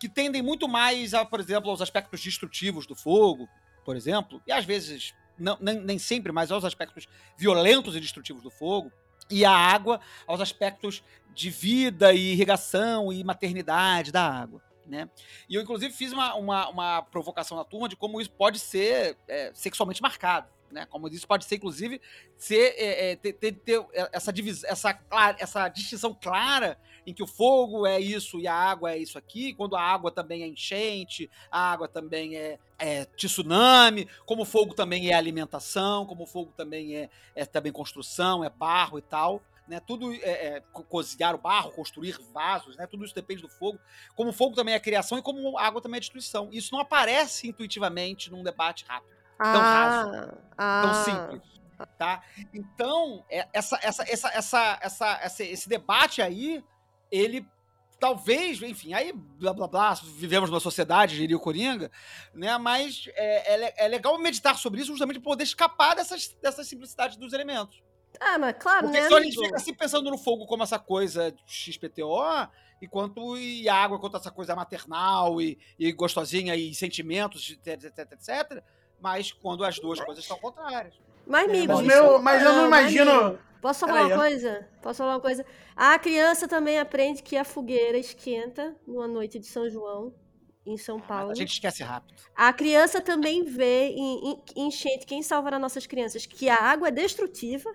Que 0.00 0.08
tendem 0.08 0.40
muito 0.40 0.66
mais, 0.66 1.12
a, 1.12 1.24
por 1.24 1.38
exemplo, 1.38 1.70
aos 1.70 1.82
aspectos 1.82 2.22
destrutivos 2.22 2.86
do 2.86 2.94
fogo, 2.94 3.46
por 3.84 3.94
exemplo, 3.94 4.40
e 4.46 4.52
às 4.52 4.64
vezes, 4.64 5.14
não, 5.38 5.58
nem, 5.60 5.80
nem 5.80 5.98
sempre, 5.98 6.32
mas 6.32 6.50
aos 6.50 6.64
aspectos 6.64 7.06
violentos 7.36 7.94
e 7.94 8.00
destrutivos 8.00 8.42
do 8.42 8.50
fogo, 8.50 8.90
e 9.30 9.44
a 9.44 9.52
água 9.52 10.00
aos 10.26 10.40
aspectos 10.40 11.02
de 11.34 11.50
vida 11.50 12.12
e 12.12 12.32
irrigação 12.32 13.12
e 13.12 13.22
maternidade 13.22 14.10
da 14.10 14.22
água. 14.22 14.60
Né? 14.86 15.08
E 15.48 15.54
eu, 15.54 15.62
inclusive, 15.62 15.92
fiz 15.92 16.12
uma, 16.12 16.34
uma, 16.34 16.68
uma 16.68 17.02
provocação 17.02 17.56
na 17.56 17.64
turma 17.64 17.88
de 17.88 17.96
como 17.96 18.20
isso 18.20 18.30
pode 18.30 18.58
ser 18.58 19.16
é, 19.28 19.50
sexualmente 19.54 20.00
marcado. 20.00 20.48
Né? 20.70 20.86
Como 20.86 21.08
isso 21.08 21.26
pode 21.26 21.44
ser, 21.44 21.56
inclusive, 21.56 22.00
ser, 22.36 22.74
é, 22.76 23.10
é, 23.10 23.16
ter, 23.16 23.32
ter, 23.32 23.52
ter 23.52 23.84
essa, 24.12 24.32
divis, 24.32 24.64
essa, 24.64 24.98
essa 25.38 25.68
distinção 25.68 26.14
clara 26.14 26.78
em 27.06 27.14
que 27.14 27.22
o 27.22 27.26
fogo 27.26 27.86
é 27.86 27.98
isso 27.98 28.38
e 28.38 28.46
a 28.46 28.54
água 28.54 28.92
é 28.92 28.98
isso 28.98 29.16
aqui, 29.16 29.54
quando 29.54 29.76
a 29.76 29.80
água 29.80 30.10
também 30.10 30.42
é 30.42 30.46
enchente, 30.46 31.30
a 31.50 31.72
água 31.72 31.88
também 31.88 32.36
é, 32.36 32.58
é 32.78 33.04
tsunami, 33.06 34.06
como 34.26 34.42
o 34.42 34.44
fogo 34.44 34.74
também 34.74 35.10
é 35.10 35.14
alimentação, 35.14 36.04
como 36.04 36.24
o 36.24 36.26
fogo 36.26 36.52
também 36.56 36.96
é, 36.96 37.10
é 37.34 37.46
também 37.46 37.72
construção, 37.72 38.44
é 38.44 38.50
barro 38.50 38.98
e 38.98 39.02
tal 39.02 39.42
né? 39.68 39.80
Tudo 39.80 40.12
é, 40.14 40.18
é, 40.56 40.62
cozinhar 40.88 41.34
o 41.34 41.38
barro, 41.38 41.70
construir 41.70 42.18
vasos, 42.32 42.76
né? 42.76 42.86
Tudo 42.86 43.04
isso 43.04 43.14
depende 43.14 43.42
do 43.42 43.48
fogo. 43.48 43.78
Como 44.16 44.30
o 44.30 44.32
fogo 44.32 44.56
também 44.56 44.74
é 44.74 44.80
criação 44.80 45.18
e 45.18 45.22
como 45.22 45.58
a 45.58 45.62
água 45.66 45.80
também 45.80 45.98
é 45.98 46.00
destruição. 46.00 46.48
Isso 46.50 46.72
não 46.72 46.80
aparece 46.80 47.46
intuitivamente 47.46 48.30
num 48.30 48.42
debate 48.42 48.84
rápido, 48.88 49.12
tão 49.38 49.60
raso, 49.60 50.38
ah, 50.56 50.82
tão 50.82 50.94
simples, 51.04 51.42
tá? 51.96 52.22
Então 52.52 53.24
é, 53.30 53.46
essa, 53.52 53.78
essa, 53.82 54.02
essa, 54.02 54.28
essa, 54.28 54.78
essa, 54.82 55.18
essa, 55.22 55.44
esse 55.44 55.68
debate 55.68 56.20
aí, 56.20 56.64
ele 57.10 57.46
talvez, 57.98 58.62
enfim, 58.62 58.94
aí 58.94 59.12
blá 59.12 59.52
blá 59.52 59.66
blá, 59.66 59.94
vivemos 59.94 60.50
numa 60.50 60.60
sociedade, 60.60 61.16
diria 61.16 61.36
o 61.36 61.40
Coringa, 61.40 61.90
né? 62.32 62.56
Mas 62.58 63.08
é, 63.14 63.54
é, 63.54 63.74
é 63.84 63.88
legal 63.88 64.16
meditar 64.18 64.56
sobre 64.56 64.80
isso 64.80 64.90
justamente 64.90 65.18
para 65.18 65.30
poder 65.30 65.44
escapar 65.44 65.94
dessas, 65.94 66.28
dessas 66.40 66.66
simplicidades 66.66 67.16
dos 67.16 67.32
elementos. 67.32 67.82
Ah, 68.20 68.38
mas 68.38 68.56
claro, 68.58 68.86
Porque 68.86 69.00
né? 69.00 69.04
senão 69.04 69.18
a 69.18 69.22
gente 69.22 69.38
fica 69.38 69.56
assim 69.56 69.74
pensando 69.74 70.10
no 70.10 70.18
fogo 70.18 70.46
como 70.46 70.62
essa 70.62 70.78
coisa 70.78 71.34
XPTO, 71.46 72.48
enquanto 72.80 73.36
e 73.36 73.68
a 73.68 73.74
água 73.74 73.98
quanto 73.98 74.16
essa 74.16 74.30
coisa 74.30 74.56
maternal 74.56 75.40
e, 75.40 75.58
e 75.78 75.92
gostosinha 75.92 76.56
e 76.56 76.74
sentimentos, 76.74 77.50
etc, 77.50 77.84
etc, 77.84 78.12
etc. 78.12 78.64
Mas 79.00 79.32
quando 79.32 79.64
as 79.64 79.78
duas 79.78 80.00
coisas 80.00 80.24
estão 80.24 80.38
contrárias. 80.38 80.94
Mas, 81.26 81.48
amigo, 81.48 81.72
Mas, 81.74 81.78
isso- 81.86 81.88
meu, 81.88 82.18
mas 82.22 82.42
eu 82.42 82.52
não 82.52 82.64
ah, 82.64 82.66
imagino. 82.68 83.10
amigo. 83.10 83.38
Posso 83.60 83.80
falar 83.86 84.06
uma 84.06 84.16
coisa? 84.16 84.68
Posso 84.82 84.98
falar 84.98 85.14
uma 85.14 85.20
coisa? 85.20 85.44
A 85.76 85.98
criança 85.98 86.46
também 86.46 86.78
aprende 86.78 87.22
que 87.22 87.36
a 87.36 87.44
fogueira 87.44 87.98
esquenta 87.98 88.76
numa 88.86 89.06
noite 89.08 89.38
de 89.38 89.46
São 89.46 89.68
João, 89.68 90.14
em 90.64 90.76
São 90.78 91.00
Paulo. 91.00 91.28
Mas 91.28 91.38
a 91.38 91.40
gente 91.40 91.52
esquece 91.54 91.82
rápido. 91.82 92.14
A 92.36 92.52
criança 92.52 93.00
também 93.00 93.42
vê 93.44 93.88
em, 93.88 94.40
enchente, 94.56 95.06
quem 95.06 95.22
salvará 95.22 95.58
nossas 95.58 95.86
crianças, 95.86 96.24
que 96.24 96.48
a 96.48 96.56
água 96.56 96.88
é 96.88 96.90
destrutiva. 96.92 97.68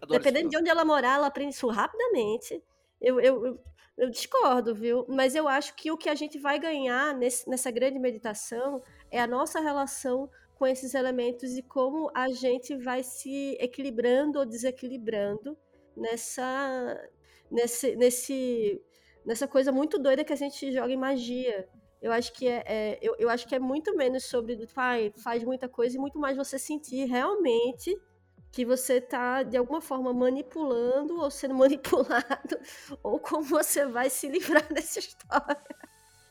Adoro 0.00 0.18
Dependendo 0.18 0.46
esse 0.48 0.50
de 0.50 0.56
onde 0.56 0.70
ela 0.70 0.84
morar, 0.84 1.16
ela 1.16 1.26
aprende 1.26 1.54
isso 1.54 1.68
rapidamente. 1.68 2.62
Eu, 3.00 3.20
eu, 3.20 3.46
eu, 3.46 3.60
eu 3.98 4.10
discordo, 4.10 4.74
viu? 4.74 5.04
Mas 5.08 5.34
eu 5.34 5.46
acho 5.46 5.74
que 5.74 5.90
o 5.92 5.96
que 5.98 6.08
a 6.08 6.14
gente 6.14 6.38
vai 6.38 6.58
ganhar 6.58 7.14
nesse- 7.14 7.48
nessa 7.48 7.70
grande 7.70 7.98
meditação 7.98 8.82
é 9.12 9.20
a 9.20 9.26
nossa 9.26 9.60
relação 9.60 10.28
com 10.56 10.66
esses 10.66 10.94
elementos 10.94 11.56
e 11.56 11.62
como 11.62 12.10
a 12.14 12.28
gente 12.30 12.76
vai 12.76 13.02
se 13.02 13.56
equilibrando 13.60 14.38
ou 14.38 14.46
desequilibrando 14.46 15.56
nessa, 15.96 17.08
nesse, 17.50 17.94
nesse, 17.96 18.80
nessa 19.24 19.46
coisa 19.46 19.70
muito 19.70 19.98
doida 19.98 20.24
que 20.24 20.32
a 20.32 20.36
gente 20.36 20.72
joga 20.72 20.92
em 20.92 20.96
magia. 20.96 21.68
Eu 22.00 22.10
acho 22.10 22.32
que 22.32 22.48
é, 22.48 22.62
é- 22.66 22.98
eu, 23.02 23.14
eu 23.18 23.28
acho 23.28 23.46
que 23.46 23.54
é 23.54 23.58
muito 23.58 23.94
menos 23.96 24.24
sobre 24.24 24.56
do 24.56 24.66
"Ai, 24.74 25.12
faz 25.22 25.44
muita 25.44 25.68
coisa 25.68 25.96
e 25.96 26.00
muito 26.00 26.18
mais 26.18 26.36
você 26.36 26.58
sentir 26.58 27.04
realmente 27.04 27.96
que 28.50 28.64
você 28.64 29.00
tá 29.00 29.42
de 29.42 29.56
alguma 29.56 29.80
forma 29.80 30.12
manipulando 30.12 31.18
ou 31.20 31.30
sendo 31.30 31.54
manipulado 31.62 32.58
ou 33.02 33.18
como 33.18 33.42
você 33.44 33.86
vai 33.86 34.10
se 34.10 34.28
livrar 34.28 34.66
dessa 34.72 34.98
história. 34.98 35.60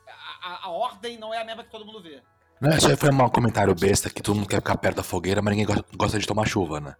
A, 0.07 0.53
a- 0.53 0.65
a 0.67 0.69
ordem 0.71 1.17
não 1.17 1.33
é 1.33 1.39
a 1.41 1.45
mesma 1.45 1.63
que 1.63 1.71
todo 1.71 1.85
mundo 1.85 2.01
vê. 2.01 2.21
Não, 2.61 2.77
isso 2.77 2.87
aí 2.87 2.95
foi 2.95 3.09
um 3.11 3.29
comentário 3.29 3.73
besta 3.73 4.09
que 4.09 4.21
todo 4.21 4.35
mundo 4.35 4.47
quer 4.47 4.57
ficar 4.57 4.77
perto 4.77 4.97
da 4.97 5.03
fogueira, 5.03 5.41
mas 5.41 5.55
ninguém 5.55 5.75
go- 5.75 5.83
gosta 5.97 6.19
de 6.19 6.27
tomar 6.27 6.47
chuva, 6.47 6.79
né? 6.79 6.95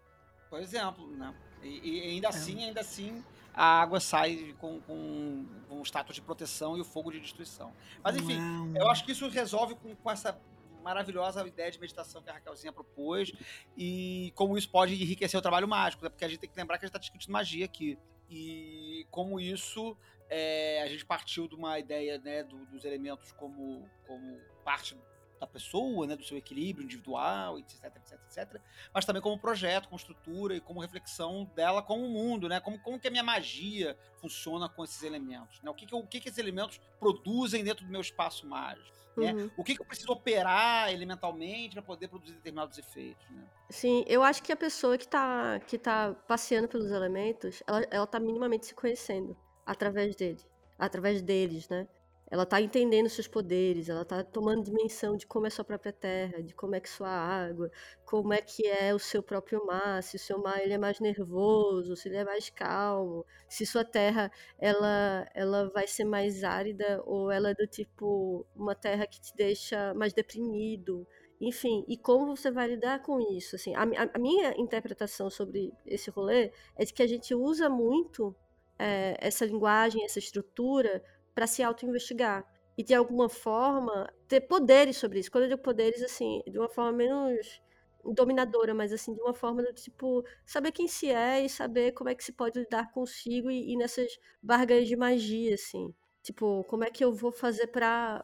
Por 0.50 0.60
exemplo, 0.60 1.06
né? 1.16 1.34
E, 1.62 1.68
e 1.90 2.02
ainda 2.14 2.30
assim, 2.30 2.64
ainda 2.64 2.82
assim, 2.82 3.24
a 3.54 3.80
água 3.82 4.00
sai 4.00 4.56
com, 4.60 4.82
com, 4.82 5.46
com 5.70 5.80
o 5.80 5.84
status 5.84 6.16
de 6.16 6.22
proteção 6.22 6.76
e 6.78 6.82
o 6.82 6.84
fogo 6.86 7.12
de 7.12 7.20
destruição. 7.20 7.72
Mas 8.04 8.16
enfim, 8.18 8.40
eu 8.76 8.90
acho 8.90 9.06
que 9.06 9.12
isso 9.12 9.30
resolve 9.30 9.76
com, 9.76 9.96
com 9.96 10.12
essa 10.12 10.38
maravilhosa 10.84 11.46
ideia 11.48 11.70
de 11.70 11.80
meditação 11.80 12.24
que 12.24 12.30
a 12.32 12.34
Raquelzinha 12.34 12.74
propôs 12.74 13.32
e 13.78 14.34
como 14.36 14.58
isso 14.58 14.68
pode 14.72 14.96
enriquecer 14.96 15.38
o 15.38 15.42
trabalho 15.42 15.68
mágico, 15.68 16.04
né? 16.04 16.10
porque 16.10 16.26
a 16.26 16.28
gente 16.28 16.40
tem 16.40 16.50
que 16.50 16.58
lembrar 16.58 16.80
que 16.80 16.86
a 16.86 16.88
gente 16.88 16.96
está 16.96 17.00
discutindo 17.00 17.32
magia 17.32 17.66
aqui. 17.66 18.00
E 18.28 19.06
como 19.12 19.40
isso, 19.40 19.96
é, 20.28 20.82
a 20.82 20.88
gente 20.88 21.06
partiu 21.06 21.48
de 21.48 21.54
uma 21.54 21.78
ideia 21.78 22.18
né, 22.18 22.44
do- 22.44 22.66
dos 22.66 22.84
elementos 22.84 23.32
como, 23.34 23.88
como 24.08 24.40
parte 24.66 24.96
da 25.42 25.48
pessoa, 25.48 26.06
né, 26.06 26.16
do 26.16 26.24
seu 26.24 26.38
equilíbrio 26.38 26.86
individual, 26.86 27.58
etc, 27.58 27.84
etc, 27.96 28.20
etc 28.28 28.62
mas 28.94 29.06
também 29.06 29.22
como 29.22 29.40
projeto, 29.40 29.86
como 29.90 29.98
estrutura 29.98 30.56
e 30.56 30.62
como 30.62 30.80
reflexão 30.80 31.50
dela 31.56 31.82
com 31.82 32.00
o 32.00 32.08
mundo, 32.10 32.48
né? 32.48 32.60
Como, 32.60 32.78
como 32.80 33.00
que 33.00 33.08
a 33.08 33.12
minha 33.12 33.24
magia 33.24 33.98
funciona 34.18 34.70
com 34.70 34.84
esses 34.84 35.02
elementos, 35.02 35.60
né? 35.64 35.72
O 35.72 35.74
que, 35.74 35.88
que, 35.88 35.96
eu- 35.96 36.00
o 36.00 36.08
que, 36.08 36.20
que 36.22 36.30
esses 36.30 36.38
elementos 36.38 36.80
produzem 37.00 37.64
dentro 37.64 37.84
do 37.84 37.92
meu 37.92 38.02
espaço 38.02 38.46
mágico, 38.48 38.96
né? 39.18 39.34
Uhum. 39.34 39.52
O 39.58 39.64
que, 39.64 39.74
que 39.76 39.82
eu 39.82 39.86
preciso 39.86 40.12
operar 40.12 40.94
elementalmente 40.94 41.74
para 41.74 41.82
poder 41.82 42.08
produzir 42.08 42.34
determinados 42.36 42.78
efeitos, 42.78 43.28
né? 43.32 43.44
Sim, 43.72 44.06
eu 44.08 44.22
acho 44.22 44.44
que 44.44 44.52
a 44.52 44.56
pessoa 44.58 44.96
que 44.96 45.08
tá, 45.08 45.60
que 45.62 45.78
tá 45.80 46.14
passeando 46.28 46.68
pelos 46.68 46.92
elementos, 46.92 47.64
ela, 47.66 47.82
ela 47.90 48.06
tá 48.08 48.20
minimamente 48.20 48.68
se 48.68 48.76
conhecendo 48.76 49.36
através 49.66 50.16
dele, 50.16 50.40
através 50.78 51.20
deles, 51.24 51.68
né? 51.68 51.88
Ela 52.32 52.46
tá 52.46 52.62
entendendo 52.62 53.10
seus 53.10 53.28
poderes, 53.28 53.90
ela 53.90 54.06
tá 54.06 54.24
tomando 54.24 54.64
dimensão 54.64 55.18
de 55.18 55.28
como 55.28 55.46
é 55.48 55.50
sua 55.50 55.66
própria 55.66 55.92
terra, 55.92 56.42
de 56.42 56.56
como 56.56 56.74
é 56.76 56.80
que 56.80 56.90
sua 56.90 57.10
água, 57.10 57.70
como 58.06 58.32
é 58.34 58.42
que 58.42 58.66
é 58.66 58.96
o 58.96 59.00
seu 59.00 59.22
próprio 59.22 59.66
mar, 59.66 60.02
se 60.02 60.16
o 60.16 60.20
seu 60.20 60.40
mar 60.42 60.62
ele 60.62 60.74
é 60.74 60.78
mais 60.78 61.00
nervoso, 61.02 61.96
se 61.96 62.08
ele 62.08 62.18
é 62.18 62.24
mais 62.24 62.50
calmo, 62.50 63.26
se 63.50 63.66
sua 63.66 63.84
terra 63.84 64.32
ela, 64.58 65.28
ela 65.36 65.70
vai 65.72 65.86
ser 65.88 66.06
mais 66.06 66.44
árida 66.44 67.04
ou 67.06 67.30
ela 67.30 67.50
é 67.50 67.54
do 67.54 67.68
tipo 67.68 68.46
uma 68.56 68.74
terra 68.76 69.06
que 69.06 69.20
te 69.22 69.36
deixa 69.36 69.94
mais 69.94 70.14
deprimido, 70.14 71.06
enfim, 71.40 71.84
e 71.88 71.98
como 71.98 72.36
você 72.36 72.50
vai 72.52 72.68
lidar 72.68 73.02
com 73.02 73.20
isso? 73.36 73.56
Assim, 73.56 73.76
a- 73.76 73.84
a 74.14 74.20
minha 74.20 74.54
interpretação 74.58 75.30
sobre 75.30 75.74
esse 75.86 76.10
rolê 76.10 76.52
é 76.78 76.86
de 76.86 76.94
que 76.94 77.04
a 77.04 77.08
gente 77.08 77.34
usa 77.36 77.68
muito 77.70 78.34
é, 78.80 79.16
essa 79.20 79.46
linguagem, 79.46 80.04
essa 80.04 80.18
estrutura 80.20 81.04
para 81.34 81.48
se 81.48 81.64
auto-investigar 81.64 82.46
e 82.78 82.84
de 82.84 82.94
alguma 82.94 83.30
forma 83.30 84.12
ter 84.28 84.42
poderes 84.42 84.98
sobre 84.98 85.20
isso. 85.20 85.32
Quando 85.32 85.44
eu 85.46 85.50
digo 85.50 85.62
poderes, 85.62 86.02
assim, 86.02 86.42
de 86.48 86.58
uma 86.58 86.70
forma 86.70 86.92
menos 86.94 87.62
dominadora, 88.04 88.74
mas 88.74 88.92
assim, 88.92 89.14
de 89.14 89.22
uma 89.22 89.34
forma 89.34 89.62
do 89.62 89.72
tipo, 89.74 90.24
saber 90.46 90.72
quem 90.72 90.88
se 90.88 91.10
é 91.12 91.44
e 91.46 91.50
saber 91.50 91.92
como 91.92 92.10
é 92.10 92.16
que 92.16 92.24
se 92.24 92.32
pode 92.32 92.60
lidar 92.60 92.92
consigo 92.92 93.50
e, 93.52 93.74
e 93.74 93.78
nessas 93.78 94.18
barganhas 94.42 94.88
de 94.88 94.96
magia, 94.96 95.54
assim. 95.54 95.94
Tipo, 96.24 96.64
como 96.66 96.84
é 96.84 96.90
que 96.92 97.04
eu 97.04 97.14
vou 97.14 97.32
fazer 97.32 97.68
pra 97.68 98.24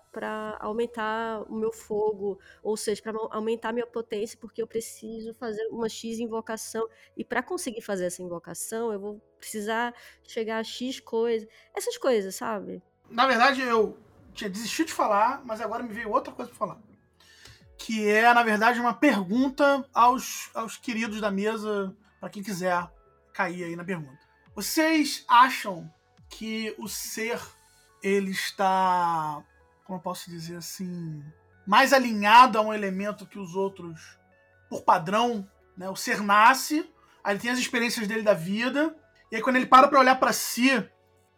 aumentar 0.59 1.43
o 1.49 1.55
meu 1.55 1.71
fogo, 1.71 2.39
ou 2.61 2.77
seja, 2.77 3.01
au- 3.09 3.29
aumentar 3.33 3.69
a 3.69 3.73
minha 3.73 3.87
potência, 3.87 4.37
porque 4.39 4.61
eu 4.61 4.67
preciso 4.67 5.33
fazer 5.33 5.65
uma 5.71 5.89
X 5.89 6.19
invocação. 6.19 6.87
E 7.15 7.23
pra 7.23 7.41
conseguir 7.43 7.81
fazer 7.81 8.05
essa 8.05 8.21
invocação, 8.21 8.91
eu 8.93 8.99
vou 8.99 9.21
precisar 9.37 9.93
chegar 10.23 10.57
a 10.59 10.63
X 10.63 10.99
coisa. 10.99 11.47
Essas 11.75 11.97
coisas, 11.97 12.35
sabe? 12.35 12.81
Na 13.09 13.25
verdade, 13.25 13.61
eu 13.61 13.97
tinha 14.33 14.49
desistido 14.49 14.87
de 14.87 14.93
falar, 14.93 15.41
mas 15.45 15.61
agora 15.61 15.83
me 15.83 15.93
veio 15.93 16.11
outra 16.11 16.33
coisa 16.33 16.49
pra 16.49 16.59
falar. 16.59 16.77
Que 17.77 18.07
é, 18.07 18.33
na 18.33 18.43
verdade, 18.43 18.79
uma 18.79 18.93
pergunta 18.93 19.87
aos, 19.93 20.49
aos 20.53 20.77
queridos 20.77 21.21
da 21.21 21.31
mesa, 21.31 21.95
para 22.19 22.29
quem 22.29 22.43
quiser 22.43 22.89
cair 23.33 23.63
aí 23.63 23.75
na 23.75 23.83
pergunta. 23.83 24.19
Vocês 24.55 25.23
acham 25.27 25.91
que 26.29 26.75
o 26.77 26.87
ser 26.87 27.39
ele 28.01 28.31
está, 28.31 29.43
como 29.85 29.99
eu 29.99 30.01
posso 30.01 30.29
dizer 30.29 30.57
assim, 30.57 31.23
mais 31.65 31.93
alinhado 31.93 32.57
a 32.57 32.61
um 32.61 32.73
elemento 32.73 33.25
que 33.25 33.39
os 33.39 33.55
outros 33.55 34.17
por 34.69 34.81
padrão, 34.83 35.49
né? 35.75 35.89
O 35.89 35.95
ser 35.95 36.21
nasce, 36.21 36.89
aí 37.23 37.33
ele 37.33 37.41
tem 37.41 37.51
as 37.51 37.59
experiências 37.59 38.07
dele 38.07 38.21
da 38.21 38.33
vida, 38.33 38.95
e 39.31 39.35
aí 39.35 39.41
quando 39.41 39.57
ele 39.57 39.65
para 39.65 39.87
para 39.87 39.99
olhar 39.99 40.15
para 40.15 40.33
si, 40.33 40.71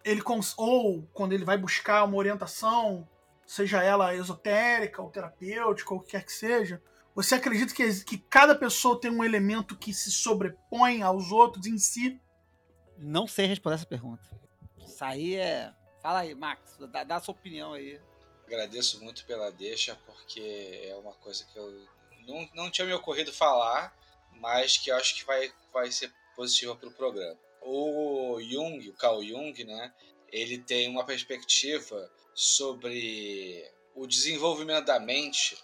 ele 0.03 0.21
cons- 0.21 0.53
ou 0.57 1.03
quando 1.13 1.33
ele 1.33 1.45
vai 1.45 1.57
buscar 1.57 2.03
uma 2.03 2.17
orientação, 2.17 3.07
seja 3.45 3.83
ela 3.83 4.15
esotérica 4.15 5.01
ou 5.01 5.09
terapêutica 5.09 5.93
ou 5.93 5.99
o 5.99 6.03
que 6.03 6.11
quer 6.11 6.23
que 6.25 6.31
seja, 6.31 6.81
você 7.15 7.35
acredita 7.35 7.73
que, 7.73 8.03
que 8.05 8.17
cada 8.17 8.55
pessoa 8.55 8.99
tem 8.99 9.11
um 9.11 9.23
elemento 9.23 9.75
que 9.75 9.93
se 9.93 10.11
sobrepõe 10.11 11.01
aos 11.01 11.31
outros 11.31 11.65
em 11.65 11.77
si? 11.77 12.19
Não 12.97 13.27
sei 13.27 13.45
responder 13.45 13.75
essa 13.75 13.85
pergunta. 13.85 14.23
Isso 14.85 15.03
aí 15.03 15.35
é. 15.35 15.73
Fala 16.01 16.19
aí, 16.19 16.33
Max, 16.33 16.77
dá, 16.91 17.03
dá 17.03 17.15
a 17.17 17.19
sua 17.19 17.33
opinião 17.33 17.73
aí. 17.73 17.99
Agradeço 18.45 19.03
muito 19.03 19.25
pela 19.25 19.51
deixa, 19.51 19.97
porque 20.05 20.81
é 20.85 20.95
uma 20.95 21.13
coisa 21.13 21.45
que 21.45 21.57
eu 21.57 21.85
não, 22.27 22.49
não 22.53 22.71
tinha 22.71 22.87
me 22.87 22.93
ocorrido 22.93 23.33
falar, 23.33 23.93
mas 24.39 24.77
que 24.77 24.89
eu 24.89 24.95
acho 24.95 25.15
que 25.15 25.25
vai, 25.25 25.51
vai 25.73 25.91
ser 25.91 26.11
positiva 26.35 26.75
para 26.75 26.89
o 26.89 26.93
programa. 26.93 27.37
O 27.61 28.39
Jung, 28.41 28.89
o 28.89 28.93
Carl 28.93 29.23
Jung, 29.23 29.63
né, 29.63 29.93
ele 30.31 30.59
tem 30.59 30.87
uma 30.89 31.05
perspectiva 31.05 32.11
sobre 32.33 33.69
o 33.95 34.07
desenvolvimento 34.07 34.85
da 34.85 34.99
mente 34.99 35.57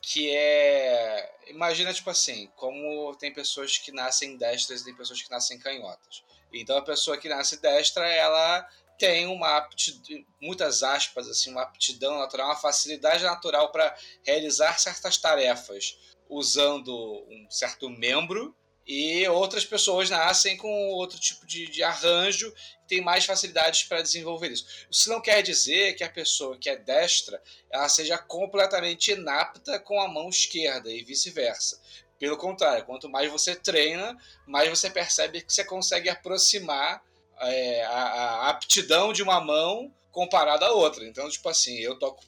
que 0.00 0.30
é. 0.30 1.34
Imagina, 1.48 1.92
tipo 1.92 2.08
assim, 2.10 2.48
como 2.54 3.14
tem 3.16 3.32
pessoas 3.32 3.76
que 3.76 3.90
nascem 3.90 4.36
destras 4.36 4.80
e 4.80 4.84
tem 4.84 4.94
pessoas 4.94 5.20
que 5.20 5.30
nascem 5.30 5.58
canhotas. 5.58 6.22
Então 6.52 6.76
a 6.76 6.82
pessoa 6.82 7.18
que 7.18 7.28
nasce 7.28 7.60
destra, 7.60 8.08
ela 8.08 8.68
tem 8.98 9.26
uma 9.26 9.56
aptidão, 9.56 10.24
muitas 10.40 10.82
aspas, 10.82 11.28
assim, 11.28 11.50
uma 11.50 11.62
aptidão 11.62 12.18
natural, 12.18 12.46
uma 12.46 12.56
facilidade 12.56 13.24
natural 13.24 13.70
para 13.70 13.96
realizar 14.22 14.78
certas 14.78 15.18
tarefas 15.18 15.98
usando 16.28 16.94
um 17.28 17.46
certo 17.50 17.90
membro 17.90 18.54
e 18.86 19.26
outras 19.28 19.64
pessoas 19.64 20.08
nascem 20.08 20.56
com 20.56 20.90
outro 20.90 21.18
tipo 21.18 21.44
de, 21.44 21.66
de 21.66 21.82
arranjo 21.82 22.52
que 22.52 22.88
tem 22.88 23.00
mais 23.00 23.24
facilidades 23.24 23.82
para 23.82 24.00
desenvolver 24.00 24.52
isso. 24.52 24.86
Isso 24.88 25.10
não 25.10 25.20
quer 25.20 25.42
dizer 25.42 25.94
que 25.94 26.04
a 26.04 26.10
pessoa 26.10 26.56
que 26.56 26.70
é 26.70 26.76
destra 26.76 27.42
ela 27.68 27.88
seja 27.88 28.16
completamente 28.16 29.10
inapta 29.10 29.80
com 29.80 30.00
a 30.00 30.06
mão 30.06 30.28
esquerda 30.28 30.90
e 30.90 31.02
vice-versa. 31.02 31.80
Pelo 32.18 32.36
contrário, 32.36 32.84
quanto 32.84 33.08
mais 33.08 33.30
você 33.30 33.56
treina, 33.56 34.16
mais 34.46 34.70
você 34.70 34.88
percebe 34.88 35.42
que 35.42 35.52
você 35.52 35.64
consegue 35.64 36.08
aproximar 36.08 37.02
é, 37.40 37.84
a, 37.84 37.90
a 37.90 38.50
aptidão 38.50 39.12
de 39.12 39.22
uma 39.22 39.40
mão 39.40 39.92
comparada 40.12 40.66
à 40.66 40.72
outra. 40.72 41.04
Então, 41.04 41.28
tipo 41.28 41.48
assim, 41.48 41.76
eu 41.78 41.98
toco 41.98 42.24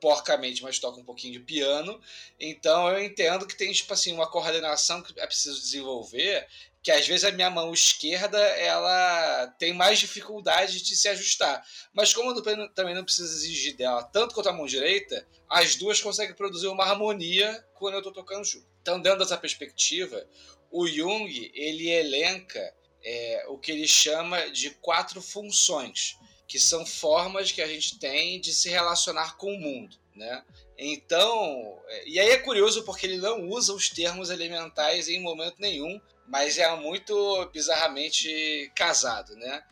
porcamente, 0.00 0.62
mas 0.62 0.78
toco 0.78 1.00
um 1.00 1.04
pouquinho 1.04 1.32
de 1.34 1.40
piano. 1.40 2.00
Então 2.38 2.88
eu 2.88 3.02
entendo 3.02 3.46
que 3.46 3.56
tem, 3.56 3.72
tipo 3.72 3.92
assim, 3.92 4.12
uma 4.12 4.30
coordenação 4.30 5.02
que 5.02 5.18
é 5.18 5.26
preciso 5.26 5.60
desenvolver, 5.60 6.46
que 6.82 6.90
às 6.90 7.06
vezes 7.06 7.24
a 7.24 7.32
minha 7.32 7.50
mão 7.50 7.72
esquerda, 7.72 8.38
ela 8.38 9.48
tem 9.58 9.72
mais 9.72 9.98
dificuldade 9.98 10.82
de 10.82 10.96
se 10.96 11.08
ajustar. 11.08 11.62
Mas 11.92 12.14
como 12.14 12.30
eu 12.30 12.72
também 12.72 12.94
não 12.94 13.04
preciso 13.04 13.32
exigir 13.34 13.76
dela 13.76 14.02
tanto 14.02 14.34
quanto 14.34 14.48
a 14.48 14.52
mão 14.52 14.66
direita, 14.66 15.26
as 15.48 15.76
duas 15.76 16.00
conseguem 16.00 16.34
produzir 16.34 16.68
uma 16.68 16.84
harmonia 16.84 17.64
quando 17.74 17.94
eu 17.94 18.02
tô 18.02 18.12
tocando 18.12 18.44
junto. 18.44 18.66
Então, 18.80 19.00
dentro 19.00 19.18
dessa 19.18 19.36
perspectiva, 19.36 20.26
o 20.70 20.86
Jung 20.86 21.50
ele 21.54 21.90
elenca 21.90 22.74
é, 23.02 23.44
o 23.48 23.58
que 23.58 23.72
ele 23.72 23.86
chama 23.86 24.50
de 24.50 24.70
quatro 24.70 25.20
funções, 25.20 26.16
que 26.48 26.58
são 26.58 26.84
formas 26.86 27.52
que 27.52 27.60
a 27.60 27.68
gente 27.68 27.98
tem 27.98 28.40
de 28.40 28.54
se 28.54 28.70
relacionar 28.70 29.36
com 29.36 29.54
o 29.54 29.60
mundo, 29.60 29.96
né? 30.16 30.42
Então, 30.78 31.78
é, 31.86 32.08
e 32.08 32.18
aí 32.18 32.30
é 32.30 32.38
curioso 32.38 32.84
porque 32.84 33.06
ele 33.06 33.18
não 33.18 33.46
usa 33.48 33.74
os 33.74 33.90
termos 33.90 34.30
elementais 34.30 35.08
em 35.08 35.20
momento 35.20 35.56
nenhum, 35.58 36.00
mas 36.26 36.56
é 36.56 36.74
muito 36.76 37.46
bizarramente 37.52 38.72
casado, 38.74 39.36
né? 39.36 39.62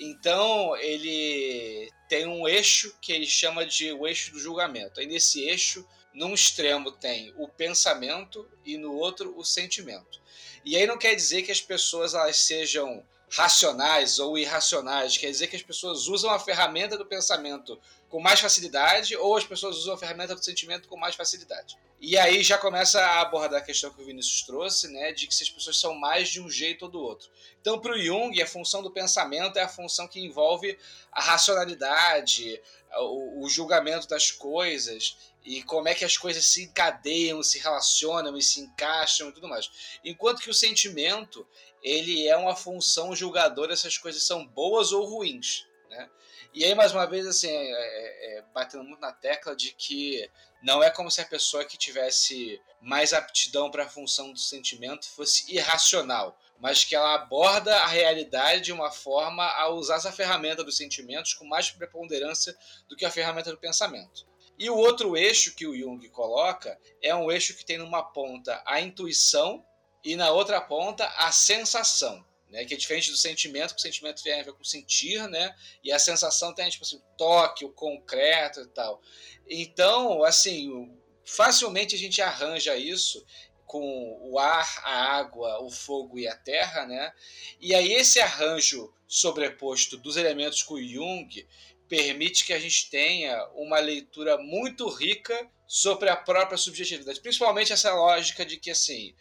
Então, 0.00 0.76
ele 0.76 1.88
tem 2.08 2.26
um 2.26 2.48
eixo 2.48 2.96
que 3.00 3.12
ele 3.12 3.26
chama 3.26 3.64
de 3.64 3.92
o 3.92 4.06
eixo 4.06 4.32
do 4.32 4.40
julgamento. 4.40 4.98
Aí 4.98 5.06
nesse 5.06 5.42
eixo, 5.42 5.86
num 6.12 6.34
extremo 6.34 6.90
tem 6.90 7.32
o 7.36 7.46
pensamento 7.46 8.48
e 8.64 8.76
no 8.76 8.92
outro 8.94 9.36
o 9.36 9.44
sentimento. 9.44 10.20
E 10.64 10.76
aí 10.76 10.86
não 10.86 10.98
quer 10.98 11.14
dizer 11.14 11.42
que 11.42 11.52
as 11.52 11.60
pessoas 11.60 12.14
elas 12.14 12.38
sejam 12.38 13.04
racionais 13.36 14.18
ou 14.18 14.38
irracionais, 14.38 15.16
quer 15.16 15.30
dizer 15.30 15.48
que 15.48 15.56
as 15.56 15.62
pessoas 15.62 16.06
usam 16.06 16.30
a 16.30 16.38
ferramenta 16.38 16.96
do 16.96 17.04
pensamento 17.04 17.78
com 18.14 18.20
mais 18.20 18.38
facilidade 18.38 19.16
ou 19.16 19.36
as 19.36 19.44
pessoas 19.44 19.76
usam 19.76 19.92
a 19.92 19.98
ferramenta 19.98 20.36
do 20.36 20.44
sentimento 20.44 20.86
com 20.86 20.96
mais 20.96 21.16
facilidade. 21.16 21.76
E 22.00 22.16
aí 22.16 22.44
já 22.44 22.56
começa 22.56 23.00
a 23.00 23.22
abordar 23.22 23.60
a 23.60 23.64
questão 23.64 23.92
que 23.92 24.00
o 24.00 24.04
Vinícius 24.04 24.42
trouxe, 24.42 24.86
né, 24.86 25.10
de 25.10 25.26
que 25.26 25.34
se 25.34 25.42
as 25.42 25.50
pessoas 25.50 25.80
são 25.80 25.96
mais 25.96 26.28
de 26.28 26.40
um 26.40 26.48
jeito 26.48 26.84
ou 26.84 26.88
do 26.92 27.00
outro. 27.00 27.28
Então, 27.60 27.76
para 27.80 27.92
o 27.92 27.98
Jung, 27.98 28.40
a 28.40 28.46
função 28.46 28.84
do 28.84 28.90
pensamento 28.92 29.58
é 29.58 29.62
a 29.62 29.68
função 29.68 30.06
que 30.06 30.20
envolve 30.20 30.78
a 31.10 31.20
racionalidade, 31.20 32.62
o, 32.98 33.44
o 33.44 33.48
julgamento 33.48 34.06
das 34.06 34.30
coisas 34.30 35.16
e 35.44 35.64
como 35.64 35.88
é 35.88 35.94
que 35.96 36.04
as 36.04 36.16
coisas 36.16 36.46
se 36.46 36.62
encadeiam, 36.62 37.42
se 37.42 37.58
relacionam 37.58 38.36
e 38.36 38.42
se 38.44 38.60
encaixam 38.60 39.30
e 39.30 39.32
tudo 39.32 39.48
mais. 39.48 39.98
Enquanto 40.04 40.40
que 40.40 40.50
o 40.50 40.54
sentimento, 40.54 41.44
ele 41.82 42.28
é 42.28 42.36
uma 42.36 42.54
função 42.54 43.12
julgadora 43.12 43.74
se 43.74 43.88
as 43.88 43.98
coisas 43.98 44.22
são 44.22 44.46
boas 44.46 44.92
ou 44.92 45.04
ruins, 45.04 45.66
né? 45.90 46.08
E 46.54 46.64
aí, 46.64 46.72
mais 46.72 46.92
uma 46.92 47.04
vez, 47.04 47.26
assim, 47.26 47.48
é, 47.48 47.70
é, 47.72 48.38
é, 48.38 48.44
batendo 48.54 48.84
muito 48.84 49.00
na 49.00 49.10
tecla 49.10 49.56
de 49.56 49.72
que 49.72 50.30
não 50.62 50.84
é 50.84 50.88
como 50.88 51.10
se 51.10 51.20
a 51.20 51.26
pessoa 51.26 51.64
que 51.64 51.76
tivesse 51.76 52.62
mais 52.80 53.12
aptidão 53.12 53.72
para 53.72 53.82
a 53.82 53.88
função 53.88 54.32
do 54.32 54.38
sentimento 54.38 55.10
fosse 55.10 55.52
irracional, 55.52 56.38
mas 56.60 56.84
que 56.84 56.94
ela 56.94 57.12
aborda 57.14 57.76
a 57.80 57.88
realidade 57.88 58.60
de 58.60 58.72
uma 58.72 58.92
forma 58.92 59.44
a 59.44 59.68
usar 59.68 59.96
essa 59.96 60.12
ferramenta 60.12 60.62
dos 60.62 60.76
sentimentos 60.76 61.34
com 61.34 61.44
mais 61.44 61.72
preponderância 61.72 62.56
do 62.88 62.94
que 62.94 63.04
a 63.04 63.10
ferramenta 63.10 63.50
do 63.50 63.58
pensamento. 63.58 64.24
E 64.56 64.70
o 64.70 64.76
outro 64.76 65.16
eixo 65.16 65.56
que 65.56 65.66
o 65.66 65.76
Jung 65.76 66.08
coloca 66.10 66.78
é 67.02 67.12
um 67.12 67.32
eixo 67.32 67.56
que 67.56 67.64
tem 67.64 67.78
numa 67.78 68.04
ponta 68.04 68.62
a 68.64 68.80
intuição 68.80 69.66
e 70.04 70.14
na 70.14 70.30
outra 70.30 70.60
ponta 70.60 71.04
a 71.16 71.32
sensação. 71.32 72.24
Né, 72.50 72.64
que 72.64 72.74
é 72.74 72.76
diferente 72.76 73.10
do 73.10 73.16
sentimento, 73.16 73.74
que 73.74 73.80
o 73.80 73.82
sentimento 73.82 74.22
tem 74.22 74.40
a 74.40 74.44
ver 74.44 74.52
com 74.52 74.62
sentir, 74.62 75.26
né? 75.28 75.52
E 75.82 75.90
a 75.90 75.98
sensação 75.98 76.54
tem 76.54 76.68
tipo 76.68 76.84
assim, 76.84 76.96
o 76.96 77.16
toque, 77.16 77.64
o 77.64 77.72
concreto 77.72 78.60
e 78.60 78.68
tal. 78.68 79.02
Então, 79.48 80.22
assim, 80.22 80.96
facilmente 81.24 81.96
a 81.96 81.98
gente 81.98 82.22
arranja 82.22 82.76
isso 82.76 83.24
com 83.66 84.18
o 84.22 84.38
ar, 84.38 84.82
a 84.84 85.16
água, 85.16 85.60
o 85.62 85.70
fogo 85.70 86.18
e 86.18 86.28
a 86.28 86.36
terra, 86.36 86.86
né? 86.86 87.12
E 87.60 87.74
aí 87.74 87.92
esse 87.92 88.20
arranjo 88.20 88.92
sobreposto 89.08 89.96
dos 89.96 90.16
elementos 90.16 90.62
com 90.62 90.80
Jung 90.80 91.46
permite 91.88 92.44
que 92.44 92.52
a 92.52 92.58
gente 92.58 92.88
tenha 92.90 93.44
uma 93.54 93.78
leitura 93.78 94.38
muito 94.38 94.88
rica 94.88 95.50
sobre 95.66 96.08
a 96.08 96.16
própria 96.16 96.58
subjetividade, 96.58 97.20
principalmente 97.20 97.72
essa 97.72 97.92
lógica 97.94 98.44
de 98.44 98.58
que 98.58 98.70
assim, 98.70 99.14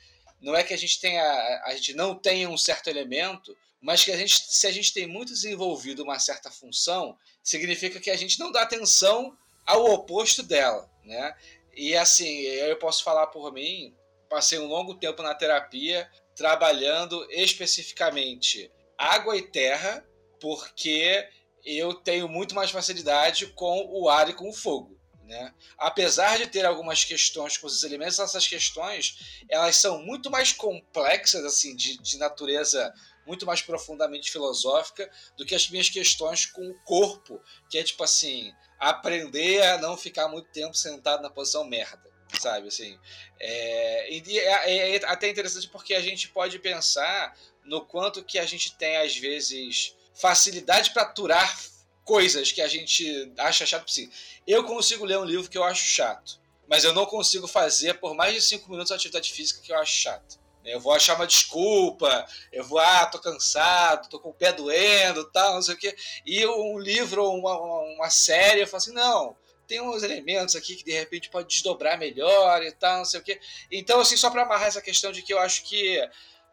não 0.44 0.54
é 0.54 0.62
que 0.62 0.74
a 0.74 0.78
gente 0.78 1.00
tenha 1.00 1.24
a 1.66 1.74
gente 1.74 1.94
não 1.94 2.14
tenha 2.14 2.50
um 2.50 2.58
certo 2.58 2.90
elemento, 2.90 3.58
mas 3.82 4.04
que 4.04 4.12
a 4.12 4.18
gente 4.18 4.44
se 4.46 4.68
a 4.68 4.72
gente 4.72 4.94
tem 4.94 5.08
muito 5.08 5.32
desenvolvido 5.32 6.04
uma 6.04 6.20
certa 6.20 6.52
função, 6.52 7.18
significa 7.42 8.00
que 8.00 8.12
a 8.12 8.18
gente 8.18 8.38
não 8.38 8.52
dá 8.52 8.62
atenção 8.64 9.36
ao 9.66 9.86
oposto 9.86 10.44
dela, 10.44 10.92
né? 11.06 11.34
E 11.74 11.96
assim, 11.96 12.42
eu 12.42 12.78
posso 12.78 13.04
falar 13.04 13.28
por 13.28 13.54
mim, 13.54 13.96
passei 14.30 14.60
um 14.60 14.68
longo 14.68 14.96
tempo 14.96 15.24
na 15.24 15.34
terapia 15.34 16.12
trabalhando 16.36 17.26
especificamente 17.32 18.70
água 18.98 19.38
e 19.38 19.42
terra, 19.42 20.06
porque 20.42 21.26
eu 21.64 21.94
tenho 21.94 22.28
muito 22.28 22.54
mais 22.54 22.70
facilidade 22.70 23.48
com 23.48 23.88
o 23.90 24.10
ar 24.10 24.30
e 24.30 24.34
com 24.34 24.50
o 24.50 24.54
fogo. 24.54 25.00
Né? 25.26 25.54
Apesar 25.78 26.38
de 26.38 26.48
ter 26.48 26.66
algumas 26.66 27.06
questões 27.06 27.58
com 27.58 27.66
os 27.66 27.84
elementos, 27.84 28.20
essas 28.20 28.46
questões 28.46 29.44
elas 29.50 29.78
são 29.78 30.04
muito 30.04 30.30
mais 30.30 30.52
complexas, 30.52 31.46
assim, 31.46 31.76
de, 31.76 31.98
de 31.98 32.18
natureza 32.18 32.94
muito 33.26 33.46
mais 33.46 33.62
profundamente 33.62 34.30
filosófica 34.30 35.10
do 35.38 35.46
que 35.46 35.56
as 35.56 35.70
minhas 35.70 35.90
questões 35.90 36.46
com 36.46 36.62
o 36.70 36.80
corpo, 36.84 37.42
que 37.70 37.78
é 37.78 37.84
tipo 37.84 38.04
assim, 38.04 38.54
aprender 38.78 39.64
a 39.64 39.78
não 39.78 39.96
ficar 39.96 40.28
muito 40.28 40.50
tempo 40.50 40.76
sentado 40.76 41.24
na 41.24 41.30
posição 41.30 41.64
merda, 41.64 42.12
sabe? 42.38 42.68
Assim, 42.68 43.00
é, 43.40 44.14
e 44.14 44.40
é, 44.40 44.96
é 44.98 45.06
até 45.06 45.30
interessante 45.30 45.70
porque 45.70 45.94
a 45.94 46.02
gente 46.02 46.28
pode 46.30 46.60
pensar 46.60 47.34
no 47.64 47.86
quanto 47.86 48.26
que 48.26 48.38
a 48.38 48.46
gente 48.46 48.76
tem, 48.78 48.98
às 48.98 49.16
vezes, 49.16 49.96
facilidade 50.14 50.92
para 50.92 51.04
aturar 51.04 51.58
coisas 52.04 52.52
que 52.52 52.62
a 52.62 52.68
gente 52.68 53.32
acha 53.38 53.66
chato. 53.66 53.86
Assim, 53.90 54.10
eu 54.46 54.64
consigo 54.64 55.06
ler 55.06 55.18
um 55.18 55.26
livro 55.26 55.50
que 55.50 55.58
eu 55.58 55.64
acho 55.64 55.84
chato, 55.84 56.40
mas 56.68 56.84
eu 56.84 56.94
não 56.94 57.06
consigo 57.06 57.48
fazer 57.48 58.00
por 58.00 58.14
mais 58.16 58.34
de 58.34 58.42
cinco 58.42 58.70
minutos 58.70 58.92
a 58.92 58.96
atividade 58.96 59.32
física 59.32 59.62
que 59.62 59.72
eu 59.72 59.80
acho 59.80 59.94
chato. 59.94 60.44
Eu 60.66 60.80
vou 60.80 60.94
achar 60.94 61.16
uma 61.16 61.28
desculpa, 61.28 62.26
eu 62.52 62.64
vou, 62.64 62.80
ah, 62.80 63.06
tô 63.06 63.20
cansado, 63.20 64.08
tô 64.08 64.18
com 64.18 64.30
o 64.30 64.34
pé 64.34 64.54
doendo, 64.54 65.30
tal, 65.30 65.56
não 65.56 65.62
sei 65.62 65.76
o 65.76 65.78
quê. 65.78 65.94
E 66.26 66.46
um 66.48 66.80
livro 66.80 67.24
ou 67.24 67.38
uma, 67.38 67.58
uma 67.96 68.10
série, 68.10 68.62
eu 68.62 68.68
falo 68.68 68.78
assim, 68.78 68.94
não, 68.94 69.36
tem 69.68 69.82
uns 69.82 70.04
elementos 70.04 70.56
aqui 70.56 70.76
que 70.78 70.86
de 70.86 70.94
repente 70.94 71.30
pode 71.30 71.50
desdobrar 71.50 72.00
melhor 72.00 72.64
e 72.64 72.72
tal, 72.72 73.00
não 73.00 73.06
sei 73.06 73.20
o 73.20 73.24
quê. 73.24 73.40
Então, 73.70 74.00
assim, 74.00 74.16
só 74.16 74.30
para 74.30 74.44
amarrar 74.44 74.68
essa 74.68 74.82
questão 74.82 75.12
de 75.12 75.22
que 75.22 75.34
eu 75.34 75.40
acho 75.40 75.64
que 75.64 76.00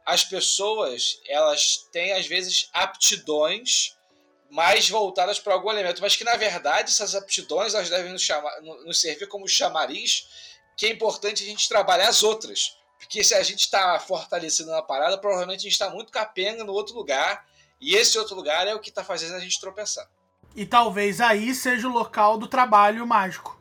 as 0.05 0.25
pessoas, 0.25 1.21
elas 1.29 1.89
têm 1.93 2.13
às 2.13 2.27
vezes 2.27 2.69
aptidões 2.73 3.97
mais 4.51 4.89
voltadas 4.89 5.39
para 5.39 5.55
algum 5.55 5.71
elemento, 5.71 6.03
mas 6.03 6.17
que 6.17 6.25
na 6.25 6.37
verdade 6.37 6.91
essas 6.91 7.15
aptidões 7.15 7.75
elas 7.75 7.89
devem 7.89 8.13
nos, 8.13 8.23
chamar, 8.23 8.61
nos 8.61 9.01
servir 9.01 9.29
como 9.29 9.47
chamariz, 9.49 10.29
que 10.77 10.87
é 10.87 10.91
importante 10.91 11.45
a 11.45 11.47
gente 11.47 11.69
trabalhar 11.69 12.09
as 12.09 12.23
outras. 12.23 12.77
Porque 12.99 13.25
se 13.25 13.35
a 13.35 13.43
gente 13.43 13.61
está 13.61 13.99
fortalecido 13.99 14.71
na 14.71 14.83
parada, 14.83 15.17
provavelmente 15.17 15.61
a 15.61 15.63
gente 15.63 15.73
está 15.73 15.89
muito 15.89 16.13
capenga 16.13 16.65
no 16.65 16.73
outro 16.73 16.95
lugar. 16.95 17.47
E 17.81 17.95
esse 17.95 18.19
outro 18.19 18.37
lugar 18.37 18.67
é 18.67 18.75
o 18.75 18.81
que 18.81 18.91
está 18.91 19.03
fazendo 19.03 19.35
a 19.35 19.41
gente 19.41 19.59
tropeçar. 19.59 20.07
E 20.55 20.67
talvez 20.67 21.21
aí 21.21 21.55
seja 21.55 21.89
o 21.89 21.93
local 21.93 22.37
do 22.37 22.47
trabalho 22.47 23.07
mágico. 23.07 23.59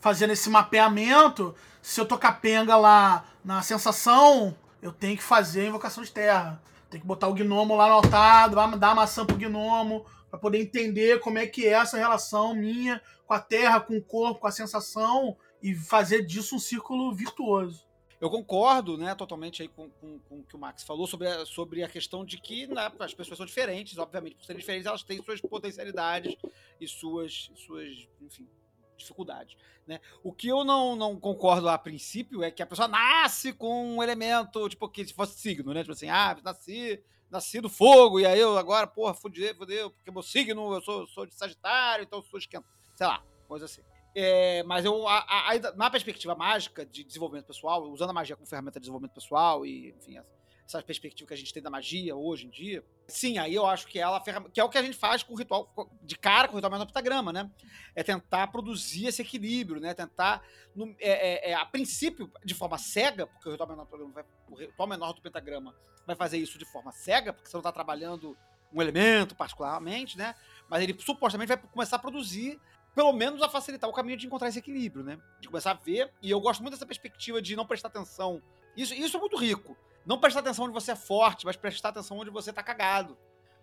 Fazendo 0.00 0.32
esse 0.32 0.48
mapeamento, 0.48 1.54
se 1.82 2.00
eu 2.00 2.06
tô 2.06 2.16
capenga 2.16 2.76
lá 2.76 3.26
na 3.44 3.60
sensação, 3.60 4.56
eu 4.80 4.92
tenho 4.92 5.16
que 5.16 5.22
fazer 5.22 5.62
a 5.62 5.68
invocação 5.68 6.02
de 6.02 6.10
terra. 6.10 6.62
Tem 6.88 7.00
que 7.00 7.06
botar 7.06 7.28
o 7.28 7.34
gnomo 7.34 7.76
lá 7.76 7.88
no 7.88 7.94
altar, 7.94 8.48
dar 8.48 8.88
a 8.90 8.94
maçã 8.94 9.26
pro 9.26 9.36
gnomo, 9.36 10.06
para 10.30 10.38
poder 10.38 10.60
entender 10.60 11.20
como 11.20 11.38
é 11.38 11.46
que 11.46 11.66
é 11.66 11.70
essa 11.70 11.96
relação 11.96 12.54
minha 12.54 13.02
com 13.26 13.34
a 13.34 13.40
terra, 13.40 13.80
com 13.80 13.96
o 13.96 14.02
corpo, 14.02 14.40
com 14.40 14.46
a 14.46 14.52
sensação, 14.52 15.36
e 15.62 15.74
fazer 15.74 16.24
disso 16.24 16.56
um 16.56 16.58
círculo 16.58 17.12
virtuoso. 17.14 17.86
Eu 18.20 18.28
concordo, 18.28 18.98
né, 18.98 19.14
totalmente 19.14 19.62
aí 19.62 19.68
com, 19.68 19.88
com, 19.90 20.18
com, 20.18 20.40
o 20.40 20.42
que 20.42 20.56
o 20.56 20.58
Max 20.58 20.82
falou 20.82 21.06
sobre 21.06 21.28
a, 21.28 21.46
sobre 21.46 21.84
a 21.84 21.88
questão 21.88 22.24
de 22.24 22.40
que 22.40 22.66
né, 22.66 22.90
as 22.98 23.14
pessoas 23.14 23.36
são 23.36 23.46
diferentes, 23.46 23.96
obviamente, 23.96 24.34
por 24.34 24.44
serem 24.44 24.58
diferentes, 24.58 24.86
elas 24.86 25.04
têm 25.04 25.22
suas 25.22 25.40
potencialidades 25.40 26.34
e 26.80 26.88
suas, 26.88 27.52
suas 27.54 28.08
enfim, 28.20 28.48
dificuldades. 28.96 29.56
Né? 29.86 30.00
O 30.22 30.32
que 30.32 30.48
eu 30.48 30.64
não, 30.64 30.96
não 30.96 31.18
concordo 31.18 31.68
a 31.68 31.78
princípio 31.78 32.42
é 32.42 32.50
que 32.50 32.62
a 32.62 32.66
pessoa 32.66 32.88
nasce 32.88 33.52
com 33.52 33.96
um 33.96 34.02
elemento, 34.02 34.68
tipo, 34.68 34.88
que 34.88 35.06
se 35.06 35.14
fosse 35.14 35.38
signo, 35.38 35.72
né? 35.72 35.80
Tipo 35.82 35.92
assim, 35.92 36.08
ah, 36.08 36.36
nasci, 36.42 37.02
nasci 37.30 37.60
do 37.60 37.68
fogo, 37.68 38.20
e 38.20 38.26
aí 38.26 38.38
eu 38.38 38.56
agora, 38.56 38.86
porra, 38.86 39.14
fudeu, 39.14 39.54
fudeu, 39.54 39.90
porque 39.90 40.10
meu 40.10 40.22
signo, 40.22 40.74
eu 40.74 40.80
sou, 40.80 41.06
sou 41.08 41.26
de 41.26 41.34
Sagitário, 41.34 42.04
então 42.04 42.18
eu 42.20 42.22
sou 42.22 42.38
esquentado. 42.38 42.72
Sei 42.96 43.06
lá, 43.06 43.22
coisa 43.46 43.66
assim. 43.66 43.82
É, 44.14 44.62
mas 44.64 44.84
eu, 44.84 45.06
a, 45.06 45.18
a, 45.18 45.72
na 45.76 45.90
perspectiva 45.90 46.34
mágica 46.34 46.84
de 46.84 47.04
desenvolvimento 47.04 47.46
pessoal, 47.46 47.82
usando 47.84 48.10
a 48.10 48.12
magia 48.12 48.34
como 48.34 48.48
ferramenta 48.48 48.80
de 48.80 48.84
desenvolvimento 48.84 49.14
pessoal 49.14 49.64
e, 49.64 49.90
enfim, 49.90 50.18
essa 50.18 50.37
perspectiva 50.82 51.26
que 51.28 51.34
a 51.34 51.36
gente 51.36 51.52
tem 51.52 51.62
da 51.62 51.70
magia 51.70 52.14
hoje 52.14 52.46
em 52.46 52.50
dia, 52.50 52.84
sim, 53.06 53.38
aí 53.38 53.54
eu 53.54 53.64
acho 53.64 53.86
que 53.86 53.98
ela 53.98 54.20
que 54.20 54.60
é 54.60 54.64
o 54.64 54.68
que 54.68 54.76
a 54.76 54.82
gente 54.82 54.96
faz 54.96 55.22
com 55.22 55.32
o 55.32 55.36
ritual 55.36 55.70
de 56.02 56.16
cara 56.16 56.48
com 56.48 56.54
o 56.54 56.56
ritual 56.56 56.70
menor 56.70 56.86
pentagrama, 56.86 57.32
né? 57.32 57.50
É 57.94 58.02
tentar 58.02 58.48
produzir 58.48 59.06
esse 59.06 59.22
equilíbrio, 59.22 59.80
né? 59.80 59.94
Tentar, 59.94 60.42
no, 60.74 60.94
é, 61.00 61.48
é, 61.48 61.50
é, 61.50 61.54
a 61.54 61.64
princípio, 61.64 62.30
de 62.44 62.54
forma 62.54 62.76
cega, 62.76 63.26
porque 63.26 63.48
o 63.48 63.52
ritual 63.52 63.68
menor 63.68 63.86
do 63.86 64.12
vai, 64.12 64.24
o 64.50 64.54
ritual 64.56 64.88
menor 64.88 65.12
do 65.12 65.22
pentagrama 65.22 65.74
vai 66.06 66.16
fazer 66.16 66.38
isso 66.38 66.58
de 66.58 66.64
forma 66.66 66.92
cega, 66.92 67.32
porque 67.32 67.48
você 67.48 67.56
não 67.56 67.60
está 67.60 67.72
trabalhando 67.72 68.36
um 68.72 68.82
elemento 68.82 69.34
particularmente, 69.34 70.18
né? 70.18 70.34
Mas 70.68 70.82
ele 70.82 70.94
supostamente 71.00 71.48
vai 71.48 71.56
começar 71.56 71.96
a 71.96 71.98
produzir 71.98 72.60
pelo 72.94 73.12
menos 73.12 73.40
a 73.42 73.48
facilitar 73.48 73.88
o 73.88 73.92
caminho 73.92 74.16
de 74.16 74.26
encontrar 74.26 74.48
esse 74.48 74.58
equilíbrio, 74.58 75.04
né? 75.04 75.18
De 75.40 75.48
começar 75.48 75.70
a 75.70 75.74
ver. 75.74 76.12
E 76.20 76.30
eu 76.30 76.40
gosto 76.40 76.60
muito 76.62 76.74
dessa 76.74 76.84
perspectiva 76.84 77.40
de 77.40 77.54
não 77.54 77.64
prestar 77.64 77.88
atenção 77.88 78.42
Isso, 78.76 78.92
isso 78.92 79.16
é 79.16 79.20
muito 79.20 79.36
rico. 79.36 79.76
Não 80.08 80.18
prestar 80.18 80.40
atenção 80.40 80.64
onde 80.64 80.72
você 80.72 80.92
é 80.92 80.96
forte, 80.96 81.44
mas 81.44 81.54
prestar 81.54 81.90
atenção 81.90 82.16
onde 82.16 82.30
você 82.30 82.50
tá 82.50 82.62
cagado. 82.62 83.18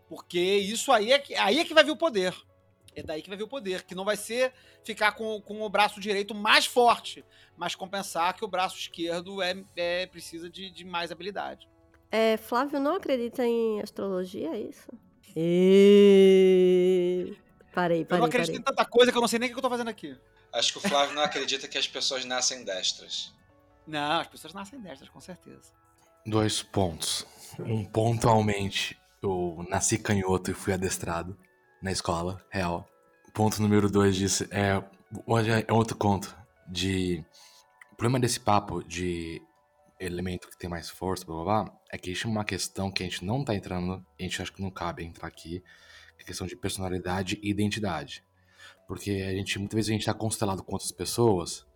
Porque 0.08 0.40
isso 0.40 0.92
aí 0.92 1.12
é 1.12 1.18
que, 1.18 1.34
aí 1.34 1.60
é 1.60 1.66
que 1.66 1.74
vai 1.74 1.84
vir 1.84 1.90
o 1.90 1.98
poder. 1.98 2.36
É 2.96 3.02
daí 3.02 3.24
que 3.24 3.30
vai 3.30 3.36
vir 3.36 3.46
o 3.46 3.48
poder, 3.48 3.82
que 3.82 3.96
não 3.96 4.06
vai 4.06 4.16
ser 4.16 4.54
ficar 4.84 5.14
com, 5.14 5.42
com 5.42 5.64
o 5.64 5.70
braço 5.70 6.00
direito 6.00 6.36
mais 6.36 6.68
forte, 6.68 7.26
mas 7.58 7.74
compensar 7.74 8.36
que 8.36 8.46
o 8.46 8.48
braço 8.48 8.78
esquerdo 8.78 9.42
é, 9.42 9.56
é 9.76 10.06
precisa 10.06 10.48
de, 10.48 10.70
de 10.70 10.86
mais 10.86 11.12
habilidade. 11.12 11.68
É, 12.12 12.38
Flávio 12.38 12.80
não 12.80 12.94
acredita 12.94 13.44
em 13.44 13.82
astrologia, 13.82 14.50
é 14.50 14.60
isso? 14.60 14.88
E... 15.36 17.36
Parei, 17.74 18.02
Eu 18.02 18.06
parei, 18.06 18.20
não 18.20 18.28
acredito 18.28 18.52
parei. 18.52 18.62
em 18.62 18.64
tanta 18.64 18.86
coisa 18.86 19.12
que 19.12 19.18
eu 19.18 19.22
não 19.22 19.28
sei 19.28 19.40
nem 19.40 19.50
o 19.50 19.52
que 19.52 19.58
eu 19.58 19.64
tô 19.64 19.70
fazendo 19.70 19.90
aqui. 19.90 20.16
Acho 20.54 20.74
que 20.74 20.78
o 20.78 20.82
Flávio 20.82 21.16
não 21.16 21.24
acredita 21.24 21.68
que 21.68 21.80
as 21.80 21.88
pessoas 21.88 22.24
nascem 22.24 22.64
destras. 22.64 23.34
Não, 23.88 24.22
as 24.22 24.28
pessoas 24.28 24.54
nascem 24.54 24.80
destras, 24.80 25.10
com 25.10 25.20
certeza. 25.20 25.74
Dois 26.28 26.64
pontos. 26.64 27.24
Um, 27.60 27.86
pontualmente, 27.86 28.98
eu 29.22 29.64
nasci 29.70 30.00
canhoto 30.00 30.50
e 30.50 30.56
fui 30.56 30.74
adestrado 30.74 31.38
na 31.80 31.92
escola, 31.92 32.44
real. 32.50 32.90
Ponto 33.32 33.62
número 33.62 33.92
dois 33.92 34.16
disso 34.16 34.44
é, 34.50 34.84
hoje 35.28 35.52
é 35.52 35.72
outro 35.72 35.96
conto 35.96 36.36
de... 36.68 37.24
O 37.92 37.96
problema 37.96 38.20
desse 38.20 38.40
papo 38.40 38.84
de 38.84 39.40
elemento 40.00 40.50
que 40.50 40.58
tem 40.58 40.68
mais 40.68 40.90
força, 40.90 41.24
blá 41.24 41.36
blá 41.36 41.64
blá, 41.64 41.80
é 41.92 41.98
que 41.98 42.12
é 42.12 42.28
uma 42.28 42.44
questão 42.44 42.92
que 42.92 43.04
a 43.04 43.06
gente 43.06 43.24
não 43.24 43.46
tá 43.46 43.54
entrando, 43.54 44.04
a 44.20 44.24
gente 44.24 44.42
acha 44.42 44.52
que 44.52 44.64
não 44.64 44.72
cabe 44.72 45.04
entrar 45.04 45.28
aqui, 45.28 45.60
que 45.60 46.22
é 46.22 46.24
a 46.24 46.26
questão 46.26 46.48
de 46.48 46.56
personalidade 46.56 47.40
e 47.44 47.52
identidade. 47.52 48.24
Porque 48.88 49.12
a 49.12 49.32
gente, 49.32 49.60
muitas 49.60 49.76
vezes 49.76 49.90
a 49.92 49.94
gente 49.94 50.06
tá 50.08 50.14
constelado 50.14 50.64
com 50.64 50.74
outras 50.74 50.92
pessoas, 50.92 51.68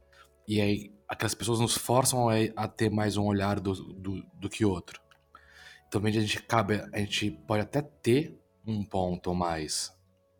e 0.47 0.59
aí 0.59 0.91
aquelas 1.09 1.33
pessoas 1.33 1.59
nos 1.59 1.75
forçam 1.75 2.29
a, 2.29 2.35
a 2.55 2.67
ter 2.67 2.91
mais 2.91 3.17
um 3.17 3.25
olhar 3.25 3.59
do, 3.59 3.73
do, 3.73 4.23
do 4.33 4.47
que 4.47 4.63
outro. 4.63 5.01
Então, 5.87 6.05
a 6.05 6.11
gente 6.11 6.43
cabe, 6.43 6.87
a 6.93 6.99
gente 6.99 7.31
pode 7.47 7.63
até 7.63 7.81
ter 7.81 8.39
um 8.65 8.83
ponto 8.83 9.33
mais 9.33 9.91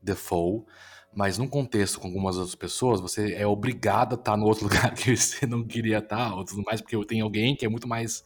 default, 0.02 0.68
mas 1.12 1.40
num 1.40 1.48
contexto 1.48 2.00
com 2.00 2.08
algumas 2.08 2.38
outras 2.38 2.54
pessoas, 2.54 3.02
você 3.02 3.34
é 3.34 3.48
obrigado 3.48 4.14
a 4.14 4.16
estar 4.16 4.38
no 4.38 4.46
outro 4.46 4.66
lugar 4.70 4.94
que 4.94 5.18
você 5.18 5.48
não 5.48 5.66
queria 5.66 5.98
estar, 5.98 6.36
ou 6.36 6.46
tudo 6.46 6.62
mais, 6.62 6.80
porque 6.82 7.04
tem 7.08 7.22
alguém 7.22 7.56
que 7.56 7.66
é 7.66 7.70
muito 7.70 7.88
mais 7.88 8.24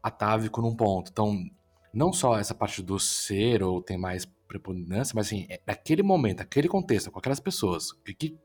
atávico 0.00 0.62
num 0.62 0.76
ponto. 0.76 1.10
Então, 1.10 1.44
não 1.92 2.12
só 2.12 2.38
essa 2.38 2.54
parte 2.54 2.82
do 2.82 3.00
ser 3.00 3.64
ou 3.64 3.82
tem 3.82 3.98
mais 3.98 4.24
preponderância, 4.46 5.12
mas 5.16 5.26
assim, 5.26 5.46
é 5.50 5.60
naquele 5.66 6.04
momento, 6.04 6.40
aquele 6.40 6.68
contexto, 6.68 7.10
com 7.10 7.18
aquelas 7.18 7.40
pessoas, 7.40 7.90
o 7.90 8.02
que 8.04 8.14
que, 8.14 8.38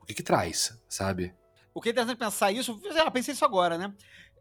o 0.00 0.06
que, 0.06 0.14
que 0.14 0.22
traz, 0.22 0.80
sabe? 0.88 1.34
O 1.74 1.80
que 1.80 1.88
é 1.88 1.92
interessante 1.92 2.18
pensar 2.18 2.52
isso, 2.52 2.80
eu 2.84 3.10
pensei 3.10 3.34
isso 3.34 3.44
agora, 3.44 3.76
né? 3.76 3.92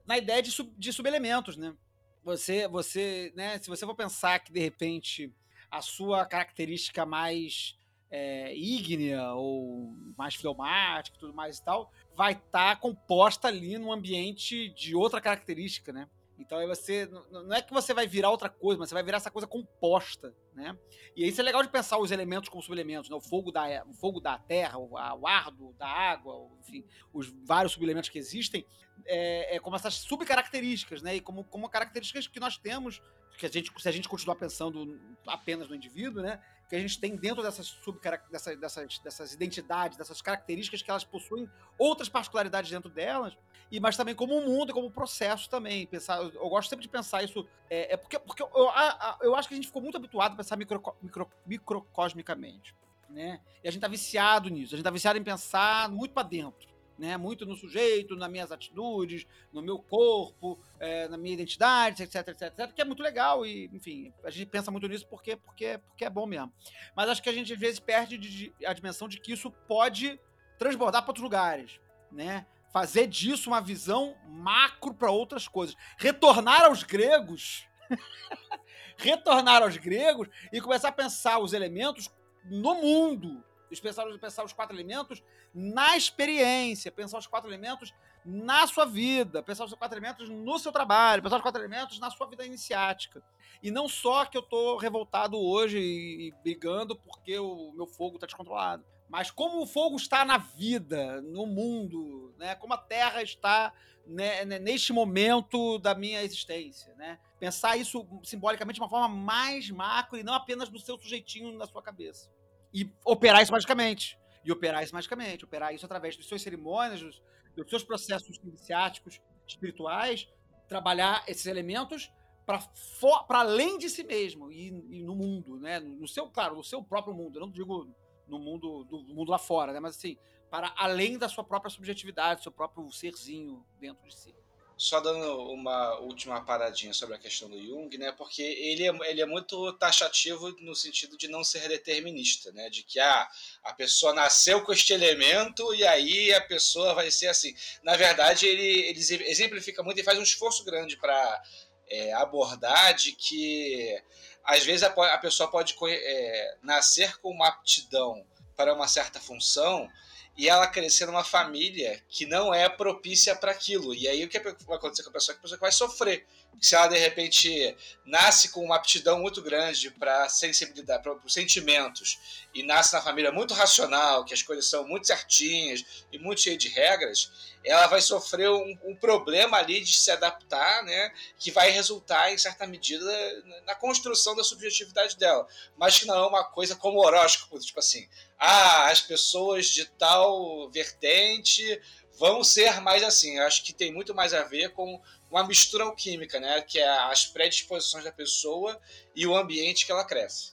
Na 0.05 0.17
ideia 0.17 0.41
de, 0.41 0.51
sub, 0.51 0.71
de 0.77 0.93
subelementos, 0.93 1.57
né? 1.57 1.75
Você, 2.23 2.67
você, 2.67 3.33
né? 3.35 3.57
Se 3.57 3.67
você 3.67 3.85
for 3.85 3.95
pensar 3.95 4.39
que 4.39 4.53
de 4.53 4.59
repente 4.59 5.33
a 5.71 5.81
sua 5.81 6.25
característica 6.27 7.03
mais 7.05 7.75
é, 8.11 8.55
ígnea 8.55 9.33
ou 9.33 9.95
mais 10.15 10.35
fleumática 10.35 11.17
tudo 11.19 11.33
mais 11.33 11.57
e 11.57 11.65
tal, 11.65 11.91
vai 12.15 12.33
estar 12.33 12.79
composta 12.79 13.47
ali 13.47 13.79
num 13.79 13.91
ambiente 13.91 14.69
de 14.69 14.95
outra 14.95 15.19
característica, 15.19 15.91
né? 15.91 16.07
Então 16.39 16.57
aí 16.57 16.67
você. 16.67 17.07
Não 17.31 17.53
é 17.53 17.61
que 17.61 17.73
você 17.73 17.93
vai 17.93 18.07
virar 18.07 18.29
outra 18.31 18.49
coisa, 18.49 18.79
mas 18.79 18.89
você 18.89 18.95
vai 18.95 19.03
virar 19.03 19.17
essa 19.17 19.29
coisa 19.31 19.47
composta, 19.47 20.35
né? 20.53 20.77
E 21.15 21.27
isso 21.27 21.39
é 21.39 21.43
legal 21.43 21.61
de 21.61 21.69
pensar 21.69 21.97
os 21.99 22.11
elementos 22.11 22.49
como 22.49 22.61
subelementos, 22.63 23.09
né? 23.09 23.15
O 23.15 23.21
fogo 23.21 23.51
da, 23.51 23.83
o 23.85 23.93
fogo 23.93 24.19
da 24.19 24.37
terra, 24.39 24.77
o, 24.79 24.91
o 24.93 25.27
ar 25.27 25.51
do- 25.51 25.73
da 25.73 25.87
água, 25.87 26.49
enfim, 26.59 26.83
os 27.13 27.27
vários 27.45 27.73
subelementos 27.73 28.09
que 28.09 28.17
existem, 28.17 28.65
é, 29.05 29.55
é 29.55 29.59
como 29.59 29.75
essas 29.75 29.93
subcaracterísticas, 29.95 31.01
né? 31.01 31.15
E 31.15 31.21
como, 31.21 31.43
como 31.43 31.69
características 31.69 32.25
que 32.27 32.39
nós 32.39 32.57
temos, 32.57 33.01
que 33.37 33.45
a 33.45 33.49
gente, 33.49 33.71
se 33.79 33.87
a 33.87 33.91
gente 33.91 34.09
continuar 34.09 34.35
pensando 34.35 34.99
apenas 35.27 35.67
no 35.69 35.75
indivíduo, 35.75 36.21
né? 36.23 36.41
Que 36.67 36.75
a 36.75 36.79
gente 36.79 36.99
tem 36.99 37.15
dentro 37.15 37.43
dessas 37.43 37.67
subcarac- 37.67 38.29
dessa- 38.31 38.55
dessas, 38.55 38.97
dessas 38.99 39.33
identidades, 39.33 39.97
dessas 39.97 40.21
características 40.21 40.81
que 40.81 40.89
elas 40.89 41.03
possuem 41.03 41.47
outras 41.77 42.09
particularidades 42.09 42.71
dentro 42.71 42.89
delas 42.89 43.37
e 43.75 43.79
mas 43.79 43.97
também 43.97 44.13
como 44.13 44.37
um 44.37 44.45
mundo 44.45 44.71
como 44.71 44.85
um 44.85 44.91
processo 44.91 45.49
também. 45.49 45.87
Pensar, 45.87 46.21
eu, 46.21 46.29
eu 46.31 46.47
gosto 46.49 46.69
sempre 46.69 46.83
de 46.83 46.89
pensar 46.89 47.23
isso. 47.23 47.43
É, 47.67 47.93
é 47.95 47.97
porque, 47.97 48.19
porque 48.19 48.43
eu, 48.43 48.69
a- 48.69 49.17
eu 49.21 49.35
acho 49.35 49.47
que 49.47 49.55
a 49.55 49.57
gente 49.57 49.65
ficou 49.65 49.81
muito 49.81 49.97
habituado 49.97 50.33
a 50.33 50.35
pensar 50.35 50.55
micro, 50.55 50.79
micro, 51.01 51.27
microcosmicamente. 51.47 52.75
Né? 53.09 53.41
E 53.63 53.67
a 53.67 53.71
gente 53.71 53.81
tá 53.81 53.87
viciado 53.87 54.49
nisso. 54.49 54.75
A 54.75 54.77
gente 54.77 54.83
tá 54.85 54.91
viciado 54.91 55.17
em 55.17 55.23
pensar 55.23 55.89
muito 55.89 56.13
para 56.13 56.21
dentro. 56.27 56.71
Né? 56.99 57.17
Muito 57.17 57.47
no 57.47 57.55
sujeito, 57.55 58.15
nas 58.15 58.29
minhas 58.29 58.51
atitudes, 58.51 59.25
no 59.51 59.63
meu 59.63 59.79
corpo, 59.79 60.59
é, 60.79 61.07
na 61.07 61.17
minha 61.17 61.33
identidade, 61.33 62.03
etc, 62.03 62.27
etc, 62.27 62.41
etc, 62.43 62.71
que 62.73 62.81
é 62.81 62.85
muito 62.85 63.01
legal 63.01 63.43
e, 63.43 63.65
enfim, 63.73 64.13
a 64.23 64.29
gente 64.29 64.45
pensa 64.45 64.69
muito 64.69 64.87
nisso 64.87 65.07
porque, 65.07 65.35
porque, 65.35 65.79
porque 65.79 66.05
é 66.05 66.09
bom 66.11 66.27
mesmo. 66.27 66.53
Mas 66.95 67.09
acho 67.09 67.23
que 67.23 67.29
a 67.29 67.33
gente 67.33 67.51
às 67.51 67.59
vezes 67.59 67.79
perde 67.79 68.19
de- 68.19 68.29
de- 68.51 68.65
a 68.67 68.71
dimensão 68.73 69.07
de 69.07 69.19
que 69.19 69.33
isso 69.33 69.49
pode 69.67 70.19
transbordar 70.59 71.01
para 71.01 71.09
outros 71.09 71.23
lugares, 71.23 71.79
né? 72.11 72.45
Fazer 72.73 73.05
disso 73.05 73.51
uma 73.51 73.61
visão 73.61 74.17
macro 74.27 74.95
para 74.95 75.11
outras 75.11 75.47
coisas. 75.47 75.75
Retornar 75.95 76.63
aos 76.63 76.81
gregos, 76.81 77.67
retornar 78.97 79.61
aos 79.61 79.77
gregos 79.77 80.27
e 80.51 80.59
começar 80.59 80.89
a 80.89 80.91
pensar 80.91 81.37
os 81.37 81.53
elementos 81.53 82.09
no 82.43 82.75
mundo. 82.75 83.43
Pensar, 83.81 84.05
pensar 84.19 84.43
os 84.43 84.53
quatro 84.53 84.75
elementos 84.75 85.23
na 85.53 85.97
experiência, 85.97 86.91
pensar 86.91 87.17
os 87.17 87.25
quatro 87.25 87.49
elementos 87.49 87.91
na 88.23 88.67
sua 88.67 88.85
vida, 88.85 89.41
pensar 89.41 89.65
os 89.65 89.73
quatro 89.73 89.97
elementos 89.97 90.29
no 90.29 90.59
seu 90.59 90.71
trabalho, 90.71 91.23
pensar 91.23 91.37
os 91.37 91.41
quatro 91.41 91.59
elementos 91.59 91.99
na 91.99 92.09
sua 92.11 92.27
vida 92.27 92.45
iniciática. 92.45 93.23
E 93.61 93.71
não 93.71 93.87
só 93.87 94.25
que 94.25 94.37
eu 94.37 94.43
tô 94.43 94.77
revoltado 94.77 95.39
hoje 95.39 95.79
e, 95.79 96.27
e 96.27 96.31
brigando 96.43 96.95
porque 96.95 97.37
o 97.39 97.71
meu 97.73 97.87
fogo 97.87 98.19
tá 98.19 98.27
descontrolado, 98.27 98.85
mas 99.09 99.31
como 99.31 99.61
o 99.61 99.67
fogo 99.67 99.95
está 99.95 100.23
na 100.23 100.37
vida, 100.37 101.21
no 101.21 101.45
mundo, 101.47 102.22
né? 102.43 102.55
Como 102.55 102.73
a 102.73 102.77
Terra 102.77 103.23
está 103.23 103.73
né, 104.05 104.43
né, 104.43 104.59
neste 104.59 104.91
momento 104.91 105.79
da 105.79 105.95
minha 105.95 106.21
existência, 106.21 106.93
né? 106.95 107.17
Pensar 107.39 107.77
isso 107.77 108.05
simbolicamente 108.23 108.75
de 108.75 108.81
uma 108.81 108.89
forma 108.89 109.07
mais 109.07 109.69
macro 109.69 110.17
e 110.17 110.23
não 110.23 110.33
apenas 110.33 110.69
no 110.69 110.77
seu 110.77 110.97
sujeitinho 110.97 111.57
na 111.57 111.65
sua 111.65 111.81
cabeça. 111.81 112.29
E 112.73 112.91
operar 113.05 113.41
isso 113.41 113.51
magicamente. 113.51 114.19
E 114.43 114.51
operar 114.51 114.83
isso 114.83 114.93
magicamente. 114.93 115.45
Operar 115.45 115.73
isso 115.73 115.85
através 115.85 116.17
das 116.17 116.25
suas 116.25 116.41
cerimônias, 116.41 117.01
dos, 117.01 117.21
dos 117.55 117.69
seus 117.69 117.83
processos 117.83 118.37
iniciáticos, 118.43 119.21
espirituais, 119.47 120.27
trabalhar 120.67 121.23
esses 121.27 121.45
elementos 121.45 122.11
para 122.45 123.39
além 123.39 123.77
de 123.77 123.89
si 123.89 124.03
mesmo 124.03 124.51
e, 124.51 124.67
e 124.89 125.01
no 125.01 125.15
mundo, 125.15 125.57
né? 125.57 125.79
No 125.79 126.07
seu, 126.09 126.29
claro, 126.29 126.57
no 126.57 126.63
seu 126.63 126.83
próprio 126.83 127.13
mundo. 127.13 127.37
Eu 127.37 127.41
não 127.41 127.51
digo 127.51 127.87
no 128.27 128.37
mundo 128.37 128.83
do 128.83 129.13
mundo 129.13 129.31
lá 129.31 129.37
fora, 129.37 129.71
né? 129.71 129.79
Mas 129.79 129.95
assim, 129.95 130.17
para 130.53 130.71
além 130.77 131.17
da 131.17 131.27
sua 131.27 131.43
própria 131.43 131.71
subjetividade, 131.71 132.43
seu 132.43 132.51
próprio 132.51 132.87
serzinho 132.91 133.65
dentro 133.79 134.07
de 134.07 134.15
si. 134.15 134.35
Só 134.77 134.99
dando 134.99 135.51
uma 135.51 135.97
última 136.01 136.45
paradinha 136.45 136.93
sobre 136.93 137.15
a 137.15 137.17
questão 137.17 137.49
do 137.49 137.59
Jung, 137.59 137.97
né? 137.97 138.11
Porque 138.11 138.43
ele 138.43 138.87
é, 138.87 139.09
ele 139.09 139.19
é 139.19 139.25
muito 139.25 139.73
taxativo 139.79 140.51
no 140.61 140.75
sentido 140.75 141.17
de 141.17 141.27
não 141.27 141.43
ser 141.43 141.67
determinista, 141.67 142.51
né? 142.51 142.69
De 142.69 142.83
que 142.83 142.99
ah, 142.99 143.27
a 143.63 143.73
pessoa 143.73 144.13
nasceu 144.13 144.63
com 144.63 144.71
este 144.71 144.93
elemento 144.93 145.73
e 145.73 145.87
aí 145.87 146.31
a 146.31 146.41
pessoa 146.41 146.93
vai 146.93 147.09
ser 147.09 147.29
assim. 147.29 147.55
Na 147.81 147.97
verdade, 147.97 148.45
ele, 148.45 148.89
ele 148.89 148.99
exemplifica 149.27 149.81
muito 149.81 150.01
e 150.01 150.03
faz 150.03 150.19
um 150.19 150.23
esforço 150.23 150.63
grande 150.63 150.97
para 150.97 151.43
é, 151.89 152.13
abordar 152.13 152.93
de 152.93 153.13
que 153.13 153.99
às 154.43 154.63
vezes 154.63 154.83
a, 154.83 154.89
a 154.89 155.17
pessoa 155.17 155.49
pode 155.49 155.75
é, 155.83 156.57
nascer 156.61 157.17
com 157.21 157.31
uma 157.31 157.47
aptidão 157.47 158.23
para 158.55 158.71
uma 158.71 158.87
certa 158.87 159.19
função 159.19 159.89
e 160.35 160.49
ela 160.49 160.67
crescer 160.67 161.05
numa 161.05 161.23
família 161.23 162.01
que 162.09 162.25
não 162.25 162.53
é 162.53 162.67
propícia 162.67 163.35
para 163.35 163.51
aquilo. 163.51 163.93
E 163.93 164.07
aí 164.07 164.23
o 164.23 164.29
que 164.29 164.39
vai 164.39 164.77
acontecer 164.77 165.03
com 165.03 165.09
a 165.09 165.13
pessoa? 165.13 165.35
Que 165.35 165.39
a 165.39 165.43
pessoa 165.43 165.59
vai 165.59 165.71
sofrer. 165.71 166.25
Se 166.61 166.75
ela 166.75 166.87
de 166.87 166.97
repente 166.97 167.75
nasce 168.05 168.49
com 168.49 168.63
uma 168.63 168.75
aptidão 168.75 169.19
muito 169.19 169.41
grande 169.41 169.91
para 169.91 170.29
sensibilidade, 170.29 171.03
para 171.03 171.13
os 171.13 171.33
sentimentos, 171.33 172.19
e 172.53 172.63
nasce 172.63 172.93
na 172.93 173.01
família 173.01 173.31
muito 173.31 173.53
racional, 173.53 174.23
que 174.23 174.33
as 174.33 174.41
coisas 174.41 174.67
são 174.67 174.87
muito 174.87 175.07
certinhas 175.07 176.05
e 176.11 176.17
muito 176.17 176.41
cheias 176.41 176.59
de 176.59 176.69
regras, 176.69 177.31
ela 177.65 177.87
vai 177.87 178.01
sofrer 178.01 178.49
um, 178.49 178.77
um, 178.83 178.95
problema 178.95 179.57
ali 179.57 179.81
de 179.81 179.93
se 179.97 180.11
adaptar, 180.11 180.83
né, 180.83 181.11
que 181.39 181.49
vai 181.49 181.71
resultar 181.71 182.31
em 182.31 182.37
certa 182.37 182.67
medida 182.67 183.43
na 183.65 183.73
construção 183.73 184.35
da 184.35 184.43
subjetividade 184.43 185.17
dela, 185.17 185.47
mas 185.77 185.97
que 185.97 186.05
não 186.05 186.15
é 186.15 186.27
uma 186.27 186.43
coisa 186.43 186.75
como 186.75 187.03
horóscopo, 187.03 187.59
tipo 187.59 187.79
assim, 187.79 188.07
ah, 188.45 188.91
as 188.91 188.99
pessoas 188.99 189.67
de 189.67 189.85
tal 189.85 190.69
vertente 190.69 191.81
vão 192.19 192.43
ser 192.43 192.81
mais 192.81 193.01
assim. 193.01 193.37
Eu 193.37 193.43
acho 193.43 193.63
que 193.63 193.73
tem 193.73 193.93
muito 193.93 194.13
mais 194.13 194.33
a 194.33 194.43
ver 194.43 194.73
com 194.73 195.01
uma 195.31 195.47
mistura 195.47 195.85
alquímica, 195.85 196.41
né, 196.41 196.61
que 196.61 196.77
é 196.77 196.89
as 197.09 197.25
predisposições 197.25 198.03
da 198.03 198.11
pessoa 198.11 198.77
e 199.15 199.25
o 199.25 199.33
ambiente 199.33 199.85
que 199.85 199.93
ela 199.93 200.05
cresce. 200.05 200.51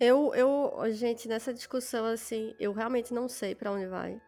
Eu, 0.00 0.34
eu, 0.34 0.72
gente, 0.94 1.28
nessa 1.28 1.52
discussão 1.52 2.06
assim, 2.06 2.54
eu 2.58 2.72
realmente 2.72 3.12
não 3.12 3.28
sei 3.28 3.54
para 3.54 3.70
onde 3.70 3.86
vai. 3.86 4.18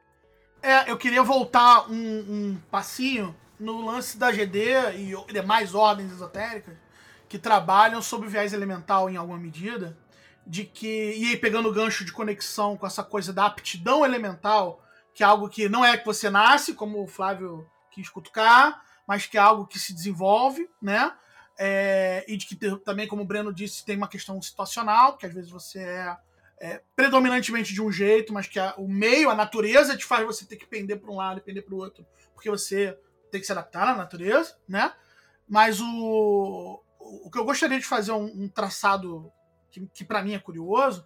É, 0.62 0.90
eu 0.90 0.98
queria 0.98 1.22
voltar 1.22 1.90
um, 1.90 1.94
um 1.96 2.62
passinho 2.70 3.34
no 3.58 3.86
lance 3.86 4.18
da 4.18 4.30
GD 4.30 4.98
e 4.98 5.32
demais 5.32 5.74
ordens 5.74 6.12
esotéricas 6.12 6.76
que 7.26 7.38
trabalham 7.38 8.02
sobre 8.02 8.28
o 8.28 8.30
viés 8.30 8.52
elemental 8.52 9.08
em 9.08 9.16
alguma 9.16 9.38
medida, 9.38 9.96
de 10.46 10.64
que. 10.64 11.14
E 11.16 11.30
aí, 11.30 11.36
pegando 11.36 11.68
o 11.68 11.72
gancho 11.72 12.04
de 12.04 12.12
conexão 12.12 12.76
com 12.76 12.86
essa 12.86 13.02
coisa 13.02 13.32
da 13.32 13.46
aptidão 13.46 14.04
elemental, 14.04 14.82
que 15.14 15.22
é 15.22 15.26
algo 15.26 15.48
que 15.48 15.68
não 15.68 15.84
é 15.84 15.96
que 15.96 16.06
você 16.06 16.30
nasce, 16.30 16.74
como 16.74 17.02
o 17.02 17.06
Flávio 17.06 17.68
quis 17.90 18.08
cutucar, 18.08 18.82
mas 19.06 19.26
que 19.26 19.36
é 19.36 19.40
algo 19.40 19.66
que 19.66 19.78
se 19.78 19.94
desenvolve, 19.94 20.68
né? 20.80 21.12
É, 21.58 22.24
e 22.26 22.36
de 22.36 22.46
que 22.46 22.56
também, 22.78 23.06
como 23.06 23.22
o 23.22 23.26
Breno 23.26 23.52
disse, 23.52 23.84
tem 23.84 23.96
uma 23.96 24.08
questão 24.08 24.40
situacional, 24.40 25.16
que 25.16 25.26
às 25.26 25.34
vezes 25.34 25.50
você 25.50 25.80
é, 25.80 26.16
é 26.60 26.82
predominantemente 26.96 27.74
de 27.74 27.82
um 27.82 27.92
jeito, 27.92 28.32
mas 28.32 28.46
que 28.46 28.58
a, 28.58 28.74
o 28.78 28.88
meio, 28.88 29.30
a 29.30 29.34
natureza, 29.34 29.96
te 29.96 30.04
faz 30.04 30.24
você 30.24 30.46
ter 30.46 30.56
que 30.56 30.66
pender 30.66 30.98
para 30.98 31.10
um 31.10 31.16
lado 31.16 31.38
e 31.38 31.42
pender 31.42 31.64
para 31.64 31.74
o 31.74 31.78
outro, 31.78 32.06
porque 32.34 32.48
você 32.48 32.98
tem 33.30 33.40
que 33.40 33.46
se 33.46 33.52
adaptar 33.52 33.88
à 33.88 33.94
natureza, 33.94 34.56
né? 34.66 34.92
Mas 35.46 35.80
o, 35.80 36.82
o 36.98 37.30
que 37.30 37.38
eu 37.38 37.44
gostaria 37.44 37.78
de 37.78 37.84
fazer 37.84 38.12
um, 38.12 38.24
um 38.24 38.48
traçado 38.48 39.30
que, 39.72 39.86
que 39.86 40.04
para 40.04 40.22
mim 40.22 40.34
é 40.34 40.38
curioso, 40.38 41.04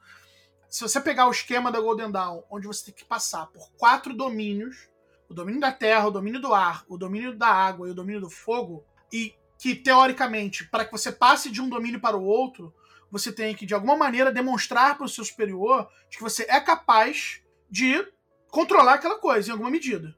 se 0.69 0.83
você 0.83 1.01
pegar 1.01 1.29
o 1.29 1.31
esquema 1.31 1.71
da 1.71 1.81
Golden 1.81 2.11
Dawn, 2.11 2.43
onde 2.51 2.67
você 2.67 2.87
tem 2.87 2.95
que 2.95 3.05
passar 3.05 3.47
por 3.47 3.71
quatro 3.79 4.13
domínios, 4.13 4.89
o 5.29 5.35
domínio 5.35 5.61
da 5.61 5.73
terra, 5.73 6.07
o 6.07 6.11
domínio 6.11 6.41
do 6.41 6.53
ar, 6.53 6.85
o 6.89 6.99
domínio 6.99 7.37
da 7.37 7.49
água 7.49 7.89
e 7.89 7.93
o 7.93 7.95
domínio 7.95 8.21
do 8.21 8.31
fogo, 8.31 8.85
e 9.13 9.35
que 9.59 9.75
teoricamente, 9.75 10.69
para 10.69 10.85
que 10.85 10.93
você 10.93 11.11
passe 11.11 11.51
de 11.51 11.63
um 11.63 11.69
domínio 11.69 12.01
para 12.01 12.17
o 12.17 12.25
outro, 12.25 12.75
você 13.11 13.33
tem 13.33 13.55
que 13.55 13.65
de 13.65 13.75
alguma 13.75 13.97
maneira 13.97 14.33
demonstrar 14.33 14.97
para 14.97 15.07
o 15.07 15.09
seu 15.09 15.25
superior 15.25 15.89
que 16.11 16.21
você 16.21 16.45
é 16.49 16.61
capaz 16.61 17.41
de 17.71 18.07
controlar 18.51 18.95
aquela 18.95 19.19
coisa 19.19 19.49
em 19.49 19.53
alguma 19.53 19.71
medida. 19.71 20.17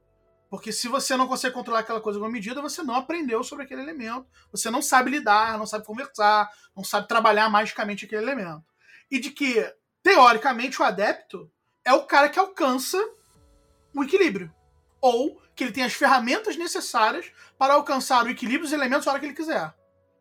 Porque 0.49 0.73
se 0.73 0.89
você 0.89 1.17
não 1.17 1.29
consegue 1.29 1.55
controlar 1.55 1.81
aquela 1.81 2.01
coisa 2.01 2.19
em 2.19 2.23
alguma 2.23 2.33
medida, 2.33 2.63
você 2.63 2.83
não 2.83 2.95
aprendeu 2.95 3.45
sobre 3.45 3.65
aquele 3.65 3.83
elemento, 3.83 4.27
você 4.51 4.71
não 4.71 4.81
sabe 4.81 5.11
lidar, 5.11 5.59
não 5.59 5.67
sabe 5.67 5.85
conversar, 5.85 6.51
não 6.75 6.83
sabe 6.83 7.07
trabalhar 7.07 7.51
magicamente 7.51 8.07
aquele 8.07 8.23
elemento. 8.23 8.65
E 9.11 9.19
de 9.19 9.31
que, 9.31 9.63
teoricamente, 10.03 10.81
o 10.81 10.85
adepto 10.85 11.51
é 11.85 11.93
o 11.93 12.05
cara 12.05 12.29
que 12.29 12.39
alcança 12.39 12.99
o 13.95 14.03
equilíbrio. 14.03 14.53
Ou 15.01 15.41
que 15.55 15.65
ele 15.65 15.73
tem 15.73 15.85
as 15.85 15.93
ferramentas 15.93 16.57
necessárias 16.57 17.31
para 17.59 17.75
alcançar 17.75 18.25
o 18.25 18.31
equilíbrio 18.31 18.63
dos 18.63 18.73
elementos 18.73 19.05
na 19.05 19.13
hora 19.13 19.21
que 19.21 19.27
ele 19.27 19.35
quiser. 19.35 19.75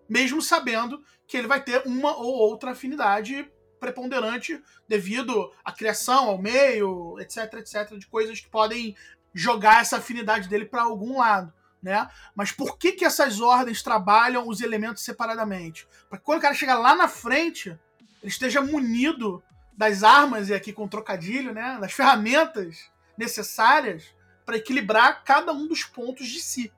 Mesmo 0.09 0.41
sabendo 0.41 1.01
que 1.27 1.37
ele 1.37 1.47
vai 1.47 1.63
ter 1.63 1.83
uma 1.85 2.15
ou 2.17 2.33
outra 2.33 2.71
afinidade 2.71 3.49
preponderante 3.79 4.61
devido 4.87 5.51
à 5.63 5.71
criação, 5.71 6.29
ao 6.29 6.41
meio, 6.41 7.19
etc, 7.19 7.53
etc, 7.53 7.97
de 7.97 8.07
coisas 8.07 8.39
que 8.39 8.49
podem 8.49 8.95
jogar 9.37 9.81
essa 9.81 9.97
afinidade 9.97 10.49
dele 10.49 10.65
para 10.65 10.81
algum 10.81 11.19
lado. 11.19 11.53
Né? 11.81 12.09
Mas 12.35 12.51
por 12.51 12.77
que, 12.77 12.93
que 12.93 13.05
essas 13.05 13.39
ordens 13.39 13.83
trabalham 13.83 14.47
os 14.47 14.61
elementos 14.61 15.03
separadamente? 15.03 15.87
Para 16.09 16.17
quando 16.17 16.39
o 16.39 16.41
cara 16.41 16.55
chegar 16.55 16.79
lá 16.79 16.95
na 16.95 17.07
frente, 17.07 17.69
ele 17.69 18.31
esteja 18.31 18.61
munido 18.61 19.43
das 19.71 20.03
armas, 20.03 20.49
e 20.49 20.55
aqui 20.55 20.73
com 20.73 20.87
trocadilho, 20.87 21.53
né? 21.53 21.77
das 21.79 21.93
ferramentas 21.93 22.91
necessárias 23.15 24.05
para 24.43 24.57
equilibrar 24.57 25.23
cada 25.23 25.53
um 25.53 25.67
dos 25.67 25.83
pontos 25.83 26.27
de 26.27 26.39
si. 26.39 26.73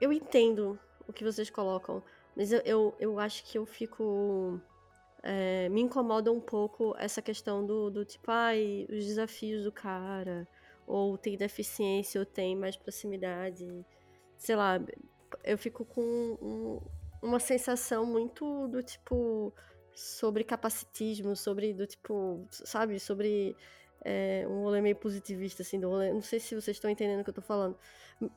Eu 0.00 0.12
entendo 0.12 0.78
o 1.08 1.12
que 1.12 1.24
vocês 1.24 1.50
colocam, 1.50 2.00
mas 2.36 2.52
eu, 2.52 2.60
eu, 2.64 2.96
eu 3.00 3.18
acho 3.18 3.44
que 3.44 3.58
eu 3.58 3.66
fico. 3.66 4.60
É, 5.20 5.68
me 5.70 5.80
incomoda 5.80 6.30
um 6.30 6.40
pouco 6.40 6.94
essa 6.98 7.22
questão 7.22 7.66
do, 7.66 7.90
do 7.90 8.04
tipo, 8.04 8.30
ai, 8.30 8.86
os 8.90 9.04
desafios 9.04 9.64
do 9.64 9.72
cara 9.72 10.46
ou 10.86 11.16
tem 11.16 11.36
deficiência, 11.36 12.20
ou 12.20 12.26
tem 12.26 12.56
mais 12.56 12.76
proximidade. 12.76 13.66
Sei 14.36 14.56
lá, 14.56 14.80
eu 15.42 15.58
fico 15.58 15.84
com 15.84 16.00
um, 16.00 16.80
uma 17.22 17.40
sensação 17.40 18.04
muito 18.04 18.68
do 18.68 18.82
tipo 18.82 19.52
sobre 19.94 20.44
capacitismo, 20.44 21.36
sobre 21.36 21.72
do 21.72 21.86
tipo, 21.86 22.46
sabe, 22.50 22.98
sobre 22.98 23.56
é, 24.04 24.44
um 24.48 24.62
rolê 24.62 24.80
meio 24.80 24.96
positivista, 24.96 25.62
assim, 25.62 25.80
do 25.80 25.88
rolê. 25.88 26.12
Não 26.12 26.22
sei 26.22 26.40
se 26.40 26.54
vocês 26.54 26.76
estão 26.76 26.90
entendendo 26.90 27.20
o 27.20 27.24
que 27.24 27.30
eu 27.30 27.34
tô 27.34 27.42
falando. 27.42 27.78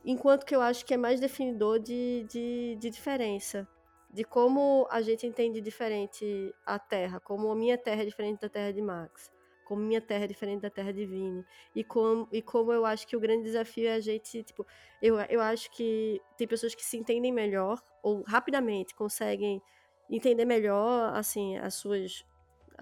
Enquanto 0.05 0.45
que 0.45 0.55
eu 0.55 0.61
acho 0.61 0.85
que 0.85 0.93
é 0.93 0.97
mais 0.97 1.19
definidor 1.19 1.79
de, 1.79 2.25
de, 2.29 2.77
de 2.79 2.89
diferença. 2.89 3.67
De 4.09 4.23
como 4.23 4.87
a 4.89 5.01
gente 5.01 5.27
entende 5.27 5.59
diferente 5.59 6.55
a 6.65 6.79
Terra, 6.79 7.19
como 7.19 7.51
a 7.51 7.55
minha 7.55 7.77
Terra 7.77 8.03
é 8.03 8.05
diferente 8.05 8.39
da 8.39 8.47
Terra 8.47 8.71
de 8.71 8.81
Max 8.81 9.29
como 9.67 9.81
minha 9.81 9.99
terra 9.99 10.23
é 10.23 10.27
diferente 10.27 10.61
da 10.61 10.69
terra 10.69 10.93
de 10.93 11.05
Vini. 11.05 11.45
E 11.75 11.83
como, 11.83 12.25
e 12.31 12.41
como 12.41 12.71
eu 12.71 12.85
acho 12.85 13.05
que 13.05 13.17
o 13.17 13.19
grande 13.19 13.43
desafio 13.43 13.89
é 13.89 13.95
a 13.95 13.99
gente, 13.99 14.41
tipo, 14.41 14.65
eu, 15.01 15.19
eu 15.19 15.41
acho 15.41 15.69
que 15.71 16.21
tem 16.37 16.47
pessoas 16.47 16.73
que 16.73 16.85
se 16.85 16.95
entendem 16.95 17.33
melhor, 17.33 17.83
ou 18.01 18.23
rapidamente 18.23 18.95
conseguem 18.95 19.61
entender 20.09 20.45
melhor, 20.45 21.13
assim, 21.13 21.57
as 21.57 21.73
suas. 21.73 22.23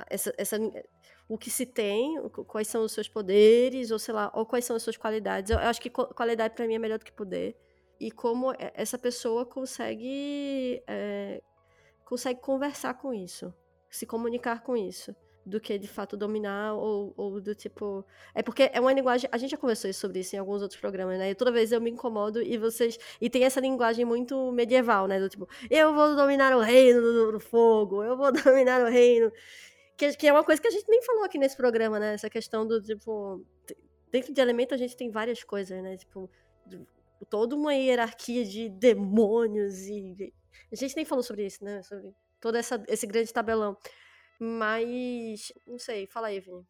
Essa, 0.07 0.31
essa, 0.37 0.57
o 1.27 1.39
que 1.39 1.49
se 1.49 1.65
tem, 1.65 2.21
quais 2.47 2.67
são 2.67 2.83
os 2.83 2.91
seus 2.91 3.09
poderes, 3.09 3.89
ou 3.89 3.97
sei 3.97 4.13
lá, 4.13 4.31
ou 4.35 4.45
quais 4.45 4.63
são 4.63 4.75
as 4.75 4.83
suas 4.83 4.95
qualidades. 4.95 5.49
Eu, 5.49 5.57
eu 5.57 5.67
acho 5.67 5.81
que 5.81 5.89
qualidade 5.89 6.53
para 6.53 6.67
mim 6.67 6.75
é 6.75 6.79
melhor 6.79 6.99
do 6.99 7.05
que 7.05 7.11
poder. 7.11 7.57
E 7.99 8.11
como 8.11 8.53
essa 8.75 8.97
pessoa 8.99 9.43
consegue. 9.43 10.83
É, 10.85 11.41
consegue 12.05 12.39
conversar 12.41 12.93
com 12.93 13.11
isso, 13.11 13.51
se 13.89 14.05
comunicar 14.05 14.61
com 14.61 14.77
isso 14.77 15.15
do 15.45 15.59
que 15.59 15.77
de 15.77 15.87
fato 15.87 16.17
dominar 16.17 16.73
ou, 16.73 17.13
ou 17.15 17.39
do 17.39 17.53
tipo. 17.53 18.03
É 18.33 18.41
porque 18.41 18.69
é 18.73 18.79
uma 18.79 18.91
linguagem. 18.91 19.29
A 19.31 19.37
gente 19.37 19.51
já 19.51 19.57
conversou 19.57 19.93
sobre 19.93 20.19
isso 20.19 20.35
em 20.35 20.39
alguns 20.39 20.61
outros 20.61 20.79
programas, 20.79 21.19
né? 21.19 21.29
E 21.29 21.35
toda 21.35 21.51
vez 21.51 21.71
eu 21.71 21.79
me 21.79 21.91
incomodo 21.91 22.41
e 22.41 22.57
vocês. 22.57 22.97
E 23.21 23.29
tem 23.29 23.43
essa 23.43 23.59
linguagem 23.59 24.03
muito 24.05 24.51
medieval, 24.51 25.07
né? 25.07 25.19
Do 25.19 25.29
tipo, 25.29 25.47
eu 25.69 25.93
vou 25.93 26.15
dominar 26.15 26.55
o 26.57 26.61
reino 26.61 26.99
do, 27.01 27.31
do 27.33 27.39
fogo, 27.39 28.03
eu 28.03 28.17
vou 28.17 28.31
dominar 28.43 28.81
o 28.81 28.89
reino. 28.89 29.31
Que, 29.95 30.13
que 30.17 30.27
é 30.27 30.33
uma 30.33 30.43
coisa 30.43 30.61
que 30.61 30.67
a 30.67 30.71
gente 30.71 30.89
nem 30.89 31.01
falou 31.03 31.23
aqui 31.23 31.37
nesse 31.37 31.55
programa, 31.55 31.99
né? 31.99 32.15
Essa 32.15 32.29
questão 32.29 32.65
do 32.65 32.81
tipo. 32.81 33.45
Dentro 34.11 34.33
de 34.33 34.41
elemento 34.41 34.73
a 34.73 34.77
gente 34.77 34.95
tem 34.95 35.11
várias 35.11 35.43
coisas, 35.43 35.81
né? 35.83 35.97
Tipo, 35.97 36.29
toda 37.29 37.55
uma 37.55 37.75
hierarquia 37.75 38.43
de 38.43 38.69
demônios 38.69 39.87
e. 39.87 40.33
A 40.71 40.75
gente 40.75 40.95
nem 40.95 41.05
falou 41.05 41.23
sobre 41.23 41.45
isso, 41.45 41.63
né? 41.63 41.83
Sobre 41.83 42.13
todo 42.41 42.55
essa, 42.55 42.83
esse 42.87 43.05
grande 43.05 43.31
tabelão. 43.31 43.77
Mas. 44.39 45.51
Não 45.67 45.79
sei, 45.79 46.07
fala 46.07 46.27
aí, 46.27 46.39
Vini. 46.39 46.65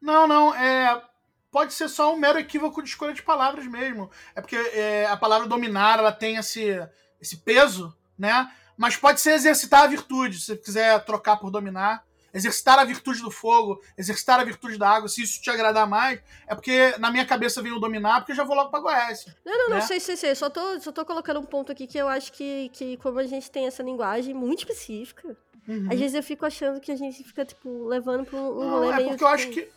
Não, 0.00 0.26
não, 0.26 0.54
é. 0.54 1.02
Pode 1.50 1.74
ser 1.74 1.88
só 1.88 2.12
um 2.14 2.16
mero 2.16 2.38
equívoco 2.38 2.82
de 2.82 2.88
escolha 2.88 3.12
de 3.12 3.22
palavras 3.22 3.66
mesmo. 3.66 4.10
É 4.34 4.40
porque 4.40 4.56
é, 4.56 5.06
a 5.06 5.16
palavra 5.16 5.46
dominar 5.46 5.98
ela 5.98 6.10
tem 6.10 6.36
esse, 6.36 6.78
esse 7.20 7.36
peso, 7.38 7.94
né? 8.18 8.50
Mas 8.76 8.96
pode 8.96 9.20
ser 9.20 9.32
exercitar 9.32 9.82
a 9.82 9.86
virtude, 9.86 10.40
se 10.40 10.46
você 10.46 10.56
quiser 10.56 11.04
trocar 11.04 11.36
por 11.36 11.50
dominar. 11.50 12.04
Exercitar 12.34 12.78
a 12.78 12.84
virtude 12.84 13.20
do 13.20 13.30
fogo, 13.30 13.82
exercitar 13.96 14.40
a 14.40 14.44
virtude 14.44 14.78
da 14.78 14.88
água, 14.88 15.06
se 15.06 15.22
isso 15.22 15.42
te 15.42 15.50
agradar 15.50 15.86
mais, 15.86 16.18
é 16.46 16.54
porque 16.54 16.94
na 16.98 17.10
minha 17.10 17.26
cabeça 17.26 17.60
vem 17.60 17.72
o 17.72 17.78
dominar, 17.78 18.20
porque 18.20 18.32
eu 18.32 18.36
já 18.36 18.42
vou 18.42 18.56
logo 18.56 18.70
pra 18.70 18.80
Goiás. 18.80 19.26
Não, 19.44 19.52
não, 19.58 19.68
né? 19.68 19.74
não, 19.76 19.86
sei, 19.86 20.00
sei, 20.00 20.16
sei. 20.16 20.34
Só 20.34 20.48
tô, 20.48 20.80
só 20.80 20.90
tô 20.90 21.04
colocando 21.04 21.40
um 21.40 21.44
ponto 21.44 21.70
aqui 21.70 21.86
que 21.86 21.98
eu 21.98 22.08
acho 22.08 22.32
que, 22.32 22.70
que 22.70 22.96
como 22.96 23.18
a 23.18 23.26
gente 23.26 23.50
tem 23.50 23.66
essa 23.66 23.82
linguagem 23.82 24.32
muito 24.32 24.60
específica, 24.60 25.36
Uhum. 25.68 25.88
Às 25.90 25.98
vezes 25.98 26.14
eu 26.14 26.22
fico 26.22 26.44
achando 26.44 26.80
que 26.80 26.90
a 26.90 26.96
gente 26.96 27.22
fica, 27.22 27.44
tipo, 27.44 27.86
levando 27.86 28.24
pra 28.24 28.38
um, 28.38 28.60
um 28.60 28.60
não, 28.60 28.70
rolê 28.80 29.02
é. 29.02 29.08
Porque 29.08 29.24
eu 29.24 29.28
acho 29.28 29.50
que. 29.50 29.68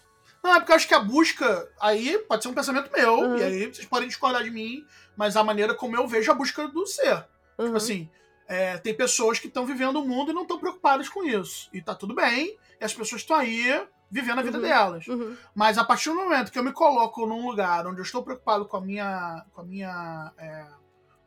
Não, 0.44 0.56
é 0.56 0.60
porque 0.60 0.72
eu 0.72 0.76
acho 0.76 0.88
que 0.88 0.94
a 0.94 1.00
busca 1.00 1.70
aí 1.80 2.18
pode 2.20 2.44
ser 2.44 2.50
um 2.50 2.54
pensamento 2.54 2.92
meu, 2.92 3.16
uhum. 3.16 3.38
e 3.38 3.44
aí 3.44 3.66
vocês 3.66 3.88
podem 3.88 4.08
discordar 4.08 4.44
de 4.44 4.52
mim, 4.52 4.86
mas 5.16 5.36
a 5.36 5.44
maneira 5.44 5.74
como 5.74 5.96
eu 5.96 6.08
vejo 6.08 6.32
a 6.32 6.36
busca 6.36 6.68
do 6.68 6.86
ser. 6.86 7.26
Uhum. 7.58 7.66
Tipo 7.66 7.78
assim, 7.78 8.10
é, 8.48 8.78
tem 8.78 8.94
pessoas 8.94 9.40
que 9.40 9.48
estão 9.48 9.66
vivendo 9.66 9.98
o 9.98 10.08
mundo 10.08 10.32
e 10.32 10.34
não 10.34 10.44
estão 10.44 10.60
preocupadas 10.60 11.10
com 11.10 11.24
isso. 11.24 11.70
E 11.74 11.82
tá 11.82 11.96
tudo 11.96 12.14
bem, 12.14 12.58
e 12.80 12.86
as 12.86 12.94
pessoas 12.94 13.22
estão 13.22 13.38
aí 13.38 13.88
vivendo 14.10 14.40
a 14.40 14.44
vida 14.44 14.58
uhum. 14.58 14.64
delas. 14.64 15.08
Uhum. 15.08 15.36
Mas 15.54 15.78
a 15.78 15.84
partir 15.84 16.10
do 16.10 16.16
momento 16.16 16.52
que 16.52 16.60
eu 16.60 16.64
me 16.64 16.72
coloco 16.72 17.26
num 17.26 17.48
lugar 17.48 17.88
onde 17.88 18.00
eu 18.00 18.04
estou 18.04 18.24
preocupado 18.24 18.66
com 18.66 18.78
a 18.78 18.82
minha, 18.82 19.46
com 19.52 19.62
a 19.62 19.64
minha 19.64 20.32
é, 20.38 20.68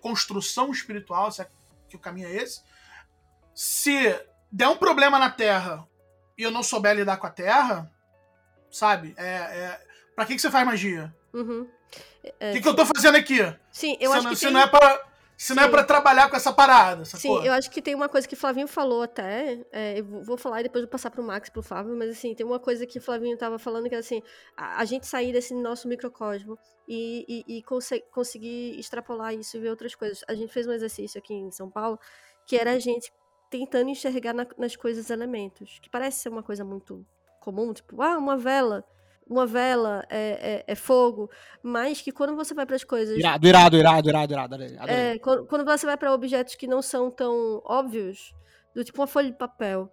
construção 0.00 0.70
espiritual, 0.70 1.30
se 1.32 1.42
é 1.42 1.50
que 1.88 1.96
o 1.96 1.98
caminho 1.98 2.28
é 2.28 2.36
esse, 2.36 2.62
se 3.54 4.14
der 4.50 4.68
um 4.68 4.76
problema 4.76 5.18
na 5.18 5.30
Terra 5.30 5.86
e 6.36 6.42
eu 6.42 6.50
não 6.50 6.62
souber 6.62 6.94
lidar 6.94 7.16
com 7.16 7.26
a 7.26 7.30
Terra, 7.30 7.90
sabe? 8.70 9.14
É, 9.16 9.26
é... 9.26 9.80
Pra 10.14 10.24
que, 10.26 10.34
que 10.34 10.40
você 10.40 10.50
faz 10.50 10.66
magia? 10.66 11.14
O 11.32 11.38
uhum. 11.38 11.68
é, 12.40 12.52
que, 12.52 12.60
que 12.60 12.68
eu 12.68 12.74
tô 12.74 12.84
fazendo 12.84 13.16
aqui? 13.16 13.38
Sim, 13.70 13.96
eu 14.00 14.10
se 14.10 14.16
acho 14.16 14.24
não, 14.24 14.30
que 14.32 14.36
se 14.36 14.44
tem... 14.46 14.52
não 14.52 14.60
é 14.60 14.66
pra 14.66 15.08
se 15.38 15.54
não 15.54 15.62
é 15.62 15.68
pra 15.68 15.84
trabalhar 15.84 16.28
com 16.28 16.34
essa 16.34 16.52
parada, 16.52 17.04
sacou? 17.04 17.40
Sim, 17.40 17.46
eu 17.46 17.52
acho 17.52 17.70
que 17.70 17.80
tem 17.80 17.94
uma 17.94 18.08
coisa 18.08 18.26
que 18.26 18.34
o 18.34 18.36
Flavinho 18.36 18.66
falou 18.66 19.02
até, 19.02 19.64
é, 19.70 20.00
eu 20.00 20.24
vou 20.24 20.36
falar 20.36 20.58
e 20.58 20.62
depois 20.64 20.82
vou 20.82 20.90
passar 20.90 21.12
pro 21.12 21.22
Max 21.22 21.46
e 21.48 21.52
pro 21.52 21.62
Fábio, 21.62 21.96
mas 21.96 22.10
assim, 22.10 22.34
tem 22.34 22.44
uma 22.44 22.58
coisa 22.58 22.84
que 22.84 22.98
o 22.98 23.00
Flavinho 23.00 23.38
tava 23.38 23.56
falando 23.56 23.88
que 23.88 23.94
é 23.94 23.98
assim, 23.98 24.20
a, 24.56 24.80
a 24.80 24.84
gente 24.84 25.06
sair 25.06 25.32
desse 25.32 25.54
nosso 25.54 25.86
microcosmo 25.86 26.58
e, 26.88 27.44
e, 27.46 27.58
e 27.58 27.62
conseguir 28.10 28.80
extrapolar 28.80 29.32
isso 29.32 29.56
e 29.56 29.60
ver 29.60 29.70
outras 29.70 29.94
coisas. 29.94 30.24
A 30.26 30.34
gente 30.34 30.52
fez 30.52 30.66
um 30.66 30.72
exercício 30.72 31.20
aqui 31.20 31.32
em 31.32 31.52
São 31.52 31.70
Paulo, 31.70 32.00
que 32.44 32.56
era 32.56 32.72
a 32.72 32.78
gente 32.80 33.12
tentando 33.50 33.90
enxergar 33.90 34.32
na, 34.34 34.46
nas 34.56 34.76
coisas 34.76 35.10
elementos. 35.10 35.78
Que 35.80 35.90
parece 35.90 36.20
ser 36.20 36.28
uma 36.28 36.42
coisa 36.42 36.64
muito 36.64 37.04
comum, 37.40 37.72
tipo, 37.72 38.00
ah, 38.02 38.18
uma 38.18 38.36
vela. 38.36 38.84
uma 39.26 39.46
vela 39.46 40.04
é, 40.08 40.64
é, 40.66 40.72
é 40.72 40.74
fogo, 40.74 41.30
mas 41.62 42.00
que 42.00 42.10
quando 42.10 42.34
você 42.34 42.54
vai 42.54 42.64
para 42.64 42.76
as 42.76 42.84
coisas. 42.84 43.16
Irado, 43.16 43.46
irado, 43.46 43.76
irado, 43.76 44.08
irado, 44.08 44.32
irado. 44.32 44.90
É, 44.90 45.18
quando, 45.18 45.46
quando 45.46 45.64
você 45.64 45.84
vai 45.84 45.96
para 45.96 46.12
objetos 46.14 46.54
que 46.54 46.66
não 46.66 46.80
são 46.80 47.10
tão 47.10 47.60
óbvios, 47.64 48.32
do 48.74 48.82
tipo 48.84 49.00
uma 49.00 49.06
folha 49.06 49.30
de 49.30 49.36
papel, 49.36 49.92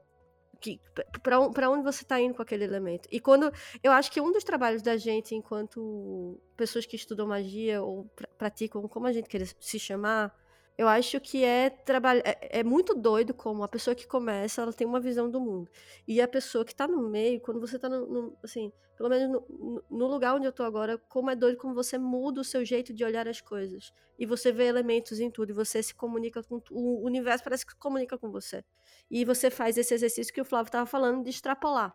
que 0.62 0.80
para 1.22 1.70
onde 1.70 1.84
você 1.84 2.04
está 2.04 2.20
indo 2.20 2.34
com 2.34 2.42
aquele 2.42 2.64
elemento? 2.64 3.08
E 3.12 3.20
quando 3.20 3.52
eu 3.84 3.92
acho 3.92 4.10
que 4.12 4.22
um 4.22 4.32
dos 4.32 4.44
trabalhos 4.44 4.82
da 4.82 4.96
gente 4.96 5.36
enquanto 5.36 6.40
pessoas 6.56 6.86
que 6.86 6.96
estudam 6.96 7.28
magia 7.28 7.82
ou 7.84 8.06
pra- 8.16 8.30
praticam 8.38 8.88
como 8.88 9.06
a 9.06 9.12
gente 9.12 9.28
quer 9.28 9.46
se 9.46 9.78
chamar, 9.78 10.34
eu 10.78 10.88
acho 10.88 11.20
que 11.22 11.44
é 11.44 11.70
trabalhar 11.70 12.22
é, 12.26 12.60
é 12.60 12.64
muito 12.64 12.94
doido 12.96 13.34
como 13.34 13.64
a 13.64 13.68
pessoa 13.68 13.96
que 13.96 14.06
começa, 14.08 14.62
ela 14.62 14.74
tem 14.74 14.86
uma 14.86 15.00
visão 15.00 15.30
do 15.30 15.40
mundo. 15.40 15.70
E 16.08 16.20
a 16.22 16.28
pessoa 16.28 16.66
que 16.66 16.72
está 16.74 16.88
no 16.88 17.10
meio, 17.10 17.40
quando 17.42 17.60
você 17.60 17.78
está 17.78 17.88
no, 17.90 18.06
no- 18.06 18.38
assim, 18.44 18.72
pelo 18.98 19.10
menos 19.10 19.30
no, 19.50 19.84
no- 19.90 20.08
lugar 20.08 20.36
onde 20.36 20.46
eu 20.46 20.52
tô 20.52 20.64
agora, 20.64 20.98
como 21.10 21.30
é 21.30 21.36
doido 21.36 21.58
como 21.58 21.74
você 21.74 21.98
muda 21.98 22.42
o 22.42 22.44
seu 22.44 22.64
jeito 22.66 22.94
de 22.94 23.04
olhar 23.06 23.28
as 23.28 23.40
coisas. 23.42 23.94
E 24.20 24.26
você 24.26 24.52
vê 24.52 24.66
elementos 24.66 25.20
em 25.20 25.30
tudo, 25.32 25.50
e 25.52 25.54
você 25.54 25.82
se 25.84 25.94
comunica 25.96 26.44
com 26.44 26.62
o 26.72 27.06
universo 27.06 27.44
parece 27.44 27.66
que 27.66 27.72
se 27.74 27.78
comunica 27.80 28.18
com 28.18 28.32
você. 28.32 28.64
E 29.10 29.24
você 29.26 29.50
faz 29.50 29.78
esse 29.78 29.94
exercício 29.94 30.34
que 30.34 30.42
o 30.42 30.46
Flávio 30.46 30.68
estava 30.70 30.86
falando 30.86 31.24
de 31.24 31.30
extrapolar. 31.30 31.94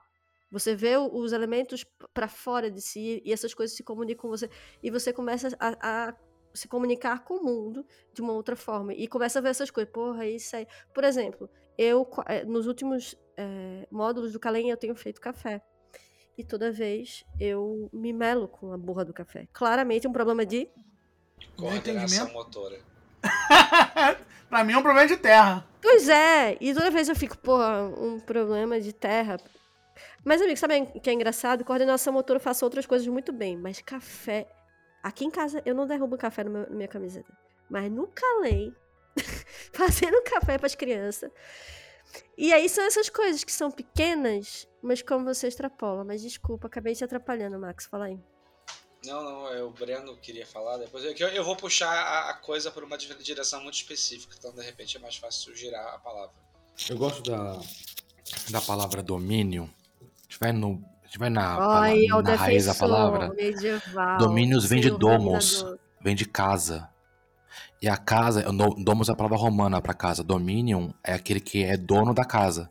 Você 0.51 0.75
vê 0.75 0.97
os 0.97 1.33
elementos 1.33 1.85
para 2.13 2.27
fora 2.27 2.71
de 2.71 2.81
si 2.81 3.23
e 3.25 3.33
essas 3.33 3.55
coisas 3.55 3.77
se 3.77 3.85
comunicam 3.85 4.23
com 4.23 4.29
você 4.29 4.51
e 4.83 4.91
você 4.91 5.13
começa 5.13 5.49
a, 5.61 6.09
a 6.09 6.15
se 6.53 6.69
comunicar 6.69 7.25
com 7.25 7.35
o 7.35 7.45
mundo 7.45 7.87
de 8.13 8.21
uma 8.21 8.33
outra 8.33 8.57
forma 8.57 8.93
e 8.95 9.07
começa 9.07 9.39
a 9.39 9.43
ver 9.43 9.51
essas 9.51 9.71
coisas. 9.71 9.93
Porra, 9.93 10.27
isso 10.27 10.57
aí. 10.57 10.67
Por 10.95 11.05
exemplo, 11.05 11.49
eu 11.77 12.09
eh, 12.27 12.45
nos 12.45 12.67
últimos 12.67 13.17
eh, 13.37 13.87
módulos 13.91 14.33
do 14.33 14.41
Calem 14.41 14.71
eu 14.71 14.77
tenho 14.77 14.95
feito 14.95 15.21
café. 15.21 15.63
E 16.37 16.45
toda 16.45 16.73
vez 16.73 17.25
eu 17.39 17.91
me 17.93 18.13
melo 18.13 18.49
com 18.49 18.73
a 18.73 18.79
borra 18.79 19.05
do 19.05 19.13
café. 19.13 19.47
Claramente 19.53 20.09
um 20.09 20.13
problema 20.13 20.47
de 20.47 20.69
Coordenação 21.57 22.33
motora. 22.33 22.81
pra 24.49 24.65
mim 24.65 24.73
é 24.73 24.79
um 24.79 24.83
problema 24.83 25.07
de 25.07 25.17
terra. 25.17 25.67
Pois 25.81 26.09
é, 26.09 26.57
e 26.61 26.75
toda 26.75 26.91
vez 26.91 27.09
eu 27.09 27.17
fico, 27.17 27.37
porra, 27.39 27.85
um 27.85 28.21
problema 28.21 28.81
de 28.81 28.93
terra. 28.93 29.39
Mas, 30.25 30.41
amigo, 30.41 30.57
sabe 30.59 30.81
o 30.95 31.01
que 31.01 31.11
é 31.11 31.13
engraçado? 31.13 31.65
Coordenação 31.65 32.13
motora 32.13 32.39
eu 32.39 32.43
faço 32.43 32.65
outras 32.65 32.87
coisas 32.87 33.07
muito 33.07 33.33
bem, 33.33 33.57
mas 33.57 33.81
café. 33.81 34.47
Aqui 35.03 35.25
em 35.25 35.31
casa 35.31 35.63
eu 35.65 35.75
não 35.75 35.87
derrubo 35.87 36.17
café 36.19 36.45
no 36.45 36.51
meu- 36.51 36.69
na 36.69 36.77
minha 36.77 36.89
camiseta. 36.89 37.33
Mas 37.69 37.91
no 37.91 38.07
Calém, 38.09 38.75
fazendo 39.73 40.23
café 40.23 40.59
pras 40.59 40.75
crianças. 40.75 41.31
E 42.37 42.53
aí 42.53 42.69
são 42.69 42.85
essas 42.85 43.09
coisas 43.09 43.45
que 43.45 43.53
são 43.53 43.71
pequenas, 43.71 44.67
mas 44.83 45.01
como 45.03 45.25
você 45.25 45.47
extrapola. 45.47 46.05
Mas 46.05 46.21
desculpa, 46.23 46.67
acabei 46.67 46.95
te 46.95 47.05
atrapalhando, 47.05 47.59
Max. 47.59 47.87
Fala 47.87 48.07
aí. 48.07 48.19
Não, 49.05 49.23
não, 49.25 49.49
é, 49.53 49.63
o 49.63 49.71
Breno 49.71 50.17
queria 50.19 50.45
falar 50.47 50.77
depois. 50.77 51.05
Eu, 51.05 51.29
eu 51.29 51.45
vou 51.45 51.57
puxar 51.57 51.89
a, 51.91 52.31
a 52.31 52.35
coisa 52.35 52.71
por 52.71 52.85
uma 52.85 52.99
di- 52.99 53.15
direção 53.23 53.63
muito 53.63 53.77
específica, 53.77 54.35
então 54.39 54.53
de 54.53 54.63
repente 54.63 54.97
é 54.97 55.01
mais 55.01 55.17
fácil 55.17 55.55
girar 55.57 55.95
a 55.95 55.99
palavra. 55.99 56.35
Eu 56.89 56.99
gosto 56.99 57.23
da, 57.23 57.59
da 58.51 58.61
palavra 58.61 59.03
domínio. 59.03 59.73
A 60.03 60.05
gente 60.25 60.39
vai, 60.39 60.53
no, 60.53 60.85
gente 61.11 61.19
vai 61.19 61.29
na, 61.31 61.57
Ai, 61.81 62.07
é 62.07 62.15
o 62.15 62.23
na 62.23 62.35
raiz 62.35 62.67
da 62.67 62.75
palavra. 62.75 63.31
medieval. 63.35 64.19
Domínios 64.19 64.65
vem 64.65 64.81
de 64.81 64.91
domos, 64.91 65.65
vem 66.01 66.15
de 66.15 66.25
casa. 66.25 66.89
E 67.83 67.89
a 67.89 67.97
casa, 67.97 68.45
domos 68.79 69.09
é 69.09 69.13
a 69.13 69.17
palavra 69.17 69.39
romana 69.39 69.81
para 69.81 69.95
casa. 69.95 70.23
Dominium 70.23 70.93
é 71.03 71.15
aquele 71.15 71.41
que 71.41 71.65
é 71.65 71.77
dono 71.77 72.15
da 72.15 72.25
casa. 72.25 72.71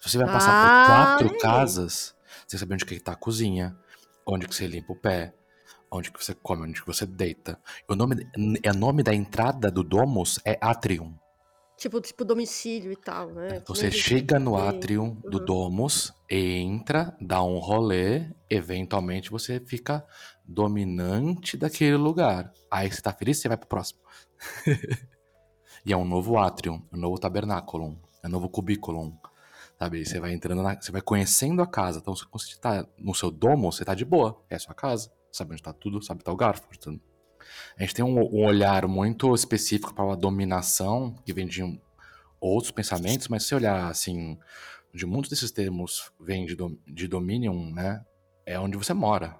Se 0.00 0.10
você 0.10 0.18
vai 0.18 0.26
passar 0.26 0.50
Ah, 0.52 0.86
por 0.86 0.92
quatro 0.92 1.26
olha 1.28 1.34
aí. 1.34 1.40
casas, 1.40 2.14
você 2.46 2.58
sabe 2.58 2.74
onde 2.74 2.84
que 2.84 2.98
tá 3.00 3.12
a 3.12 3.16
cozinha, 3.16 3.76
onde 4.26 4.46
que 4.46 4.54
você 4.54 4.66
limpa 4.66 4.92
o 4.92 4.96
pé, 4.96 5.32
onde 5.90 6.10
que 6.10 6.22
você 6.22 6.34
come, 6.34 6.64
onde 6.64 6.80
que 6.80 6.86
você 6.86 7.06
deita. 7.06 7.58
O 7.88 7.94
nome, 7.94 8.26
é 8.62 8.70
o 8.70 8.74
nome 8.76 9.02
da 9.02 9.14
entrada 9.14 9.70
do 9.70 9.82
domus 9.82 10.38
é 10.44 10.58
atrium. 10.60 11.14
Tipo, 11.78 12.00
tipo 12.00 12.24
domicílio 12.24 12.90
e 12.90 12.96
tal, 12.96 13.30
né? 13.30 13.58
Então 13.62 13.74
Que 13.74 13.80
você 13.80 13.90
chega 13.90 14.36
no 14.38 14.56
tem. 14.56 14.68
atrium 14.68 15.14
do 15.24 15.38
Uhum. 15.38 15.44
domus, 15.44 16.12
entra, 16.28 17.16
dá 17.20 17.40
um 17.42 17.58
rolê, 17.58 18.34
eventualmente 18.50 19.30
você 19.30 19.60
fica 19.60 20.04
dominante 20.44 21.56
daquele 21.56 21.96
lugar. 21.96 22.52
Aí 22.68 22.90
você 22.90 23.00
tá 23.00 23.12
feliz, 23.12 23.38
você 23.38 23.46
vai 23.46 23.56
pro 23.56 23.68
próximo. 23.68 24.00
e 25.86 25.92
é 25.92 25.96
um 25.96 26.04
novo 26.04 26.36
atrium, 26.36 26.82
um 26.92 26.96
novo 26.98 27.16
tabernáculum, 27.16 27.96
é 28.24 28.26
um 28.26 28.30
novo 28.30 28.48
cubiculum. 28.48 29.16
Sabe? 29.78 30.04
Você 30.04 30.18
vai 30.18 30.32
entrando, 30.32 30.60
na, 30.60 30.74
você 30.74 30.90
vai 30.90 31.00
conhecendo 31.00 31.62
a 31.62 31.66
casa. 31.66 32.00
Então, 32.00 32.14
se 32.16 32.24
você 32.32 32.56
tá 32.58 32.84
no 32.98 33.14
seu 33.14 33.30
domo, 33.30 33.70
você 33.70 33.84
tá 33.84 33.94
de 33.94 34.04
boa. 34.04 34.42
É 34.50 34.56
a 34.56 34.58
sua 34.58 34.74
casa. 34.74 35.12
Sabe 35.30 35.52
onde 35.52 35.62
tá 35.62 35.72
tudo, 35.72 36.02
sabe 36.02 36.24
tá 36.24 36.32
o 36.32 36.36
garfo. 36.36 36.66
tudo. 36.80 37.00
A 37.76 37.82
gente 37.82 37.94
tem 37.94 38.04
um, 38.04 38.18
um 38.18 38.44
olhar 38.44 38.86
muito 38.86 39.34
específico 39.34 39.94
para 39.94 40.12
a 40.12 40.16
dominação, 40.16 41.14
que 41.24 41.32
vem 41.32 41.46
de 41.46 41.62
outros 42.40 42.70
pensamentos, 42.70 43.28
mas 43.28 43.44
se 43.44 43.54
olhar 43.54 43.88
assim, 43.88 44.38
de 44.94 45.06
muitos 45.06 45.30
desses 45.30 45.50
termos 45.50 46.12
vêm 46.20 46.46
de, 46.46 46.54
dom, 46.54 46.76
de 46.86 47.06
dominion, 47.08 47.72
né? 47.72 48.04
É 48.46 48.58
onde 48.58 48.76
você 48.76 48.94
mora. 48.94 49.36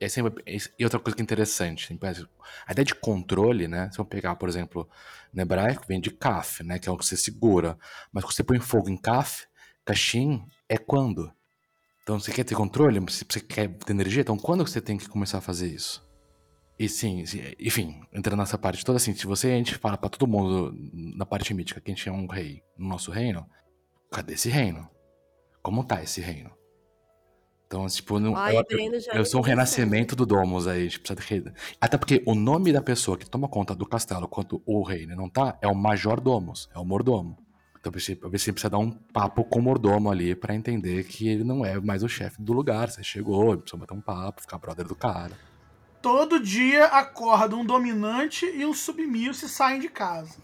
E, 0.00 0.58
e 0.78 0.84
outra 0.84 1.00
coisa 1.00 1.16
que 1.16 1.22
é 1.22 1.24
interessante, 1.24 1.92
exemplo, 1.92 2.28
a 2.66 2.72
ideia 2.72 2.84
de 2.84 2.94
controle, 2.94 3.66
né? 3.66 3.90
Se 3.92 3.98
eu 3.98 4.04
pegar, 4.04 4.36
por 4.36 4.48
exemplo, 4.48 4.88
no 5.32 5.42
hebraico, 5.42 5.84
vem 5.88 6.00
de 6.00 6.10
kaf, 6.10 6.62
né? 6.62 6.78
Que 6.78 6.88
é 6.88 6.92
o 6.92 6.96
que 6.96 7.04
você 7.04 7.16
segura. 7.16 7.76
Mas 8.12 8.24
quando 8.24 8.34
você 8.34 8.44
põe 8.44 8.60
fogo 8.60 8.88
em 8.88 8.96
kaf, 8.96 9.46
kashin 9.84 10.44
é 10.68 10.78
quando. 10.78 11.32
Então, 12.02 12.18
você 12.18 12.32
quer 12.32 12.44
ter 12.44 12.54
controle, 12.54 13.00
você 13.00 13.40
quer 13.40 13.68
ter 13.68 13.92
energia, 13.92 14.22
então 14.22 14.38
quando 14.38 14.66
você 14.66 14.80
tem 14.80 14.96
que 14.96 15.08
começar 15.08 15.38
a 15.38 15.42
fazer 15.42 15.66
isso? 15.66 16.07
E 16.78 16.88
sim, 16.88 17.24
enfim, 17.58 18.00
entrando 18.12 18.38
nessa 18.38 18.56
parte 18.56 18.84
toda, 18.84 18.98
assim, 18.98 19.12
se 19.12 19.26
você 19.26 19.48
a 19.48 19.56
gente 19.56 19.74
fala 19.74 19.98
pra 19.98 20.08
todo 20.08 20.28
mundo 20.28 20.72
na 20.92 21.26
parte 21.26 21.52
mítica 21.52 21.80
que 21.80 21.90
a 21.90 21.94
gente 21.94 22.08
é 22.08 22.12
um 22.12 22.26
rei 22.26 22.62
no 22.78 22.88
nosso 22.88 23.10
reino, 23.10 23.44
cadê 24.12 24.34
esse 24.34 24.48
reino? 24.48 24.88
Como 25.60 25.82
tá 25.82 26.00
esse 26.02 26.20
reino? 26.20 26.50
Então, 27.66 27.84
tipo, 27.88 28.18
não, 28.20 28.34
Ai, 28.34 28.56
eu, 28.56 29.00
já 29.00 29.12
eu 29.12 29.24
sou 29.26 29.40
um 29.40 29.44
me 29.44 29.50
renascimento 29.50 30.14
do 30.14 30.24
Domus 30.24 30.68
aí, 30.68 30.80
a 30.80 30.84
gente 30.84 31.00
precisa 31.00 31.20
de 31.20 31.26
rei. 31.26 31.52
Até 31.80 31.98
porque 31.98 32.22
o 32.24 32.34
nome 32.34 32.72
da 32.72 32.80
pessoa 32.80 33.18
que 33.18 33.28
toma 33.28 33.48
conta 33.48 33.74
do 33.74 33.84
castelo 33.84 34.28
quando 34.28 34.62
o 34.64 34.82
rei 34.82 35.04
né, 35.04 35.16
não 35.16 35.28
tá 35.28 35.58
é 35.60 35.66
o 35.66 35.74
Major 35.74 36.20
Domus, 36.20 36.68
é 36.74 36.78
o 36.78 36.84
mordomo. 36.84 37.36
Então, 37.78 37.92
você 37.92 38.14
você 38.14 38.52
precisa 38.52 38.70
dar 38.70 38.78
um 38.78 38.90
papo 38.90 39.44
com 39.44 39.58
o 39.58 39.62
mordomo 39.62 40.10
ali 40.10 40.34
pra 40.34 40.54
entender 40.54 41.04
que 41.04 41.28
ele 41.28 41.44
não 41.44 41.64
é 41.64 41.78
mais 41.80 42.02
o 42.02 42.08
chefe 42.08 42.40
do 42.40 42.52
lugar. 42.52 42.88
Você 42.88 43.02
chegou, 43.02 43.56
precisa 43.58 43.78
bater 43.78 43.94
um 43.94 44.00
papo, 44.00 44.40
ficar 44.40 44.58
brother 44.58 44.86
do 44.86 44.94
cara. 44.94 45.36
Todo 46.00 46.40
dia 46.40 46.86
acorda 46.86 47.56
um 47.56 47.64
dominante 47.64 48.46
e 48.46 48.64
um 48.64 48.72
submisso 48.72 49.46
e 49.46 49.48
saem 49.48 49.80
de 49.80 49.88
casa. 49.88 50.36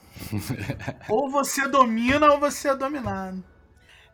ou 1.08 1.30
você 1.30 1.68
domina 1.68 2.32
ou 2.32 2.40
você 2.40 2.68
é 2.68 2.76
dominado. 2.76 3.42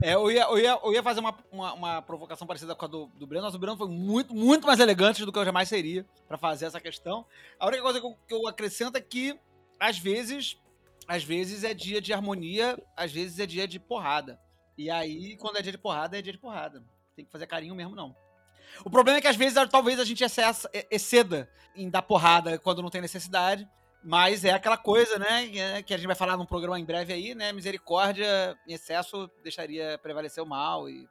É, 0.02 0.14
eu 0.14 0.30
ia, 0.30 0.44
eu 0.44 0.58
ia, 0.58 0.80
eu 0.82 0.92
ia 0.94 1.02
fazer 1.02 1.20
uma, 1.20 1.36
uma, 1.52 1.74
uma 1.74 2.02
provocação 2.02 2.46
parecida 2.46 2.74
com 2.74 2.84
a 2.86 2.88
do, 2.88 3.06
do 3.14 3.26
Breno, 3.26 3.44
mas 3.44 3.54
o 3.54 3.58
Breno 3.58 3.76
foi 3.76 3.88
muito, 3.88 4.34
muito 4.34 4.66
mais 4.66 4.80
elegante 4.80 5.24
do 5.26 5.32
que 5.32 5.38
eu 5.38 5.44
jamais 5.44 5.68
seria 5.68 6.06
pra 6.26 6.38
fazer 6.38 6.64
essa 6.66 6.80
questão. 6.80 7.26
A 7.58 7.66
única 7.66 7.82
coisa 7.82 8.00
que 8.00 8.06
eu, 8.06 8.16
que 8.26 8.34
eu 8.34 8.48
acrescento 8.48 8.96
é 8.96 9.00
que, 9.00 9.38
às 9.78 9.98
vezes, 9.98 10.58
às 11.06 11.22
vezes 11.22 11.64
é 11.64 11.74
dia 11.74 12.00
de 12.00 12.14
harmonia, 12.14 12.82
às 12.96 13.12
vezes 13.12 13.38
é 13.38 13.46
dia 13.46 13.68
de 13.68 13.78
porrada. 13.78 14.40
E 14.76 14.90
aí, 14.90 15.36
quando 15.36 15.58
é 15.58 15.62
dia 15.62 15.72
de 15.72 15.78
porrada, 15.78 16.18
é 16.18 16.22
dia 16.22 16.32
de 16.32 16.38
porrada. 16.38 16.82
Tem 17.14 17.24
que 17.24 17.30
fazer 17.30 17.46
carinho 17.46 17.74
mesmo, 17.74 17.94
não. 17.94 18.16
O 18.84 18.90
problema 18.90 19.18
é 19.18 19.20
que 19.20 19.28
às 19.28 19.36
vezes, 19.36 19.56
talvez 19.70 19.98
a 20.00 20.04
gente 20.04 20.22
excessa, 20.24 20.70
exceda 20.90 21.48
em 21.74 21.88
dar 21.88 22.02
porrada 22.02 22.58
quando 22.58 22.82
não 22.82 22.90
tem 22.90 23.00
necessidade. 23.00 23.68
Mas 24.02 24.44
é 24.46 24.50
aquela 24.50 24.78
coisa, 24.78 25.18
né? 25.18 25.44
é, 25.56 25.82
Que 25.82 25.92
a 25.92 25.96
gente 25.98 26.06
vai 26.06 26.16
falar 26.16 26.36
num 26.36 26.46
programa 26.46 26.80
em 26.80 26.84
breve 26.84 27.12
aí, 27.12 27.34
né? 27.34 27.52
Misericórdia 27.52 28.58
em 28.66 28.72
excesso 28.72 29.30
deixaria 29.42 29.98
prevalecer 30.02 30.42
o 30.42 30.46
mal 30.46 30.88
e 30.88 31.06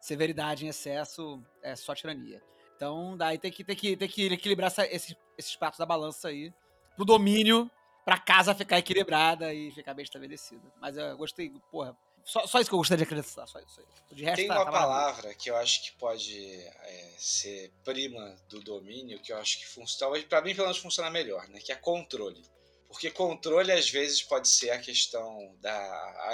severidade 0.00 0.64
em 0.64 0.68
excesso 0.68 1.42
é 1.62 1.76
só 1.76 1.94
tirania. 1.94 2.42
Então, 2.76 3.14
daí 3.16 3.36
tem 3.36 3.50
que, 3.52 3.62
tem 3.62 3.76
que, 3.76 3.94
tem 3.96 4.08
que 4.08 4.26
equilibrar 4.32 4.68
essa- 4.68 4.86
esses, 4.86 5.14
esses 5.36 5.54
pratos 5.54 5.78
da 5.78 5.84
balança 5.84 6.28
aí 6.28 6.50
pro 6.96 7.04
domínio, 7.04 7.70
pra 8.06 8.16
casa 8.16 8.54
ficar 8.54 8.78
equilibrada 8.78 9.52
e 9.52 9.70
ficar 9.72 9.92
bem 9.92 10.02
estabelecida. 10.02 10.62
Mas 10.80 10.96
eu 10.96 11.14
gostei, 11.18 11.52
porra. 11.70 11.94
Só, 12.24 12.46
só 12.46 12.60
isso 12.60 12.70
que 12.70 12.74
eu 12.74 12.78
gostaria 12.78 13.04
de 13.04 13.12
acreditar, 13.12 13.46
só 13.46 13.58
isso. 13.60 13.80
De 14.12 14.24
resto, 14.24 14.36
Tem 14.36 14.48
tá- 14.48 14.54
uma 14.56 14.64
tá 14.64 14.70
palavra 14.70 15.34
que 15.34 15.50
eu 15.50 15.56
acho 15.56 15.82
que 15.84 15.92
pode 15.92 16.36
é, 16.62 17.14
ser 17.18 17.72
prima 17.84 18.36
do 18.48 18.60
domínio, 18.60 19.20
que 19.20 19.32
eu 19.32 19.38
acho 19.38 19.58
que 19.58 19.66
funciona, 19.66 19.98
talvez 20.00 20.24
pra 20.24 20.40
mim 20.42 20.54
pelo 20.54 20.66
menos 20.68 20.80
funciona 20.82 21.10
melhor, 21.10 21.48
né? 21.48 21.60
Que 21.60 21.72
é 21.72 21.76
controle. 21.76 22.42
Porque 22.88 23.10
controle 23.10 23.70
às 23.70 23.88
vezes 23.88 24.20
pode 24.22 24.48
ser 24.48 24.70
a 24.70 24.78
questão 24.80 25.54
da 25.60 26.32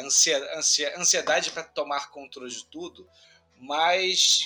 ansiedade 0.96 1.50
para 1.50 1.62
tomar 1.64 2.10
controle 2.10 2.50
de 2.50 2.64
tudo, 2.66 3.06
mas 3.58 4.40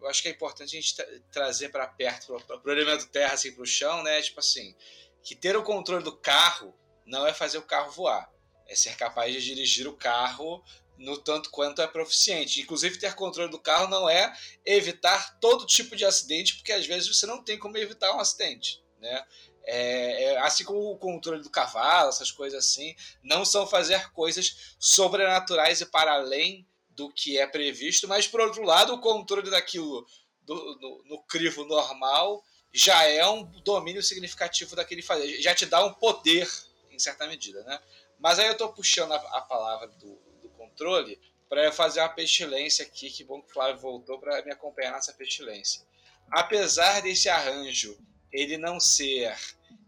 eu 0.00 0.06
acho 0.08 0.22
que 0.22 0.28
é 0.28 0.32
importante 0.32 0.76
a 0.76 0.80
gente 0.80 0.96
tra- 0.96 1.06
trazer 1.30 1.68
para 1.70 1.86
perto, 1.86 2.34
para 2.46 2.60
o 2.64 2.70
elemento 2.72 3.06
terra, 3.08 3.34
assim, 3.34 3.52
para 3.52 3.62
o 3.62 3.66
chão, 3.66 4.02
né? 4.02 4.20
Tipo 4.22 4.40
assim, 4.40 4.74
que 5.22 5.34
ter 5.34 5.56
o 5.56 5.62
controle 5.62 6.02
do 6.04 6.16
carro 6.16 6.74
não 7.06 7.26
é 7.26 7.32
fazer 7.32 7.58
o 7.58 7.62
carro 7.62 7.92
voar. 7.92 8.28
É 8.66 8.74
ser 8.74 8.96
capaz 8.96 9.32
de 9.32 9.42
dirigir 9.42 9.86
o 9.86 9.96
carro 9.96 10.62
no 10.96 11.18
tanto 11.18 11.50
quanto 11.50 11.82
é 11.82 11.86
proficiente. 11.86 12.60
Inclusive, 12.60 12.98
ter 12.98 13.14
controle 13.14 13.50
do 13.50 13.58
carro 13.58 13.88
não 13.88 14.08
é 14.08 14.32
evitar 14.64 15.38
todo 15.40 15.66
tipo 15.66 15.96
de 15.96 16.04
acidente, 16.04 16.56
porque 16.56 16.72
às 16.72 16.86
vezes 16.86 17.08
você 17.08 17.26
não 17.26 17.42
tem 17.42 17.58
como 17.58 17.76
evitar 17.76 18.14
um 18.14 18.20
acidente. 18.20 18.82
Né? 19.00 19.24
É, 19.66 20.24
é, 20.24 20.38
assim 20.38 20.64
como 20.64 20.78
o 20.90 20.98
controle 20.98 21.42
do 21.42 21.50
cavalo, 21.50 22.10
essas 22.10 22.30
coisas 22.30 22.66
assim, 22.66 22.94
não 23.22 23.44
são 23.44 23.66
fazer 23.66 24.10
coisas 24.12 24.76
sobrenaturais 24.78 25.80
e 25.80 25.86
para 25.86 26.14
além 26.14 26.66
do 26.90 27.10
que 27.10 27.38
é 27.38 27.46
previsto, 27.46 28.06
mas 28.06 28.28
por 28.28 28.40
outro 28.40 28.62
lado, 28.62 28.94
o 28.94 29.00
controle 29.00 29.50
daquilo 29.50 30.06
do, 30.42 31.02
no, 31.06 31.22
crivo 31.22 31.64
normal 31.64 32.44
já 32.72 33.04
é 33.04 33.26
um 33.26 33.44
domínio 33.62 34.02
significativo 34.02 34.76
daquele 34.76 35.02
fazer, 35.02 35.40
já 35.40 35.54
te 35.54 35.66
dá 35.66 35.84
um 35.84 35.92
poder 35.94 36.48
em 36.90 36.98
certa 36.98 37.26
medida, 37.26 37.62
né? 37.64 37.80
Mas 38.18 38.38
aí 38.38 38.46
eu 38.46 38.52
estou 38.52 38.72
puxando 38.72 39.12
a, 39.12 39.16
a 39.16 39.40
palavra 39.42 39.88
do, 39.88 40.18
do 40.42 40.48
controle 40.56 41.20
para 41.48 41.70
fazer 41.72 42.00
uma 42.00 42.08
pestilência 42.08 42.84
aqui, 42.84 43.10
que 43.10 43.24
bom 43.24 43.40
que 43.40 43.50
o 43.50 43.52
Flávio 43.52 43.80
voltou 43.80 44.18
para 44.18 44.42
me 44.44 44.52
acompanhar 44.52 44.92
nessa 44.92 45.12
pestilência. 45.12 45.82
Apesar 46.30 47.00
desse 47.02 47.28
arranjo 47.28 47.96
ele 48.32 48.58
não 48.58 48.80
ser 48.80 49.36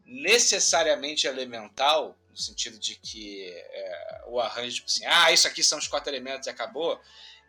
necessariamente 0.05 1.27
elemental, 1.27 2.17
no 2.31 2.37
sentido 2.37 2.79
de 2.79 2.95
que 2.95 3.51
é, 3.53 4.25
o 4.29 4.39
arranjo, 4.39 4.77
tipo 4.77 4.87
assim, 4.87 5.05
ah, 5.05 5.33
isso 5.33 5.49
aqui 5.49 5.65
são 5.65 5.79
os 5.79 5.89
quatro 5.89 6.11
elementos 6.11 6.47
e 6.47 6.51
acabou, 6.51 7.01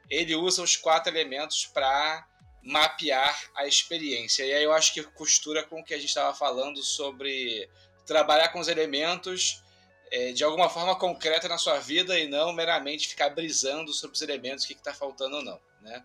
ele 0.10 0.36
usa 0.36 0.64
os 0.64 0.76
quatro 0.76 1.14
elementos 1.14 1.68
para 1.68 2.28
mapear 2.64 3.52
a 3.56 3.68
experiência. 3.68 4.44
E 4.44 4.54
aí 4.54 4.64
eu 4.64 4.74
acho 4.74 4.94
que 4.94 5.04
costura 5.04 5.64
com 5.64 5.80
o 5.80 5.84
que 5.84 5.94
a 5.94 5.98
gente 5.98 6.10
estava 6.10 6.34
falando 6.34 6.82
sobre 6.82 7.70
trabalhar 8.06 8.50
com 8.50 8.60
os 8.60 8.68
elementos 8.68 9.64
é, 10.12 10.32
de 10.32 10.44
alguma 10.44 10.70
forma 10.70 10.96
concreta 10.96 11.48
na 11.48 11.58
sua 11.58 11.80
vida 11.80 12.18
e 12.20 12.28
não 12.28 12.54
meramente 12.54 13.08
ficar 13.08 13.30
brisando 13.30 13.94
sobre 13.94 14.16
os 14.16 14.22
elementos, 14.22 14.64
o 14.64 14.68
que 14.68 14.74
está 14.74 14.94
faltando 14.94 15.38
ou 15.38 15.44
não. 15.44 15.60
Né? 15.82 16.04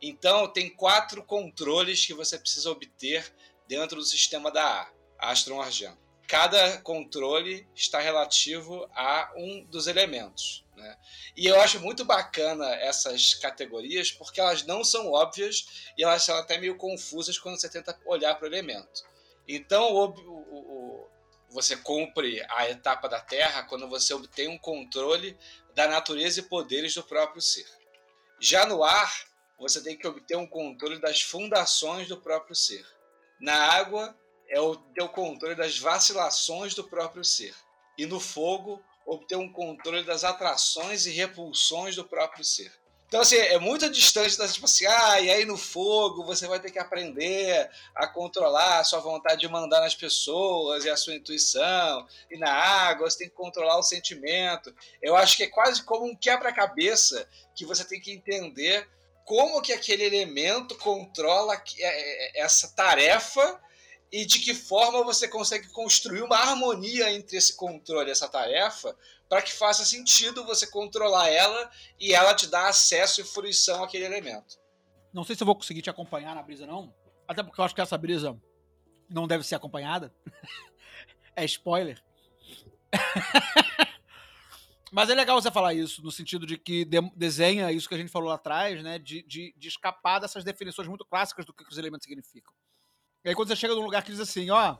Então, 0.00 0.48
tem 0.48 0.70
quatro 0.70 1.22
controles 1.22 2.04
que 2.04 2.14
você 2.14 2.38
precisa 2.38 2.70
obter 2.70 3.32
dentro 3.66 3.96
do 3.96 4.04
sistema 4.04 4.50
da 4.50 4.88
A, 5.18 5.30
Astron 5.30 5.60
Argent. 5.60 5.96
Cada 6.26 6.80
controle 6.80 7.66
está 7.74 8.00
relativo 8.00 8.88
a 8.94 9.32
um 9.36 9.64
dos 9.64 9.86
elementos. 9.86 10.64
Né? 10.76 10.96
E 11.36 11.46
eu 11.46 11.60
acho 11.60 11.80
muito 11.80 12.04
bacana 12.04 12.66
essas 12.76 13.34
categorias 13.34 14.10
porque 14.10 14.40
elas 14.40 14.64
não 14.64 14.82
são 14.82 15.12
óbvias 15.12 15.92
e 15.96 16.02
elas 16.02 16.22
são 16.22 16.36
até 16.36 16.58
meio 16.58 16.76
confusas 16.76 17.38
quando 17.38 17.60
você 17.60 17.68
tenta 17.68 17.98
olhar 18.06 18.34
para 18.34 18.44
o 18.44 18.48
elemento. 18.48 19.04
Então, 19.46 19.92
o, 19.92 20.04
o, 20.06 20.58
o, 20.58 21.08
você 21.54 21.76
cumpre 21.76 22.44
a 22.50 22.68
etapa 22.68 23.08
da 23.08 23.20
Terra 23.20 23.62
quando 23.62 23.88
você 23.88 24.12
obtém 24.12 24.48
um 24.48 24.58
controle 24.58 25.38
da 25.72 25.86
natureza 25.86 26.40
e 26.40 26.42
poderes 26.42 26.92
do 26.94 27.04
próprio 27.04 27.40
ser. 27.40 27.64
Já 28.40 28.66
no 28.66 28.82
ar, 28.82 29.12
você 29.56 29.80
tem 29.80 29.96
que 29.96 30.06
obter 30.06 30.36
um 30.36 30.48
controle 30.48 31.00
das 31.00 31.22
fundações 31.22 32.08
do 32.08 32.20
próprio 32.20 32.56
ser. 32.56 32.84
Na 33.40 33.54
água, 33.54 34.18
é 34.48 34.60
o 34.60 34.74
teu 34.74 35.08
controle 35.08 35.54
das 35.54 35.78
vacilações 35.78 36.74
do 36.74 36.82
próprio 36.82 37.24
ser. 37.24 37.54
E 37.96 38.04
no 38.04 38.18
fogo, 38.18 38.82
obter 39.06 39.36
um 39.36 39.50
controle 39.52 40.02
das 40.02 40.24
atrações 40.24 41.06
e 41.06 41.12
repulsões 41.12 41.94
do 41.94 42.04
próprio 42.04 42.44
ser. 42.44 42.72
Então, 43.14 43.22
assim, 43.22 43.36
é 43.36 43.60
muito 43.60 43.88
distante 43.90 44.36
das, 44.36 44.54
tipo 44.54 44.66
assim, 44.66 44.86
ah, 44.86 45.20
e 45.20 45.30
aí 45.30 45.44
no 45.44 45.56
fogo 45.56 46.24
você 46.24 46.48
vai 46.48 46.58
ter 46.58 46.72
que 46.72 46.80
aprender 46.80 47.70
a 47.94 48.08
controlar 48.08 48.80
a 48.80 48.82
sua 48.82 48.98
vontade 48.98 49.40
de 49.40 49.46
mandar 49.46 49.78
nas 49.78 49.94
pessoas 49.94 50.84
e 50.84 50.90
a 50.90 50.96
sua 50.96 51.14
intuição. 51.14 52.08
E 52.28 52.36
na 52.36 52.50
água 52.50 53.08
você 53.08 53.18
tem 53.18 53.28
que 53.28 53.36
controlar 53.36 53.78
o 53.78 53.84
sentimento. 53.84 54.74
Eu 55.00 55.14
acho 55.14 55.36
que 55.36 55.44
é 55.44 55.46
quase 55.46 55.84
como 55.84 56.06
um 56.06 56.16
quebra-cabeça 56.16 57.24
que 57.54 57.64
você 57.64 57.84
tem 57.84 58.00
que 58.00 58.10
entender 58.10 58.84
como 59.24 59.62
que 59.62 59.72
aquele 59.72 60.02
elemento 60.02 60.76
controla 60.78 61.54
é, 61.54 62.40
é, 62.40 62.42
essa 62.42 62.66
tarefa 62.74 63.60
e 64.10 64.26
de 64.26 64.40
que 64.40 64.54
forma 64.54 65.04
você 65.04 65.28
consegue 65.28 65.68
construir 65.68 66.22
uma 66.22 66.36
harmonia 66.36 67.12
entre 67.12 67.36
esse 67.36 67.54
controle 67.54 68.08
e 68.08 68.12
essa 68.12 68.28
tarefa 68.28 68.96
para 69.28 69.42
que 69.42 69.52
faça 69.52 69.84
sentido 69.84 70.44
você 70.44 70.66
controlar 70.66 71.28
ela 71.28 71.70
e 71.98 72.14
ela 72.14 72.34
te 72.34 72.46
dar 72.46 72.68
acesso 72.68 73.20
e 73.20 73.24
fruição 73.24 73.82
àquele 73.82 74.04
elemento. 74.04 74.58
Não 75.12 75.24
sei 75.24 75.36
se 75.36 75.42
eu 75.42 75.46
vou 75.46 75.56
conseguir 75.56 75.82
te 75.82 75.90
acompanhar 75.90 76.34
na 76.34 76.42
brisa, 76.42 76.66
não. 76.66 76.92
Até 77.26 77.42
porque 77.42 77.60
eu 77.60 77.64
acho 77.64 77.74
que 77.74 77.80
essa 77.80 77.96
brisa 77.96 78.36
não 79.08 79.26
deve 79.26 79.44
ser 79.44 79.54
acompanhada. 79.54 80.14
é 81.36 81.44
spoiler. 81.44 82.02
Mas 84.92 85.10
é 85.10 85.14
legal 85.14 85.40
você 85.40 85.50
falar 85.50 85.74
isso, 85.74 86.02
no 86.02 86.12
sentido 86.12 86.46
de 86.46 86.56
que 86.56 86.84
de 86.84 87.00
desenha 87.16 87.72
isso 87.72 87.88
que 87.88 87.94
a 87.96 87.98
gente 87.98 88.12
falou 88.12 88.28
lá 88.28 88.36
atrás, 88.36 88.80
né? 88.82 88.96
De, 88.98 89.24
de, 89.24 89.52
de, 89.56 89.68
escapar 89.68 90.20
dessas 90.20 90.44
definições 90.44 90.86
muito 90.86 91.04
clássicas 91.04 91.44
do 91.44 91.52
que 91.52 91.64
os 91.68 91.78
elementos 91.78 92.04
significam. 92.04 92.52
E 93.24 93.28
aí 93.28 93.34
quando 93.34 93.48
você 93.48 93.56
chega 93.56 93.74
num 93.74 93.82
lugar 93.82 94.04
que 94.04 94.12
diz 94.12 94.20
assim, 94.20 94.50
ó, 94.50 94.76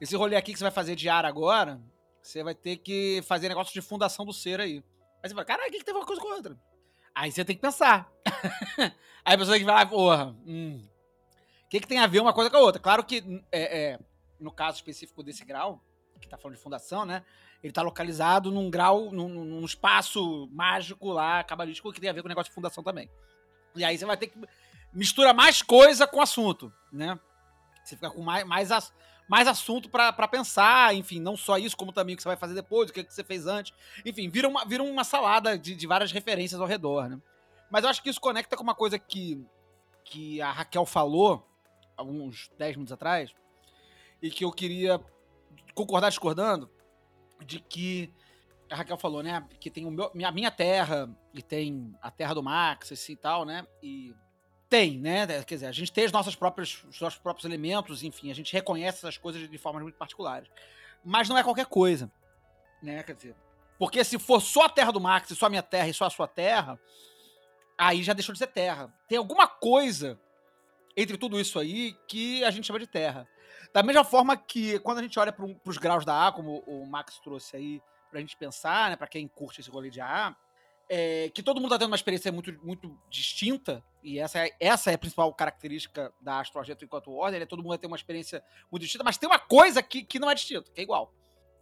esse 0.00 0.16
rolê 0.16 0.36
aqui 0.36 0.52
que 0.52 0.58
você 0.58 0.64
vai 0.64 0.72
fazer 0.72 0.96
de 0.96 1.10
ar 1.10 1.26
agora, 1.26 1.78
você 2.24 2.42
vai 2.42 2.54
ter 2.54 2.78
que 2.78 3.22
fazer 3.26 3.48
negócio 3.48 3.72
de 3.74 3.82
fundação 3.82 4.24
do 4.24 4.32
ser 4.32 4.58
aí. 4.58 4.82
Aí 5.22 5.28
você 5.28 5.34
fala, 5.34 5.44
caralho, 5.44 5.68
o 5.68 5.72
que, 5.72 5.78
que 5.78 5.84
tem 5.84 5.94
uma 5.94 6.06
coisa 6.06 6.22
com 6.22 6.28
a 6.32 6.36
outra? 6.36 6.58
Aí 7.14 7.30
você 7.30 7.44
tem 7.44 7.54
que 7.54 7.60
pensar. 7.60 8.10
aí 9.22 9.34
a 9.34 9.38
pessoa 9.38 9.58
que 9.58 9.64
vai, 9.64 9.86
porra, 9.86 10.34
hum, 10.46 10.82
o 11.66 11.68
que, 11.68 11.80
que 11.80 11.86
tem 11.86 11.98
a 11.98 12.06
ver 12.06 12.20
uma 12.20 12.32
coisa 12.32 12.50
com 12.50 12.56
a 12.56 12.60
outra? 12.60 12.80
Claro 12.80 13.04
que, 13.04 13.42
é, 13.52 13.92
é, 13.92 13.98
no 14.40 14.50
caso 14.50 14.78
específico 14.78 15.22
desse 15.22 15.44
grau, 15.44 15.84
que 16.18 16.26
tá 16.26 16.38
falando 16.38 16.56
de 16.56 16.62
fundação, 16.62 17.04
né? 17.04 17.22
Ele 17.62 17.70
está 17.70 17.82
localizado 17.82 18.50
num 18.50 18.70
grau, 18.70 19.12
num, 19.12 19.28
num, 19.28 19.64
espaço 19.64 20.48
mágico 20.50 21.12
lá, 21.12 21.44
cabalístico, 21.44 21.92
que 21.92 22.00
tem 22.00 22.08
a 22.08 22.12
ver 22.14 22.22
com 22.22 22.28
o 22.28 22.30
negócio 22.30 22.50
de 22.50 22.54
fundação 22.54 22.82
também. 22.82 23.10
E 23.76 23.84
aí 23.84 23.98
você 23.98 24.06
vai 24.06 24.16
ter 24.16 24.28
que 24.28 24.38
mistura 24.94 25.34
mais 25.34 25.60
coisa 25.60 26.06
com 26.06 26.22
assunto, 26.22 26.72
né? 26.90 27.18
Você 27.84 27.96
fica 27.96 28.10
com 28.10 28.22
mais, 28.22 28.46
mais, 28.46 28.70
mais 29.28 29.48
assunto 29.48 29.88
para 29.88 30.28
pensar, 30.28 30.94
enfim, 30.94 31.20
não 31.20 31.36
só 31.36 31.56
isso, 31.56 31.76
como 31.76 31.92
também 31.92 32.14
o 32.14 32.16
que 32.16 32.22
você 32.22 32.28
vai 32.28 32.36
fazer 32.36 32.54
depois, 32.54 32.90
o 32.90 32.92
que, 32.92 33.04
que 33.04 33.12
você 33.12 33.24
fez 33.24 33.46
antes. 33.46 33.74
Enfim, 34.04 34.28
vira 34.28 34.48
uma, 34.48 34.64
vira 34.64 34.82
uma 34.82 35.04
salada 35.04 35.58
de, 35.58 35.74
de 35.74 35.86
várias 35.86 36.12
referências 36.12 36.60
ao 36.60 36.66
redor, 36.66 37.08
né? 37.08 37.18
Mas 37.70 37.84
eu 37.84 37.90
acho 37.90 38.02
que 38.02 38.10
isso 38.10 38.20
conecta 38.20 38.56
com 38.56 38.62
uma 38.62 38.74
coisa 38.74 38.98
que, 38.98 39.44
que 40.04 40.40
a 40.40 40.52
Raquel 40.52 40.84
falou 40.84 41.48
alguns 41.96 42.50
10 42.58 42.76
minutos 42.76 42.92
atrás, 42.92 43.34
e 44.20 44.30
que 44.30 44.44
eu 44.44 44.52
queria 44.52 45.00
concordar 45.74 46.08
discordando, 46.08 46.70
de 47.44 47.60
que 47.60 48.12
a 48.70 48.76
Raquel 48.76 48.96
falou, 48.96 49.22
né? 49.22 49.46
Que 49.60 49.70
tem 49.70 49.86
o 49.86 49.90
meu, 49.90 50.10
a 50.24 50.32
minha 50.32 50.50
terra 50.50 51.08
e 51.32 51.42
tem 51.42 51.94
a 52.00 52.10
terra 52.10 52.34
do 52.34 52.42
Max 52.42 52.92
assim, 52.92 53.12
e 53.12 53.16
tal, 53.16 53.44
né? 53.44 53.66
E 53.82 54.14
tem, 54.74 54.98
né? 54.98 55.24
Quer 55.44 55.54
dizer, 55.54 55.66
a 55.66 55.72
gente 55.72 55.92
tem 55.92 56.04
as 56.04 56.10
nossas 56.10 56.34
próprias, 56.34 56.82
os 56.90 57.00
nossos 57.00 57.20
próprios 57.20 57.44
elementos, 57.44 58.02
enfim, 58.02 58.28
a 58.28 58.34
gente 58.34 58.52
reconhece 58.52 58.98
essas 58.98 59.16
coisas 59.16 59.48
de 59.48 59.56
formas 59.56 59.84
muito 59.84 59.96
particulares. 59.96 60.50
Mas 61.04 61.28
não 61.28 61.38
é 61.38 61.44
qualquer 61.44 61.66
coisa, 61.66 62.10
né? 62.82 63.00
Quer 63.04 63.14
dizer, 63.14 63.36
porque 63.78 64.02
se 64.02 64.18
for 64.18 64.40
só 64.40 64.64
a 64.64 64.68
terra 64.68 64.90
do 64.90 65.00
Max 65.00 65.30
e 65.30 65.36
só 65.36 65.46
a 65.46 65.48
minha 65.48 65.62
terra 65.62 65.86
e 65.86 65.94
só 65.94 66.06
a 66.06 66.10
sua 66.10 66.26
terra, 66.26 66.76
aí 67.78 68.02
já 68.02 68.12
deixou 68.12 68.32
de 68.32 68.40
ser 68.40 68.48
terra. 68.48 68.92
Tem 69.06 69.16
alguma 69.16 69.46
coisa 69.46 70.18
entre 70.96 71.16
tudo 71.16 71.40
isso 71.40 71.60
aí 71.60 71.96
que 72.08 72.42
a 72.42 72.50
gente 72.50 72.66
chama 72.66 72.80
de 72.80 72.88
terra. 72.88 73.28
Da 73.72 73.80
mesma 73.80 74.02
forma 74.02 74.36
que 74.36 74.80
quando 74.80 74.98
a 74.98 75.02
gente 75.02 75.16
olha 75.20 75.32
para 75.32 75.46
os 75.64 75.78
graus 75.78 76.04
da 76.04 76.26
A, 76.26 76.32
como 76.32 76.64
o 76.66 76.84
Max 76.84 77.20
trouxe 77.20 77.56
aí 77.56 77.82
para 78.10 78.18
a 78.18 78.20
gente 78.20 78.36
pensar, 78.36 78.90
né, 78.90 78.96
para 78.96 79.06
quem 79.06 79.28
curte 79.28 79.60
esse 79.60 79.70
rolê 79.70 79.88
de 79.88 80.00
A, 80.00 80.34
é, 80.88 81.30
que 81.30 81.42
todo 81.42 81.56
mundo 81.56 81.66
está 81.66 81.78
tendo 81.78 81.90
uma 81.90 81.96
experiência 81.96 82.30
muito, 82.30 82.52
muito 82.62 82.98
distinta, 83.08 83.82
e 84.02 84.18
essa 84.18 84.46
é, 84.46 84.50
essa 84.60 84.90
é 84.90 84.94
a 84.94 84.98
principal 84.98 85.32
característica 85.34 86.12
da 86.20 86.40
Astro 86.40 86.60
Argento 86.60 86.84
enquanto 86.84 87.12
ordem, 87.12 87.40
né, 87.40 87.46
todo 87.46 87.58
mundo 87.60 87.70
vai 87.70 87.78
ter 87.78 87.86
uma 87.86 87.96
experiência 87.96 88.42
muito 88.70 88.82
distinta, 88.82 89.04
mas 89.04 89.16
tem 89.16 89.28
uma 89.28 89.38
coisa 89.38 89.82
que, 89.82 90.04
que 90.04 90.18
não 90.18 90.30
é 90.30 90.34
distinta, 90.34 90.70
que 90.72 90.80
é 90.80 90.84
igual. 90.84 91.12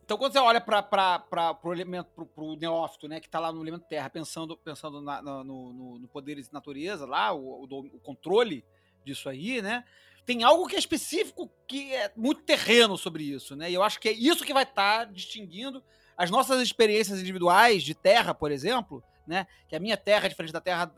Então, 0.05 0.19
quando 0.19 0.33
você 0.33 0.39
olha 0.41 0.61
para 0.61 1.59
o 1.63 1.73
elemento, 1.73 2.11
para 2.11 2.45
o 2.45 2.57
neófito, 2.57 3.07
né, 3.07 3.21
que 3.21 3.27
está 3.27 3.39
lá 3.39 3.53
no 3.53 3.63
elemento 3.63 3.87
terra, 3.87 4.11
pensando, 4.11 4.57
pensando 4.57 5.01
na, 5.01 5.23
no, 5.23 5.45
no, 5.45 5.99
no 6.01 6.09
poderes 6.09 6.49
de 6.49 6.53
natureza, 6.53 7.07
lá, 7.07 7.33
o, 7.33 7.65
o, 7.65 7.79
o 7.97 8.01
controle 8.01 8.65
disso 9.05 9.29
aí, 9.29 9.63
né, 9.63 9.85
tem 10.25 10.43
algo 10.43 10.67
que 10.67 10.77
é 10.77 10.79
específico, 10.79 11.51
que 11.67 11.95
é 11.95 12.13
muito 12.17 12.43
terreno 12.43 12.97
sobre 12.97 13.25
isso, 13.25 13.57
né? 13.57 13.71
E 13.71 13.75
eu 13.75 13.83
acho 13.83 13.99
que 13.99 14.09
é 14.09 14.13
isso 14.13 14.45
que 14.45 14.55
vai 14.55 14.63
estar 14.63 15.07
tá 15.07 15.13
distinguindo 15.13 15.83
as 16.17 16.31
nossas 16.31 16.61
experiências 16.61 17.21
individuais 17.21 17.83
de 17.83 17.95
terra, 17.95 18.33
por 18.33 18.53
exemplo, 18.53 19.03
né? 19.27 19.47
Que 19.69 19.77
a 19.77 19.81
minha 19.81 19.97
terra 19.97 20.27
é 20.27 20.29
diferente 20.29 20.53
da 20.53 20.61
terra 20.61 20.93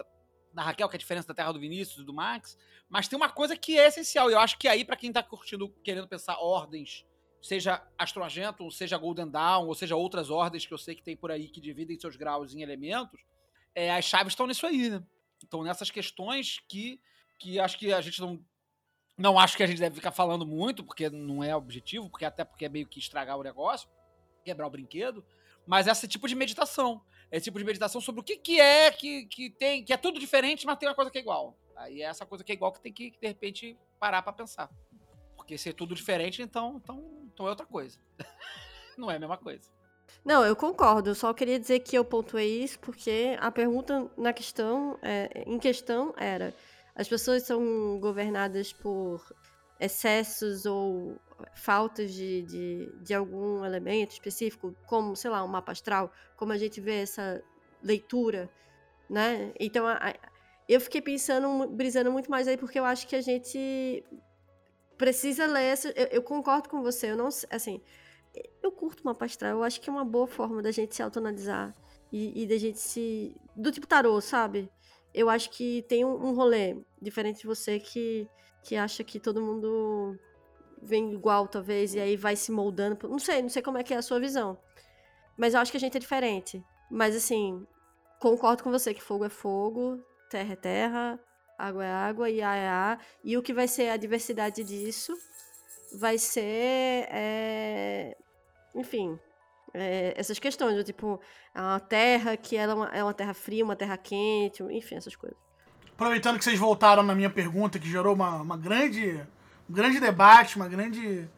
da 0.53 0.63
Raquel, 0.63 0.89
que 0.89 0.97
é 0.97 0.99
diferente 0.99 1.27
da 1.27 1.35
terra 1.35 1.53
do 1.53 1.59
Vinícius 1.59 1.99
e 1.99 2.05
do 2.05 2.15
Max, 2.15 2.57
mas 2.89 3.09
tem 3.09 3.17
uma 3.17 3.29
coisa 3.29 3.57
que 3.57 3.79
é 3.79 3.89
essencial, 3.89 4.31
e 4.31 4.35
eu 4.35 4.39
acho 4.39 4.57
que 4.57 4.69
aí, 4.69 4.85
para 4.85 4.97
quem 4.97 5.13
tá 5.13 5.23
curtindo, 5.23 5.69
querendo 5.83 6.07
pensar 6.07 6.39
ordens, 6.39 7.05
seja 7.43 7.83
Astro 7.99 8.23
Argento, 8.23 8.71
seja 8.71 8.97
Golden 8.97 9.29
Dawn, 9.29 9.67
ou 9.67 9.75
seja 9.75 9.97
outras 9.97 10.31
ordens 10.31 10.65
que 10.65 10.73
eu 10.73 10.79
sei 10.79 10.95
que 10.95 11.03
tem 11.03 11.17
por 11.17 11.31
aí 11.31 11.49
que 11.49 11.61
dividem 11.61 11.99
seus 11.99 12.17
graus 12.17 12.55
em 12.55 12.63
elementos, 12.63 13.21
é, 13.75 13.93
as 13.93 14.05
chaves 14.05 14.33
estão 14.33 14.47
nisso 14.47 14.67
aí, 14.67 14.89
né? 14.89 15.03
Estão 15.43 15.63
nessas 15.65 15.91
questões 15.91 16.61
que, 16.69 17.01
que 17.39 17.59
acho 17.59 17.77
que 17.77 17.93
a 17.93 18.01
gente 18.01 18.21
não 18.21 18.43
não 19.17 19.39
acho 19.39 19.57
que 19.57 19.63
a 19.63 19.67
gente 19.67 19.79
deve 19.79 19.95
ficar 19.95 20.11
falando 20.11 20.45
muito, 20.45 20.83
porque 20.83 21.09
não 21.09 21.43
é 21.43 21.55
objetivo, 21.55 22.11
porque 22.11 22.25
até 22.25 22.45
porque 22.45 22.65
é 22.65 22.69
meio 22.69 22.87
que 22.87 22.99
estragar 22.99 23.39
o 23.39 23.45
negócio, 23.45 23.89
quebrar 24.45 24.67
o 24.67 24.71
brinquedo. 24.71 25.25
Mas 25.67 25.87
esse 25.87 26.09
tipo 26.09 26.27
de 26.27 26.35
meditação. 26.35 27.01
Esse 27.31 27.45
tipo 27.45 27.59
de 27.59 27.65
meditação 27.65 28.01
sobre 28.01 28.21
o 28.21 28.25
que, 28.25 28.37
que 28.37 28.61
é 28.61 28.91
que, 28.91 29.27
que 29.27 29.51
tem, 29.51 29.85
que 29.85 29.93
é 29.93 29.97
tudo 29.97 30.21
diferente, 30.21 30.67
mas 30.67 30.79
tem 30.79 30.89
uma 30.89 30.95
coisa 30.95 31.11
que 31.11 31.19
é 31.19 31.21
igual. 31.21 31.57
Aí 31.77 32.03
é 32.03 32.07
essa 32.07 32.25
coisa 32.25 32.45
que 32.45 32.53
é 32.53 32.55
igual 32.55 32.73
que 32.73 32.81
tem 32.81 32.93
que, 32.93 33.11
de 33.11 33.27
repente, 33.27 33.77
parar 33.99 34.23
para 34.23 34.33
pensar. 34.33 34.71
Porque 35.37 35.59
se 35.59 35.71
é 35.71 35.73
tudo 35.73 35.95
diferente, 35.95 36.43
então, 36.43 36.81
então, 36.83 37.29
então 37.33 37.47
é 37.47 37.51
outra 37.51 37.67
coisa. 37.67 37.99
Não 38.97 39.11
é 39.11 39.17
a 39.17 39.19
mesma 39.19 39.37
coisa. 39.37 39.69
Não, 40.25 40.45
eu 40.45 40.55
concordo. 40.55 41.15
Só 41.15 41.35
queria 41.35 41.59
dizer 41.59 41.81
que 41.81 41.97
eu 41.97 42.05
pontuei 42.05 42.63
isso 42.63 42.79
porque 42.79 43.37
a 43.41 43.51
pergunta 43.51 44.11
na 44.17 44.33
questão, 44.33 44.99
é, 45.03 45.45
em 45.47 45.59
questão 45.59 46.15
era: 46.17 46.55
as 46.95 47.09
pessoas 47.09 47.43
são 47.43 47.99
governadas 48.01 48.73
por 48.73 49.23
excessos 49.79 50.65
ou 50.65 51.21
faltas 51.55 52.13
de, 52.13 52.43
de, 52.43 52.93
de 53.03 53.15
algum 53.15 53.65
elemento 53.65 54.13
específico, 54.13 54.75
como, 54.87 55.17
sei 55.17 55.31
lá, 55.31 55.45
um 55.45 55.49
mapa 55.49 55.73
astral, 55.73 56.13
como 56.37 56.53
a 56.53 56.59
gente 56.59 56.81
vê 56.81 57.03
essa 57.03 57.43
leitura, 57.83 58.51
né? 59.09 59.53
Então, 59.59 59.87
a, 59.87 59.95
a, 59.95 60.15
eu 60.69 60.81
fiquei 60.81 61.03
pensando, 61.03 61.69
brisando 61.69 62.11
muito 62.11 62.31
mais 62.31 62.49
aí, 62.49 62.57
porque 62.57 62.79
eu 62.79 62.85
acho 62.85 63.07
que 63.07 63.17
a 63.17 63.21
gente 63.21 64.05
precisa 64.97 65.47
ler 65.47 65.65
essa. 65.65 65.89
Eu, 65.91 66.07
eu 66.07 66.23
concordo 66.23 66.69
com 66.69 66.83
você, 66.83 67.11
eu 67.11 67.17
não. 67.17 67.29
Assim, 67.51 67.81
eu 68.63 68.73
curto 68.73 69.03
uma 69.03 69.17
astral, 69.21 69.59
eu 69.59 69.63
acho 69.63 69.81
que 69.81 69.89
é 69.89 69.93
uma 69.93 70.05
boa 70.05 70.27
forma 70.27 70.63
da 70.63 70.71
gente 70.71 70.95
se 70.95 71.03
autoanalisar 71.03 71.75
e, 72.13 72.43
e 72.43 72.47
da 72.47 72.57
gente 72.57 72.79
se. 72.79 73.37
Do 73.55 73.71
tipo 73.71 73.87
tarô, 73.87 74.21
sabe? 74.21 74.71
Eu 75.13 75.29
acho 75.29 75.51
que 75.51 75.83
tem 75.83 76.05
um, 76.05 76.15
um 76.15 76.35
rolê 76.35 76.77
diferente 77.01 77.41
de 77.41 77.47
você 77.47 77.79
que, 77.79 78.29
que 78.65 78.75
acha 78.75 79.05
que 79.05 79.21
todo 79.21 79.41
mundo 79.41 80.19
vem 80.85 81.13
igual, 81.13 81.49
talvez, 81.49 81.95
e 81.95 82.01
aí 82.01 82.17
vai 82.17 82.37
se 82.37 82.53
moldando. 82.53 83.09
Não 83.09 83.19
sei, 83.19 83.43
não 83.43 83.49
sei 83.49 83.63
como 83.63 83.79
é 83.79 83.83
que 83.83 83.95
é 83.95 83.97
a 83.97 84.03
sua 84.03 84.21
visão. 84.21 84.59
Mas 85.37 85.55
eu 85.55 85.61
acho 85.61 85.71
que 85.71 85.77
a 85.77 85.81
gente 85.81 85.97
é 85.97 86.01
diferente. 86.01 86.63
Mas 86.91 87.17
assim, 87.17 87.67
concordo 88.21 88.63
com 88.63 88.71
você 88.71 88.93
que 88.93 89.03
fogo 89.03 89.25
é 89.25 89.29
fogo, 89.29 90.01
terra 90.31 90.53
é 90.53 90.57
terra, 90.57 91.21
água 91.59 91.85
é 91.85 91.91
água 91.91 92.31
e 92.31 92.43
ar 92.43 92.57
é 92.57 92.69
ar. 92.69 93.01
E 93.23 93.37
o 93.37 93.43
que 93.43 93.53
vai 93.53 93.67
ser 93.67 93.89
a 93.89 93.97
diversidade 93.97 94.63
disso 94.63 95.17
vai 95.99 96.19
ser. 96.19 97.09
É... 97.11 98.17
Enfim. 98.75 99.19
É, 99.77 100.15
essas 100.17 100.39
questões, 100.39 100.77
do 100.77 100.85
tipo, 100.85 101.21
a 101.53 101.81
terra 101.81 102.37
que 102.37 102.57
ela 102.57 102.73
é 102.73 102.75
uma, 102.77 102.89
é 102.99 103.03
uma 103.03 103.13
terra 103.13 103.35
fria, 103.35 103.65
uma 103.65 103.75
terra 103.75 103.97
quente, 103.97 104.63
enfim, 104.63 104.95
essas 104.95 105.17
coisas. 105.17 105.37
Aproveitando 105.93 106.39
que 106.39 106.45
vocês 106.45 106.59
voltaram 106.59 107.03
na 107.03 107.13
minha 107.13 107.29
pergunta, 107.31 107.77
que 107.77 107.89
gerou 107.89 108.15
uma, 108.15 108.41
uma 108.41 108.57
grande 108.57 109.21
um 109.69 109.73
grande 109.73 110.01
debate, 110.01 110.57
uma 110.57 110.69
grande 110.69 111.29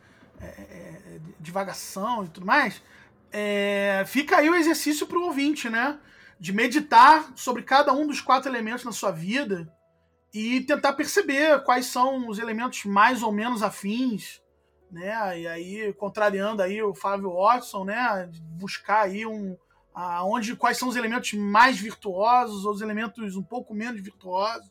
é, 0.41 0.47
é, 0.47 1.21
divagação 1.41 2.25
e 2.25 2.29
tudo 2.29 2.47
mais, 2.47 2.83
é, 3.33 4.05
fica 4.07 4.39
aí 4.39 4.49
o 4.49 4.55
exercício 4.55 5.07
para 5.07 5.19
o 5.19 5.25
ouvinte, 5.25 5.69
né? 5.69 5.99
De 6.39 6.53
meditar 6.53 7.33
sobre 7.35 7.63
cada 7.63 7.93
um 7.93 8.07
dos 8.07 8.21
quatro 8.21 8.51
elementos 8.51 8.85
na 8.85 8.93
sua 8.93 9.11
vida 9.11 9.73
e 10.33 10.61
tentar 10.61 10.93
perceber 10.93 11.63
quais 11.63 11.87
são 11.87 12.29
os 12.29 12.39
elementos 12.39 12.85
mais 12.85 13.23
ou 13.23 13.33
menos 13.33 13.63
afins, 13.63 14.43
né? 14.91 15.41
E 15.41 15.47
aí, 15.47 15.93
contrariando 15.95 16.63
aí 16.63 16.83
o 16.83 16.95
Flávio 16.95 17.33
Watson, 17.33 17.85
né? 17.85 18.31
Buscar 18.59 19.03
aí 19.03 19.25
um, 19.25 19.57
aonde 19.95 20.55
quais 20.55 20.77
são 20.77 20.89
os 20.89 20.97
elementos 20.97 21.33
mais 21.33 21.79
virtuosos 21.79 22.67
ou 22.67 22.73
os 22.73 22.83
elementos 22.83 23.35
um 23.37 23.43
pouco 23.43 23.75
menos 23.75 24.01
virtuosos 24.01 24.71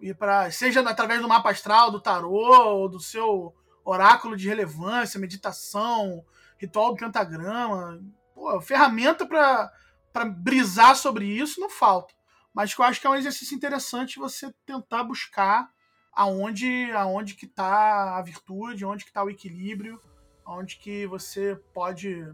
e 0.00 0.14
para 0.14 0.50
seja 0.50 0.80
através 0.80 1.20
do 1.20 1.28
mapa 1.28 1.50
astral, 1.50 1.90
do 1.90 2.00
tarô, 2.00 2.72
ou 2.74 2.88
do 2.88 3.00
seu 3.00 3.54
oráculo 3.84 4.36
de 4.36 4.48
relevância, 4.48 5.20
meditação, 5.20 6.24
ritual 6.58 6.90
do 6.90 6.98
pentagrama, 6.98 8.00
pô, 8.34 8.60
ferramenta 8.60 9.26
para 9.26 10.24
brisar 10.24 10.94
sobre 10.96 11.26
isso 11.26 11.60
não 11.60 11.70
falta. 11.70 12.14
Mas 12.52 12.74
que 12.74 12.80
eu 12.80 12.84
acho 12.84 13.00
que 13.00 13.06
é 13.06 13.10
um 13.10 13.16
exercício 13.16 13.54
interessante 13.54 14.18
você 14.18 14.52
tentar 14.66 15.04
buscar 15.04 15.68
aonde 16.12 16.90
aonde 16.92 17.34
que 17.34 17.46
está 17.46 18.18
a 18.18 18.22
virtude, 18.22 18.84
onde 18.84 19.04
que 19.04 19.10
está 19.10 19.22
o 19.22 19.30
equilíbrio, 19.30 20.00
onde 20.46 20.76
que 20.76 21.06
você 21.06 21.56
pode 21.72 22.24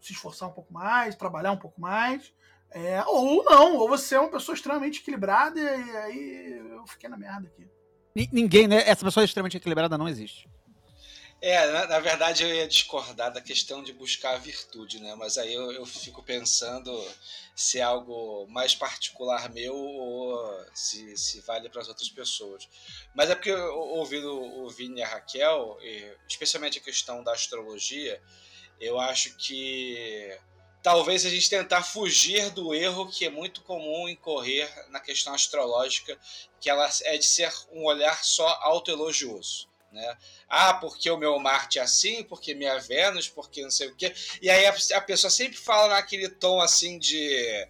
se 0.00 0.12
esforçar 0.12 0.48
um 0.48 0.52
pouco 0.52 0.72
mais, 0.72 1.14
trabalhar 1.14 1.52
um 1.52 1.58
pouco 1.58 1.80
mais 1.80 2.32
é, 2.72 3.02
ou 3.06 3.42
não, 3.44 3.76
ou 3.76 3.88
você 3.88 4.14
é 4.14 4.20
uma 4.20 4.30
pessoa 4.30 4.54
extremamente 4.54 5.00
equilibrada 5.00 5.58
e 5.58 5.96
aí 5.96 6.52
eu 6.70 6.86
fiquei 6.86 7.08
na 7.08 7.16
merda 7.16 7.48
aqui. 7.48 7.68
Ninguém, 8.32 8.68
né? 8.68 8.82
Essa 8.88 9.04
pessoa 9.04 9.24
extremamente 9.24 9.56
equilibrada 9.56 9.96
não 9.96 10.08
existe. 10.08 10.48
É, 11.42 11.66
na, 11.72 11.86
na, 11.86 12.00
verdade 12.00 12.42
eu 12.42 12.54
ia 12.54 12.68
discordar 12.68 13.32
da 13.32 13.40
questão 13.40 13.82
de 13.82 13.94
buscar 13.94 14.34
a 14.34 14.38
virtude, 14.38 15.00
né? 15.00 15.14
Mas 15.14 15.38
aí 15.38 15.54
eu, 15.54 15.72
eu 15.72 15.86
fico 15.86 16.22
pensando 16.22 16.92
se 17.56 17.78
é 17.78 17.82
algo 17.82 18.46
mais 18.48 18.74
particular 18.74 19.48
meu 19.50 19.74
ou 19.74 20.66
se, 20.74 21.16
se 21.16 21.40
vale 21.40 21.70
para 21.70 21.80
as 21.80 21.88
outras 21.88 22.10
pessoas. 22.10 22.68
Mas 23.14 23.30
é 23.30 23.34
porque 23.34 23.52
ouvindo 23.52 24.30
o 24.30 24.68
Vini 24.68 25.00
e 25.00 25.02
a 25.02 25.08
Raquel, 25.08 25.78
especialmente 26.28 26.78
a 26.78 26.82
questão 26.82 27.24
da 27.24 27.32
astrologia, 27.32 28.20
eu 28.78 29.00
acho 29.00 29.34
que 29.38 30.38
talvez 30.82 31.26
a 31.26 31.30
gente 31.30 31.50
tentar 31.50 31.82
fugir 31.82 32.50
do 32.50 32.74
erro 32.74 33.10
que 33.10 33.26
é 33.26 33.30
muito 33.30 33.62
comum 33.62 34.08
incorrer 34.08 34.68
na 34.90 35.00
questão 35.00 35.34
astrológica, 35.34 36.18
que 36.60 36.70
ela 36.70 36.88
é 37.04 37.18
de 37.18 37.26
ser 37.26 37.52
um 37.72 37.84
olhar 37.84 38.24
só 38.24 38.48
autoelogioso. 38.62 39.68
Né? 39.92 40.16
Ah, 40.48 40.74
porque 40.74 41.10
o 41.10 41.16
meu 41.16 41.38
Marte 41.38 41.78
é 41.78 41.82
assim, 41.82 42.22
porque 42.22 42.54
minha 42.54 42.78
Vênus, 42.78 43.28
porque 43.28 43.62
não 43.62 43.70
sei 43.70 43.88
o 43.88 43.96
quê. 43.96 44.14
E 44.40 44.48
aí 44.48 44.66
a, 44.66 44.74
a 44.94 45.00
pessoa 45.00 45.30
sempre 45.30 45.58
fala 45.58 45.94
naquele 45.94 46.28
tom 46.28 46.60
assim 46.60 46.98
de 46.98 47.68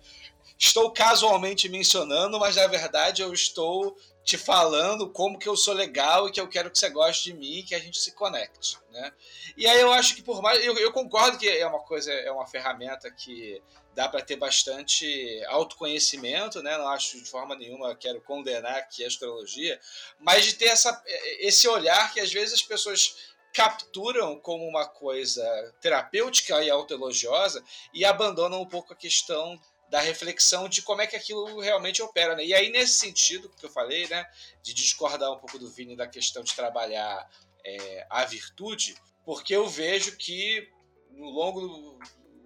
estou 0.58 0.90
casualmente 0.90 1.68
mencionando, 1.70 2.38
mas 2.38 2.56
na 2.56 2.66
verdade 2.66 3.22
eu 3.22 3.32
estou 3.32 3.96
te 4.24 4.36
falando 4.36 5.08
como 5.08 5.38
que 5.38 5.48
eu 5.48 5.56
sou 5.56 5.74
legal 5.74 6.28
e 6.28 6.32
que 6.32 6.40
eu 6.40 6.48
quero 6.48 6.70
que 6.70 6.78
você 6.78 6.90
goste 6.90 7.24
de 7.24 7.34
mim 7.34 7.58
e 7.58 7.62
que 7.62 7.74
a 7.74 7.78
gente 7.78 7.98
se 7.98 8.12
conecte, 8.12 8.78
né? 8.90 9.12
E 9.56 9.66
aí 9.66 9.80
eu 9.80 9.92
acho 9.92 10.14
que 10.14 10.22
por 10.22 10.42
mais 10.42 10.64
eu, 10.64 10.76
eu 10.76 10.92
concordo 10.92 11.38
que 11.38 11.48
é 11.48 11.66
uma 11.66 11.80
coisa 11.80 12.12
é 12.12 12.30
uma 12.30 12.46
ferramenta 12.46 13.10
que 13.10 13.62
dá 13.94 14.08
para 14.08 14.22
ter 14.22 14.36
bastante 14.36 15.42
autoconhecimento, 15.48 16.62
né? 16.62 16.76
Não 16.76 16.88
acho 16.88 17.18
de 17.18 17.28
forma 17.28 17.56
nenhuma 17.56 17.96
quero 17.96 18.20
condenar 18.20 18.76
aqui 18.76 19.02
a 19.04 19.08
astrologia, 19.08 19.80
mas 20.18 20.44
de 20.44 20.54
ter 20.54 20.66
essa 20.66 21.02
esse 21.40 21.66
olhar 21.66 22.12
que 22.12 22.20
às 22.20 22.32
vezes 22.32 22.54
as 22.54 22.62
pessoas 22.62 23.30
capturam 23.52 24.38
como 24.38 24.64
uma 24.64 24.86
coisa 24.86 25.42
terapêutica 25.80 26.62
e 26.62 26.70
autoelogiosa 26.70 27.64
e 27.92 28.04
abandonam 28.04 28.62
um 28.62 28.66
pouco 28.66 28.92
a 28.92 28.96
questão 28.96 29.60
da 29.90 30.00
reflexão 30.00 30.68
de 30.68 30.82
como 30.82 31.02
é 31.02 31.06
que 31.06 31.16
aquilo 31.16 31.58
realmente 31.58 32.00
opera. 32.00 32.36
Né? 32.36 32.44
E 32.44 32.54
aí, 32.54 32.70
nesse 32.70 32.94
sentido 32.94 33.50
que 33.58 33.66
eu 33.66 33.70
falei, 33.70 34.06
né, 34.08 34.24
de 34.62 34.72
discordar 34.72 35.30
um 35.32 35.38
pouco 35.38 35.58
do 35.58 35.68
Vini 35.68 35.96
da 35.96 36.06
questão 36.06 36.44
de 36.44 36.54
trabalhar 36.54 37.28
é, 37.64 38.06
a 38.08 38.24
virtude, 38.24 38.94
porque 39.24 39.54
eu 39.54 39.68
vejo 39.68 40.16
que 40.16 40.70
no 41.10 41.28
longo 41.28 41.60
do 41.60 41.98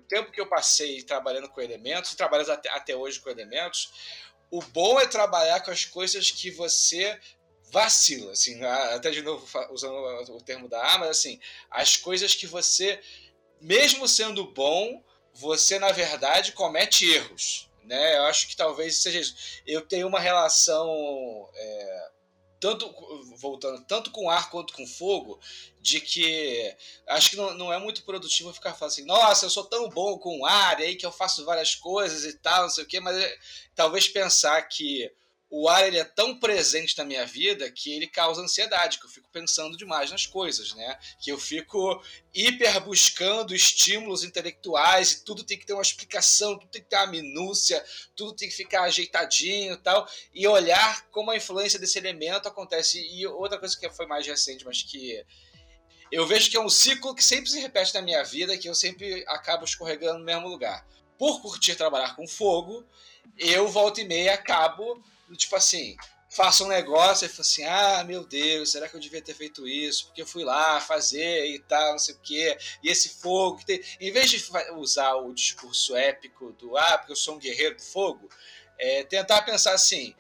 tempo 0.09 0.33
que 0.33 0.41
eu 0.41 0.49
passei 0.49 1.03
trabalhando 1.03 1.49
com 1.51 1.61
elementos, 1.61 2.13
e 2.13 2.17
trabalhando 2.17 2.51
até, 2.51 2.71
até 2.71 2.97
hoje 2.97 3.21
com 3.21 3.29
elementos, 3.29 3.93
o 4.51 4.63
bom 4.63 4.99
é 4.99 5.07
trabalhar 5.07 5.61
com 5.61 5.71
as 5.71 5.85
coisas 5.85 6.31
que 6.31 6.51
você 6.51 7.21
vacila, 7.71 8.33
assim, 8.33 8.63
até 8.65 9.11
de 9.11 9.21
novo 9.21 9.47
usando 9.71 9.97
o 10.33 10.41
termo 10.41 10.69
da 10.69 10.95
A, 10.95 10.99
mas 10.99 11.11
assim, 11.11 11.41
as 11.71 11.97
coisas 11.97 12.35
que 12.35 12.47
você, 12.47 13.01
mesmo 13.61 14.07
sendo 14.09 14.47
bom, 14.47 15.03
você 15.35 15.79
na 15.79 15.93
verdade 15.93 16.53
comete 16.53 17.11
erros. 17.11 17.69
Né? 17.85 18.17
Eu 18.17 18.25
acho 18.25 18.49
que 18.49 18.57
talvez 18.57 18.97
seja 19.03 19.21
isso. 19.21 19.35
Eu 19.67 19.83
tenho 19.83 20.07
uma 20.07 20.19
relação 20.19 20.89
é, 21.55 22.11
tanto 22.65 22.91
voltando 23.37 23.85
tanto 23.85 24.11
com 24.11 24.31
ar 24.31 24.49
quanto 24.49 24.73
com 24.73 24.87
fogo, 24.87 25.39
de 25.83 26.01
que 26.01 26.75
acho 27.07 27.31
que 27.31 27.37
não, 27.37 27.53
não 27.53 27.73
é 27.73 27.79
muito 27.79 28.03
produtivo 28.05 28.55
ficar 28.55 28.73
falando 28.73 28.93
assim, 28.93 29.05
nossa, 29.05 29.45
eu 29.45 29.51
sou 29.51 29.65
tão 29.65 29.87
bom 29.91 30.19
com 30.19 30.47
ar, 30.47 30.79
aí 30.79 30.97
que 30.97 31.05
eu 31.05 31.13
faço 31.13 31.45
várias 31.45 31.75
coisas 31.75 32.25
e 32.25 32.39
tal, 32.39 32.63
não 32.63 32.71
sei 32.71 32.85
o 32.85 32.87
quê, 32.87 33.01
mas 33.01 33.19
é, 33.19 33.37
talvez 33.75 34.09
pensar 34.09 34.63
que 34.63 35.13
o 35.57 35.69
ar 35.69 35.87
ele 35.87 35.99
é 35.99 36.05
tão 36.05 36.37
presente 36.37 36.99
na 36.99 37.05
minha 37.05 37.25
vida 37.25 37.71
que 37.71 37.93
ele 37.93 38.09
causa 38.09 38.43
ansiedade, 38.43 38.99
que 38.99 39.07
eu 39.07 39.09
fico 39.09 39.29
pensando 39.31 39.77
demais 39.77 40.11
nas 40.11 40.27
coisas, 40.27 40.75
né? 40.75 40.99
Que 41.21 41.31
eu 41.31 41.39
fico 41.39 42.03
hiper 42.35 42.81
buscando 42.81 43.55
estímulos 43.55 44.25
intelectuais 44.25 45.13
e 45.13 45.25
tudo 45.25 45.45
tem 45.45 45.57
que 45.57 45.65
ter 45.65 45.73
uma 45.73 45.81
explicação, 45.81 46.59
tudo 46.59 46.71
tem 46.73 46.83
que 46.83 46.89
ter 46.89 46.97
uma 46.97 47.07
minúcia, 47.07 47.85
tudo 48.17 48.35
tem 48.35 48.49
que 48.49 48.55
ficar 48.57 48.83
ajeitadinho 48.83 49.75
e 49.75 49.77
tal, 49.77 50.09
e 50.35 50.45
olhar 50.49 51.09
como 51.11 51.31
a 51.31 51.37
influência 51.37 51.79
desse 51.79 51.99
elemento 51.99 52.49
acontece. 52.49 53.01
E 53.01 53.25
outra 53.25 53.57
coisa 53.57 53.79
que 53.79 53.89
foi 53.91 54.07
mais 54.07 54.27
recente, 54.27 54.65
mas 54.65 54.83
que 54.83 55.25
eu 56.11 56.27
vejo 56.27 56.51
que 56.51 56.57
é 56.57 56.61
um 56.61 56.69
ciclo 56.69 57.15
que 57.15 57.23
sempre 57.23 57.49
se 57.49 57.61
repete 57.61 57.95
na 57.95 58.03
minha 58.03 58.25
vida, 58.25 58.59
que 58.59 58.69
eu 58.69 58.75
sempre 58.75 59.25
acabo 59.29 59.65
escorregando 59.65 60.19
no 60.19 60.25
mesmo 60.25 60.49
lugar. 60.49 60.85
Por 61.17 61.41
curtir 61.41 61.77
trabalhar 61.77 62.17
com 62.17 62.27
fogo, 62.27 62.85
eu 63.39 63.69
volta 63.69 64.01
e 64.01 64.05
meia 64.05 64.35
acabo 64.35 65.01
tipo 65.37 65.57
assim, 65.57 65.97
faço 66.35 66.65
um 66.65 66.69
negócio 66.69 67.25
e 67.25 67.29
falo 67.29 67.41
assim: 67.41 67.65
ah, 67.65 68.05
meu 68.05 68.25
Deus, 68.25 68.73
será 68.73 68.89
que 68.89 68.97
eu 68.97 69.01
devia 69.01 69.23
ter 69.23 69.35
feito 69.35 69.67
isso? 69.67 70.07
Porque 70.07 70.23
eu 70.23 70.27
fui 70.27 70.45
lá 70.45 70.81
fazer 70.81 71.47
e 71.47 71.61
tal, 71.61 71.93
não 71.93 71.99
sei 71.99 72.15
o 72.15 72.19
quê. 72.19 72.59
E 72.83 72.91
esse 72.91 73.21
fogo. 73.21 73.59
Que 73.59 73.67
tem... 73.67 73.83
Em 74.01 74.11
vez 74.11 74.31
de 74.31 74.45
usar 74.77 75.15
o 75.15 75.33
discurso 75.33 75.95
épico 75.97 76.53
do 76.53 76.77
ah, 76.77 76.99
porque 76.99 77.13
eu 77.13 77.17
sou 77.17 77.37
um 77.37 77.39
guerreiro 77.39 77.77
do 77.77 77.83
fogo, 77.83 78.29
é 78.79 79.05
tentar 79.05 79.43
pensar 79.43 79.73
assim. 79.73 80.15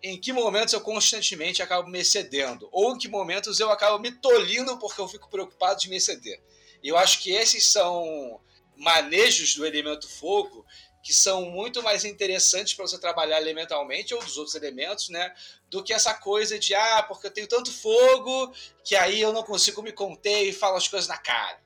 Em 0.00 0.18
que 0.18 0.32
momentos 0.32 0.72
eu 0.72 0.80
constantemente 0.80 1.60
acabo 1.60 1.88
me 1.90 1.98
excedendo? 1.98 2.68
Ou 2.70 2.94
em 2.94 2.98
que 2.98 3.08
momentos 3.08 3.58
eu 3.58 3.70
acabo 3.70 3.98
me 3.98 4.12
tolindo 4.12 4.78
porque 4.78 5.00
eu 5.00 5.08
fico 5.08 5.28
preocupado 5.28 5.80
de 5.80 5.88
me 5.88 5.96
exceder? 5.96 6.40
Eu 6.82 6.96
acho 6.96 7.20
que 7.20 7.32
esses 7.32 7.66
são 7.66 8.40
manejos 8.76 9.56
do 9.56 9.66
elemento 9.66 10.08
fogo 10.08 10.64
que 11.08 11.14
são 11.14 11.46
muito 11.46 11.82
mais 11.82 12.04
interessantes 12.04 12.74
para 12.74 12.86
você 12.86 12.98
trabalhar 12.98 13.40
elementalmente 13.40 14.12
ou 14.12 14.22
dos 14.22 14.36
outros 14.36 14.54
elementos, 14.54 15.08
né? 15.08 15.32
Do 15.70 15.82
que 15.82 15.94
essa 15.94 16.12
coisa 16.12 16.58
de, 16.58 16.74
ah, 16.74 17.02
porque 17.08 17.28
eu 17.28 17.30
tenho 17.30 17.46
tanto 17.46 17.72
fogo 17.72 18.52
que 18.84 18.94
aí 18.94 19.18
eu 19.18 19.32
não 19.32 19.42
consigo 19.42 19.80
me 19.80 19.90
conter 19.90 20.42
e 20.42 20.52
falo 20.52 20.76
as 20.76 20.86
coisas 20.86 21.08
na 21.08 21.16
cara. 21.16 21.56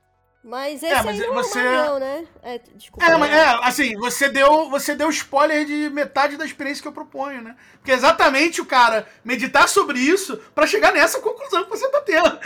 Mas 0.45 0.81
esse 0.81 0.95
é, 0.95 1.03
mas 1.03 1.21
aí 1.21 1.27
não 1.27 1.35
você... 1.35 1.59
é 1.59 1.65
não, 1.65 1.99
né? 1.99 2.25
É, 2.41 2.59
desculpa. 2.77 3.05
É, 3.05 3.17
mas 3.17 3.33
é, 3.33 3.45
assim, 3.63 3.97
você 3.97 4.29
deu, 4.29 4.71
você 4.71 4.95
deu 4.95 5.11
spoiler 5.11 5.65
de 5.67 5.91
metade 5.91 6.37
da 6.37 6.45
experiência 6.45 6.81
que 6.81 6.87
eu 6.87 6.93
proponho, 6.93 7.43
né? 7.43 7.57
Porque 7.79 7.91
é 7.91 7.95
exatamente 7.95 8.61
o 8.61 8.67
cara 8.67 9.09
meditar 9.25 9.69
sobre 9.69 9.99
isso 9.99 10.37
para 10.55 10.69
chegar 10.69 10.93
nessa 10.93 11.19
conclusão 11.19 11.65
que 11.65 11.71
você 11.71 11.89
tá 11.89 12.01
tendo. 12.01 12.39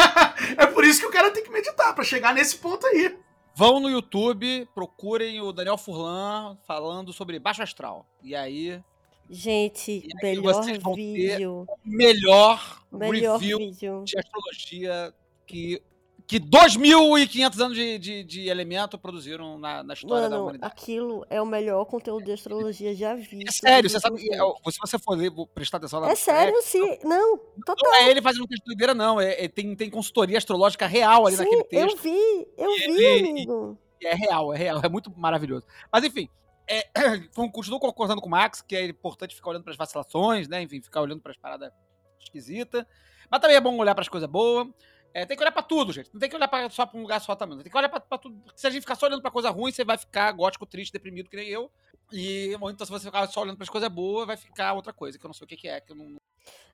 é 0.56 0.64
por 0.64 0.82
isso 0.82 1.00
que 1.00 1.06
o 1.06 1.12
cara 1.12 1.30
tem 1.30 1.44
que 1.44 1.50
meditar, 1.50 1.94
para 1.94 2.04
chegar 2.04 2.32
nesse 2.32 2.56
ponto 2.56 2.86
aí. 2.86 3.18
Vão 3.58 3.80
no 3.80 3.90
YouTube, 3.90 4.68
procurem 4.72 5.40
o 5.40 5.52
Daniel 5.52 5.76
Furlan 5.76 6.56
falando 6.64 7.12
sobre 7.12 7.40
Baixo 7.40 7.60
Astral. 7.60 8.06
E 8.22 8.32
aí. 8.32 8.80
Gente, 9.28 10.06
e 10.06 10.24
aí 10.24 10.36
melhor 10.36 10.64
vídeo. 10.94 11.66
melhor, 11.84 12.84
melhor 12.92 13.36
review 13.36 13.58
vídeo. 13.58 14.04
de 14.04 14.16
astrologia 14.16 15.12
que 15.44 15.82
que 16.28 16.38
2.500 16.38 17.58
anos 17.58 17.74
de, 17.74 17.98
de, 17.98 18.22
de, 18.22 18.48
elemento 18.50 18.98
produziram 18.98 19.58
na, 19.58 19.82
na 19.82 19.94
história 19.94 20.24
Mano, 20.24 20.36
da 20.36 20.42
humanidade. 20.42 20.72
Aquilo 20.74 21.26
é 21.30 21.40
o 21.40 21.46
melhor 21.46 21.86
conteúdo 21.86 22.22
de 22.22 22.32
astrologia 22.32 22.94
já 22.94 23.14
visto. 23.14 23.48
É 23.48 23.50
sério, 23.50 23.88
você 23.88 23.98
sabe. 23.98 24.28
É, 24.30 24.70
se 24.70 24.78
você 24.78 24.98
for 24.98 25.16
ler, 25.16 25.32
prestar 25.54 25.78
atenção 25.78 26.02
na 26.02 26.10
É 26.10 26.14
sério, 26.14 26.54
é, 26.54 26.60
sim. 26.60 26.98
Não, 27.02 27.38
total. 27.64 27.76
Não 27.82 27.94
é 27.94 28.10
ele 28.10 28.20
fazendo 28.20 28.46
texto 28.46 28.66
doideira, 28.66 28.92
não. 28.92 29.18
É, 29.18 29.44
é, 29.44 29.48
tem, 29.48 29.74
tem 29.74 29.88
consultoria 29.88 30.36
astrológica 30.36 30.86
real 30.86 31.26
ali 31.26 31.36
sim, 31.36 31.44
naquele 31.44 31.64
texto. 31.64 31.96
Eu 31.96 31.96
vi, 31.96 32.48
eu 32.58 32.70
e 32.72 32.78
vi, 32.78 33.04
ele, 33.04 33.30
amigo. 33.30 33.78
E, 33.98 34.06
é 34.06 34.14
real, 34.14 34.52
é 34.52 34.58
real. 34.58 34.80
É 34.84 34.88
muito 34.90 35.10
maravilhoso. 35.16 35.64
Mas 35.90 36.04
enfim. 36.04 36.28
É, 36.70 36.86
continuo 37.50 37.80
concordando 37.80 38.20
com 38.20 38.26
o 38.26 38.30
Max 38.30 38.60
que 38.60 38.76
é 38.76 38.84
importante 38.84 39.34
ficar 39.34 39.48
olhando 39.48 39.62
para 39.62 39.72
as 39.72 39.78
vacilações, 39.78 40.46
né? 40.46 40.60
Enfim, 40.60 40.82
ficar 40.82 41.00
olhando 41.00 41.22
para 41.22 41.32
as 41.32 41.38
paradas 41.38 41.72
esquisitas. 42.20 42.84
Mas 43.30 43.40
também 43.40 43.56
é 43.56 43.60
bom 43.62 43.74
olhar 43.78 43.94
para 43.94 44.02
as 44.02 44.08
coisas 44.10 44.28
boas. 44.28 44.68
É, 45.14 45.24
tem 45.26 45.36
que 45.36 45.42
olhar 45.42 45.52
pra 45.52 45.62
tudo, 45.62 45.92
gente. 45.92 46.10
Não 46.12 46.20
tem 46.20 46.28
que 46.28 46.36
olhar 46.36 46.48
pra, 46.48 46.68
só 46.70 46.86
pra 46.86 46.98
um 46.98 47.02
lugar 47.02 47.20
só 47.20 47.34
também. 47.34 47.58
Tem 47.58 47.70
que 47.70 47.76
olhar 47.76 47.88
pra, 47.88 48.00
pra 48.00 48.18
tudo. 48.18 48.36
Porque 48.40 48.58
se 48.58 48.66
a 48.66 48.70
gente 48.70 48.82
ficar 48.82 48.94
só 48.94 49.06
olhando 49.06 49.22
pra 49.22 49.30
coisa 49.30 49.50
ruim, 49.50 49.72
você 49.72 49.84
vai 49.84 49.98
ficar 49.98 50.30
gótico, 50.32 50.66
triste, 50.66 50.92
deprimido, 50.92 51.28
que 51.28 51.36
nem 51.36 51.48
eu. 51.48 51.70
E, 52.12 52.52
então, 52.54 52.86
se 52.86 52.92
você 52.92 53.06
ficar 53.06 53.26
só 53.26 53.42
olhando 53.42 53.56
pras 53.56 53.68
coisas 53.68 53.88
boas, 53.88 54.26
vai 54.26 54.36
ficar 54.36 54.74
outra 54.74 54.92
coisa, 54.92 55.18
que 55.18 55.24
eu 55.24 55.28
não 55.28 55.34
sei 55.34 55.44
o 55.44 55.48
que, 55.48 55.56
que 55.56 55.68
é. 55.68 55.80
Que 55.80 55.92
eu 55.92 55.96
não... 55.96 56.16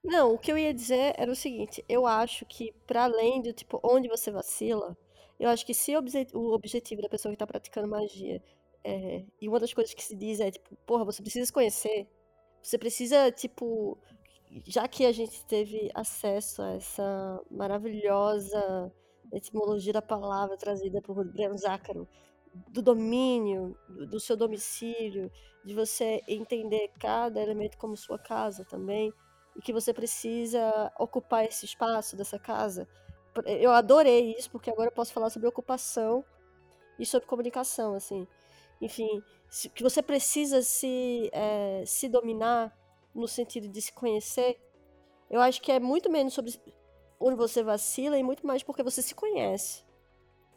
não, 0.05 0.35
o 0.35 0.39
que 0.39 0.51
eu 0.51 0.59
ia 0.59 0.74
dizer 0.74 1.15
era 1.16 1.31
o 1.31 1.36
seguinte: 1.36 1.85
eu 1.89 2.06
acho 2.06 2.44
que, 2.47 2.73
para 2.86 3.05
além 3.05 3.40
do 3.40 3.52
tipo, 3.52 3.81
onde 3.82 4.09
você 4.09 4.31
vacila, 4.31 4.97
eu 5.39 5.48
acho 5.48 5.65
que 5.65 5.74
se 5.74 5.93
o 6.32 6.52
objetivo 6.52 7.02
da 7.02 7.09
pessoa 7.09 7.32
que 7.32 7.39
tá 7.39 7.47
praticando 7.47 7.89
magia 7.89 8.43
é, 8.85 9.24
e 9.40 9.48
uma 9.48 9.59
das 9.59 9.73
coisas 9.73 9.94
que 9.94 10.05
se 10.05 10.15
diz 10.15 10.40
é, 10.40 10.51
tipo, 10.51 10.77
porra, 10.86 11.05
você 11.05 11.23
precisa 11.23 11.47
se 11.47 11.52
conhecer. 11.52 12.06
Você 12.62 12.78
precisa, 12.78 13.31
tipo, 13.32 13.98
já 14.66 14.86
que 14.86 15.05
a 15.05 15.12
gente 15.12 15.44
teve 15.47 15.90
acesso 15.94 16.62
a 16.62 16.74
essa 16.74 17.40
maravilhosa 17.51 18.93
etimologia 19.32 19.93
da 19.93 20.02
palavra 20.02 20.56
trazida 20.56 21.02
por 21.02 21.24
Breno 21.24 21.56
Zácaro, 21.59 22.06
do 22.68 22.81
domínio, 22.81 23.76
do 23.89 24.20
seu 24.20 24.36
domicílio, 24.36 25.31
de 25.64 25.74
você 25.74 26.22
entender 26.28 26.93
cada 27.01 27.40
elemento 27.40 27.76
como 27.78 27.97
sua 27.97 28.18
casa 28.18 28.64
também, 28.64 29.12
e 29.56 29.60
que 29.60 29.72
você 29.72 29.93
precisa 29.93 30.93
ocupar 30.98 31.44
esse 31.44 31.64
espaço 31.64 32.16
dessa 32.16 32.39
casa. 32.39 32.86
Eu 33.44 33.72
adorei 33.72 34.36
isso, 34.39 34.51
porque 34.51 34.70
agora 34.70 34.89
eu 34.89 34.94
posso 34.94 35.12
falar 35.12 35.31
sobre 35.31 35.48
ocupação 35.48 36.24
e 36.98 37.05
sobre 37.05 37.26
comunicação, 37.26 37.94
assim. 37.94 38.26
Enfim, 38.81 39.22
que 39.74 39.82
você 39.82 40.02
precisa 40.02 40.62
se, 40.62 41.28
é, 41.32 41.82
se 41.86 42.09
dominar 42.09 42.72
no 43.15 43.28
sentido 43.28 43.69
de 43.69 43.81
se 43.81 43.93
conhecer, 43.93 44.61
eu 45.31 45.41
acho 45.41 45.61
que 45.62 45.73
é 45.73 45.78
muito 45.78 46.11
menos 46.11 46.35
sobre 46.35 46.53
onde 47.19 47.36
você 47.36 47.62
vacila 47.62 48.19
e 48.19 48.23
muito 48.23 48.47
mais 48.47 48.62
porque 48.62 48.82
você 48.82 49.01
se 49.01 49.15
conhece. 49.15 49.85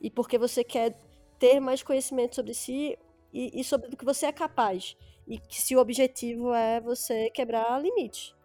E 0.02 0.10
porque 0.10 0.38
você 0.38 0.64
quer 0.64 0.98
ter 1.40 1.60
mais 1.60 1.84
conhecimento 1.84 2.36
sobre 2.36 2.54
si 2.54 2.98
e, 3.34 3.60
e 3.60 3.64
sobre 3.64 3.94
o 3.94 3.98
que 3.98 4.06
você 4.06 4.28
é 4.28 4.32
capaz. 4.32 4.98
E 5.28 5.38
que 5.38 5.62
se 5.62 5.76
o 5.76 5.80
objetivo 5.80 6.54
é 6.54 6.80
você 6.80 7.30
quebrar 7.30 7.82
limites. 7.82 8.36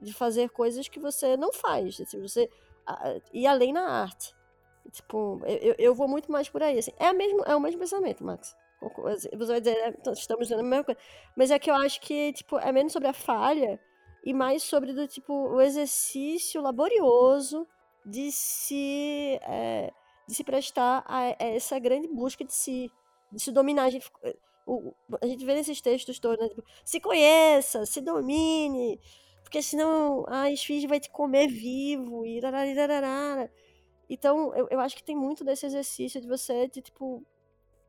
De 0.00 0.12
fazer 0.12 0.50
coisas 0.50 0.88
que 0.88 0.98
você 0.98 1.36
não 1.36 1.52
faz. 1.52 2.00
Assim, 2.00 2.20
você 2.20 2.50
ir 3.32 3.46
além 3.46 3.72
na 3.72 3.88
arte. 3.88 4.34
Tipo, 4.90 5.40
eu, 5.44 5.74
eu 5.78 5.94
vou 5.94 6.08
muito 6.08 6.30
mais 6.30 6.48
por 6.48 6.62
aí. 6.62 6.78
Assim. 6.78 6.92
É, 6.98 7.12
mesmo, 7.12 7.42
é 7.44 7.54
o 7.56 7.60
mesmo 7.60 7.80
pensamento, 7.80 8.24
Max. 8.24 8.54
Você 8.92 9.28
vai 9.36 9.60
dizer, 9.60 9.76
é, 9.76 9.88
então, 9.88 10.12
estamos 10.12 10.48
dizendo 10.48 10.60
a 10.60 10.68
mesma 10.68 10.84
coisa. 10.84 11.00
Mas 11.36 11.50
é 11.50 11.58
que 11.58 11.70
eu 11.70 11.74
acho 11.74 12.00
que, 12.00 12.32
tipo, 12.32 12.58
é 12.58 12.72
menos 12.72 12.92
sobre 12.92 13.08
a 13.08 13.12
falha 13.12 13.80
e 14.24 14.32
mais 14.32 14.62
sobre 14.62 14.92
do 14.92 15.06
tipo 15.06 15.32
o 15.32 15.60
exercício 15.60 16.62
laborioso 16.62 17.66
de 18.04 18.32
se 18.32 19.38
é, 19.42 19.92
de 20.26 20.34
se 20.34 20.44
prestar 20.44 21.04
a, 21.06 21.18
a, 21.18 21.34
essa 21.38 21.78
grande 21.78 22.08
busca 22.08 22.44
de 22.44 22.54
si, 22.54 22.90
de 23.30 23.42
se 23.42 23.52
dominar. 23.52 23.84
A 23.84 23.90
gente, 23.90 24.10
o, 24.66 24.94
a 25.20 25.26
gente 25.26 25.44
vê 25.44 25.54
nesses 25.54 25.80
textos 25.80 26.18
todos, 26.18 26.38
né? 26.38 26.48
tipo, 26.48 26.64
se 26.84 27.00
conheça, 27.00 27.84
se 27.84 28.00
domine, 28.00 28.98
porque 29.42 29.62
senão 29.62 30.24
a 30.28 30.50
esfinge 30.50 30.86
vai 30.86 30.98
te 30.98 31.10
comer 31.10 31.48
vivo 31.48 32.24
e 32.26 32.40
então 34.08 34.54
eu, 34.54 34.68
eu 34.70 34.80
acho 34.80 34.96
que 34.96 35.04
tem 35.04 35.16
muito 35.16 35.44
desse 35.44 35.66
exercício 35.66 36.20
de 36.20 36.26
você 36.26 36.68
de 36.68 36.82
tipo 36.82 37.24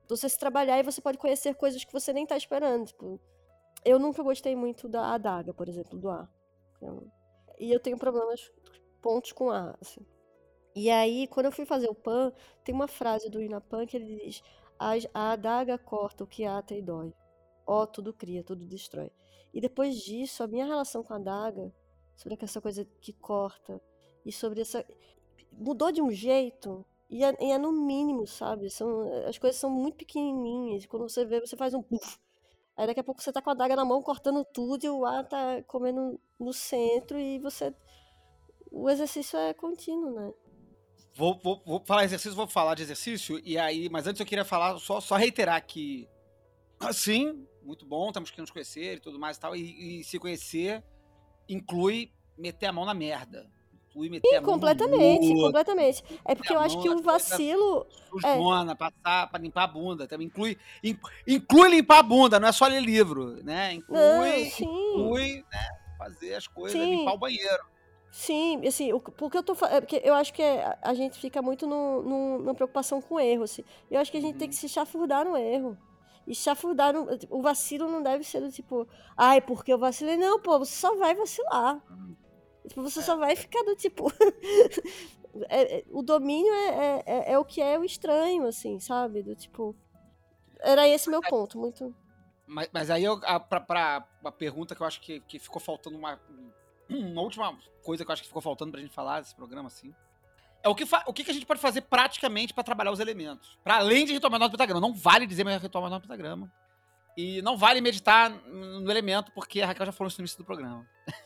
você 0.08 0.30
se 0.30 0.38
trabalhar 0.38 0.80
e 0.80 0.84
você 0.84 1.02
pode 1.02 1.18
conhecer 1.18 1.56
coisas 1.56 1.84
que 1.84 1.94
você 1.94 2.14
nem 2.14 2.26
tá 2.26 2.38
esperando. 2.38 2.88
Tipo, 2.88 3.20
eu 3.84 4.00
nunca 4.00 4.22
gostei 4.24 4.56
muito 4.56 4.88
da 4.88 5.14
adaga, 5.14 5.54
por 5.54 5.70
exemplo, 5.70 5.98
do 5.98 6.10
A. 6.10 6.28
E 7.60 7.72
eu 7.72 7.80
tenho 7.80 7.98
problemas, 7.98 8.52
pontos 9.02 9.32
com 9.32 9.50
A, 9.50 9.76
assim. 9.82 10.06
E 10.76 10.90
aí, 10.90 11.26
quando 11.28 11.46
eu 11.46 11.52
fui 11.52 11.66
fazer 11.66 11.88
o 11.88 11.96
PAN, 11.96 12.34
tem 12.64 12.76
uma 12.76 12.88
frase 12.88 13.30
do 13.30 13.42
Inapan 13.42 13.86
que 13.86 13.96
ele 13.96 14.20
diz: 14.20 14.44
a 15.14 15.32
adaga 15.32 15.78
corta 15.78 16.24
o 16.24 16.28
que 16.28 16.44
ata 16.44 16.76
e 16.76 16.82
dói. 16.82 17.14
Ó, 17.66 17.84
oh, 17.84 17.88
tudo 17.88 18.14
cria, 18.14 18.44
tudo 18.44 18.66
destrói. 18.66 19.12
E 19.54 19.62
depois 19.62 20.02
disso, 20.02 20.44
a 20.44 20.48
minha 20.48 20.66
relação 20.66 21.02
com 21.02 21.14
a 21.14 21.16
adaga, 21.16 21.74
sobre 22.16 22.38
essa 22.42 22.60
coisa 22.60 22.86
que 23.00 23.14
corta, 23.14 23.82
e 24.26 24.32
sobre 24.32 24.62
essa. 24.62 24.86
mudou 25.52 25.92
de 25.92 26.02
um 26.02 26.12
jeito 26.12 26.86
e 27.10 27.24
é, 27.24 27.36
e 27.40 27.52
é, 27.52 27.58
no 27.58 27.72
mínimo, 27.72 28.26
sabe? 28.26 28.70
São, 28.70 29.02
as 29.28 29.38
coisas 29.38 29.60
são 29.60 29.70
muito 29.70 29.98
pequenininhas. 29.98 30.86
Quando 30.86 31.08
você 31.08 31.26
vê, 31.26 31.40
você 31.40 31.56
faz 31.56 31.74
um 31.74 31.82
puff. 31.82 32.18
Aí 32.76 32.88
daqui 32.88 33.00
a 33.00 33.04
pouco 33.04 33.22
você 33.22 33.32
tá 33.32 33.42
com 33.42 33.50
a 33.50 33.54
daga 33.54 33.76
na 33.76 33.86
mão, 33.86 34.02
cortando 34.02 34.44
tudo, 34.44 34.84
e 34.84 34.90
o 34.90 35.06
ar 35.06 35.28
tá 35.28 35.62
comendo 35.64 36.20
no 36.40 36.52
centro, 36.52 37.18
e 37.18 37.40
você. 37.40 37.74
O 38.72 38.90
exercício 38.90 39.38
é 39.40 39.54
contínuo, 39.54 40.14
né? 40.14 40.34
Vou, 41.14 41.40
vou, 41.42 41.64
vou 41.66 41.80
falar 41.86 42.04
exercício, 42.04 42.36
vou 42.36 42.48
falar 42.48 42.76
de 42.76 42.84
exercício, 42.84 43.40
e 43.46 43.58
aí, 43.58 43.88
mas 43.90 44.06
antes 44.06 44.20
eu 44.20 44.26
queria 44.26 44.44
falar, 44.44 44.78
só, 44.80 45.00
só 45.00 45.16
reiterar 45.16 45.66
que. 45.66 46.10
Sim, 46.92 47.48
muito 47.64 47.86
bom, 47.86 48.12
temos 48.12 48.30
que 48.30 48.42
nos 48.42 48.52
conhecer 48.52 48.98
e 48.98 49.00
tudo 49.00 49.18
mais 49.18 49.38
e 49.38 49.40
tal. 49.40 49.56
E, 49.56 50.02
e 50.02 50.04
se 50.04 50.20
conhecer 50.20 50.84
inclui 51.48 52.12
meter 52.38 52.66
a 52.66 52.74
mão 52.74 52.84
na 52.84 52.94
merda 52.94 53.50
e 54.04 54.10
meter 54.10 54.28
Sim, 54.28 54.36
a 54.36 54.42
mão 54.42 54.52
completamente, 54.52 55.34
completamente. 55.34 56.04
É 56.26 56.36
porque 56.36 56.52
eu 56.52 56.60
acho 56.60 56.82
que 56.82 56.90
o 56.90 57.02
vacilo. 57.02 57.86
Sujona, 58.10 58.72
é. 58.74 58.76
passar 58.76 59.30
para 59.30 59.40
limpar 59.40 59.64
a 59.64 59.68
bunda. 59.68 60.08
Também 60.08 60.28
inclui, 60.28 60.58
inclui 61.28 61.70
limpar 61.70 62.00
a 62.00 62.04
bunda, 62.04 62.40
não 62.40 62.48
é 62.48 62.52
só 62.52 62.68
ler 62.68 62.82
livro, 62.82 63.44
né? 63.44 63.74
Inclui, 63.74 63.98
não, 63.98 64.28
inclui 64.38 65.46
né, 65.52 65.70
fazer 65.98 66.36
as 66.36 66.48
coisas, 66.48 66.80
sim. 66.80 66.98
limpar 66.98 67.14
o 67.14 67.18
banheiro. 67.18 67.64
Sim, 68.12 68.66
assim, 68.66 68.94
o, 68.94 69.00
porque 69.00 69.38
eu 69.38 69.44
tô 69.44 69.54
é 69.66 69.82
porque 69.82 70.02
eu 70.04 70.14
acho 70.14 70.34
que 70.34 70.42
a, 70.42 70.78
a 70.82 70.94
gente 70.94 71.20
fica 71.20 71.42
muito 71.42 71.68
no, 71.68 72.02
no, 72.02 72.40
numa 72.40 72.56
preocupação 72.56 73.02
com 73.02 73.16
o 73.16 73.20
erro, 73.20 73.44
assim. 73.44 73.64
Eu 73.92 74.00
acho 74.00 74.10
que 74.10 74.18
a 74.18 74.22
gente 74.22 74.34
uhum. 74.34 74.40
tem 74.40 74.50
que 74.50 74.56
se 74.56 74.70
chafurdar 74.70 75.26
no 75.26 75.36
erro. 75.36 75.78
E 76.26 76.34
chafurdar 76.34 76.94
no, 76.94 77.08
o 77.30 77.42
vacilo 77.42 77.92
não 77.92 78.02
deve 78.02 78.24
ser 78.24 78.40
do 78.40 78.50
tipo, 78.50 78.88
ai, 79.18 79.42
porque 79.42 79.72
eu 79.72 79.78
vacilei. 79.78 80.16
Não, 80.18 80.40
pô, 80.40 80.58
você 80.58 80.74
só 80.74 80.96
vai 80.96 81.14
vacilar. 81.14 81.76
Uhum. 81.90 82.16
Tipo, 82.68 82.82
você 82.82 83.02
só 83.02 83.16
vai 83.16 83.36
ficar 83.36 83.64
do 83.64 83.76
tipo. 83.76 84.12
é, 85.50 85.80
é, 85.80 85.84
o 85.92 86.02
domínio 86.02 86.54
é, 86.54 86.68
é, 86.68 87.04
é, 87.06 87.32
é, 87.34 87.40
o 87.40 87.46
que 87.46 87.62
é 87.62 87.78
o 87.78 87.84
estranho, 87.84 88.46
assim, 88.48 88.80
sabe? 88.80 89.22
Do 89.22 89.36
tipo. 89.36 89.76
Era 90.60 90.88
esse 90.88 91.10
meu 91.10 91.22
ponto, 91.22 91.60
muito. 91.60 91.96
Mas, 92.48 92.70
mas 92.72 92.90
aí, 92.90 93.04
eu, 93.04 93.20
a, 93.24 93.40
pra, 93.40 93.60
pra, 93.60 94.08
uma 94.22 94.32
pergunta 94.32 94.76
que 94.76 94.82
eu 94.82 94.88
acho 94.88 95.02
que, 95.02 95.20
que 95.22 95.40
ficou 95.40 95.60
faltando 95.60 95.98
uma, 95.98 96.20
uma 96.90 97.22
última 97.22 97.58
coisa 97.84 98.04
que 98.04 98.10
eu 98.10 98.14
acho 98.14 98.22
que 98.22 98.28
ficou 98.28 98.42
faltando 98.42 98.72
pra 98.72 98.82
gente 98.82 98.94
falar 98.94 99.22
desse 99.22 99.36
programa, 99.36 99.68
assim. 99.68 99.94
É 100.64 100.70
o 100.70 100.74
que, 100.74 100.84
o 101.06 101.14
que 101.14 101.24
que 101.24 101.30
a 101.30 101.34
gente 101.34 101.46
pode 101.46 101.60
fazer 101.60 101.82
praticamente 101.82 102.52
pra 102.52 102.64
trabalhar 102.64 102.92
os 102.92 103.00
elementos. 103.00 103.60
Pra 103.64 103.78
além 103.78 104.04
de 104.04 104.14
retomar 104.14 104.40
nota 104.40 104.50
do 104.50 104.58
pentagrama. 104.58 104.82
Não 104.82 104.96
vale 104.96 105.28
dizer 105.28 105.44
mais 105.44 105.62
retomar 105.62 105.92
nota 105.92 106.08
do 106.08 106.10
pentagrama. 106.10 106.52
E 107.16 107.42
não 107.44 107.56
vale 107.56 107.80
meditar 107.82 108.30
no 108.30 108.90
elemento, 108.92 109.32
porque 109.32 109.62
a 109.62 109.68
Raquel 109.68 109.86
já 109.86 109.92
falou 109.92 110.10
isso 110.10 110.18
no 110.18 110.24
início 110.24 110.40
do 110.40 110.44
programa. 110.44 110.86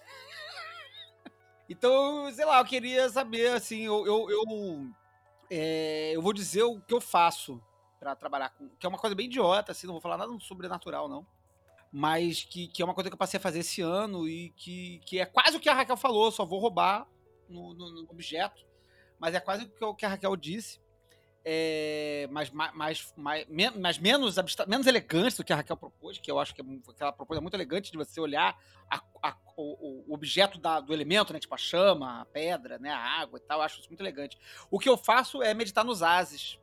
então, 1.70 2.32
sei 2.34 2.46
lá, 2.46 2.60
eu 2.60 2.66
queria 2.66 3.08
saber, 3.10 3.52
assim, 3.54 3.82
eu, 3.86 4.06
eu, 4.06 4.30
eu, 4.30 4.44
é, 5.50 6.12
eu 6.16 6.22
vou 6.22 6.34
dizer 6.34 6.64
o 6.64 6.80
que 6.82 6.94
eu 6.94 7.00
faço 7.02 7.62
pra 8.00 8.16
trabalhar 8.16 8.50
com. 8.50 8.68
Que 8.70 8.86
é 8.86 8.90
uma 8.90 8.98
coisa 8.98 9.16
bem 9.16 9.28
idiota, 9.28 9.72
assim, 9.72 9.86
não 9.88 9.94
vou 9.94 10.02
falar 10.02 10.18
nada 10.18 10.32
sobrenatural, 10.40 11.08
não. 11.08 11.26
Mas 11.92 12.44
que, 12.44 12.68
que 12.68 12.82
é 12.82 12.86
uma 12.86 12.94
coisa 12.94 13.10
que 13.10 13.14
eu 13.14 13.18
passei 13.18 13.38
a 13.40 13.42
fazer 13.42 13.60
esse 13.60 13.82
ano 13.82 14.28
e 14.28 14.52
que, 14.52 15.00
que 15.06 15.20
é 15.20 15.26
quase 15.26 15.58
o 15.58 15.60
que 15.60 15.70
a 15.70 15.74
Raquel 15.74 15.98
falou, 15.98 16.32
só 16.32 16.46
vou 16.46 16.60
roubar 16.60 17.08
no, 17.48 17.74
no- 17.74 18.04
no 18.04 18.10
objeto. 18.12 18.64
Mas 19.20 19.34
é 19.36 19.40
quase 19.40 19.72
o 19.82 19.96
que 19.96 20.06
a 20.06 20.10
Raquel 20.10 20.36
disse. 20.36 20.80
É, 21.52 22.28
mas, 22.30 22.52
mais, 22.52 23.12
mais, 23.18 23.48
menos, 23.48 24.38
menos 24.68 24.86
elegante 24.86 25.36
do 25.38 25.44
que 25.44 25.52
a 25.52 25.56
Raquel 25.56 25.76
propôs, 25.76 26.20
que 26.20 26.30
eu 26.30 26.38
acho 26.40 26.54
que, 26.54 26.62
é, 26.62 26.64
que 26.64 27.02
ela 27.02 27.12
propôs 27.12 27.40
é 27.40 27.42
muito 27.42 27.56
elegante 27.56 27.92
de 27.92 27.98
você 27.98 28.22
olhar 28.22 28.56
a- 28.88 29.02
a- 29.24 29.36
o, 29.58 30.12
o 30.12 30.14
objeto 30.14 30.60
da- 30.60 30.80
do 30.80 30.94
elemento, 30.94 31.34
né? 31.34 31.40
Tipo 31.40 31.56
a 31.56 31.58
chama, 31.58 32.22
a 32.22 32.26
pedra, 32.26 32.78
né? 32.78 32.92
A 32.92 33.00
água 33.00 33.40
e 33.40 33.42
tal. 33.42 33.58
Eu 33.58 33.64
acho 33.64 33.80
isso 33.80 33.90
muito 33.90 34.00
elegante. 34.02 34.38
O 34.70 34.78
que 34.78 34.88
eu 34.88 34.96
faço 34.96 35.42
é 35.42 35.52
meditar 35.56 35.84
nos 35.84 36.04
ases. 36.04 36.60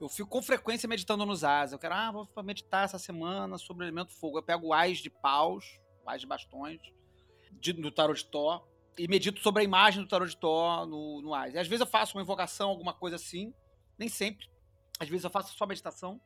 Eu 0.00 0.08
fico 0.08 0.28
com 0.28 0.42
frequência 0.42 0.88
meditando 0.88 1.24
nos 1.24 1.44
ases. 1.44 1.72
Eu 1.72 1.78
quero, 1.78 1.94
ah, 1.94 2.10
vou 2.10 2.28
meditar 2.42 2.86
essa 2.86 2.98
semana 2.98 3.58
sobre 3.58 3.84
o 3.84 3.86
elemento 3.86 4.12
fogo. 4.12 4.38
Eu 4.38 4.42
pego 4.42 4.66
o 4.66 4.72
ás 4.72 4.98
de 4.98 5.08
paus, 5.08 5.78
o 6.04 6.10
ás 6.10 6.20
de 6.20 6.26
bastões, 6.26 6.80
de, 7.52 7.72
do 7.74 7.92
tarot 7.92 8.18
de 8.18 8.28
Tó, 8.28 8.66
e 8.98 9.06
medito 9.06 9.40
sobre 9.40 9.62
a 9.62 9.64
imagem 9.64 10.02
do 10.02 10.08
tarot 10.08 10.28
de 10.28 10.36
Tó 10.36 10.84
no, 10.84 11.22
no 11.22 11.32
ás. 11.32 11.54
E 11.54 11.58
às 11.58 11.68
vezes 11.68 11.80
eu 11.82 11.86
faço 11.86 12.16
uma 12.18 12.22
invocação, 12.22 12.70
alguma 12.70 12.92
coisa 12.92 13.14
assim, 13.14 13.54
nem 14.00 14.08
sempre. 14.08 14.48
Às 14.98 15.08
vezes 15.08 15.24
eu 15.24 15.30
faço 15.30 15.54
só 15.54 15.66
meditação. 15.66 16.18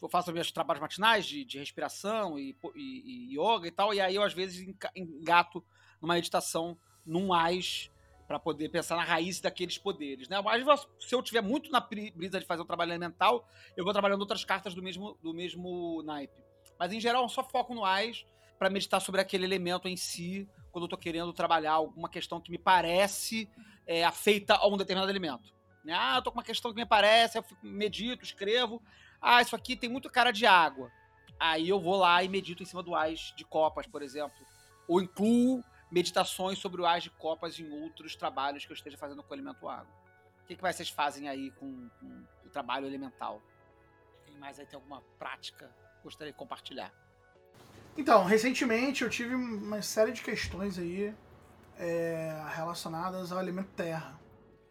Eu 0.00 0.08
faço 0.08 0.32
meus 0.32 0.50
trabalhos 0.50 0.80
matinais 0.80 1.26
de, 1.26 1.44
de 1.44 1.58
respiração 1.58 2.38
e, 2.38 2.56
e, 2.74 3.34
e 3.34 3.38
yoga 3.38 3.68
e 3.68 3.70
tal, 3.70 3.92
e 3.92 4.00
aí 4.00 4.14
eu 4.14 4.22
às 4.22 4.32
vezes 4.32 4.66
engato 4.96 5.62
numa 6.00 6.14
meditação 6.14 6.78
num 7.04 7.34
ás 7.34 7.90
para 8.26 8.38
poder 8.38 8.70
pensar 8.70 8.96
na 8.96 9.04
raiz 9.04 9.40
daqueles 9.40 9.76
poderes, 9.76 10.26
né? 10.26 10.40
Mas 10.40 10.88
se 10.98 11.14
eu 11.14 11.22
tiver 11.22 11.42
muito 11.42 11.70
na 11.70 11.80
brisa 11.80 12.40
de 12.40 12.46
fazer 12.46 12.62
o 12.62 12.64
trabalho 12.64 12.92
elemental, 12.92 13.46
eu 13.76 13.84
vou 13.84 13.92
trabalhando 13.92 14.22
outras 14.22 14.42
cartas 14.42 14.74
do 14.74 14.82
mesmo, 14.82 15.18
do 15.22 15.34
mesmo 15.34 16.02
naipe. 16.02 16.40
Mas 16.78 16.92
em 16.92 17.00
geral, 17.00 17.24
eu 17.24 17.28
só 17.28 17.44
foco 17.44 17.74
no 17.74 17.84
AIS 17.84 18.24
para 18.58 18.70
meditar 18.70 19.02
sobre 19.02 19.20
aquele 19.20 19.44
elemento 19.44 19.86
em 19.86 19.96
si, 19.96 20.48
quando 20.72 20.84
eu 20.84 20.88
tô 20.88 20.96
querendo 20.96 21.30
trabalhar 21.34 21.72
alguma 21.72 22.08
questão 22.08 22.40
que 22.40 22.50
me 22.50 22.58
parece 22.58 23.50
é, 23.86 24.02
afeita 24.02 24.54
a 24.54 24.66
um 24.66 24.78
determinado 24.78 25.10
elemento. 25.10 25.59
Né? 25.84 25.94
Ah, 25.96 26.16
eu 26.16 26.22
tô 26.22 26.30
com 26.30 26.38
uma 26.38 26.44
questão 26.44 26.72
que 26.72 26.80
me 26.80 26.86
parece, 26.86 27.38
eu 27.38 27.42
fico, 27.42 27.64
medito, 27.64 28.24
escrevo. 28.24 28.82
Ah, 29.20 29.42
isso 29.42 29.56
aqui 29.56 29.76
tem 29.76 29.88
muito 29.88 30.10
cara 30.10 30.30
de 30.30 30.46
água. 30.46 30.90
Aí 31.38 31.68
eu 31.68 31.80
vou 31.80 31.96
lá 31.96 32.22
e 32.22 32.28
medito 32.28 32.62
em 32.62 32.66
cima 32.66 32.82
do 32.82 32.94
AIS 32.94 33.32
de 33.36 33.44
copas, 33.44 33.86
por 33.86 34.02
exemplo. 34.02 34.36
Ou 34.86 35.00
incluo 35.00 35.64
meditações 35.90 36.58
sobre 36.58 36.82
o 36.82 36.86
AIS 36.86 37.04
de 37.04 37.10
copas 37.10 37.58
em 37.58 37.70
outros 37.82 38.14
trabalhos 38.14 38.64
que 38.64 38.72
eu 38.72 38.74
esteja 38.74 38.98
fazendo 38.98 39.22
com 39.22 39.30
o 39.32 39.34
elemento 39.34 39.68
água. 39.68 39.92
O 40.42 40.46
que, 40.46 40.56
que 40.56 40.62
vocês 40.62 40.88
fazem 40.88 41.28
aí 41.28 41.50
com, 41.52 41.88
com 42.00 42.24
o 42.44 42.50
trabalho 42.50 42.86
elemental? 42.86 43.40
Quem 44.26 44.36
mais 44.36 44.58
aí 44.58 44.66
tem 44.66 44.76
alguma 44.76 45.00
prática 45.18 45.70
que 45.96 46.02
gostaria 46.02 46.32
de 46.32 46.38
compartilhar? 46.38 46.92
Então, 47.96 48.24
recentemente 48.24 49.02
eu 49.02 49.10
tive 49.10 49.34
uma 49.34 49.82
série 49.82 50.12
de 50.12 50.22
questões 50.22 50.78
aí 50.78 51.14
é, 51.78 52.44
relacionadas 52.54 53.32
ao 53.32 53.40
elemento 53.40 53.70
terra. 53.72 54.18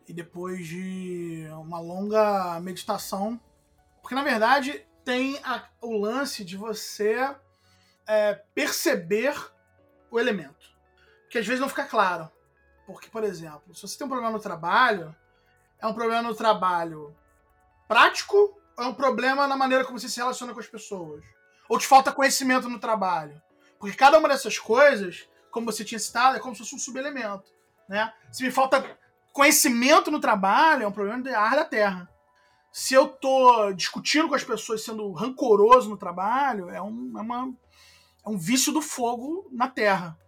E 0.09 0.13
depois 0.13 0.65
de 0.67 1.47
uma 1.51 1.79
longa 1.79 2.59
meditação, 2.61 3.39
porque 4.01 4.15
na 4.15 4.23
verdade 4.23 4.83
tem 5.05 5.37
a- 5.43 5.69
o 5.79 5.95
lance 5.95 6.43
de 6.43 6.57
você 6.57 7.15
é, 8.07 8.33
perceber 8.55 9.35
o 10.09 10.19
elemento. 10.19 10.67
Que 11.29 11.37
às 11.37 11.45
vezes 11.45 11.61
não 11.61 11.69
fica 11.69 11.85
claro. 11.85 12.27
Porque, 12.87 13.07
por 13.07 13.23
exemplo, 13.23 13.75
se 13.75 13.83
você 13.83 13.99
tem 13.99 14.07
um 14.07 14.09
problema 14.09 14.31
no 14.31 14.39
trabalho, 14.39 15.15
é 15.77 15.85
um 15.85 15.93
problema 15.93 16.23
no 16.23 16.33
trabalho 16.33 17.15
prático 17.87 18.35
ou 18.75 18.83
é 18.83 18.87
um 18.87 18.93
problema 18.95 19.45
na 19.47 19.55
maneira 19.55 19.85
como 19.85 19.99
você 19.99 20.09
se 20.09 20.17
relaciona 20.19 20.55
com 20.55 20.59
as 20.59 20.65
pessoas? 20.67 21.23
Ou 21.69 21.77
te 21.77 21.85
falta 21.85 22.11
conhecimento 22.11 22.67
no 22.67 22.79
trabalho? 22.79 23.39
Porque 23.77 23.95
cada 23.95 24.17
uma 24.17 24.27
dessas 24.27 24.57
coisas, 24.57 25.29
como 25.51 25.71
você 25.71 25.85
tinha 25.85 25.99
citado, 25.99 26.37
é 26.37 26.39
como 26.39 26.55
se 26.55 26.63
fosse 26.63 26.73
um 26.73 26.79
subelemento. 26.79 27.51
Né? 27.87 28.11
Se 28.31 28.41
me 28.41 28.49
falta 28.49 28.97
conhecimento 29.39 30.11
no 30.11 30.19
trabalho, 30.19 30.83
é 30.83 30.87
um 30.87 30.91
problema 30.91 31.23
da 31.23 31.39
ar 31.39 31.55
da 31.55 31.63
terra. 31.63 32.09
Se 32.73 32.93
eu 32.93 33.07
tô 33.07 33.71
discutindo 33.71 34.27
com 34.27 34.35
as 34.35 34.43
pessoas 34.43 34.83
sendo 34.83 35.09
rancoroso 35.13 35.89
no 35.89 35.95
trabalho, 35.95 36.69
é, 36.69 36.81
um, 36.81 37.13
é, 37.17 37.21
uma, 37.21 37.53
é 38.25 38.29
um 38.29 38.37
vício 38.37 38.73
do 38.73 38.81
fogo 38.81 39.47
na 39.49 39.69
terra. 39.69 40.19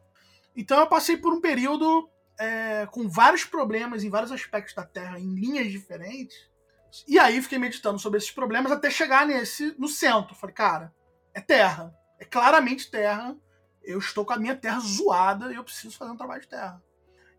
Então 0.56 0.80
eu 0.80 0.88
passei 0.88 1.18
por 1.18 1.34
um 1.34 1.42
período 1.42 2.10
é, 2.40 2.88
com 2.90 3.10
vários 3.10 3.44
problemas 3.44 4.06
em 4.06 4.10
vários 4.10 4.32
aspectos 4.32 4.74
da 4.74 4.86
terra, 4.86 5.20
em 5.20 5.36
linhas 5.36 5.70
diferentes. 5.70 6.50
E 7.06 7.20
aí 7.20 7.42
fiquei 7.42 7.60
meditando 7.60 8.00
sobre 8.00 8.18
esses 8.18 8.32
problemas 8.32 8.72
até 8.72 8.90
chegar 8.90 9.28
nesse 9.28 9.76
no 9.78 9.90
centro. 9.90 10.36
Falei, 10.36 10.56
cara, 10.56 10.96
é 11.34 11.42
terra. 11.42 11.94
É 12.18 12.24
claramente 12.24 12.90
terra. 12.90 13.36
Eu 13.84 14.00
estou 14.00 14.24
com 14.24 14.32
a 14.32 14.38
minha 14.40 14.56
terra 14.56 14.80
zoada 14.80 15.52
e 15.52 15.56
eu 15.58 15.66
preciso 15.66 15.98
fazer 15.98 16.12
um 16.12 16.18
trabalho 16.18 16.42
de 16.42 16.48
terra. 16.48 16.82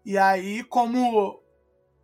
E 0.04 0.18
aí, 0.18 0.64
como, 0.64 1.41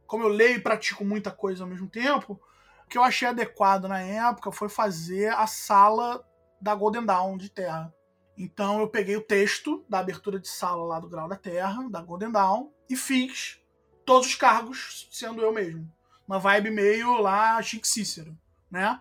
como 0.08 0.24
eu 0.24 0.28
leio 0.28 0.56
e 0.56 0.60
pratico 0.60 1.04
muita 1.04 1.30
coisa 1.30 1.62
ao 1.62 1.68
mesmo 1.68 1.86
tempo, 1.86 2.40
o 2.84 2.88
que 2.88 2.96
eu 2.96 3.04
achei 3.04 3.28
adequado 3.28 3.84
na 3.84 4.00
época 4.00 4.50
foi 4.50 4.70
fazer 4.70 5.28
a 5.34 5.46
sala 5.46 6.26
da 6.58 6.74
Golden 6.74 7.04
Dawn 7.04 7.36
de 7.36 7.50
terra. 7.50 7.94
Então 8.36 8.80
eu 8.80 8.88
peguei 8.88 9.16
o 9.16 9.22
texto 9.22 9.84
da 9.86 9.98
abertura 9.98 10.40
de 10.40 10.48
sala 10.48 10.82
lá 10.82 10.98
do 10.98 11.10
Grau 11.10 11.28
da 11.28 11.36
Terra, 11.36 11.86
da 11.90 12.00
Golden 12.00 12.32
Dawn, 12.32 12.70
e 12.88 12.96
fiz 12.96 13.60
todos 14.06 14.28
os 14.28 14.34
cargos 14.34 15.08
sendo 15.12 15.42
eu 15.42 15.52
mesmo. 15.52 15.92
Uma 16.26 16.38
vibe 16.38 16.70
meio 16.70 17.20
lá 17.20 17.60
Chique 17.60 17.86
Cícero, 17.86 18.34
né? 18.70 18.98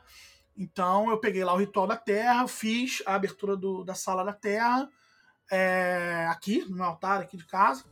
Então 0.57 1.09
eu 1.09 1.17
peguei 1.19 1.43
lá 1.45 1.53
o 1.53 1.57
Ritual 1.57 1.87
da 1.87 1.95
Terra, 1.95 2.47
fiz 2.49 3.01
a 3.05 3.15
abertura 3.15 3.55
do, 3.55 3.85
da 3.85 3.95
Sala 3.95 4.25
da 4.25 4.33
Terra, 4.33 4.89
é, 5.49 6.27
aqui, 6.29 6.65
no 6.67 6.75
meu 6.75 6.85
altar 6.85 7.21
aqui 7.21 7.37
de 7.37 7.45
casa. 7.45 7.85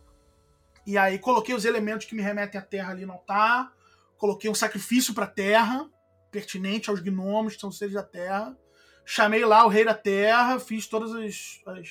E 0.86 0.98
aí 0.98 1.18
coloquei 1.18 1.56
os 1.56 1.66
elementos 1.66 2.06
que 2.06 2.16
me 2.16 2.22
remetem 2.22 2.60
à 2.60 2.64
Terra 2.64 2.92
ali 2.92 3.06
no 3.06 3.14
altar, 3.14 3.72
coloquei 4.18 4.50
um 4.50 4.56
sacrifício 4.56 5.14
para 5.14 5.26
a 5.26 5.30
Terra, 5.30 5.90
pertinente 6.32 6.90
aos 6.90 7.00
gnomos, 7.00 7.56
que 7.56 7.62
são 7.62 7.72
seres 7.72 7.94
da 7.94 8.04
Terra. 8.04 8.56
Chamei 9.04 9.46
lá 9.46 9.66
o 9.66 9.70
Rei 9.70 9.86
da 9.86 9.94
Terra, 9.94 10.60
fiz 10.60 10.88
todas 10.88 11.14
as, 11.14 11.62
as, 11.66 11.90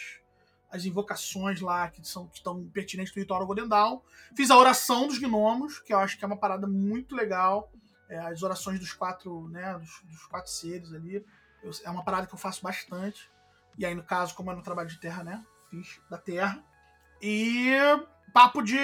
as 0.71 0.85
invocações 0.85 1.61
lá 1.61 1.89
que, 1.89 2.07
são, 2.07 2.27
que 2.29 2.39
estão 2.39 2.65
pertinentes 2.69 3.13
do 3.13 3.21
ritual 3.21 3.47
Golden 3.47 3.69
Dawn. 3.69 4.01
Fiz 4.37 4.51
a 4.51 4.57
oração 4.59 5.07
dos 5.07 5.19
gnomos, 5.19 5.79
que 5.81 5.93
eu 5.93 5.99
acho 5.99 6.19
que 6.19 6.25
é 6.25 6.27
uma 6.27 6.37
parada 6.37 6.67
muito 6.67 7.15
legal. 7.15 7.71
É, 8.09 8.19
as 8.19 8.43
orações 8.43 8.79
dos 8.79 8.93
quatro, 8.93 9.49
né, 9.49 9.79
dos, 9.79 10.03
dos 10.05 10.27
quatro 10.27 10.51
seres 10.51 10.93
ali. 10.93 11.25
Eu- 11.63 11.73
é 11.85 11.91
uma 11.91 12.05
parada 12.05 12.27
que 12.27 12.35
eu 12.35 12.39
faço 12.39 12.63
bastante. 12.63 13.31
E 13.79 13.87
aí, 13.87 13.95
no 13.95 14.03
caso, 14.05 14.35
como 14.35 14.51
é 14.53 14.55
no 14.55 14.63
trabalho 14.63 14.89
de 14.89 15.01
terra, 15.01 15.25
né? 15.25 15.45
Fiz 15.71 16.01
da 16.11 16.19
terra. 16.19 16.63
E 17.23 17.73
papo 18.35 18.61
de 18.61 18.77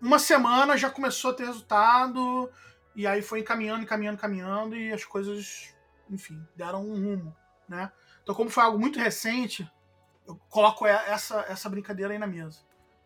uma 0.00 0.18
semana 0.18 0.76
já 0.76 0.90
começou 0.90 1.30
a 1.30 1.34
ter 1.34 1.46
resultado. 1.46 2.52
E 2.94 3.06
aí 3.06 3.22
foi 3.22 3.40
encaminhando, 3.40 3.82
encaminhando, 3.82 4.18
encaminhando. 4.18 4.76
E 4.76 4.92
as 4.92 5.04
coisas, 5.04 5.74
enfim, 6.10 6.46
deram 6.54 6.84
um 6.84 6.94
rumo, 6.94 7.36
né? 7.66 7.90
Então, 8.22 8.34
como 8.34 8.50
foi 8.50 8.62
algo 8.62 8.78
muito 8.78 8.98
recente, 8.98 9.68
eu 10.26 10.36
coloco 10.50 10.86
essa, 10.86 11.40
essa 11.48 11.68
brincadeira 11.70 12.12
aí 12.12 12.18
na 12.18 12.26
mesa. 12.26 12.60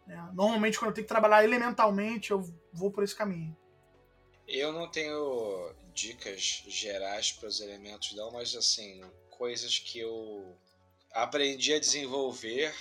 né? 0.06 0.28
Normalmente, 0.34 0.78
quando 0.78 0.88
eu 0.88 0.94
tenho 0.94 1.06
que 1.06 1.12
trabalhar 1.12 1.44
elementalmente, 1.44 2.32
eu 2.32 2.42
vou 2.72 2.90
por 2.90 3.04
esse 3.04 3.14
caminho. 3.14 3.56
Eu 4.48 4.72
não 4.72 4.90
tenho 4.90 5.72
dicas 5.94 6.64
gerais 6.66 7.30
para 7.30 7.48
os 7.48 7.60
elementos, 7.60 8.16
não, 8.16 8.32
mas 8.32 8.56
assim, 8.56 9.00
coisas 9.30 9.78
que 9.78 10.00
eu 10.00 10.58
aprendi 11.12 11.72
a 11.72 11.78
desenvolver 11.78 12.74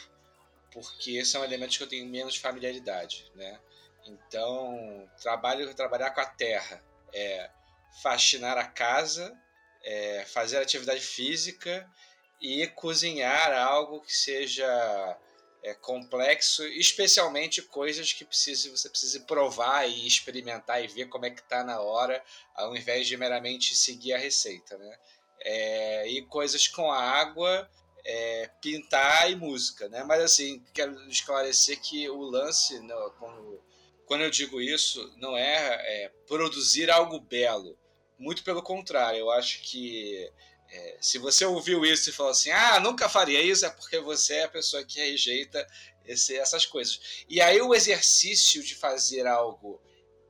porque 0.71 1.23
são 1.25 1.43
elementos 1.43 1.77
que 1.77 1.83
eu 1.83 1.89
tenho 1.89 2.05
menos 2.07 2.37
familiaridade, 2.37 3.29
né? 3.35 3.59
Então, 4.05 5.09
trabalho 5.21 5.73
trabalhar 5.75 6.11
com 6.11 6.21
a 6.21 6.25
terra 6.25 6.83
é 7.13 7.49
faxinar 8.01 8.57
a 8.57 8.65
casa, 8.65 9.37
é 9.83 10.25
fazer 10.25 10.57
atividade 10.57 11.01
física 11.01 11.87
e 12.39 12.65
cozinhar 12.67 13.53
algo 13.53 14.01
que 14.01 14.15
seja 14.15 15.17
é, 15.63 15.73
complexo, 15.75 16.65
especialmente 16.67 17.61
coisas 17.61 18.11
que 18.13 18.25
precise, 18.25 18.69
você 18.69 18.89
precise 18.89 19.19
provar 19.21 19.87
e 19.87 20.07
experimentar 20.07 20.83
e 20.83 20.87
ver 20.87 21.07
como 21.07 21.25
é 21.25 21.29
que 21.29 21.43
tá 21.43 21.63
na 21.63 21.79
hora, 21.79 22.23
ao 22.55 22.75
invés 22.75 23.07
de 23.07 23.15
meramente 23.15 23.75
seguir 23.75 24.13
a 24.13 24.17
receita, 24.17 24.77
né? 24.77 24.97
É, 25.43 26.07
e 26.07 26.21
coisas 26.23 26.67
com 26.67 26.91
a 26.91 26.99
água, 26.99 27.69
é, 28.05 28.49
pintar 28.61 29.31
e 29.31 29.35
música, 29.35 29.87
né? 29.89 30.03
Mas 30.03 30.21
assim, 30.21 30.63
quero 30.73 31.09
esclarecer 31.09 31.79
que 31.81 32.09
o 32.09 32.21
lance, 32.21 32.79
né, 32.79 32.95
quando, 33.19 33.63
quando 34.05 34.21
eu 34.21 34.29
digo 34.29 34.61
isso, 34.61 35.11
não 35.17 35.37
é, 35.37 36.05
é 36.05 36.11
produzir 36.27 36.89
algo 36.89 37.19
belo. 37.19 37.77
Muito 38.17 38.43
pelo 38.43 38.61
contrário, 38.61 39.19
eu 39.19 39.31
acho 39.31 39.61
que 39.63 40.31
é, 40.71 40.97
se 41.01 41.17
você 41.17 41.43
ouviu 41.43 41.83
isso 41.83 42.09
e 42.09 42.13
falou 42.13 42.31
assim, 42.31 42.51
ah, 42.51 42.79
nunca 42.79 43.09
faria 43.09 43.41
isso, 43.41 43.65
é 43.65 43.69
porque 43.69 43.99
você 43.99 44.35
é 44.35 44.43
a 44.43 44.49
pessoa 44.49 44.85
que 44.85 44.99
rejeita 44.99 45.67
esse, 46.05 46.37
essas 46.37 46.65
coisas. 46.65 47.23
E 47.27 47.41
aí 47.41 47.61
o 47.61 47.73
exercício 47.73 48.63
de 48.63 48.75
fazer 48.75 49.27
algo, 49.27 49.81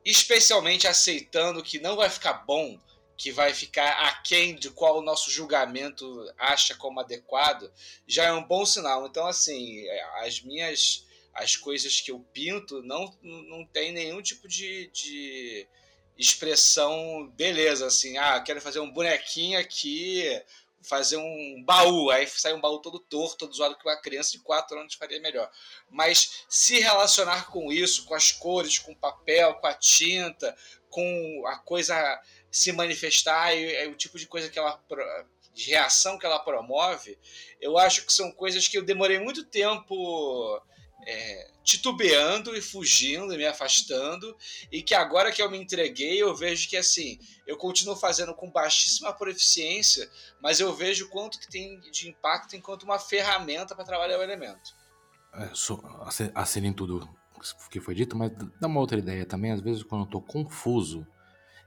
especialmente 0.04 0.88
aceitando 0.88 1.64
que 1.64 1.80
não 1.80 1.96
vai 1.96 2.10
ficar 2.10 2.34
bom, 2.34 2.80
que 3.22 3.32
vai 3.32 3.54
ficar 3.54 4.08
aquém 4.08 4.56
de 4.56 4.72
qual 4.72 4.98
o 4.98 5.04
nosso 5.04 5.30
julgamento 5.30 6.04
acha 6.40 6.74
como 6.74 7.00
adequado, 7.00 7.72
já 8.08 8.26
é 8.26 8.34
um 8.34 8.44
bom 8.44 8.66
sinal. 8.66 9.06
Então, 9.06 9.28
assim, 9.28 9.88
as 10.24 10.42
minhas 10.42 11.06
as 11.32 11.56
coisas 11.56 12.02
que 12.02 12.10
eu 12.10 12.20
pinto 12.34 12.82
não, 12.82 13.16
não 13.22 13.64
tem 13.64 13.92
nenhum 13.94 14.24
tipo 14.24 14.48
de, 14.48 14.88
de 14.88 15.68
expressão 16.18 17.32
beleza, 17.36 17.86
assim, 17.86 18.18
ah, 18.18 18.42
quero 18.42 18.60
fazer 18.60 18.80
um 18.80 18.92
bonequinho 18.92 19.60
aqui, 19.60 20.24
fazer 20.82 21.18
um 21.18 21.64
baú, 21.64 22.10
aí 22.10 22.28
sai 22.28 22.54
um 22.54 22.60
baú 22.60 22.80
todo 22.80 23.00
torto, 23.00 23.38
todo 23.38 23.54
zoado 23.54 23.78
que 23.78 23.88
uma 23.88 24.02
criança 24.02 24.32
de 24.32 24.40
4 24.40 24.80
anos 24.80 24.96
faria 24.96 25.22
melhor. 25.22 25.50
Mas 25.92 26.44
se 26.50 26.80
relacionar 26.80 27.52
com 27.52 27.72
isso, 27.72 28.04
com 28.06 28.16
as 28.16 28.32
cores, 28.32 28.80
com 28.80 28.94
o 28.94 28.98
papel, 28.98 29.54
com 29.56 29.68
a 29.68 29.76
tinta, 29.76 30.58
com 30.90 31.44
a 31.48 31.58
coisa 31.58 31.96
se 32.52 32.72
manifestar 32.72 33.56
e, 33.56 33.84
e 33.84 33.88
o 33.88 33.96
tipo 33.96 34.20
de 34.20 34.28
coisa 34.28 34.50
que 34.50 34.60
ela 34.60 34.80
de 35.54 35.70
reação 35.70 36.18
que 36.18 36.26
ela 36.26 36.40
promove, 36.40 37.18
eu 37.60 37.78
acho 37.78 38.06
que 38.06 38.14
são 38.14 38.32
coisas 38.32 38.68
que 38.68 38.78
eu 38.78 38.86
demorei 38.86 39.20
muito 39.20 39.44
tempo 39.44 40.62
é, 41.06 41.52
titubeando 41.64 42.56
e 42.56 42.62
fugindo, 42.62 43.34
e 43.34 43.38
me 43.38 43.46
afastando, 43.46 44.36
e 44.72 44.82
que 44.82 44.96
agora 44.96 45.32
que 45.32 45.42
eu 45.42 45.50
me 45.50 45.58
entreguei, 45.58 46.22
eu 46.22 46.36
vejo 46.36 46.70
que 46.70 46.78
assim, 46.78 47.20
eu 47.46 47.58
continuo 47.58 47.96
fazendo 47.96 48.34
com 48.34 48.50
baixíssima 48.50 49.14
proficiência, 49.14 50.10
mas 50.42 50.60
eu 50.60 50.74
vejo 50.74 51.10
quanto 51.10 51.40
que 51.40 51.50
tem 51.50 51.80
de 51.92 52.10
impacto 52.10 52.56
enquanto 52.56 52.84
uma 52.84 53.00
ferramenta 53.00 53.76
para 53.76 53.86
trabalhar 53.86 54.20
o 54.20 54.24
elemento. 54.24 54.76
É, 55.34 55.50
so, 55.54 55.82
em 56.58 56.74
tudo 56.74 57.10
que 57.72 57.80
foi 57.80 57.96
dito, 57.96 58.16
mas 58.16 58.32
dá 58.60 58.68
uma 58.68 58.80
outra 58.80 59.00
ideia 59.00 59.26
também, 59.26 59.52
às 59.52 59.62
vezes 59.62 59.82
quando 59.82 60.02
eu 60.02 60.06
estou 60.06 60.22
confuso, 60.22 61.08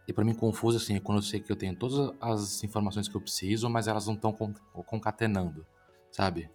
e 0.07 0.13
para 0.13 0.25
mim 0.25 0.35
confuso 0.35 0.77
assim, 0.77 0.97
é 0.97 1.01
quando 1.01 1.19
eu 1.19 1.23
sei 1.23 1.41
que 1.41 1.51
eu 1.51 1.57
tenho 1.57 1.75
todas 1.75 2.15
as 2.21 2.63
informações 2.63 3.09
que 3.09 3.15
eu 3.15 3.21
preciso, 3.21 3.69
mas 3.71 3.89
elas 3.89 4.07
não 4.07 4.15
estão 4.15 4.33
concatenando, 4.87 5.67
sabe? 6.11 6.51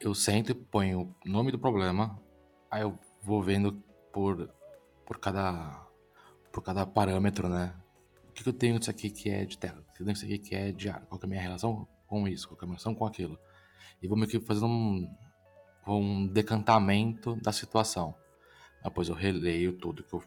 Eu 0.00 0.14
sento 0.14 0.50
e 0.50 0.54
ponho 0.54 1.14
o 1.24 1.28
nome 1.28 1.52
do 1.52 1.58
problema, 1.58 2.20
aí 2.70 2.82
eu 2.82 2.98
vou 3.22 3.42
vendo 3.42 3.72
por 4.12 4.50
por 5.06 5.18
cada 5.18 5.86
por 6.52 6.62
cada 6.62 6.86
parâmetro, 6.86 7.48
né? 7.48 7.74
O 8.28 8.32
que, 8.32 8.48
eu 8.48 8.52
tenho 8.52 8.78
disso 8.78 8.90
aqui 8.90 9.10
que 9.10 9.28
é 9.28 9.44
de 9.44 9.58
terra? 9.58 9.78
O 9.80 9.92
que 9.92 10.02
eu 10.02 10.06
tenho 10.06 10.14
disso 10.14 10.24
aqui 10.24 10.38
que 10.38 10.54
é 10.54 10.72
de 10.72 10.88
ar? 10.88 11.04
Qual 11.06 11.20
é 11.20 11.24
a 11.24 11.28
minha 11.28 11.40
relação 11.40 11.86
com 12.06 12.26
isso? 12.26 12.48
Qual 12.48 12.58
é 12.60 12.64
a 12.64 12.66
minha 12.66 12.74
relação 12.74 12.94
com 12.94 13.06
aquilo? 13.06 13.38
E 14.02 14.08
vou 14.08 14.16
meio 14.16 14.28
que 14.28 14.40
fazendo 14.40 14.66
um, 14.66 15.14
um 15.86 16.26
decantamento 16.26 17.36
da 17.36 17.52
situação. 17.52 18.14
Depois 18.82 19.08
eu 19.08 19.14
releio 19.14 19.74
tudo 19.74 20.02
que 20.02 20.14
eu, 20.14 20.22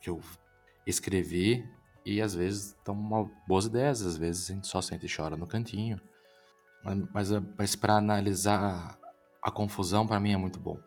que 0.00 0.10
eu 0.10 0.20
escrevi 0.86 1.64
e 2.04 2.20
às 2.20 2.34
vezes 2.34 2.68
estão 2.68 3.30
boas 3.46 3.66
ideias, 3.66 4.02
às 4.02 4.16
vezes 4.16 4.50
a 4.50 4.54
gente 4.54 4.66
só 4.66 4.80
sente 4.80 5.06
e 5.06 5.14
chora 5.14 5.36
no 5.36 5.46
cantinho. 5.46 6.00
Mas, 6.84 7.30
mas 7.56 7.76
para 7.76 7.94
analisar 7.94 8.98
a 9.40 9.50
confusão, 9.50 10.06
para 10.06 10.18
mim 10.18 10.32
é 10.32 10.36
muito 10.36 10.58
bom. 10.58 10.78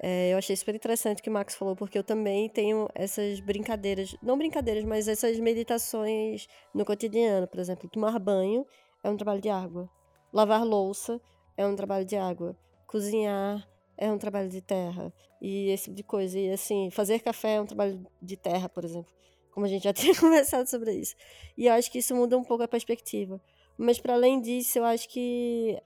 É, 0.00 0.32
eu 0.32 0.38
achei 0.38 0.54
super 0.56 0.74
interessante 0.74 1.18
o 1.18 1.22
que 1.22 1.28
o 1.28 1.32
Max 1.32 1.56
falou, 1.56 1.74
porque 1.74 1.98
eu 1.98 2.04
também 2.04 2.48
tenho 2.48 2.88
essas 2.94 3.40
brincadeiras, 3.40 4.16
não 4.22 4.38
brincadeiras, 4.38 4.84
mas 4.84 5.08
essas 5.08 5.38
meditações 5.40 6.46
no 6.72 6.84
cotidiano. 6.84 7.48
Por 7.48 7.58
exemplo, 7.58 7.90
tomar 7.90 8.18
banho 8.18 8.64
é 9.02 9.10
um 9.10 9.16
trabalho 9.16 9.40
de 9.40 9.48
água, 9.48 9.90
lavar 10.32 10.64
louça 10.64 11.20
é 11.56 11.66
um 11.66 11.74
trabalho 11.74 12.04
de 12.04 12.16
água, 12.16 12.56
cozinhar 12.86 13.68
é 13.96 14.10
um 14.10 14.18
trabalho 14.18 14.48
de 14.48 14.62
terra, 14.62 15.12
e 15.42 15.70
esse 15.70 15.84
tipo 15.84 15.96
de 15.96 16.04
coisa. 16.04 16.38
E 16.38 16.52
assim, 16.52 16.90
fazer 16.90 17.18
café 17.18 17.56
é 17.56 17.60
um 17.60 17.66
trabalho 17.66 18.06
de 18.22 18.36
terra, 18.36 18.68
por 18.68 18.84
exemplo 18.84 19.17
como 19.58 19.66
a 19.66 19.68
gente 19.68 19.82
já 19.82 19.92
tinha 19.92 20.14
conversado 20.14 20.70
sobre 20.70 20.92
isso. 20.92 21.16
E 21.56 21.66
eu 21.66 21.72
acho 21.72 21.90
que 21.90 21.98
isso 21.98 22.14
muda 22.14 22.38
um 22.38 22.44
pouco 22.44 22.62
a 22.62 22.68
perspectiva. 22.68 23.40
Mas 23.76 23.98
para 23.98 24.14
além 24.14 24.40
disso, 24.40 24.78
eu 24.78 24.84
acho 24.84 25.08
que 25.08 25.76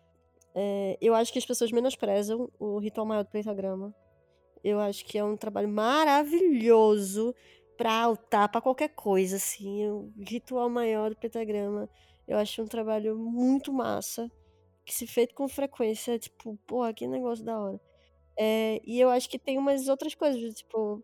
é, 0.54 0.98
eu 1.00 1.14
acho 1.14 1.32
que 1.32 1.38
as 1.38 1.46
pessoas 1.46 1.72
menosprezam 1.72 2.50
o 2.58 2.78
ritual 2.78 3.06
maior 3.06 3.24
do 3.24 3.30
pentagrama. 3.30 3.94
Eu 4.62 4.78
acho 4.78 5.06
que 5.06 5.16
é 5.16 5.24
um 5.24 5.38
trabalho 5.38 5.70
maravilhoso 5.70 7.34
para 7.78 7.94
altar, 7.94 8.50
para 8.50 8.60
qualquer 8.60 8.90
coisa, 8.90 9.36
assim. 9.36 9.88
O 9.88 10.12
ritual 10.18 10.68
maior 10.68 11.08
do 11.08 11.16
pentagrama, 11.16 11.88
eu 12.28 12.36
acho 12.36 12.62
um 12.62 12.66
trabalho 12.66 13.16
muito 13.16 13.72
massa, 13.72 14.30
que 14.84 14.92
se 14.92 15.06
feito 15.06 15.34
com 15.34 15.48
frequência, 15.48 16.18
tipo, 16.18 16.58
porra, 16.66 16.92
que 16.92 17.06
negócio 17.06 17.42
da 17.42 17.58
hora. 17.58 17.80
É, 18.38 18.82
e 18.84 19.00
eu 19.00 19.08
acho 19.08 19.30
que 19.30 19.38
tem 19.38 19.56
umas 19.56 19.88
outras 19.88 20.14
coisas, 20.14 20.54
tipo, 20.54 21.02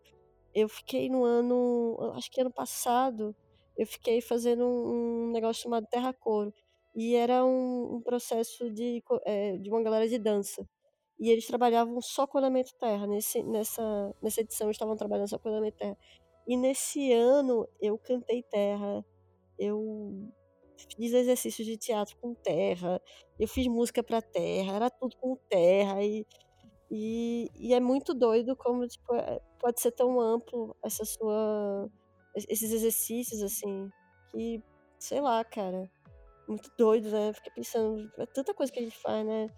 eu 0.53 0.67
fiquei 0.67 1.09
no 1.09 1.23
ano, 1.23 1.97
acho 2.15 2.29
que 2.31 2.41
ano 2.41 2.51
passado, 2.51 3.35
eu 3.77 3.87
fiquei 3.87 4.21
fazendo 4.21 4.65
um, 4.65 5.31
negócio 5.31 5.63
chamado 5.63 5.87
Terra 5.87 6.13
Coro. 6.13 6.53
E 6.95 7.15
era 7.15 7.45
um, 7.45 7.95
um 7.95 8.01
processo 8.01 8.69
de, 8.71 9.01
é, 9.25 9.57
de 9.57 9.69
uma 9.69 9.81
galera 9.81 10.07
de 10.07 10.17
dança. 10.17 10.67
E 11.19 11.29
eles 11.29 11.45
trabalhavam 11.47 12.01
só 12.01 12.25
com 12.27 12.37
elemento 12.37 12.73
terra. 12.79 13.07
Nesse, 13.07 13.43
nessa, 13.43 14.15
nessa 14.21 14.41
edição 14.41 14.69
estavam 14.71 14.95
trabalhando 14.95 15.29
só 15.29 15.37
com 15.37 15.49
elemento 15.49 15.77
terra. 15.77 15.97
E 16.47 16.57
nesse 16.57 17.11
ano 17.13 17.67
eu 17.79 17.97
cantei 17.97 18.43
terra, 18.43 19.05
eu 19.57 20.29
fiz 20.95 21.13
exercícios 21.13 21.67
de 21.67 21.77
teatro 21.77 22.17
com 22.17 22.33
terra, 22.33 23.01
eu 23.39 23.47
fiz 23.47 23.67
música 23.67 24.01
para 24.01 24.21
terra, 24.21 24.75
era 24.75 24.89
tudo 24.89 25.15
com 25.17 25.35
terra. 25.49 26.03
E 26.03 26.25
e, 26.91 27.49
e 27.55 27.73
é 27.73 27.79
muito 27.79 28.13
doido 28.13 28.55
como 28.55 28.87
tipo, 28.87 29.15
é, 29.15 29.39
pode 29.59 29.79
ser 29.79 29.91
tão 29.91 30.19
amplo 30.19 30.75
essa 30.83 31.05
sua 31.05 31.89
esses 32.35 32.71
exercícios 32.71 33.41
assim 33.41 33.89
que 34.29 34.63
sei 34.99 35.21
lá, 35.21 35.43
cara, 35.43 35.89
muito 36.47 36.71
doido, 36.77 37.09
né? 37.09 37.31
Fiquei 37.33 37.51
pensando, 37.53 38.11
é 38.17 38.25
tanta 38.25 38.53
coisa 38.53 38.71
que 38.71 38.79
a 38.79 38.81
gente 38.81 38.97
faz, 38.97 39.25
né? 39.25 39.49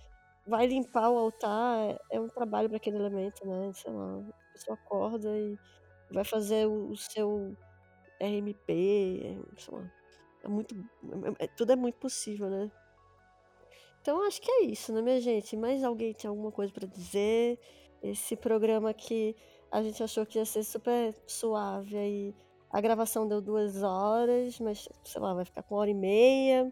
Vai 0.48 0.68
limpar 0.68 1.10
o 1.10 1.18
altar 1.18 1.78
é, 1.80 1.98
é 2.12 2.20
um 2.20 2.28
trabalho 2.28 2.68
para 2.70 2.78
aquele 2.78 2.98
elemento, 2.98 3.46
né? 3.46 3.72
Sei 3.74 3.92
lá, 3.92 4.20
a 4.20 4.54
pessoa 4.54 4.78
acorda 4.78 5.38
e 5.38 5.58
vai 6.12 6.24
fazer 6.24 6.68
o, 6.68 6.90
o 6.92 6.98
seu 6.98 7.56
RMP, 8.22 9.40
sei 9.58 9.74
lá. 9.74 9.92
É 10.44 10.48
muito, 10.48 10.76
é, 11.40 11.46
é, 11.46 11.48
tudo 11.48 11.72
é 11.72 11.76
muito 11.76 11.96
possível, 11.96 12.50
né? 12.50 12.72
Então 14.02 14.26
acho 14.26 14.42
que 14.42 14.50
é 14.50 14.66
isso, 14.66 14.92
né, 14.92 15.02
minha 15.02 15.22
gente? 15.22 15.56
Mais 15.56 15.84
alguém 15.84 16.14
tem 16.14 16.28
alguma 16.28 16.52
coisa 16.52 16.74
para 16.74 16.88
dizer? 16.88 17.60
Esse 18.02 18.36
programa 18.36 18.94
que 18.94 19.36
a 19.72 19.84
gente 19.84 20.02
achou 20.02 20.26
que 20.26 20.40
ia 20.40 20.46
ser 20.46 20.64
super 20.64 21.14
suave 21.28 21.96
aí. 21.96 22.36
A 22.72 22.82
gravação 22.82 23.28
deu 23.28 23.42
duas 23.42 23.84
horas, 23.84 24.60
mas 24.60 24.90
sei 25.04 25.22
lá, 25.22 25.34
vai 25.34 25.46
ficar 25.46 25.62
com 25.64 25.76
uma 25.76 25.82
hora 25.82 25.90
e 25.92 25.94
meia. 25.94 26.72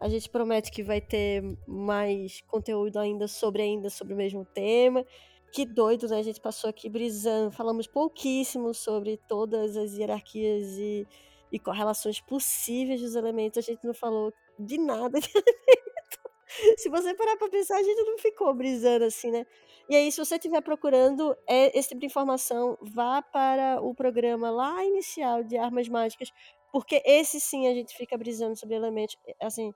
A 0.00 0.08
gente 0.08 0.30
promete 0.30 0.70
que 0.70 0.82
vai 0.82 1.00
ter 1.00 1.42
mais 1.66 2.40
conteúdo 2.42 2.98
ainda 2.98 3.28
sobre 3.28 3.62
ainda 3.62 3.90
sobre 3.90 4.14
o 4.14 4.16
mesmo 4.16 4.44
tema. 4.46 5.04
Que 5.52 5.66
doido, 5.66 6.08
né? 6.08 6.18
A 6.18 6.22
gente 6.22 6.40
passou 6.40 6.70
aqui 6.70 6.88
brisando, 6.88 7.50
falamos 7.50 7.86
pouquíssimo 7.86 8.72
sobre 8.72 9.18
todas 9.28 9.76
as 9.76 9.92
hierarquias 9.94 10.78
e, 10.78 11.06
e 11.52 11.58
correlações 11.58 12.20
possíveis 12.20 13.02
dos 13.02 13.14
elementos. 13.16 13.58
A 13.58 13.62
gente 13.62 13.84
não 13.84 13.92
falou 13.92 14.32
de 14.58 14.78
nada 14.78 15.18
de 15.20 15.28
elementos. 15.28 16.19
se 16.76 16.88
você 16.88 17.14
parar 17.14 17.36
pra 17.36 17.48
pensar, 17.48 17.76
a 17.76 17.82
gente 17.82 18.02
não 18.02 18.18
ficou 18.18 18.52
brisando 18.54 19.04
assim, 19.04 19.30
né? 19.30 19.46
E 19.88 19.96
aí, 19.96 20.12
se 20.12 20.18
você 20.18 20.36
estiver 20.36 20.60
procurando 20.60 21.36
é, 21.48 21.76
esse 21.76 21.88
tipo 21.88 22.00
de 22.00 22.06
informação, 22.06 22.78
vá 22.80 23.22
para 23.22 23.80
o 23.82 23.94
programa 23.94 24.50
lá 24.50 24.84
inicial 24.84 25.42
de 25.42 25.56
armas 25.56 25.88
mágicas, 25.88 26.30
porque 26.72 27.02
esse 27.04 27.40
sim 27.40 27.66
a 27.66 27.74
gente 27.74 27.96
fica 27.96 28.16
brisando 28.16 28.56
sobre 28.56 28.76
elementos. 28.76 29.16
Assim, 29.40 29.72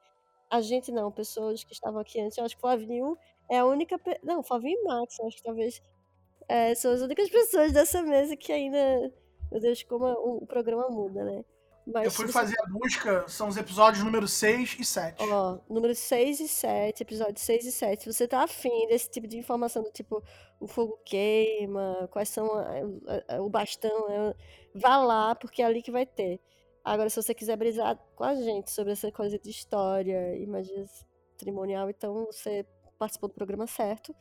a 0.51 0.61
gente 0.61 0.93
não, 0.93 1.11
pessoas 1.11 1.65
que 1.65 1.73
estavam 1.73 2.01
aqui 2.01 2.21
antes, 2.21 2.39
eu 2.39 2.45
acho 2.45 2.55
que 2.55 2.61
Flavinho 2.61 3.17
é 3.51 3.59
a 3.59 3.67
única. 3.67 4.01
Não, 4.23 4.43
Flavinho 4.43 4.79
e 4.81 4.85
Max, 4.85 5.19
acho 5.21 5.37
que 5.37 5.43
talvez 5.43 5.83
é, 6.49 6.75
são 6.75 6.93
as 6.93 7.01
únicas 7.01 7.29
pessoas 7.31 7.73
dessa 7.73 8.03
mesa 8.03 8.37
que 8.37 8.53
ainda. 8.53 9.13
Meu 9.51 9.61
Deus, 9.61 9.83
como 9.85 10.07
o 10.07 10.47
programa 10.47 10.89
muda, 10.89 11.25
né? 11.25 11.45
Mas 11.87 12.07
eu 12.07 12.11
fui 12.11 12.29
fazer 12.29 12.57
a 12.61 12.67
busca, 12.67 13.29
são 13.29 13.49
os 13.49 13.57
episódios 13.59 14.03
número 14.03 14.27
6 14.27 14.77
e 14.81 14.85
7. 14.85 15.23
Ó, 15.23 15.59
número 15.69 15.95
6 15.95 16.41
e 16.41 16.49
7, 16.49 17.03
episódios 17.03 17.43
6 17.43 17.67
e 17.67 17.73
7. 17.73 18.03
Se 18.05 18.13
você 18.13 18.27
tá 18.27 18.43
afim 18.43 18.87
desse 18.89 19.11
tipo 19.11 19.27
de 19.27 19.37
informação 19.37 19.83
do 19.83 19.91
tipo 19.91 20.23
o 20.59 20.67
fogo 20.67 20.99
queima, 21.05 22.09
quais 22.11 22.31
são 22.31 22.47
a, 22.55 23.35
a, 23.35 23.43
o 23.43 23.51
bastão, 23.51 24.09
é, 24.11 24.35
vá 24.75 24.97
lá, 24.97 25.35
porque 25.35 25.61
é 25.61 25.67
ali 25.67 25.83
que 25.83 25.91
vai 25.91 26.07
ter. 26.07 26.41
Agora, 26.83 27.11
se 27.11 27.17
você 27.17 27.35
quiser 27.35 27.57
brisar 27.57 27.99
com 28.17 28.25
a 28.25 28.35
gente 28.35 28.71
sobre 28.71 28.93
essa 28.93 29.13
coisa 29.13 29.39
de 29.39 29.51
história 29.51 30.37
e 30.37 30.47
magias 30.47 31.07
cerimonial, 31.39 31.91
então 31.91 32.27
você 32.27 32.65
participou 32.99 33.29
do 33.29 33.35
programa 33.35 33.67
certo. 33.67 34.15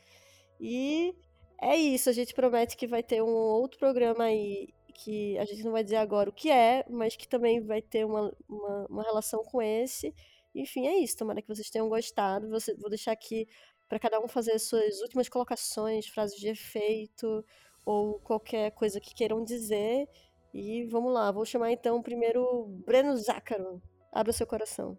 E 0.60 1.16
é 1.62 1.78
isso, 1.78 2.10
a 2.10 2.14
gente 2.14 2.34
promete 2.34 2.76
que 2.76 2.88
vai 2.88 3.02
ter 3.02 3.22
um 3.22 3.30
outro 3.30 3.80
programa 3.80 4.26
aí 4.26 4.74
que 4.94 5.38
a 5.38 5.46
gente 5.46 5.64
não 5.64 5.72
vai 5.72 5.84
dizer 5.84 5.98
agora 5.98 6.30
o 6.30 6.34
que 6.34 6.50
é, 6.50 6.86
mas 6.90 7.16
que 7.16 7.28
também 7.28 7.60
vai 7.62 7.82
ter 7.82 8.06
uma, 8.06 8.32
uma, 8.48 8.86
uma 8.90 9.04
relação 9.04 9.44
com 9.44 9.62
esse. 9.62 10.14
Enfim, 10.56 10.88
é 10.88 10.98
isso. 10.98 11.18
Tomara 11.18 11.42
que 11.42 11.48
vocês 11.48 11.70
tenham 11.70 11.90
gostado. 11.90 12.50
Você, 12.50 12.76
vou 12.76 12.90
deixar 12.90 13.12
aqui 13.12 13.48
para 13.90 14.00
cada 14.00 14.20
um 14.20 14.28
fazer 14.28 14.54
as 14.54 14.64
suas 14.64 15.02
últimas 15.02 15.28
colocações, 15.28 16.08
frases 16.08 16.40
de 16.40 16.48
efeito 16.48 17.44
ou 17.86 18.20
qualquer 18.20 18.72
coisa 18.72 19.00
que 19.00 19.14
queiram 19.14 19.44
dizer. 19.44 20.08
E 20.54 20.86
vamos 20.86 21.14
lá, 21.14 21.32
vou 21.32 21.46
chamar 21.46 21.72
então 21.72 22.02
primeiro 22.02 22.66
Breno 22.86 23.18
Zácaro. 23.18 23.82
Abra 24.12 24.32
seu 24.32 24.46
coração. 24.46 24.98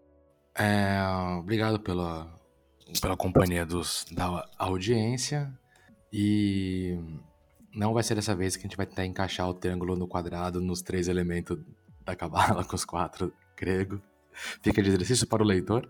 É, 0.56 1.00
obrigado 1.38 1.80
pela, 1.80 2.40
pela 3.00 3.16
companhia 3.16 3.64
dos, 3.64 4.04
da 4.10 4.48
audiência. 4.58 5.52
E 6.12 6.98
não 7.74 7.92
vai 7.92 8.02
ser 8.02 8.14
dessa 8.14 8.34
vez 8.34 8.56
que 8.56 8.62
a 8.62 8.68
gente 8.68 8.76
vai 8.76 8.86
tentar 8.86 9.04
encaixar 9.04 9.48
o 9.48 9.54
triângulo 9.54 9.96
no 9.96 10.06
quadrado 10.06 10.60
nos 10.60 10.80
três 10.80 11.08
elementos 11.08 11.58
da 12.04 12.14
cabala 12.14 12.64
com 12.64 12.76
os 12.76 12.84
quatro 12.84 13.32
grego. 13.56 14.00
Fica 14.62 14.82
de 14.82 14.88
exercício 14.88 15.26
para 15.26 15.42
o 15.42 15.46
leitor. 15.46 15.88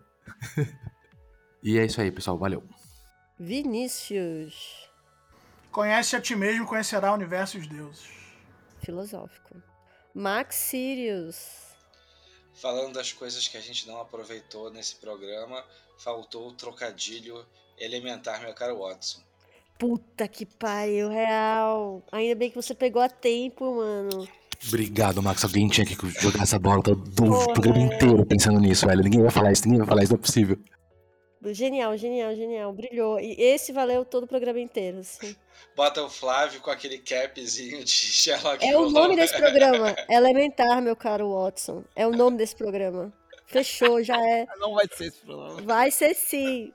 e 1.63 1.79
é 1.79 1.85
isso 1.85 2.01
aí, 2.01 2.11
pessoal. 2.11 2.39
Valeu. 2.39 2.63
Vinícius. 3.39 4.89
Conhece 5.71 6.15
a 6.15 6.21
ti 6.21 6.37
mesmo, 6.37 6.67
conhecerá 6.67 7.11
o 7.11 7.15
universo 7.15 7.57
e 7.57 7.61
os 7.61 7.67
deuses. 7.67 8.09
Filosófico. 8.81 9.61
Max 10.15 10.55
Sirius. 10.57 11.75
Falando 12.55 12.95
das 12.95 13.13
coisas 13.13 13.49
que 13.49 13.57
a 13.57 13.61
gente 13.61 13.89
não 13.89 14.01
aproveitou 14.01 14.71
nesse 14.71 14.95
programa, 14.97 15.65
faltou 15.99 16.49
o 16.49 16.53
trocadilho 16.53 17.45
elementar, 17.77 18.41
meu 18.41 18.55
caro 18.55 18.79
Watson. 18.79 19.21
Puta 19.87 20.27
que 20.27 20.47
pariu, 20.47 21.11
real. 21.11 22.03
Ainda 22.11 22.35
bem 22.35 22.49
que 22.49 22.57
você 22.57 22.75
pegou 22.75 23.03
a 23.03 23.09
tempo, 23.09 23.75
mano. 23.75 24.27
Obrigado, 24.67 25.23
Max. 25.23 25.45
Alguém 25.45 25.69
tinha 25.69 25.87
que 25.87 25.95
jogar 26.23 26.45
essa 26.45 26.59
bola 26.59 26.83
todo 26.83 27.05
Porra, 27.11 27.45
o 27.45 27.53
programa 27.53 27.81
inteiro 27.81 28.25
pensando 28.25 28.59
nisso, 28.59 28.87
velho. 28.87 29.03
Ninguém 29.03 29.21
vai 29.21 29.31
falar 29.31 29.53
isso, 29.53 29.65
ninguém 29.65 29.81
vai 29.81 29.89
falar 29.89 30.03
isso, 30.03 30.13
não 30.15 30.19
é 30.19 30.23
possível. 30.23 30.59
Genial, 31.53 31.95
genial, 31.99 32.35
genial. 32.35 32.73
Brilhou. 32.73 33.21
E 33.21 33.35
esse 33.39 33.73
valeu 33.73 34.07
todo 34.07 34.25
o 34.25 34.27
programa 34.27 34.59
inteiro, 34.59 35.01
assim. 35.01 35.37
Bota 35.77 36.03
o 36.03 36.09
Flávio 36.09 36.63
com 36.63 36.71
aquele 36.71 36.97
capzinho 36.97 37.85
de 37.85 37.91
Sherlock 37.93 38.65
É 38.65 38.75
o 38.79 38.89
nome 38.89 39.17
desse 39.17 39.37
programa. 39.37 39.95
Elementar, 40.09 40.81
meu 40.81 40.97
caro 40.97 41.35
Watson. 41.35 41.85
É 41.95 42.07
o 42.07 42.11
nome 42.11 42.39
desse 42.39 42.57
programa. 42.57 43.13
Fechou, 43.47 44.03
já 44.03 44.17
é. 44.17 44.47
Não 44.57 44.73
vai 44.73 44.87
ser 44.91 45.09
esse 45.09 45.21
programa. 45.21 45.61
Vai 45.61 45.91
ser 45.91 46.15
sim. 46.15 46.73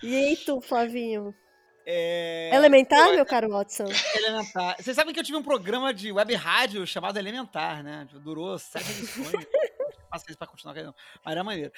E 0.00 0.14
aí, 0.14 0.36
tu, 0.36 0.60
Flavinho? 0.60 1.34
É... 1.90 2.50
Elementar, 2.54 3.12
meu 3.12 3.24
caro 3.24 3.48
Watson? 3.48 3.86
Elementar. 4.14 4.76
Vocês 4.78 4.94
sabem 4.94 5.14
que 5.14 5.20
eu 5.20 5.24
tive 5.24 5.38
um 5.38 5.42
programa 5.42 5.94
de 5.94 6.12
web 6.12 6.34
rádio 6.34 6.86
chamado 6.86 7.18
Elementar, 7.18 7.82
né? 7.82 8.06
Durou 8.22 8.58
sete 8.58 8.90
edições. 8.90 9.46
Passa 10.10 10.26
isso 10.28 10.36
pra 10.36 10.46
continuar, 10.46 10.74
não. 10.74 10.94
mas 11.24 11.32
era 11.32 11.42
maneiro. 11.42 11.72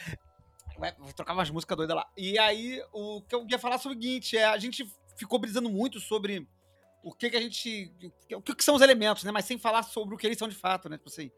Ué, 0.80 0.96
Vou 0.98 1.12
trocar 1.12 1.32
umas 1.32 1.48
músicas 1.48 1.76
doidas 1.76 1.94
lá. 1.94 2.08
E 2.16 2.36
aí, 2.40 2.82
o 2.92 3.22
que 3.22 3.36
eu 3.36 3.46
ia 3.48 3.56
falar 3.56 3.76
é 3.76 3.78
o 3.78 3.82
seguinte: 3.82 4.36
é, 4.36 4.46
a 4.46 4.58
gente 4.58 4.84
ficou 5.16 5.38
brisando 5.38 5.70
muito 5.70 6.00
sobre 6.00 6.44
o 7.04 7.14
que, 7.14 7.30
que 7.30 7.36
a 7.36 7.40
gente. 7.40 7.92
O 8.34 8.42
que, 8.42 8.56
que 8.56 8.64
são 8.64 8.74
os 8.74 8.82
elementos, 8.82 9.22
né? 9.22 9.30
Mas 9.30 9.44
sem 9.44 9.58
falar 9.58 9.84
sobre 9.84 10.16
o 10.16 10.18
que 10.18 10.26
eles 10.26 10.38
são 10.38 10.48
de 10.48 10.56
fato, 10.56 10.88
né? 10.88 10.98
Tipo 10.98 11.08
assim. 11.08 11.30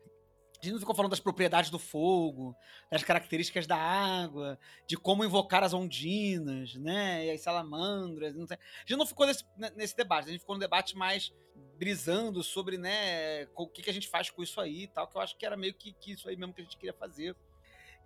A 0.63 0.67
gente 0.67 0.79
ficou 0.79 0.95
falando 0.95 1.11
das 1.11 1.19
propriedades 1.19 1.71
do 1.71 1.79
fogo, 1.79 2.57
das 2.89 3.03
características 3.03 3.67
da 3.67 3.77
água, 3.77 4.57
de 4.87 4.97
como 4.97 5.25
invocar 5.25 5.65
as 5.65 5.75
ondinas, 5.75 6.77
né? 6.77 7.27
E 7.27 7.31
as 7.33 7.41
salamandras. 7.41 8.37
Não 8.37 8.47
sei. 8.47 8.57
A 8.57 8.81
gente 8.81 8.97
não 8.97 9.07
ficou 9.07 9.27
nesse, 9.27 9.45
nesse 9.75 9.97
debate, 9.97 10.29
a 10.29 10.31
gente 10.31 10.41
ficou 10.41 10.55
no 10.55 10.61
debate 10.61 10.97
mais 10.97 11.33
brisando 11.77 12.45
sobre, 12.45 12.79
né, 12.79 13.49
o 13.57 13.67
que, 13.67 13.83
que 13.83 13.91
a 13.91 13.93
gente 13.93 14.09
faz 14.09 14.31
com 14.31 14.41
isso 14.41 14.61
aí 14.61 14.85
e 14.85 14.87
tal, 14.87 15.09
que 15.09 15.17
eu 15.17 15.21
acho 15.21 15.37
que 15.37 15.45
era 15.45 15.57
meio 15.57 15.75
que, 15.75 15.93
que 15.93 16.13
isso 16.13 16.29
aí 16.29 16.37
mesmo 16.37 16.55
que 16.55 16.61
a 16.61 16.65
gente 16.65 16.77
queria 16.77 16.95
fazer. 16.95 17.37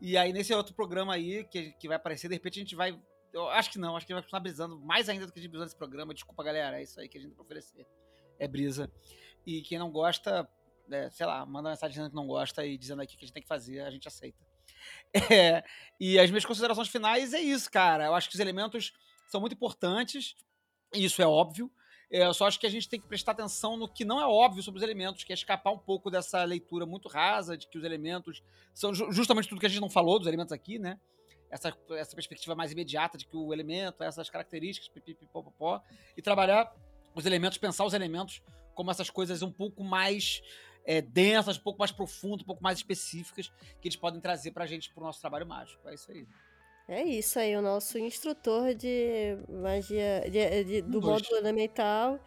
E 0.01 0.16
aí, 0.16 0.33
nesse 0.33 0.55
outro 0.55 0.74
programa 0.74 1.12
aí, 1.12 1.45
que, 1.45 1.73
que 1.73 1.89
vai 1.89 1.99
aparecer, 1.99 2.28
de 2.28 2.35
repente 2.35 2.59
a 2.59 2.62
gente 2.62 2.74
vai. 2.74 2.99
Eu 3.33 3.49
acho 3.51 3.70
que 3.70 3.78
não, 3.78 3.97
acho 3.97 4.07
que 4.07 4.12
a 4.12 4.16
gente 4.16 4.23
vai 4.23 4.23
continuar 4.23 4.41
brisando 4.41 4.81
mais 4.81 5.11
ainda 5.11 5.27
do 5.27 5.33
que 5.33 5.39
a 5.39 5.43
gente 5.43 5.51
brisou 5.51 5.66
nesse 5.66 5.77
programa. 5.77 6.15
Desculpa, 6.15 6.43
galera, 6.43 6.81
é 6.81 6.83
isso 6.85 6.99
aí 6.99 7.07
que 7.07 7.19
a 7.19 7.20
gente 7.20 7.35
pra 7.35 7.45
oferecer. 7.45 7.87
É 8.39 8.49
brisa. 8.49 8.91
E 9.47 9.61
quem 9.61 9.78
não 9.78 9.91
gosta, 9.91 10.49
é, 10.90 11.10
sei 11.10 11.26
lá, 11.26 11.44
manda 11.46 11.70
mensagem 11.70 11.92
dizendo 11.94 12.10
que 12.10 12.16
não 12.16 12.26
gosta 12.26 12.64
e 12.64 12.76
dizendo 12.78 13.02
aqui 13.02 13.16
que 13.16 13.24
a 13.24 13.26
gente 13.26 13.34
tem 13.34 13.42
que 13.42 13.48
fazer, 13.48 13.80
a 13.80 13.90
gente 13.90 14.06
aceita. 14.08 14.38
É, 15.30 15.64
e 15.98 16.18
as 16.18 16.30
minhas 16.30 16.44
considerações 16.44 16.88
finais 16.88 17.32
é 17.32 17.40
isso, 17.40 17.70
cara. 17.70 18.04
Eu 18.06 18.14
acho 18.14 18.28
que 18.28 18.34
os 18.34 18.40
elementos 18.40 18.92
são 19.28 19.40
muito 19.40 19.54
importantes, 19.54 20.36
isso 20.94 21.20
é 21.22 21.26
óbvio. 21.26 21.70
É, 22.10 22.24
Eu 22.26 22.34
só 22.34 22.46
acho 22.46 22.60
que 22.60 22.66
a 22.66 22.70
gente 22.70 22.88
tem 22.88 23.00
que 23.00 23.06
prestar 23.08 23.32
atenção 23.32 23.76
no 23.76 23.88
que 23.88 24.04
não 24.04 24.20
é 24.20 24.26
óbvio 24.26 24.62
sobre 24.62 24.78
os 24.78 24.82
elementos, 24.84 25.24
que 25.24 25.32
é 25.32 25.34
escapar 25.34 25.72
um 25.72 25.78
pouco 25.78 26.10
dessa 26.10 26.44
leitura 26.44 26.84
muito 26.86 27.08
rasa 27.08 27.56
de 27.56 27.66
que 27.66 27.78
os 27.78 27.84
elementos 27.84 28.42
são 28.74 28.94
ju- 28.94 29.10
justamente 29.10 29.48
tudo 29.48 29.58
que 29.60 29.66
a 29.66 29.68
gente 29.68 29.80
não 29.80 29.90
falou 29.90 30.18
dos 30.18 30.28
elementos 30.28 30.52
aqui, 30.52 30.78
né? 30.78 31.00
Essa, 31.50 31.76
essa 31.92 32.14
perspectiva 32.14 32.54
mais 32.54 32.70
imediata 32.70 33.16
de 33.16 33.24
que 33.26 33.36
o 33.36 33.52
elemento, 33.52 34.02
essas 34.04 34.28
características, 34.28 34.88
pipipipopopó, 34.88 35.80
e 36.16 36.22
trabalhar 36.22 36.72
os 37.14 37.24
elementos, 37.24 37.56
pensar 37.58 37.84
os 37.84 37.94
elementos 37.94 38.42
como 38.74 38.90
essas 38.90 39.08
coisas 39.08 39.42
um 39.42 39.50
pouco 39.50 39.82
mais 39.82 40.42
é, 40.86 41.02
densas, 41.02 41.58
um 41.58 41.60
pouco 41.60 41.78
mais 41.80 41.90
profundas, 41.90 42.42
um 42.42 42.46
pouco 42.46 42.62
mais 42.62 42.78
específicas, 42.78 43.48
que 43.80 43.88
eles 43.88 43.96
podem 43.96 44.20
trazer 44.20 44.52
pra 44.52 44.64
gente 44.66 44.90
pro 44.94 45.02
nosso 45.04 45.20
trabalho 45.20 45.46
mágico. 45.46 45.86
É 45.88 45.94
isso 45.94 46.10
aí. 46.10 46.26
É 46.88 47.02
isso 47.02 47.38
aí, 47.38 47.56
o 47.56 47.60
nosso 47.60 47.98
instrutor 47.98 48.72
de 48.72 49.36
magia 49.48 50.22
de- 50.30 50.64
de- 50.64 50.82
do 50.82 51.00
módulo 51.02 51.36
elemental, 51.36 52.20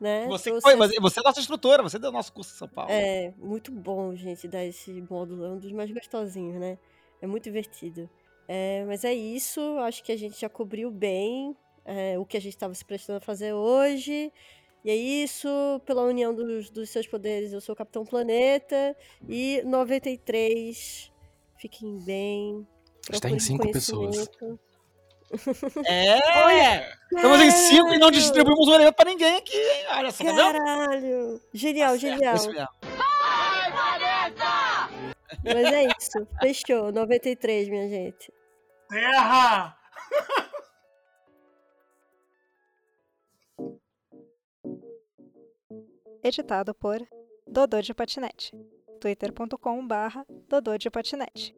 né? 0.00 0.26
Você, 0.26 0.48
trouxe 0.48 0.62
foi, 0.62 0.72
essa- 0.72 0.88
você, 0.88 1.00
você 1.00 1.20
é 1.20 1.22
nossa 1.22 1.40
instrutora, 1.40 1.82
você 1.82 1.98
deu 1.98 2.08
o 2.08 2.12
nosso 2.12 2.32
curso 2.32 2.54
em 2.54 2.58
São 2.58 2.68
Paulo. 2.68 2.90
É, 2.90 3.34
muito 3.36 3.70
bom, 3.70 4.14
gente, 4.16 4.48
dar 4.48 4.64
esse 4.64 4.90
módulo. 5.10 5.44
É 5.44 5.50
um 5.50 5.58
dos 5.58 5.70
mais 5.72 5.90
gostosinhos, 5.90 6.58
né? 6.58 6.78
É 7.20 7.26
muito 7.26 7.44
divertido. 7.44 8.08
É, 8.48 8.84
mas 8.86 9.04
é 9.04 9.12
isso, 9.12 9.60
acho 9.80 10.02
que 10.02 10.12
a 10.12 10.16
gente 10.16 10.40
já 10.40 10.48
cobriu 10.48 10.90
bem 10.90 11.54
é, 11.84 12.18
o 12.18 12.24
que 12.24 12.36
a 12.36 12.40
gente 12.40 12.54
estava 12.54 12.74
se 12.74 12.84
prestando 12.84 13.18
a 13.18 13.20
fazer 13.20 13.52
hoje. 13.52 14.32
E 14.86 14.90
é 14.90 14.94
isso, 14.94 15.48
pela 15.84 16.02
união 16.02 16.32
dos, 16.32 16.70
dos 16.70 16.90
seus 16.90 17.08
poderes, 17.08 17.52
eu 17.52 17.60
sou 17.60 17.72
o 17.72 17.76
Capitão 17.76 18.04
Planeta. 18.04 18.96
E 19.28 19.60
93, 19.64 21.10
fiquem 21.58 21.98
bem. 22.04 22.64
Está 23.10 23.28
em 23.28 23.40
cinco 23.40 23.68
pessoas. 23.72 24.30
É! 25.84 26.88
Estamos 27.12 27.40
em 27.40 27.50
cinco 27.50 27.94
e 27.94 27.98
não 27.98 28.12
distribuímos 28.12 28.68
o 28.68 28.74
elemento 28.74 28.94
pra 28.94 29.10
ninguém 29.10 29.38
aqui, 29.38 29.58
hein? 29.58 29.86
Olha 29.90 30.12
só, 30.12 30.22
tá? 30.24 30.52
Caralho! 30.52 31.40
Genial, 31.52 31.94
Tá 31.94 31.98
certo, 31.98 32.14
genial. 32.14 32.36
isso 32.36 32.50
mesmo. 32.52 32.68
Mas 35.42 35.72
é 35.72 35.88
isso, 35.98 36.28
fechou. 36.40 36.92
93, 36.92 37.68
minha 37.68 37.88
gente. 37.88 38.32
Terra! 38.88 39.76
Editado 46.22 46.74
por 46.74 47.06
Dodô 47.46 47.80
de 47.80 47.94
Patinete. 47.94 48.52
twitter.com 49.00 49.86
barra 49.86 50.26
Dodô 50.48 50.76
de 50.76 50.90
Patinete. 50.90 51.54